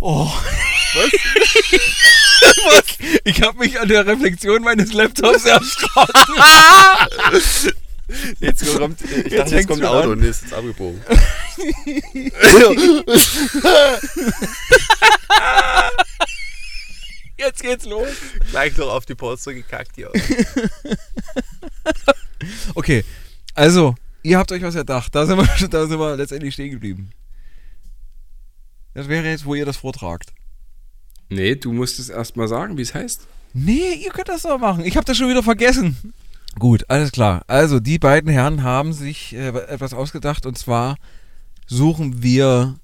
Oh. 0.00 0.30
Was? 0.96 1.12
Was? 2.64 2.84
Ich 3.24 3.42
habe 3.42 3.58
mich 3.58 3.78
an 3.78 3.88
der 3.88 4.06
Reflexion 4.06 4.62
meines 4.62 4.92
Laptops 4.92 5.44
erschrocken. 5.44 6.34
Jetzt 8.38 8.76
kommt, 8.76 9.00
ich 9.02 9.34
dachte, 9.34 9.56
jetzt 9.56 9.66
kommt 9.66 9.82
ein 9.82 9.88
Auto 9.88 10.10
und 10.10 10.22
ist 10.22 10.42
jetzt 10.42 10.54
abgebogen. 10.54 11.00
Jetzt 17.38 17.62
geht's 17.62 17.84
los. 17.84 18.08
Gleich 18.50 18.76
noch 18.76 18.88
auf 18.88 19.04
die 19.04 19.14
Polster 19.14 19.52
gekackt 19.52 19.96
hier. 19.96 20.10
Okay, 22.74 23.04
also, 23.54 23.94
ihr 24.22 24.38
habt 24.38 24.52
euch 24.52 24.62
was 24.62 24.74
erdacht. 24.74 25.14
Da 25.14 25.26
sind 25.26 25.38
wir, 25.38 25.68
da 25.68 25.86
sind 25.86 25.98
wir 25.98 26.16
letztendlich 26.16 26.54
stehen 26.54 26.70
geblieben. 26.70 27.10
Das 28.94 29.08
wäre 29.08 29.28
jetzt, 29.28 29.44
wo 29.44 29.54
ihr 29.54 29.66
das 29.66 29.76
vortragt. 29.76 30.32
Nee, 31.28 31.56
du 31.56 31.72
musst 31.72 31.98
es 31.98 32.08
erst 32.08 32.36
mal 32.36 32.48
sagen, 32.48 32.76
wie 32.76 32.82
es 32.82 32.94
heißt. 32.94 33.26
Nee, 33.52 33.94
ihr 34.04 34.10
könnt 34.10 34.28
das 34.28 34.42
doch 34.42 34.58
machen. 34.58 34.84
Ich 34.84 34.96
habe 34.96 35.04
das 35.04 35.16
schon 35.16 35.28
wieder 35.28 35.42
vergessen. 35.42 35.96
Gut, 36.58 36.84
alles 36.88 37.12
klar. 37.12 37.42
Also, 37.46 37.80
die 37.80 37.98
beiden 37.98 38.30
Herren 38.30 38.62
haben 38.62 38.92
sich 38.92 39.34
äh, 39.34 39.48
etwas 39.48 39.92
ausgedacht 39.92 40.46
und 40.46 40.56
zwar 40.56 40.96
suchen 41.66 42.22
wir 42.22 42.76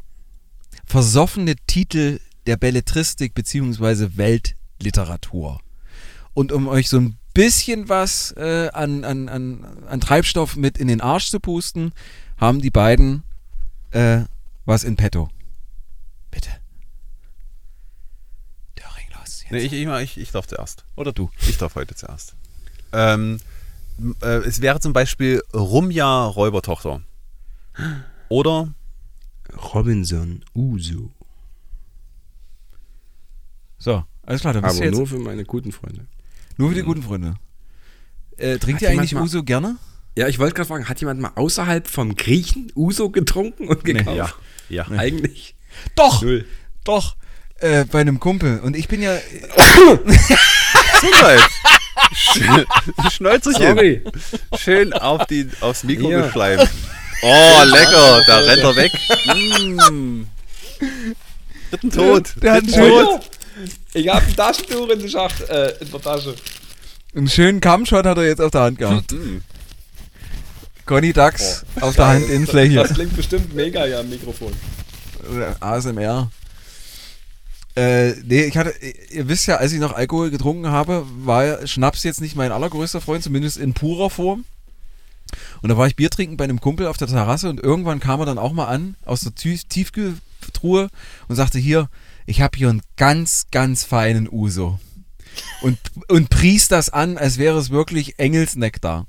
versoffene 0.84 1.54
Titel 1.66 2.20
der 2.46 2.56
Belletristik 2.56 3.34
bzw. 3.34 4.16
Weltliteratur. 4.16 5.60
Und 6.34 6.52
um 6.52 6.68
euch 6.68 6.88
so 6.88 6.98
ein 6.98 7.16
bisschen 7.34 7.88
was 7.88 8.32
äh, 8.36 8.68
an, 8.72 9.04
an, 9.04 9.28
an, 9.28 9.66
an 9.86 10.00
Treibstoff 10.00 10.56
mit 10.56 10.78
in 10.78 10.88
den 10.88 11.00
Arsch 11.00 11.30
zu 11.30 11.40
pusten, 11.40 11.92
haben 12.38 12.60
die 12.60 12.70
beiden 12.70 13.22
äh, 13.90 14.22
was 14.64 14.84
in 14.84 14.96
petto. 14.96 15.28
Bitte. 16.30 16.50
Nee, 19.52 19.58
ich, 19.60 19.72
ich, 19.72 19.86
ich, 19.86 20.18
ich 20.18 20.30
darf 20.32 20.46
zuerst. 20.46 20.84
Oder 20.96 21.12
du. 21.12 21.30
Ich 21.48 21.58
darf 21.58 21.74
heute 21.74 21.94
zuerst. 21.94 22.34
Ähm, 22.92 23.38
äh, 24.22 24.26
es 24.46 24.60
wäre 24.60 24.80
zum 24.80 24.92
Beispiel 24.92 25.42
Rumja 25.54 26.24
Räubertochter. 26.26 27.02
Oder 28.28 28.72
Robinson 29.74 30.44
Uso. 30.54 31.10
So, 33.78 34.04
alles 34.24 34.40
klar, 34.40 34.52
dann 34.52 34.62
bist 34.62 34.76
Aber 34.76 34.80
du 34.84 34.86
jetzt 34.90 34.96
nur 34.98 35.06
für 35.06 35.18
meine 35.18 35.44
guten 35.44 35.72
Freunde. 35.72 36.06
nur 36.56 36.70
für 36.70 36.74
die 36.76 36.82
guten 36.82 37.02
Freunde. 37.02 37.34
Äh, 38.36 38.58
trinkt 38.58 38.76
Hat 38.76 38.82
ihr 38.82 38.90
eigentlich 38.90 39.10
jemand 39.10 39.12
mal- 39.32 39.36
Uso 39.38 39.42
gerne? 39.42 39.76
Ja, 40.16 40.28
ich 40.28 40.38
wollte 40.38 40.54
gerade 40.54 40.68
fragen, 40.68 40.88
hat 40.88 41.00
jemand 41.00 41.20
mal 41.20 41.32
außerhalb 41.34 41.88
vom 41.88 42.14
Griechen 42.14 42.70
Uso 42.76 43.10
getrunken 43.10 43.68
und 43.68 43.84
gekauft? 43.84 44.34
ja. 44.68 44.86
Eigentlich. 44.90 45.56
Doch, 45.96 46.22
Null. 46.22 46.44
doch. 46.84 47.16
Äh, 47.62 47.84
bei 47.84 48.00
einem 48.00 48.18
Kumpel. 48.20 48.60
Und 48.60 48.76
ich 48.76 48.88
bin 48.88 49.02
ja. 49.02 49.16
Gesundheit. 51.00 51.40
Sch- 52.14 52.66
Schnäuzerchen. 53.12 53.76
Sorry. 53.76 54.02
Schön 54.58 54.92
auf 54.92 55.26
die, 55.26 55.48
aufs 55.60 55.84
Mikro 55.84 56.10
Ja. 56.10 56.22
geschleimt. 56.26 56.68
Oh, 57.22 57.62
lecker. 57.66 58.22
Da 58.26 58.38
rennt 58.38 58.62
er 58.62 58.76
weg. 58.76 58.92
Mm. 59.90 60.22
Dritten 61.70 61.90
Tod. 61.90 62.34
Der 62.42 62.52
hat 62.54 62.64
einen 62.64 62.72
Tod. 62.72 63.20
Ich 63.94 64.08
habe 64.08 64.24
ein 64.26 64.36
Taschentuch 64.36 64.88
in 64.88 64.98
der 65.00 65.08
Schacht, 65.08 65.40
äh, 65.48 65.70
in 65.80 65.90
der 65.90 66.00
Tasche. 66.02 66.34
einen 67.14 67.28
schönen 67.28 67.60
Kammshot 67.60 68.04
hat 68.06 68.16
er 68.16 68.24
jetzt 68.26 68.40
auf 68.40 68.50
der 68.50 68.62
Hand 68.62 68.78
gehabt. 68.78 69.12
Mm. 69.12 69.38
Conny 70.84 71.12
Dax 71.12 71.64
auf 71.80 71.94
der 71.94 72.08
Hand 72.08 72.28
in 72.28 72.44
Fläche. 72.46 72.74
Das 72.74 72.94
klingt 72.94 73.14
bestimmt 73.16 73.54
mega 73.54 73.86
ja 73.86 74.00
am 74.00 74.08
Mikrofon. 74.10 74.52
ASMR. 75.60 76.28
Äh, 77.74 78.12
nee, 78.24 78.44
ich 78.44 78.56
hatte, 78.56 78.74
ihr 79.10 79.28
wisst 79.28 79.46
ja, 79.46 79.56
als 79.56 79.72
ich 79.72 79.80
noch 79.80 79.94
Alkohol 79.94 80.30
getrunken 80.30 80.68
habe, 80.68 81.06
war 81.24 81.66
Schnaps 81.66 82.02
jetzt 82.02 82.20
nicht 82.20 82.36
mein 82.36 82.52
allergrößter 82.52 83.00
Freund, 83.00 83.24
zumindest 83.24 83.56
in 83.56 83.72
purer 83.72 84.10
Form. 84.10 84.44
Und 85.62 85.70
da 85.70 85.78
war 85.78 85.86
ich 85.86 85.96
Bier 85.96 86.10
trinken 86.10 86.36
bei 86.36 86.44
einem 86.44 86.60
Kumpel 86.60 86.86
auf 86.86 86.98
der 86.98 87.08
Terrasse 87.08 87.48
und 87.48 87.60
irgendwann 87.60 88.00
kam 88.00 88.20
er 88.20 88.26
dann 88.26 88.38
auch 88.38 88.52
mal 88.52 88.66
an 88.66 88.96
aus 89.06 89.20
der 89.20 89.34
Tief 89.34 89.64
Tiefkühltruhe 89.64 90.88
und 91.28 91.36
sagte 91.36 91.58
hier, 91.58 91.88
ich 92.26 92.42
habe 92.42 92.58
hier 92.58 92.68
einen 92.68 92.82
ganz, 92.96 93.46
ganz 93.50 93.84
feinen 93.84 94.28
Uso. 94.30 94.78
Und, 95.62 95.78
und 96.08 96.28
pries 96.28 96.68
das 96.68 96.90
an, 96.90 97.16
als 97.16 97.38
wäre 97.38 97.58
es 97.58 97.70
wirklich 97.70 98.18
Engelsnektar. 98.18 99.06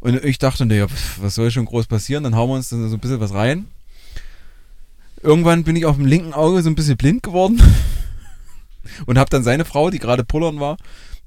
Und 0.00 0.24
ich 0.24 0.38
dachte, 0.38 0.66
naja, 0.66 0.86
was 1.20 1.36
soll 1.36 1.50
schon 1.50 1.64
groß 1.64 1.86
passieren? 1.86 2.24
Dann 2.24 2.34
hauen 2.34 2.50
wir 2.50 2.54
uns 2.54 2.68
dann 2.68 2.88
so 2.88 2.96
ein 2.96 3.00
bisschen 3.00 3.20
was 3.20 3.32
rein. 3.32 3.66
Irgendwann 5.26 5.64
bin 5.64 5.74
ich 5.74 5.86
auf 5.86 5.96
dem 5.96 6.06
linken 6.06 6.32
Auge 6.32 6.62
so 6.62 6.70
ein 6.70 6.76
bisschen 6.76 6.96
blind 6.96 7.24
geworden 7.24 7.60
und 9.06 9.18
habe 9.18 9.28
dann 9.28 9.42
seine 9.42 9.64
Frau, 9.64 9.90
die 9.90 9.98
gerade 9.98 10.22
pullern 10.22 10.60
war, 10.60 10.76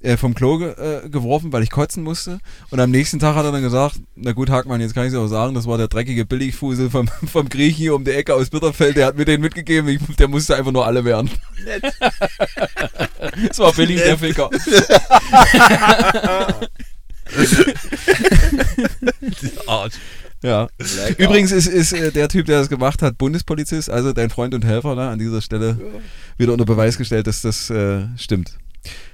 äh, 0.02 0.16
vom 0.16 0.36
Klo 0.36 0.64
äh, 0.64 1.10
geworfen, 1.10 1.52
weil 1.52 1.64
ich 1.64 1.70
kotzen 1.70 2.04
musste. 2.04 2.40
Und 2.70 2.80
am 2.80 2.92
nächsten 2.92 3.20
Tag 3.20 3.36
hat 3.36 3.44
er 3.44 3.52
dann 3.52 3.62
gesagt, 3.62 4.00
na 4.16 4.32
gut, 4.32 4.50
Hackmann, 4.50 4.80
jetzt 4.80 4.96
kann 4.96 5.06
ich 5.06 5.12
es 5.12 5.20
auch 5.20 5.28
sagen, 5.28 5.54
das 5.54 5.68
war 5.68 5.78
der 5.78 5.90
dreckige 5.90 6.24
Billigfusel 6.24 6.90
vom, 6.90 7.10
vom 7.30 7.50
Griechen 7.50 7.76
hier 7.76 7.94
um 7.94 8.06
die 8.06 8.12
Ecke 8.12 8.34
aus 8.36 8.50
Bitterfeld, 8.50 8.96
der 8.96 9.08
hat 9.08 9.18
mir 9.18 9.26
den 9.26 9.42
mitgegeben, 9.42 9.90
ich, 9.90 10.00
der 10.16 10.30
musste 10.30 10.56
einfach 10.56 10.72
nur 10.72 10.86
alle 10.86 11.04
werden. 11.04 11.30
das 13.50 13.60
war 13.60 13.74
billig, 13.74 14.02
der 14.02 14.18
Ficker. 14.18 14.50
Arsch. 19.68 19.96
Ja. 20.42 20.70
Übrigens 21.18 21.52
ist, 21.52 21.68
ist 21.68 21.92
äh, 21.92 22.12
der 22.12 22.30
Typ, 22.30 22.46
der 22.46 22.60
das 22.60 22.70
gemacht 22.70 23.02
hat, 23.02 23.18
Bundespolizist, 23.18 23.90
also 23.90 24.14
dein 24.14 24.30
Freund 24.30 24.54
und 24.54 24.64
Helfer, 24.64 24.96
ne, 24.96 25.10
an 25.10 25.20
dieser 25.20 25.42
Stelle 25.42 25.78
wieder 26.38 26.54
unter 26.54 26.66
Beweis 26.66 26.98
gestellt, 26.98 27.28
dass 27.28 27.42
das 27.42 27.70
äh, 27.70 28.06
stimmt. 28.18 28.58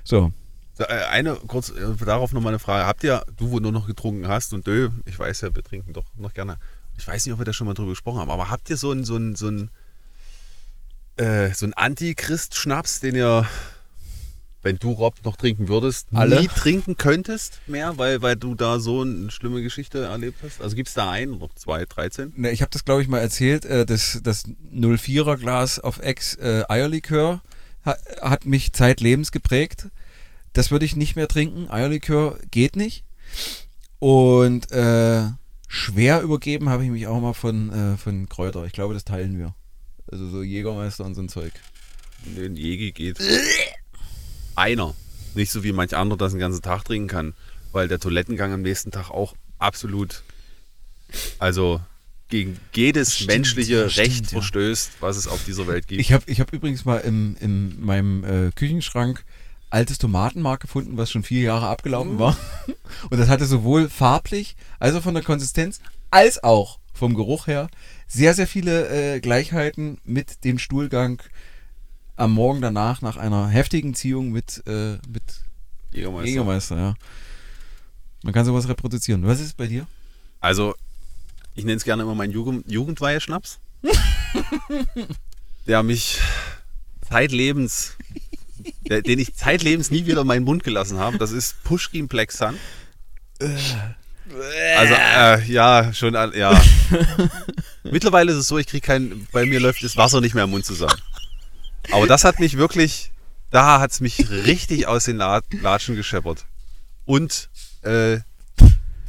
So. 0.03 0.32
Äh, 0.78 0.86
Eine, 1.09 1.36
kurz 1.36 1.69
äh, 1.69 2.05
darauf 2.05 2.32
nochmal 2.32 2.51
eine 2.51 2.59
Frage. 2.59 2.86
Habt 2.86 3.03
ihr, 3.03 3.23
du 3.38 3.49
wo 3.49 3.59
nur 3.59 3.71
noch 3.71 3.88
getrunken 3.88 4.28
hast 4.28 4.53
und 4.53 4.67
Dö, 4.67 4.89
ich 5.05 5.17
weiß 5.17 5.41
ja, 5.41 5.55
wir 5.55 5.63
trinken 5.63 5.93
doch 5.93 6.05
noch 6.15 6.34
gerne. 6.34 6.57
ich 6.97 7.07
weiß 7.07 7.26
nicht, 7.26 7.34
ob 7.34 7.39
wir 7.39 7.45
da 7.45 7.53
schon 7.53 7.65
mal 7.65 7.73
drüber 7.73 7.91
gesprochen 7.91 8.19
haben, 8.19 8.30
aber 8.30 8.49
habt 8.49 8.69
ihr 8.69 8.78
so 8.78 8.91
einen 8.91 9.03
so 9.03 9.15
einen, 9.15 9.36
so 9.36 9.47
einen, 9.47 9.69
so 11.17 11.65
einen 11.65 11.73
Antichrist-Schnaps, 11.73 12.99
den 12.99 13.15
ihr, 13.15 13.47
wenn 14.66 14.78
du 14.78 14.93
Rob 14.93 15.24
noch 15.24 15.38
trinken 15.38 15.68
würdest, 15.68 16.07
Alle? 16.11 16.41
nie 16.41 16.47
trinken 16.47 16.97
könntest 16.97 17.61
mehr, 17.68 17.99
weil, 17.99 18.24
weil 18.24 18.36
du 18.36 18.55
da 18.55 18.80
so 18.80 19.01
eine 19.01 19.30
schlimme 19.30 19.61
Geschichte 19.61 20.05
erlebt 20.05 20.39
hast? 20.41 20.59
Also 20.59 20.76
gibt 20.76 20.88
es 20.88 20.95
da 20.95 21.11
einen 21.11 21.36
oder 21.36 21.55
zwei, 21.55 21.86
13? 21.86 22.34
Ne, 22.36 22.49
ich 22.49 22.63
habe 22.63 22.72
das, 22.72 22.84
glaube 22.84 23.03
ich, 23.03 23.07
mal 23.07 23.20
erzählt. 23.20 23.63
Äh, 23.66 23.86
das, 23.86 24.20
das 24.24 24.45
04er 24.74 25.38
Glas 25.38 25.80
auf 25.80 25.99
Ex 25.99 26.34
äh, 26.38 26.63
Eierlikör 26.68 27.43
ha, 27.86 27.95
hat 28.22 28.47
mich 28.47 28.74
zeitlebens 28.74 29.32
geprägt. 29.32 29.89
Das 30.53 30.72
würde 30.72 30.86
ich 30.86 30.95
nicht 30.95 31.16
mehr 31.16 31.28
trinken. 31.28 31.70
Eierlikör 31.70 32.39
geht 32.49 32.76
nicht. 32.76 33.03
Und 33.99 34.72
äh, 34.72 35.26
schwer 35.68 36.24
übergeben 36.24 36.70
habe 36.70 36.84
ich 36.84 36.89
mich 36.89 37.05
auch 37.05 37.22
mal 37.22 37.34
von, 37.34 37.70
äh, 37.72 37.97
von 37.97 38.28
Kräuter. 38.30 38.66
Ich 38.66 38.74
glaube, 38.74 38.95
das 38.95 39.05
teilen 39.05 39.38
wir. 39.38 39.53
Also 40.11 40.28
so 40.28 40.41
Jägermeister 40.41 41.05
und 41.05 41.13
so 41.13 41.22
ein 41.22 41.30
Zeug. 41.30 41.53
Den 42.26 42.55
Jegi 42.55 42.93
geht. 42.93 43.20
Einer. 44.55 44.95
Nicht 45.33 45.51
so 45.51 45.63
wie 45.63 45.73
manch 45.73 45.95
anderer 45.95 46.17
das 46.17 46.31
den 46.31 46.39
ganzen 46.39 46.61
Tag 46.61 46.85
trinken 46.85 47.07
kann, 47.07 47.33
weil 47.71 47.87
der 47.87 47.99
Toilettengang 47.99 48.53
am 48.53 48.61
nächsten 48.61 48.91
Tag 48.91 49.09
auch 49.09 49.35
absolut, 49.59 50.23
also 51.39 51.81
gegen 52.29 52.59
jedes 52.73 53.15
Stimmt, 53.15 53.27
menschliche 53.27 53.75
ja, 53.75 53.81
Recht 53.83 53.97
stimmt, 53.97 54.31
ja. 54.31 54.39
verstößt, 54.39 54.91
was 54.99 55.17
es 55.17 55.27
auf 55.27 55.43
dieser 55.45 55.67
Welt 55.67 55.87
gibt. 55.87 56.01
Ich 56.01 56.11
habe 56.11 56.23
ich 56.27 56.39
hab 56.39 56.53
übrigens 56.53 56.85
mal 56.85 56.97
im, 56.97 57.35
in 57.39 57.83
meinem 57.83 58.23
äh, 58.23 58.51
Küchenschrank 58.51 59.23
altes 59.69 59.97
Tomatenmark 59.97 60.61
gefunden, 60.61 60.97
was 60.97 61.11
schon 61.11 61.23
vier 61.23 61.41
Jahre 61.41 61.67
abgelaufen 61.67 62.17
war. 62.17 62.37
Und 63.09 63.19
das 63.19 63.29
hatte 63.29 63.45
sowohl 63.45 63.89
farblich, 63.89 64.55
als 64.79 64.95
auch 64.95 65.03
von 65.03 65.13
der 65.13 65.23
Konsistenz, 65.23 65.79
als 66.11 66.43
auch 66.43 66.79
vom 66.93 67.13
Geruch 67.13 67.47
her 67.47 67.69
sehr, 68.07 68.33
sehr 68.33 68.47
viele 68.47 68.87
äh, 69.15 69.19
Gleichheiten 69.19 69.99
mit 70.05 70.43
dem 70.45 70.59
Stuhlgang 70.59 71.21
am 72.16 72.32
Morgen 72.34 72.61
danach 72.61 73.01
nach 73.01 73.18
einer 73.18 73.47
heftigen 73.47 73.93
Ziehung 73.93 74.32
mit, 74.32 74.63
äh, 74.68 74.97
mit 75.07 75.24
Jägermeister. 75.91 76.28
Jägermeister. 76.30 76.78
Ja. 76.78 76.95
Man 78.24 78.34
kann 78.34 78.45
sowas 78.45 78.68
reproduzieren. 78.68 79.26
Was 79.28 79.39
ist 79.39 79.57
bei 79.57 79.68
dir? 79.68 79.86
Also, 80.39 80.76
ich 81.55 81.63
nenne 81.66 81.78
es 81.78 81.84
gerne 81.84 82.03
immer 82.03 82.16
meinen 82.16 82.32
Jugend 82.32 82.70
Jugendweihe-Schnaps. 82.72 83.59
der 85.68 85.84
mich 85.84 86.20
zeitlebens, 87.07 87.95
der, 88.89 89.01
den 89.01 89.20
ich 89.20 89.36
zeitlebens 89.36 89.91
nie 89.91 90.05
wieder 90.05 90.22
in 90.22 90.28
meinen 90.28 90.43
Mund 90.45 90.63
gelassen 90.63 90.97
habe. 90.97 91.18
Das 91.18 91.32
ist 91.32 91.63
Pushkin 91.63 92.07
Black 92.07 92.32
Sun. 92.32 92.57
Also, 93.39 94.93
äh, 94.93 95.43
ja, 95.51 95.93
schon, 95.93 96.16
an- 96.16 96.34
ja. 96.36 96.59
Mittlerweile 97.84 98.32
ist 98.32 98.38
es 98.39 98.47
so, 98.47 98.57
ich 98.57 98.68
kriege 98.68 98.86
kein, 98.86 99.28
bei 99.32 99.45
mir 99.45 99.59
läuft 99.59 99.84
das 99.84 99.97
Wasser 99.97 100.20
nicht 100.22 100.34
mehr 100.34 100.45
im 100.45 100.49
Mund 100.51 100.66
zusammen. 100.66 100.99
Aber 101.91 102.07
das 102.07 102.23
hat 102.23 102.39
mich 102.39 102.57
wirklich, 102.57 103.11
da 103.51 103.79
hat 103.79 103.91
es 103.91 104.01
mich 104.01 104.29
richtig 104.29 104.88
aus 104.88 105.05
den 105.05 105.17
La 105.17 105.41
Latschen 105.61 105.95
gescheppert. 105.95 106.45
Und 107.05 107.49
äh, 107.83 108.19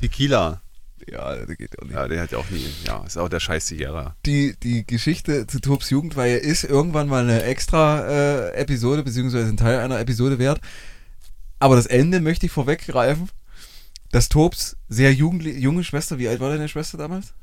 Tequila. 0.01 0.63
Ja, 1.09 1.37
das 1.37 1.57
geht 1.57 1.79
auch 1.79 1.85
nicht. 1.85 1.95
Ja, 1.95 2.09
den 2.09 2.21
hat 2.21 2.33
ja 2.33 2.39
auch 2.39 2.51
nie. 2.51 2.67
Ja, 2.85 3.05
ist 3.05 3.17
auch 3.17 3.29
der 3.29 3.41
scheiß 3.41 3.69
Sierra. 3.69 4.17
die, 4.27 4.57
die 4.61 4.85
Geschichte 4.87 5.47
zu 5.47 5.61
Tobs 5.61 5.91
Jugendweihe 5.91 6.37
ist 6.37 6.65
irgendwann 6.65 7.09
mal 7.09 7.23
eine 7.23 7.45
extra 7.45 8.07
äh, 8.09 8.51
Episode, 8.55 9.05
beziehungsweise 9.05 9.49
ein 9.49 9.57
Teil 9.57 9.79
einer 9.79 10.01
Episode 10.01 10.39
wert. 10.39 10.61
Aber 11.59 11.77
das 11.77 11.87
Ende 11.87 12.21
möchte 12.21 12.47
ich 12.47 12.53
vorweggreifen, 12.53 13.31
dass 14.11 14.29
Tobs 14.29 14.77
sehr 14.89 15.13
junge 15.13 15.85
Schwester, 15.85 16.19
wie 16.19 16.29
alt 16.29 16.41
war 16.41 16.51
deine 16.51 16.69
Schwester 16.69 16.99
damals? 16.99 17.35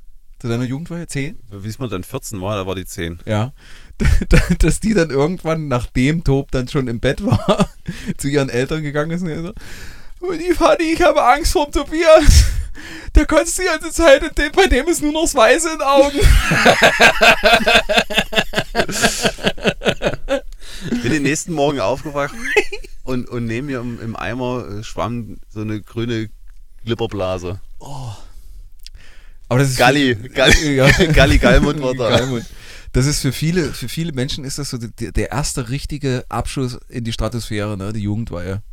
Zu 0.44 0.50
deiner 0.50 0.66
Jugendweihe? 0.66 1.08
Zehn? 1.08 1.40
Wie 1.50 1.70
es 1.70 1.80
man 1.80 1.90
dann 1.90 2.04
14 2.04 2.42
war, 2.42 2.58
da 2.58 2.68
war 2.68 2.76
die 2.76 2.84
10. 2.84 3.20
Ja. 3.24 3.54
Dass 4.60 4.82
die 4.82 4.94
dann 4.94 5.10
irgendwann, 5.10 5.70
nachdem 5.70 6.26
Tob 6.26 6.52
dann 6.52 6.68
schon 6.68 6.90
im 6.90 7.00
Bett 7.00 7.26
war, 7.26 7.70
zu 8.18 8.28
ihren 8.28 8.50
Eltern 8.50 8.84
gegangen 8.84 9.12
ist 9.12 9.22
und 9.22 9.30
gesagt, 9.30 9.58
"Oh, 10.20 10.34
die 10.34 10.54
Fanny, 10.54 10.96
ich 10.96 11.02
habe 11.02 11.24
Angst 11.24 11.54
vor 11.54 11.68
dem 11.68 11.72
Tobias. 11.72 12.44
Der 13.16 13.26
kotzt 13.26 13.58
die 13.58 13.64
ganze 13.64 13.94
Zeit 13.94 14.22
und 14.22 14.38
den, 14.38 14.52
bei 14.52 14.68
dem 14.68 14.86
ist 14.90 15.02
nur 15.02 15.14
noch 15.14 15.22
das 15.22 15.34
Weiße 15.34 15.70
in 15.70 15.78
den 15.78 15.88
Augen. 15.88 16.20
Bin 21.04 21.12
den 21.14 21.24
nächsten 21.24 21.54
Morgen 21.54 21.80
aufgewacht 21.80 22.36
und, 23.06 23.30
und 23.30 23.46
neben 23.46 23.68
mir 23.68 23.80
im, 23.80 24.02
im 24.02 24.18
Eimer 24.18 24.68
äh, 24.68 24.84
schwamm 24.84 25.38
so 25.48 25.62
eine 25.62 25.80
grüne 25.80 26.30
Glibberblase. 26.84 27.62
Aber 29.54 29.60
das 29.62 29.70
ist 29.70 29.78
Galli, 29.78 30.16
Galli, 30.16 30.76
Ja. 30.78 30.90
Galli 30.90 31.38
Galmund 31.38 31.80
war 31.80 31.94
da. 31.94 32.10
Geilmund. 32.10 32.44
Das 32.92 33.06
ist 33.06 33.22
für 33.22 33.32
viele, 33.32 33.72
für 33.72 33.88
viele 33.88 34.12
Menschen 34.12 34.44
ist 34.46 34.58
das 34.58 34.72
so 34.72 34.80
der, 34.80 35.12
der 35.12 35.32
erste 35.32 35.70
richtige 35.70 36.26
Abschuss 36.28 36.80
in 36.90 37.04
die 37.04 37.14
Stratosphäre, 37.14 37.78
ne? 37.78 37.94
Die 37.94 38.00
Jugendweihe. 38.00 38.64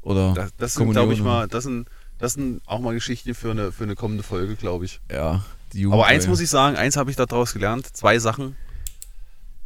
Oder 0.00 0.34
Das, 0.34 0.50
das 0.56 0.74
sind, 0.74 0.90
glaube 0.90 1.12
ich, 1.12 1.20
mal, 1.20 1.46
das 1.46 1.62
sind, 1.62 1.86
das 2.18 2.32
sind 2.32 2.62
auch 2.66 2.80
mal 2.80 2.94
Geschichten 2.94 3.32
für 3.36 3.52
eine, 3.52 3.70
für 3.70 3.84
eine 3.84 3.94
kommende 3.94 4.24
Folge, 4.24 4.56
glaube 4.56 4.86
ich. 4.86 5.00
Ja, 5.08 5.44
Aber 5.86 6.06
eins 6.06 6.26
muss 6.26 6.40
ich 6.40 6.50
sagen, 6.50 6.74
eins 6.76 6.96
habe 6.96 7.10
ich 7.10 7.16
daraus 7.16 7.52
gelernt, 7.52 7.86
zwei 7.96 8.18
Sachen. 8.18 8.56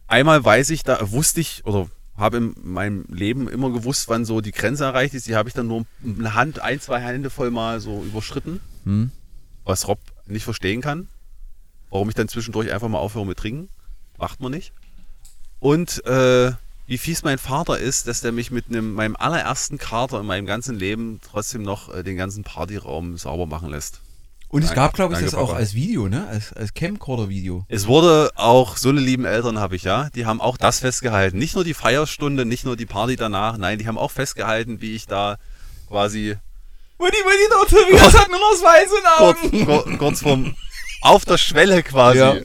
Einmal 0.07 0.45
weiß 0.45 0.69
ich, 0.69 0.83
da 0.83 1.11
wusste 1.13 1.41
ich 1.41 1.65
oder 1.65 1.89
habe 2.19 2.37
in 2.37 2.55
meinem 2.63 3.07
Leben 3.09 3.49
immer 3.49 3.71
gewusst, 3.71 4.09
wann 4.11 4.27
so 4.27 4.43
die 4.43 4.53
Grenze 4.53 4.85
erreicht 4.85 5.15
ist. 5.15 5.27
Die 5.29 5.35
habe 5.35 5.49
ich 5.49 5.55
dann 5.55 5.67
nur 5.67 5.87
eine 6.05 6.35
Hand, 6.35 6.61
ein, 6.61 6.79
zwei 6.79 7.01
Hände 7.01 7.31
voll 7.31 7.51
mal 7.51 7.81
so 7.81 8.03
überschritten. 8.03 8.61
Hm? 8.85 9.11
was 9.67 9.89
Rob 9.89 9.99
nicht 10.27 10.45
verstehen 10.45 10.81
kann. 10.81 11.09
Warum 11.91 12.09
ich 12.09 12.15
dann 12.15 12.29
zwischendurch 12.29 12.73
einfach 12.73 12.89
mal 12.89 12.99
aufhöre 12.99 13.27
mit 13.27 13.39
Trinken. 13.39 13.69
Macht 14.19 14.41
man 14.41 14.53
nicht. 14.53 14.73
Und 15.61 16.05
äh, 16.07 16.53
wie 16.87 16.99
fies 16.99 17.23
mein 17.23 17.39
Vater 17.39 17.79
ist, 17.79 18.07
dass 18.07 18.21
der 18.21 18.33
mich 18.33 18.51
mit 18.51 18.67
einem, 18.69 18.95
meinem 18.95 19.17
allerersten 19.17 19.79
Kater 19.79 20.21
in 20.21 20.27
meinem 20.27 20.47
ganzen 20.47 20.79
Leben 20.79 21.21
trotzdem 21.23 21.63
noch 21.63 21.93
äh, 21.93 22.03
den 22.03 22.17
ganzen 22.17 22.45
Partyraum 22.45 23.17
sauber 23.17 23.47
machen 23.47 23.71
lässt. 23.71 24.01
Und 24.49 24.63
es 24.63 24.69
Danke- 24.69 24.81
gab, 24.81 24.95
glaube 24.95 25.15
ich, 25.15 25.19
danke, 25.19 25.33
das 25.33 25.39
auch 25.41 25.49
Papa. 25.49 25.59
als 25.59 25.75
Video, 25.75 26.09
ne? 26.09 26.29
Als, 26.29 26.53
als 26.53 26.73
Camcorder-Video. 26.75 27.65
Es 27.69 27.89
wurde 27.89 28.31
auch, 28.37 28.77
so 28.77 28.91
eine 28.91 29.01
lieben 29.01 29.25
Eltern 29.25 29.59
habe 29.59 29.75
ich 29.75 29.83
ja, 29.83 30.09
die 30.11 30.25
haben 30.25 30.41
auch 30.41 30.57
das 30.57 30.79
festgehalten. 30.79 31.37
Nicht 31.39 31.57
nur 31.57 31.65
die 31.65 31.75
Feierstunde, 31.75 32.45
nicht 32.45 32.65
nur 32.65 32.77
die 32.77 32.87
Party 32.87 33.17
danach, 33.17 33.59
nein, 33.59 33.79
die 33.79 33.89
haben 33.89 33.99
auch 33.99 34.13
festgehalten, 34.13 34.81
wie 34.81 34.95
ich 34.95 35.07
da 35.07 35.39
quasi 35.89 36.37
Mutti, 36.99 37.17
Mutti, 37.25 37.47
doch, 37.51 37.67
Tobias 37.69 38.15
hat 38.19 38.29
nur 38.31 38.39
noch 38.39 38.53
das 38.53 38.63
Weiße 38.63 38.95
in 38.97 39.03
den 39.53 39.67
kurz, 39.67 39.85
kur- 39.87 39.99
kurz 39.99 40.21
vorm, 40.23 40.57
auf 41.03 41.25
der 41.25 41.39
Schwelle 41.39 41.83
quasi. 41.83 42.19
Ja. 42.19 42.37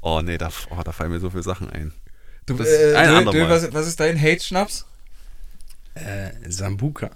Oh 0.00 0.20
nee, 0.22 0.38
da, 0.38 0.50
oh, 0.70 0.82
da 0.84 0.92
fallen 0.92 1.10
mir 1.10 1.20
so 1.20 1.30
viele 1.30 1.42
Sachen 1.42 1.70
ein. 1.70 1.92
Du, 2.46 2.54
Das 2.54 2.68
äh, 2.68 2.94
ein. 2.94 3.24
Dö, 3.26 3.48
was, 3.48 3.72
was 3.72 3.86
ist 3.86 3.98
dein 4.00 4.20
Hate-Schnaps? 4.20 4.86
Äh, 5.94 6.30
Sambuka. 6.48 7.10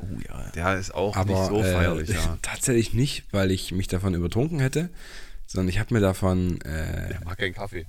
Oh 0.00 0.06
ja. 0.28 0.50
Der 0.54 0.78
ist 0.78 0.94
auch 0.94 1.16
Aber 1.16 1.30
nicht 1.32 1.48
so 1.48 1.62
äh, 1.62 1.72
feierlich, 1.72 2.08
ja. 2.10 2.38
tatsächlich 2.42 2.94
nicht, 2.94 3.24
weil 3.32 3.50
ich 3.50 3.72
mich 3.72 3.86
davon 3.88 4.14
übertrunken 4.14 4.60
hätte, 4.60 4.88
sondern 5.46 5.68
ich 5.68 5.78
habe 5.78 5.92
mir 5.94 6.00
davon, 6.00 6.60
äh, 6.62 7.12
Ich 7.12 7.20
mag 7.24 7.36
keinen 7.38 7.54
Kaffee. 7.54 7.86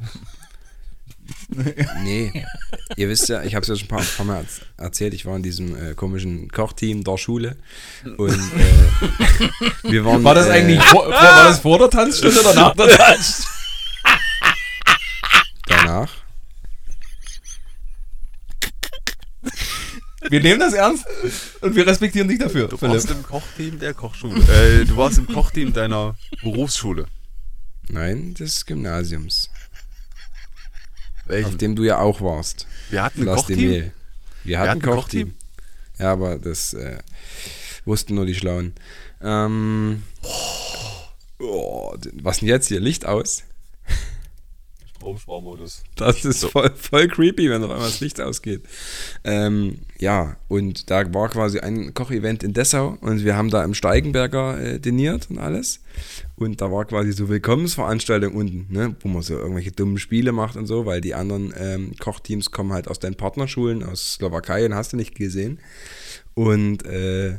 nee, 2.03 2.45
ihr 2.95 3.09
wisst 3.09 3.27
ja, 3.29 3.43
ich 3.43 3.55
habe 3.55 3.63
es 3.63 3.67
ja 3.67 3.75
schon 3.75 3.85
ein 3.85 3.89
paar, 3.89 4.01
paar 4.03 4.25
Mal 4.25 4.41
erz- 4.43 4.61
erzählt, 4.77 5.13
ich 5.13 5.25
war 5.25 5.35
in 5.35 5.43
diesem 5.43 5.75
äh, 5.75 5.93
komischen 5.95 6.49
Kochteam 6.49 7.03
der 7.03 7.17
Schule 7.17 7.57
und 8.17 8.29
äh, 8.31 9.49
wir 9.91 10.05
waren... 10.05 10.23
War 10.23 10.33
das 10.35 10.47
äh, 10.47 10.51
eigentlich 10.51 10.81
vor, 10.83 11.03
vor, 11.03 11.11
war 11.11 11.43
das 11.43 11.59
vor 11.59 11.77
der 11.79 11.89
Tanzstunde 11.89 12.39
oder 12.39 12.53
nach 12.53 12.75
der 12.75 12.87
Tanzstunde? 12.87 13.49
danach? 15.67 16.09
Wir 20.29 20.39
nehmen 20.39 20.59
das 20.59 20.73
ernst 20.73 21.05
und 21.61 21.75
wir 21.75 21.85
respektieren 21.85 22.27
dich 22.27 22.37
dafür, 22.39 22.67
Du 22.67 22.77
Philipp. 22.77 22.93
warst 22.95 23.09
im 23.11 23.23
Kochteam 23.23 23.79
der 23.79 23.93
Kochschule. 23.93 24.35
äh, 24.81 24.85
du 24.85 24.95
warst 24.95 25.17
im 25.17 25.27
Kochteam 25.27 25.73
deiner 25.73 26.15
Berufsschule. 26.43 27.07
Nein, 27.89 28.35
des 28.35 28.65
Gymnasiums, 28.65 29.49
auf 31.23 31.29
Welchen? 31.29 31.57
dem 31.57 31.75
du 31.75 31.83
ja 31.83 31.99
auch 31.99 32.21
warst. 32.21 32.67
Wir 32.89 33.03
hatten 33.03 33.23
Lass 33.23 33.41
Kochteam. 33.41 33.69
Mehl. 33.69 33.91
Wir 34.43 34.59
hatten 34.59 34.69
hatten 34.69 34.81
Kochteam? 34.81 35.29
Kochteam. 35.29 35.33
Ja, 35.99 36.11
aber 36.13 36.37
das 36.39 36.73
äh, 36.73 36.97
wussten 37.85 38.15
nur 38.15 38.25
die 38.25 38.35
Schlauen. 38.35 38.73
Ähm, 39.21 40.03
oh, 41.39 41.95
was 42.13 42.39
denn 42.39 42.47
jetzt 42.47 42.67
hier? 42.67 42.79
Licht 42.79 43.05
aus? 43.05 43.43
Stromsparmodus. 45.01 45.83
Das 45.95 46.23
ist 46.25 46.45
voll, 46.45 46.71
voll 46.75 47.07
creepy, 47.07 47.49
wenn 47.49 47.63
auf 47.63 47.71
einmal 47.71 47.87
das 47.87 47.99
Licht 48.01 48.21
ausgeht. 48.21 48.63
Ähm, 49.23 49.79
ja, 49.97 50.37
und 50.47 50.89
da 50.91 51.11
war 51.13 51.29
quasi 51.29 51.59
ein 51.59 51.93
Kochevent 51.93 52.43
in 52.43 52.53
Dessau 52.53 52.97
und 53.01 53.25
wir 53.25 53.35
haben 53.35 53.49
da 53.49 53.63
im 53.63 53.73
Steigenberger 53.73 54.59
äh, 54.59 54.79
diniert 54.79 55.29
und 55.29 55.39
alles. 55.39 55.81
Und 56.35 56.61
da 56.61 56.71
war 56.71 56.85
quasi 56.85 57.11
so 57.13 57.29
Willkommensveranstaltung 57.29 58.33
unten, 58.33 58.67
ne, 58.71 58.95
wo 58.99 59.07
man 59.07 59.23
so 59.23 59.37
irgendwelche 59.37 59.71
dummen 59.71 59.97
Spiele 59.97 60.31
macht 60.31 60.55
und 60.55 60.67
so, 60.67 60.85
weil 60.85 61.01
die 61.01 61.15
anderen 61.15 61.53
ähm, 61.57 61.93
Kochteams 61.99 62.51
kommen 62.51 62.71
halt 62.71 62.87
aus 62.87 62.99
den 62.99 63.15
Partnerschulen, 63.15 63.83
aus 63.83 64.13
Slowakei 64.13 64.65
und 64.65 64.75
hast 64.75 64.93
du 64.93 64.97
nicht 64.97 65.15
gesehen. 65.15 65.59
Und 66.35 66.85
äh, 66.85 67.37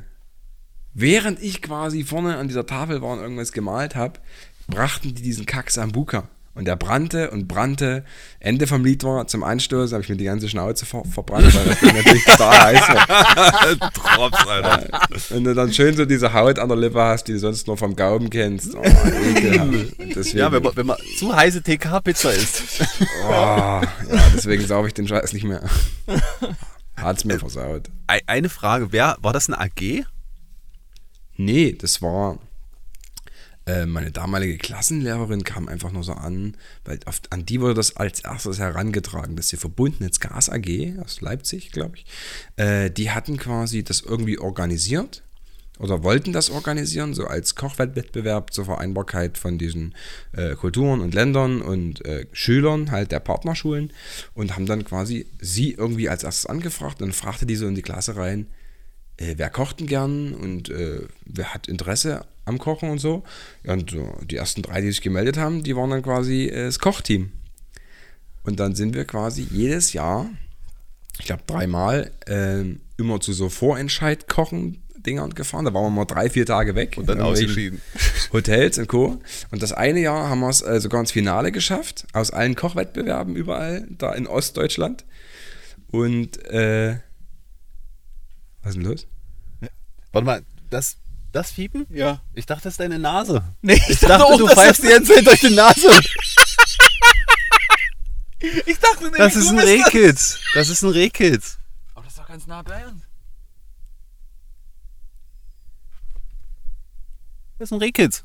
während 0.94 1.40
ich 1.40 1.62
quasi 1.62 2.02
vorne 2.02 2.36
an 2.36 2.48
dieser 2.48 2.66
Tafel 2.66 3.02
war 3.02 3.12
und 3.12 3.20
irgendwas 3.20 3.52
gemalt 3.52 3.94
habe, 3.94 4.20
brachten 4.66 5.14
die 5.14 5.22
diesen 5.22 5.46
Kack 5.46 5.70
Sambuka. 5.70 6.28
Und 6.54 6.66
der 6.66 6.76
brannte 6.76 7.30
und 7.30 7.48
brannte. 7.48 8.04
Ende 8.38 8.66
vom 8.66 8.84
Lied 8.84 9.04
war 9.04 9.26
zum 9.26 9.42
Anstoß, 9.42 9.92
habe 9.92 10.02
ich 10.02 10.10
mir 10.10 10.16
die 10.16 10.24
ganze 10.24 10.50
Schnauze 10.50 10.84
ver 10.84 11.02
verbrannt, 11.10 11.54
weil 11.54 11.64
das 11.64 11.80
Ding 11.80 11.94
natürlich 11.96 12.24
total 12.26 12.58
heiß 12.58 12.88
war. 12.88 13.76
Drops, 13.94 14.46
Alter. 14.46 15.00
Wenn 15.30 15.44
du 15.44 15.54
dann 15.54 15.72
schön 15.72 15.96
so 15.96 16.04
diese 16.04 16.34
Haut 16.34 16.58
an 16.58 16.68
der 16.68 16.76
Lippe 16.76 17.00
hast, 17.00 17.24
die 17.24 17.32
du 17.32 17.38
sonst 17.38 17.66
nur 17.66 17.78
vom 17.78 17.96
Gaumen 17.96 18.28
kennst. 18.28 18.74
Oh. 18.74 18.82
Deswegen, 20.14 20.38
Ja, 20.38 20.52
wenn 20.52 20.62
man, 20.62 20.76
wenn 20.76 20.86
man 20.86 20.98
zu 21.18 21.34
heiße 21.34 21.62
TK-Pizza 21.62 22.32
isst. 22.34 22.62
oh, 23.26 23.30
ja, 23.30 23.80
deswegen 24.34 24.66
saube 24.66 24.88
ich 24.88 24.94
den 24.94 25.08
Scheiß 25.08 25.32
nicht 25.32 25.44
mehr. 25.44 25.62
Hat's 26.96 27.24
mir 27.24 27.38
versaut. 27.38 27.88
Ei- 28.08 28.20
Eine 28.26 28.50
Frage, 28.50 28.92
wer, 28.92 29.16
war 29.22 29.32
das 29.32 29.48
eine 29.48 29.58
AG? 29.58 30.04
Nee, 31.36 31.72
das 31.72 32.02
war 32.02 32.38
äh, 33.66 33.86
meine 33.86 34.10
damalige 34.10 34.58
Klassenlehrerin 34.58 35.44
kam 35.44 35.68
einfach 35.68 35.92
nur 35.92 36.04
so 36.04 36.12
an, 36.12 36.56
weil 36.84 36.98
auf, 37.06 37.20
an 37.30 37.46
die 37.46 37.60
wurde 37.60 37.74
das 37.74 37.96
als 37.96 38.20
erstes 38.20 38.58
herangetragen, 38.58 39.36
dass 39.36 39.48
die 39.48 39.56
Verbundenheits 39.56 40.20
Gas 40.20 40.48
AG 40.48 40.98
aus 41.04 41.20
Leipzig, 41.20 41.70
glaube 41.72 41.96
ich, 41.96 42.06
äh, 42.56 42.90
die 42.90 43.10
hatten 43.10 43.36
quasi 43.36 43.84
das 43.84 44.00
irgendwie 44.00 44.38
organisiert 44.38 45.22
oder 45.78 46.02
wollten 46.02 46.32
das 46.32 46.50
organisieren, 46.50 47.14
so 47.14 47.26
als 47.26 47.54
Kochwettbewerb 47.54 48.52
zur 48.52 48.66
Vereinbarkeit 48.66 49.38
von 49.38 49.58
diesen 49.58 49.94
äh, 50.32 50.54
Kulturen 50.54 51.00
und 51.00 51.14
Ländern 51.14 51.62
und 51.62 52.04
äh, 52.04 52.26
Schülern 52.32 52.90
halt 52.90 53.10
der 53.12 53.20
Partnerschulen 53.20 53.92
und 54.34 54.54
haben 54.54 54.66
dann 54.66 54.84
quasi 54.84 55.26
sie 55.40 55.72
irgendwie 55.72 56.08
als 56.08 56.24
erstes 56.24 56.46
angefragt 56.46 57.02
und 57.02 57.14
fragte 57.14 57.46
die 57.46 57.56
so 57.56 57.66
in 57.66 57.74
die 57.74 57.82
Klasse 57.82 58.16
rein, 58.16 58.46
äh, 59.16 59.34
wer 59.36 59.50
kocht 59.50 59.80
denn 59.80 59.86
gern 59.86 60.34
und 60.34 60.68
äh, 60.68 61.06
wer 61.24 61.54
hat 61.54 61.68
Interesse 61.68 62.26
am 62.44 62.58
Kochen 62.58 62.90
und 62.90 62.98
so. 62.98 63.22
Und 63.64 63.96
die 64.30 64.36
ersten 64.36 64.62
drei, 64.62 64.80
die 64.80 64.88
sich 64.88 65.00
gemeldet 65.00 65.36
haben, 65.36 65.62
die 65.62 65.76
waren 65.76 65.90
dann 65.90 66.02
quasi 66.02 66.46
äh, 66.46 66.64
das 66.64 66.78
Kochteam. 66.78 67.32
Und 68.44 68.58
dann 68.58 68.74
sind 68.74 68.94
wir 68.94 69.04
quasi 69.04 69.46
jedes 69.50 69.92
Jahr, 69.92 70.28
ich 71.18 71.26
glaube 71.26 71.42
dreimal, 71.46 72.10
ähm, 72.26 72.80
immer 72.96 73.20
zu 73.20 73.32
so 73.32 73.48
Vorentscheid-Kochen-Dingern 73.48 75.34
gefahren. 75.34 75.64
Da 75.64 75.74
waren 75.74 75.84
wir 75.84 75.90
mal 75.90 76.04
drei, 76.04 76.28
vier 76.28 76.46
Tage 76.46 76.74
weg. 76.74 76.96
Und 76.96 77.08
dann 77.08 77.20
ausgeschieden. 77.20 77.80
Hotels 78.32 78.78
und 78.78 78.88
Co. 78.88 79.20
Und 79.50 79.62
das 79.62 79.72
eine 79.72 80.00
Jahr 80.00 80.28
haben 80.28 80.40
wir 80.40 80.48
es 80.48 80.62
äh, 80.62 80.80
sogar 80.80 81.00
ins 81.00 81.12
Finale 81.12 81.52
geschafft, 81.52 82.06
aus 82.12 82.30
allen 82.30 82.56
Kochwettbewerben 82.56 83.36
überall, 83.36 83.86
da 83.90 84.12
in 84.12 84.26
Ostdeutschland. 84.26 85.04
Und 85.92 86.44
äh, 86.46 86.96
was 88.62 88.70
ist 88.70 88.76
denn 88.76 88.84
los? 88.84 89.06
Warte 90.12 90.26
mal, 90.26 90.42
das, 90.70 90.96
das 91.32 91.50
Fiepen? 91.50 91.86
Ja. 91.90 92.20
Ich 92.34 92.46
dachte, 92.46 92.64
das 92.64 92.74
ist 92.74 92.80
deine 92.80 92.98
Nase. 92.98 93.42
Nee, 93.62 93.74
ich, 93.74 93.90
Ich 93.90 94.00
dachte, 94.00 94.36
du 94.38 94.46
dass 94.46 94.54
pfeifst 94.54 94.82
die 94.82 94.88
ganze 94.88 95.14
Zeit 95.14 95.26
durch 95.26 95.40
die 95.40 95.54
Nase. 95.54 95.88
Ich 98.66 98.76
dachte 98.80 99.04
nämlich, 99.04 99.18
Das 99.18 99.36
ist 99.36 99.50
du 99.50 99.56
ein. 99.56 99.60
Rehkitz. 99.60 100.40
Das 100.54 100.68
ist 100.68 100.82
ein 100.82 100.90
Rehkitz. 100.90 101.58
Aber 101.94 102.02
das 102.02 102.12
ist 102.14 102.18
doch 102.18 102.26
ganz 102.26 102.46
nah 102.48 102.60
bei 102.62 102.84
uns. 102.88 103.02
Das 107.58 107.68
ist 107.68 107.72
ein 107.72 107.78
Rehkitz. 107.78 108.24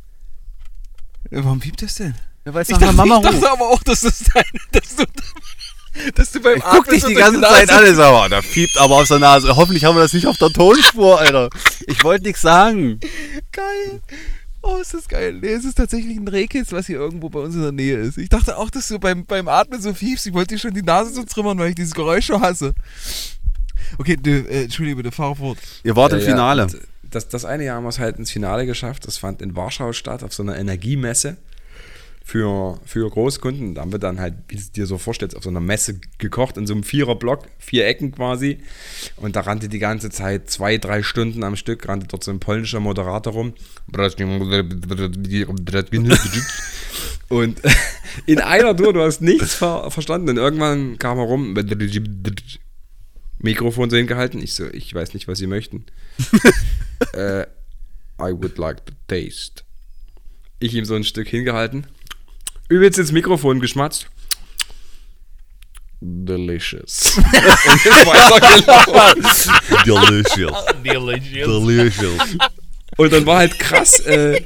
Ja, 1.30 1.44
warum 1.46 1.60
piept 1.60 1.84
das 1.84 1.94
denn? 1.96 2.16
Ja, 2.46 2.54
weil 2.54 2.64
es 2.64 2.70
Ich 2.70 2.74
nach 2.74 2.80
dachte, 2.80 2.94
einer 2.94 3.06
Mama 3.06 3.30
ich 3.30 3.36
dachte 3.36 3.52
aber 3.52 3.70
auch, 3.70 3.84
dass, 3.84 4.02
das 4.02 4.18
deine, 4.34 4.44
dass, 4.72 4.96
du, 4.96 5.06
dass 6.16 6.32
du 6.32 6.40
beim 6.42 6.58
Ich 6.58 6.64
guck 6.64 6.88
dich 6.90 7.04
die 7.04 7.14
ganze 7.14 7.40
Nase- 7.40 7.54
Zeit 7.68 7.72
an, 7.72 7.86
ist 7.86 8.00
aber, 8.00 8.30
da 8.30 8.42
fiebt 8.42 8.78
aber 8.78 8.96
aus 8.96 9.08
der 9.10 9.20
Nase. 9.20 9.56
Hoffentlich 9.56 9.84
haben 9.86 9.96
wir 9.96 10.02
das 10.04 10.14
nicht 10.14 10.28
auf 10.28 10.38
der 10.38 10.50
Tonspur, 10.50 11.20
Alter. 11.20 11.50
Ich 11.88 12.04
wollte 12.04 12.26
nichts 12.26 12.42
sagen. 12.42 13.00
Geil. 13.52 14.02
Oh, 14.62 14.78
ist 14.78 14.94
das 14.94 15.08
geil. 15.08 15.34
Nee, 15.42 15.50
es 15.54 15.64
ist 15.66 15.76
tatsächlich 15.76 16.18
ein 16.18 16.28
Rehkitz, 16.28 16.72
was 16.72 16.88
hier 16.88 16.98
irgendwo 16.98 17.30
bei 17.30 17.40
uns 17.40 17.56
in 17.56 17.62
der 17.62 17.72
Nähe 17.72 17.98
ist. 17.98 18.18
Ich 18.18 18.28
dachte 18.30 18.58
auch, 18.58 18.70
dass 18.70 18.88
du 18.90 19.00
beim, 19.00 19.26
beim 19.26 19.48
Atmen 19.48 19.82
so 19.82 19.94
fiebst. 19.94 20.28
Ich 20.28 20.34
wollte 20.34 20.56
dir 20.56 20.60
schon 20.60 20.74
die 20.74 20.82
Nase 20.82 21.14
so 21.14 21.24
trümmern, 21.24 21.58
weil 21.58 21.70
ich 21.70 21.76
dieses 21.76 21.94
Geräusch 21.94 22.26
schon 22.26 22.42
hasse. 22.42 22.74
Okay, 23.98 24.18
du, 24.22 24.30
äh, 24.30 24.64
entschuldige 24.64 24.98
bitte, 24.98 25.12
fahr 25.12 25.36
fort. 25.36 25.58
Ihr 25.84 25.96
wart 25.96 26.12
im 26.12 26.20
Ja, 26.20 26.26
ja, 26.26 26.32
Finale. 26.32 26.64
und 26.64 26.78
Das, 27.04 27.30
das 27.30 27.46
eine 27.46 27.64
Jahr 27.64 27.78
haben 27.78 27.84
wir 27.86 27.90
es 27.90 28.00
halt 28.00 28.18
ins 28.18 28.32
Finale 28.32 28.66
geschafft. 28.66 29.08
Das 29.08 29.18
fand 29.18 29.42
in 29.42 29.56
Warschau 29.56 29.94
statt, 29.94 30.24
auf 30.24 30.34
so 30.34 30.44
einer 30.44 30.58
Energiemesse 30.58 31.38
für, 32.28 32.78
für 32.84 33.10
Großkunden. 33.10 33.74
Da 33.74 33.82
haben 33.82 33.94
wir 33.94 34.00
dann 34.00 34.20
halt, 34.20 34.34
wie 34.50 34.56
du 34.56 34.62
es 34.62 34.74
dir 34.74 34.86
so 34.86 34.98
vorstellst, 34.98 35.38
auf 35.38 35.44
so 35.44 35.50
einer 35.50 35.62
Messe 35.62 36.02
gekocht, 36.18 36.58
in 36.58 36.68
so 36.68 36.74
einem 36.74 36.84
Viererblock, 36.84 37.48
vier 37.58 37.88
Ecken 37.88 38.12
quasi. 38.12 38.58
Und 39.16 39.38
da 39.38 39.42
rannte 39.42 39.70
die 39.70 39.80
ganze 39.80 40.10
Zeit 40.10 40.50
zwei, 40.50 40.78
drei 40.78 41.04
Stunden 41.04 41.46
am 41.46 41.56
Stück, 41.56 41.88
rannte 41.88 42.06
dort 42.06 42.26
so 42.26 42.32
ein 42.32 42.42
polnischer 42.42 42.82
Moderator 42.82 43.32
rum. 43.32 43.54
Und 47.30 47.62
in 48.26 48.42
einer 48.42 48.76
Tour, 48.76 48.92
du 48.92 49.02
hast 49.04 49.22
nichts 49.22 49.56
ver 49.56 49.90
verstanden. 49.90 50.32
Und 50.32 50.38
irgendwann 50.38 51.00
kam 51.00 51.20
er 51.20 51.24
rum, 51.24 51.56
Mikrofon 53.40 53.90
so 53.90 53.96
hingehalten. 53.96 54.44
Ich 54.44 54.54
so, 54.54 54.66
ich 54.66 54.94
weiß 54.94 55.14
nicht, 55.14 55.30
was 55.30 55.38
Sie 55.38 55.48
möchten. 55.48 55.86
äh, 57.14 57.44
I 58.20 58.34
would 58.34 58.58
like 58.58 58.86
to 58.86 58.92
taste. 59.08 59.64
Ich 60.60 60.74
ihm 60.74 60.84
so 60.84 60.96
ein 60.96 61.06
Stück 61.06 61.30
hingehalten. 61.30 61.88
Übelst 62.70 63.00
ins 63.00 63.12
Mikrofon 63.12 63.60
geschmatzt. 63.60 64.08
Delicious. 66.00 67.18
Weitergelaufen. 68.06 69.24
Delicious. 69.86 70.66
Delicious. 70.84 72.38
Und 72.98 73.14
dann 73.14 73.26
war 73.26 73.38
halt 73.40 73.58
krass, 73.60 74.00
äh, 74.02 74.42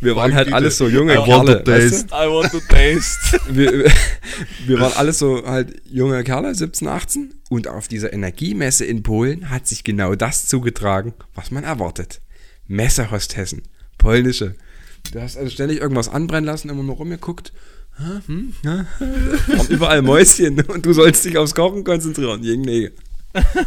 wir 0.00 0.14
waren 0.16 0.34
halt 0.34 0.52
alles 0.52 0.76
so 0.76 0.88
junge 0.88 1.14
I 1.14 1.18
want 1.18 1.46
Kerle. 1.46 1.64
to 1.64 1.70
Weißt 1.70 2.10
I 2.10 2.28
want 2.28 2.50
to 2.52 2.60
taste. 2.60 3.40
du? 3.48 3.56
wir, 3.56 3.92
wir 4.66 4.80
waren 4.80 4.92
alles 4.94 5.18
so 5.18 5.44
halt 5.46 5.80
junge 5.86 6.22
Kerle, 6.24 6.54
17, 6.54 6.86
18. 6.88 7.34
Und 7.48 7.68
auf 7.68 7.88
dieser 7.88 8.12
Energiemesse 8.12 8.84
in 8.84 9.02
Polen 9.02 9.48
hat 9.50 9.66
sich 9.66 9.84
genau 9.84 10.14
das 10.14 10.46
zugetragen, 10.46 11.14
was 11.34 11.50
man 11.50 11.64
erwartet. 11.64 12.20
Messehostessen, 12.66 13.62
polnische. 13.96 14.54
Du 15.12 15.20
hast 15.20 15.36
also 15.36 15.50
ständig 15.50 15.80
irgendwas 15.80 16.08
anbrennen 16.08 16.44
lassen, 16.46 16.68
immer 16.70 16.82
nur 16.82 16.96
rumgeguckt. 16.96 17.52
Hm, 18.26 18.54
ja, 18.64 18.86
waren 19.46 19.66
überall 19.68 20.02
Mäuschen 20.02 20.60
und 20.62 20.84
du 20.84 20.92
sollst 20.92 21.24
dich 21.24 21.38
aufs 21.38 21.54
Kochen 21.54 21.84
konzentrieren. 21.84 22.42
Irgendwie. 22.42 22.90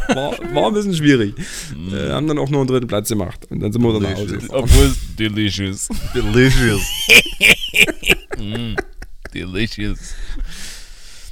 War, 0.08 0.38
war 0.54 0.66
ein 0.68 0.74
bisschen 0.74 0.94
schwierig. 0.94 1.34
Äh, 1.92 2.10
haben 2.10 2.26
dann 2.26 2.38
auch 2.38 2.48
nur 2.48 2.60
einen 2.60 2.68
dritten 2.68 2.86
Platz 2.86 3.08
gemacht. 3.08 3.46
Und 3.50 3.60
dann 3.60 3.72
sind 3.72 3.82
wir 3.82 3.92
dann 3.92 4.02
nach 4.02 4.16
Hause. 4.16 4.38
Obwohl 4.48 4.86
es 4.86 5.16
delicious. 5.16 5.88
Delicious. 6.14 6.82
Delicious. 9.34 10.14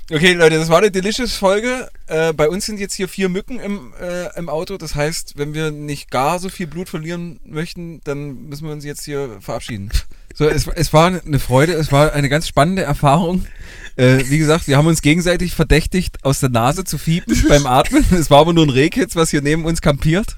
Okay, 0.09 0.35
Leute, 0.35 0.57
das 0.57 0.69
war 0.69 0.79
eine 0.79 0.93
Delicious-Folge. 0.93 1.91
Äh, 2.07 2.33
bei 2.33 2.49
uns 2.49 2.65
sind 2.65 2.79
jetzt 2.79 2.95
hier 2.95 3.09
vier 3.09 3.29
Mücken 3.29 3.59
im, 3.59 3.93
äh, 4.01 4.39
im 4.39 4.49
Auto. 4.49 4.77
Das 4.77 4.95
heißt, 4.95 5.37
wenn 5.37 5.53
wir 5.53 5.73
nicht 5.73 6.13
gar 6.13 6.39
so 6.39 6.49
viel 6.49 6.69
Blut 6.69 6.89
verlieren 6.89 7.41
möchten, 7.45 8.01
dann 8.05 8.49
müssen 8.49 8.67
wir 8.67 8.73
uns 8.73 8.85
jetzt 8.85 9.05
hier 9.05 9.39
verabschieden. 9.41 9.91
So, 10.33 10.49
es, 10.49 10.69
es 10.69 10.93
war 10.93 11.07
eine 11.07 11.39
Freude, 11.41 11.73
es 11.73 11.91
war 11.91 12.13
eine 12.13 12.29
ganz 12.29 12.47
spannende 12.47 12.83
Erfahrung. 12.83 13.47
Äh, 13.97 14.23
wie 14.29 14.39
gesagt, 14.39 14.69
wir 14.69 14.77
haben 14.77 14.87
uns 14.87 15.03
gegenseitig 15.03 15.57
verdächtigt, 15.57 16.23
aus 16.23 16.39
der 16.39 16.51
Nase 16.51 16.85
zu 16.85 16.99
fiepen 16.99 17.43
beim 17.49 17.67
Atmen. 17.67 18.05
Es 18.13 18.31
war 18.31 18.41
aber 18.41 18.53
nur 18.53 18.65
ein 18.65 18.71
Rehkitz, 18.71 19.17
was 19.17 19.31
hier 19.31 19.43
neben 19.43 19.65
uns 19.65 19.81
kampiert. 19.81 20.37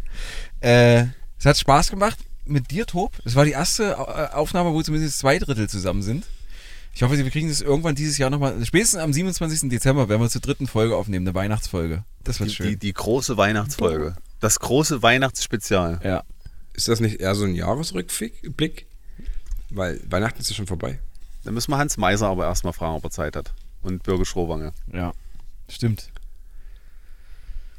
Äh, 0.61 1.05
es 1.39 1.45
hat 1.45 1.59
Spaß 1.59 1.91
gemacht 1.91 2.17
mit 2.47 2.71
dir, 2.71 2.87
Tob. 2.87 3.13
Es 3.27 3.35
war 3.35 3.45
die 3.45 3.51
erste 3.51 3.91
äh, 3.93 4.35
Aufnahme, 4.35 4.73
wo 4.73 4.81
zumindest 4.81 5.19
zwei 5.19 5.39
Drittel 5.39 5.69
zusammen 5.69 6.01
sind. 6.01 6.25
Ich 6.95 7.03
hoffe, 7.03 7.17
wir 7.17 7.31
kriegen 7.31 7.49
das 7.49 7.61
irgendwann 7.61 7.95
dieses 7.95 8.19
Jahr 8.19 8.29
nochmal. 8.31 8.65
Spätestens 8.65 9.01
am 9.01 9.13
27. 9.13 9.69
Dezember 9.71 10.09
werden 10.09 10.21
wir 10.21 10.29
zur 10.29 10.41
dritten 10.41 10.67
Folge 10.67 10.97
aufnehmen, 10.97 11.27
eine 11.29 11.35
Weihnachtsfolge. 11.35 12.05
Das 12.25 12.41
wird 12.41 12.51
Die, 12.51 12.55
schön. 12.55 12.67
die, 12.71 12.77
die 12.77 12.93
große 12.93 13.37
Weihnachtsfolge. 13.37 14.17
Das 14.41 14.59
große 14.61 15.03
Weihnachtsspezial. 15.03 16.01
ja. 16.03 16.25
Ist 16.75 16.87
das 16.87 17.01
nicht 17.01 17.19
eher 17.21 17.35
so 17.35 17.45
ein 17.45 17.57
Jahresrückblick? 17.57 18.87
Weil 19.71 20.01
Weihnachten 20.09 20.41
ist 20.41 20.49
ja 20.51 20.55
schon 20.55 20.69
vorbei. 20.69 21.01
Da 21.43 21.51
müssen 21.51 21.73
wir 21.73 21.79
Hans 21.79 21.97
Meiser 21.97 22.29
aber 22.29 22.45
erstmal 22.45 22.73
fragen, 22.73 22.95
ob 22.95 23.03
er 23.05 23.11
Zeit 23.11 23.35
hat. 23.35 23.53
Und 23.83 24.05
Birge 24.05 24.25
Schrowange. 24.25 24.73
Ja. 24.93 25.13
Stimmt. 25.69 26.13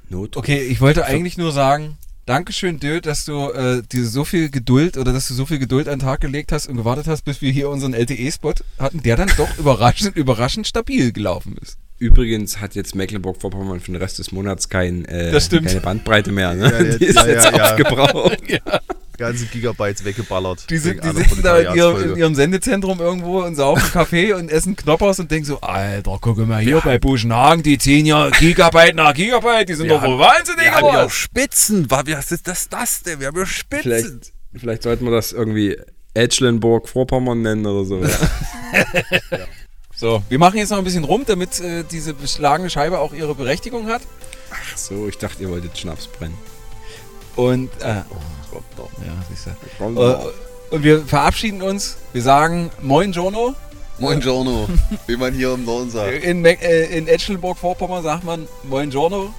Not. 0.09 0.35
Okay, 0.35 0.63
ich 0.63 0.81
wollte 0.81 1.05
eigentlich 1.05 1.37
nur 1.37 1.53
sagen, 1.53 1.97
Dankeschön, 2.33 2.79
Dö, 2.79 3.01
dass 3.01 3.25
du 3.25 3.49
äh, 3.49 3.81
dir 3.81 4.05
so 4.05 4.23
viel 4.23 4.51
Geduld 4.51 4.97
oder 4.97 5.13
dass 5.13 5.27
du 5.27 5.33
so 5.33 5.47
viel 5.47 5.57
Geduld 5.57 5.87
an 5.87 5.95
den 5.97 6.05
Tag 6.05 6.21
gelegt 6.21 6.51
hast 6.51 6.67
und 6.69 6.77
gewartet 6.77 7.07
hast, 7.07 7.23
bis 7.25 7.41
wir 7.41 7.51
hier 7.51 7.69
unseren 7.71 7.95
LTE-Spot 7.95 8.53
hatten, 8.77 9.01
der 9.01 9.15
dann 9.17 9.31
doch 9.35 9.49
überraschend, 9.57 10.15
überraschend 10.15 10.67
stabil 10.67 11.11
gelaufen 11.11 11.55
ist. 11.59 11.79
Übrigens 11.97 12.61
hat 12.61 12.75
jetzt 12.75 12.93
Mecklenburg-Vorpommern 12.93 13.79
für 13.79 13.93
den 13.93 13.95
Rest 13.95 14.19
des 14.19 14.31
Monats 14.31 14.69
kein, 14.69 15.05
äh, 15.05 15.31
keine 15.49 15.81
Bandbreite 15.81 16.31
mehr. 16.31 16.53
Ne? 16.53 16.71
Ja, 16.71 16.83
jetzt- 16.83 16.99
Die 17.01 17.05
ist 17.05 17.15
ja, 17.15 17.25
jetzt 17.27 17.45
ja, 17.45 17.77
ja. 18.47 18.79
Ganze 19.19 19.45
Gigabytes 19.45 20.03
weggeballert. 20.05 20.69
Die, 20.69 20.77
sind, 20.77 21.03
die 21.03 21.09
sitzen 21.09 21.43
da 21.43 21.59
in 21.59 21.75
ihrem, 21.75 22.11
in 22.11 22.17
ihrem 22.17 22.35
Sendezentrum 22.35 22.99
irgendwo 22.99 23.41
und 23.43 23.55
saufen 23.55 23.89
Kaffee 23.93 24.33
und 24.33 24.49
essen 24.49 24.75
Knoppers 24.75 25.19
und 25.19 25.29
denken 25.29 25.45
so, 25.45 25.61
Alter, 25.61 26.17
guck 26.21 26.37
mal 26.37 26.61
hier 26.61 26.81
bei 26.81 26.97
Buschenhagen, 26.97 27.61
die 27.61 27.77
ziehen 27.77 28.05
ja 28.05 28.29
Gigabyte 28.29 28.95
nach 28.95 29.13
Gigabyte, 29.13 29.69
die 29.69 29.75
sind 29.75 29.89
doch 29.89 30.01
wohl 30.01 30.17
wahnsinnig 30.17 30.63
Wir 30.63 30.73
haben 30.73 30.93
ja 30.93 31.05
auch 31.05 31.11
Spitzen. 31.11 31.85
Was 31.89 32.31
ist 32.31 32.47
das, 32.47 32.69
das 32.69 33.03
denn? 33.03 33.19
Wir 33.19 33.27
haben 33.27 33.37
ja 33.37 33.45
Spitzen. 33.45 33.81
Vielleicht, 33.83 34.31
vielleicht 34.55 34.83
sollten 34.83 35.05
wir 35.05 35.11
das 35.11 35.33
irgendwie 35.33 35.77
Edschlenburg-Vorpommern 36.13 37.41
nennen 37.41 37.65
oder 37.65 37.85
so. 37.85 38.01
So, 39.99 40.23
wir 40.29 40.39
machen 40.39 40.57
jetzt 40.57 40.69
noch 40.69 40.77
ein 40.77 40.85
bisschen 40.85 41.03
rum, 41.03 41.25
damit 41.27 41.59
äh, 41.59 41.83
diese 41.83 42.13
beschlagene 42.13 42.69
Scheibe 42.69 42.99
auch 42.99 43.11
ihre 43.11 43.35
Berechtigung 43.35 43.87
hat. 43.87 44.01
Ach 44.49 44.77
so, 44.77 45.09
ich 45.09 45.17
dachte, 45.17 45.43
ihr 45.43 45.49
wolltet 45.49 45.77
Schnaps 45.77 46.07
brennen. 46.07 46.37
Und, 47.35 47.69
äh, 47.81 48.03
oh, 48.09 48.15
ja, 48.53 49.13
siehst 49.29 49.47
du. 49.79 50.01
Äh, 50.01 50.15
und 50.75 50.83
wir 50.83 51.05
verabschieden 51.05 51.61
uns. 51.61 51.97
Wir 52.13 52.21
sagen 52.21 52.71
Moin 52.81 53.11
Jono. 53.11 53.55
Moin 53.99 54.21
Giorno, 54.21 54.69
wie 55.07 55.17
man 55.17 55.33
hier 55.33 55.53
im 55.53 55.65
Norden 55.65 55.89
sagt. 55.89 56.23
In, 56.23 56.45
äh, 56.45 56.85
in 56.85 57.07
Etschelburg-Vorpommern 57.07 58.01
sagt 58.01 58.23
man 58.23 58.47
Moin 58.63 58.89
Giorno. 58.89 59.33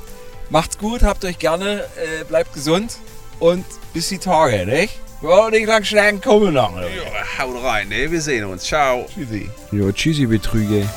Macht's 0.51 0.77
gut, 0.77 1.03
habt 1.03 1.25
euch 1.25 1.39
gerne, 1.39 1.85
äh, 1.97 2.25
bleibt 2.25 2.53
gesund 2.53 2.99
und 3.39 3.65
bis 3.95 4.09
die 4.09 4.19
Tage, 4.19 4.67
nicht? 4.67 4.99
Ja, 5.23 5.49
nicht 5.51 5.67
lang 5.67 5.85
schlagen, 5.85 6.21
kommen 6.21 6.55
noch. 6.55 6.73
Haut 7.39 7.63
rein, 7.63 7.89
ne? 7.89 8.11
Wir 8.11 8.21
sehen 8.21 8.45
uns. 8.45 8.65
Ciao. 8.65 9.07
Tschüssi. 9.15 9.49
Jo, 9.71 9.93
tschüssi, 9.93 10.27
Betrüge. 10.27 10.89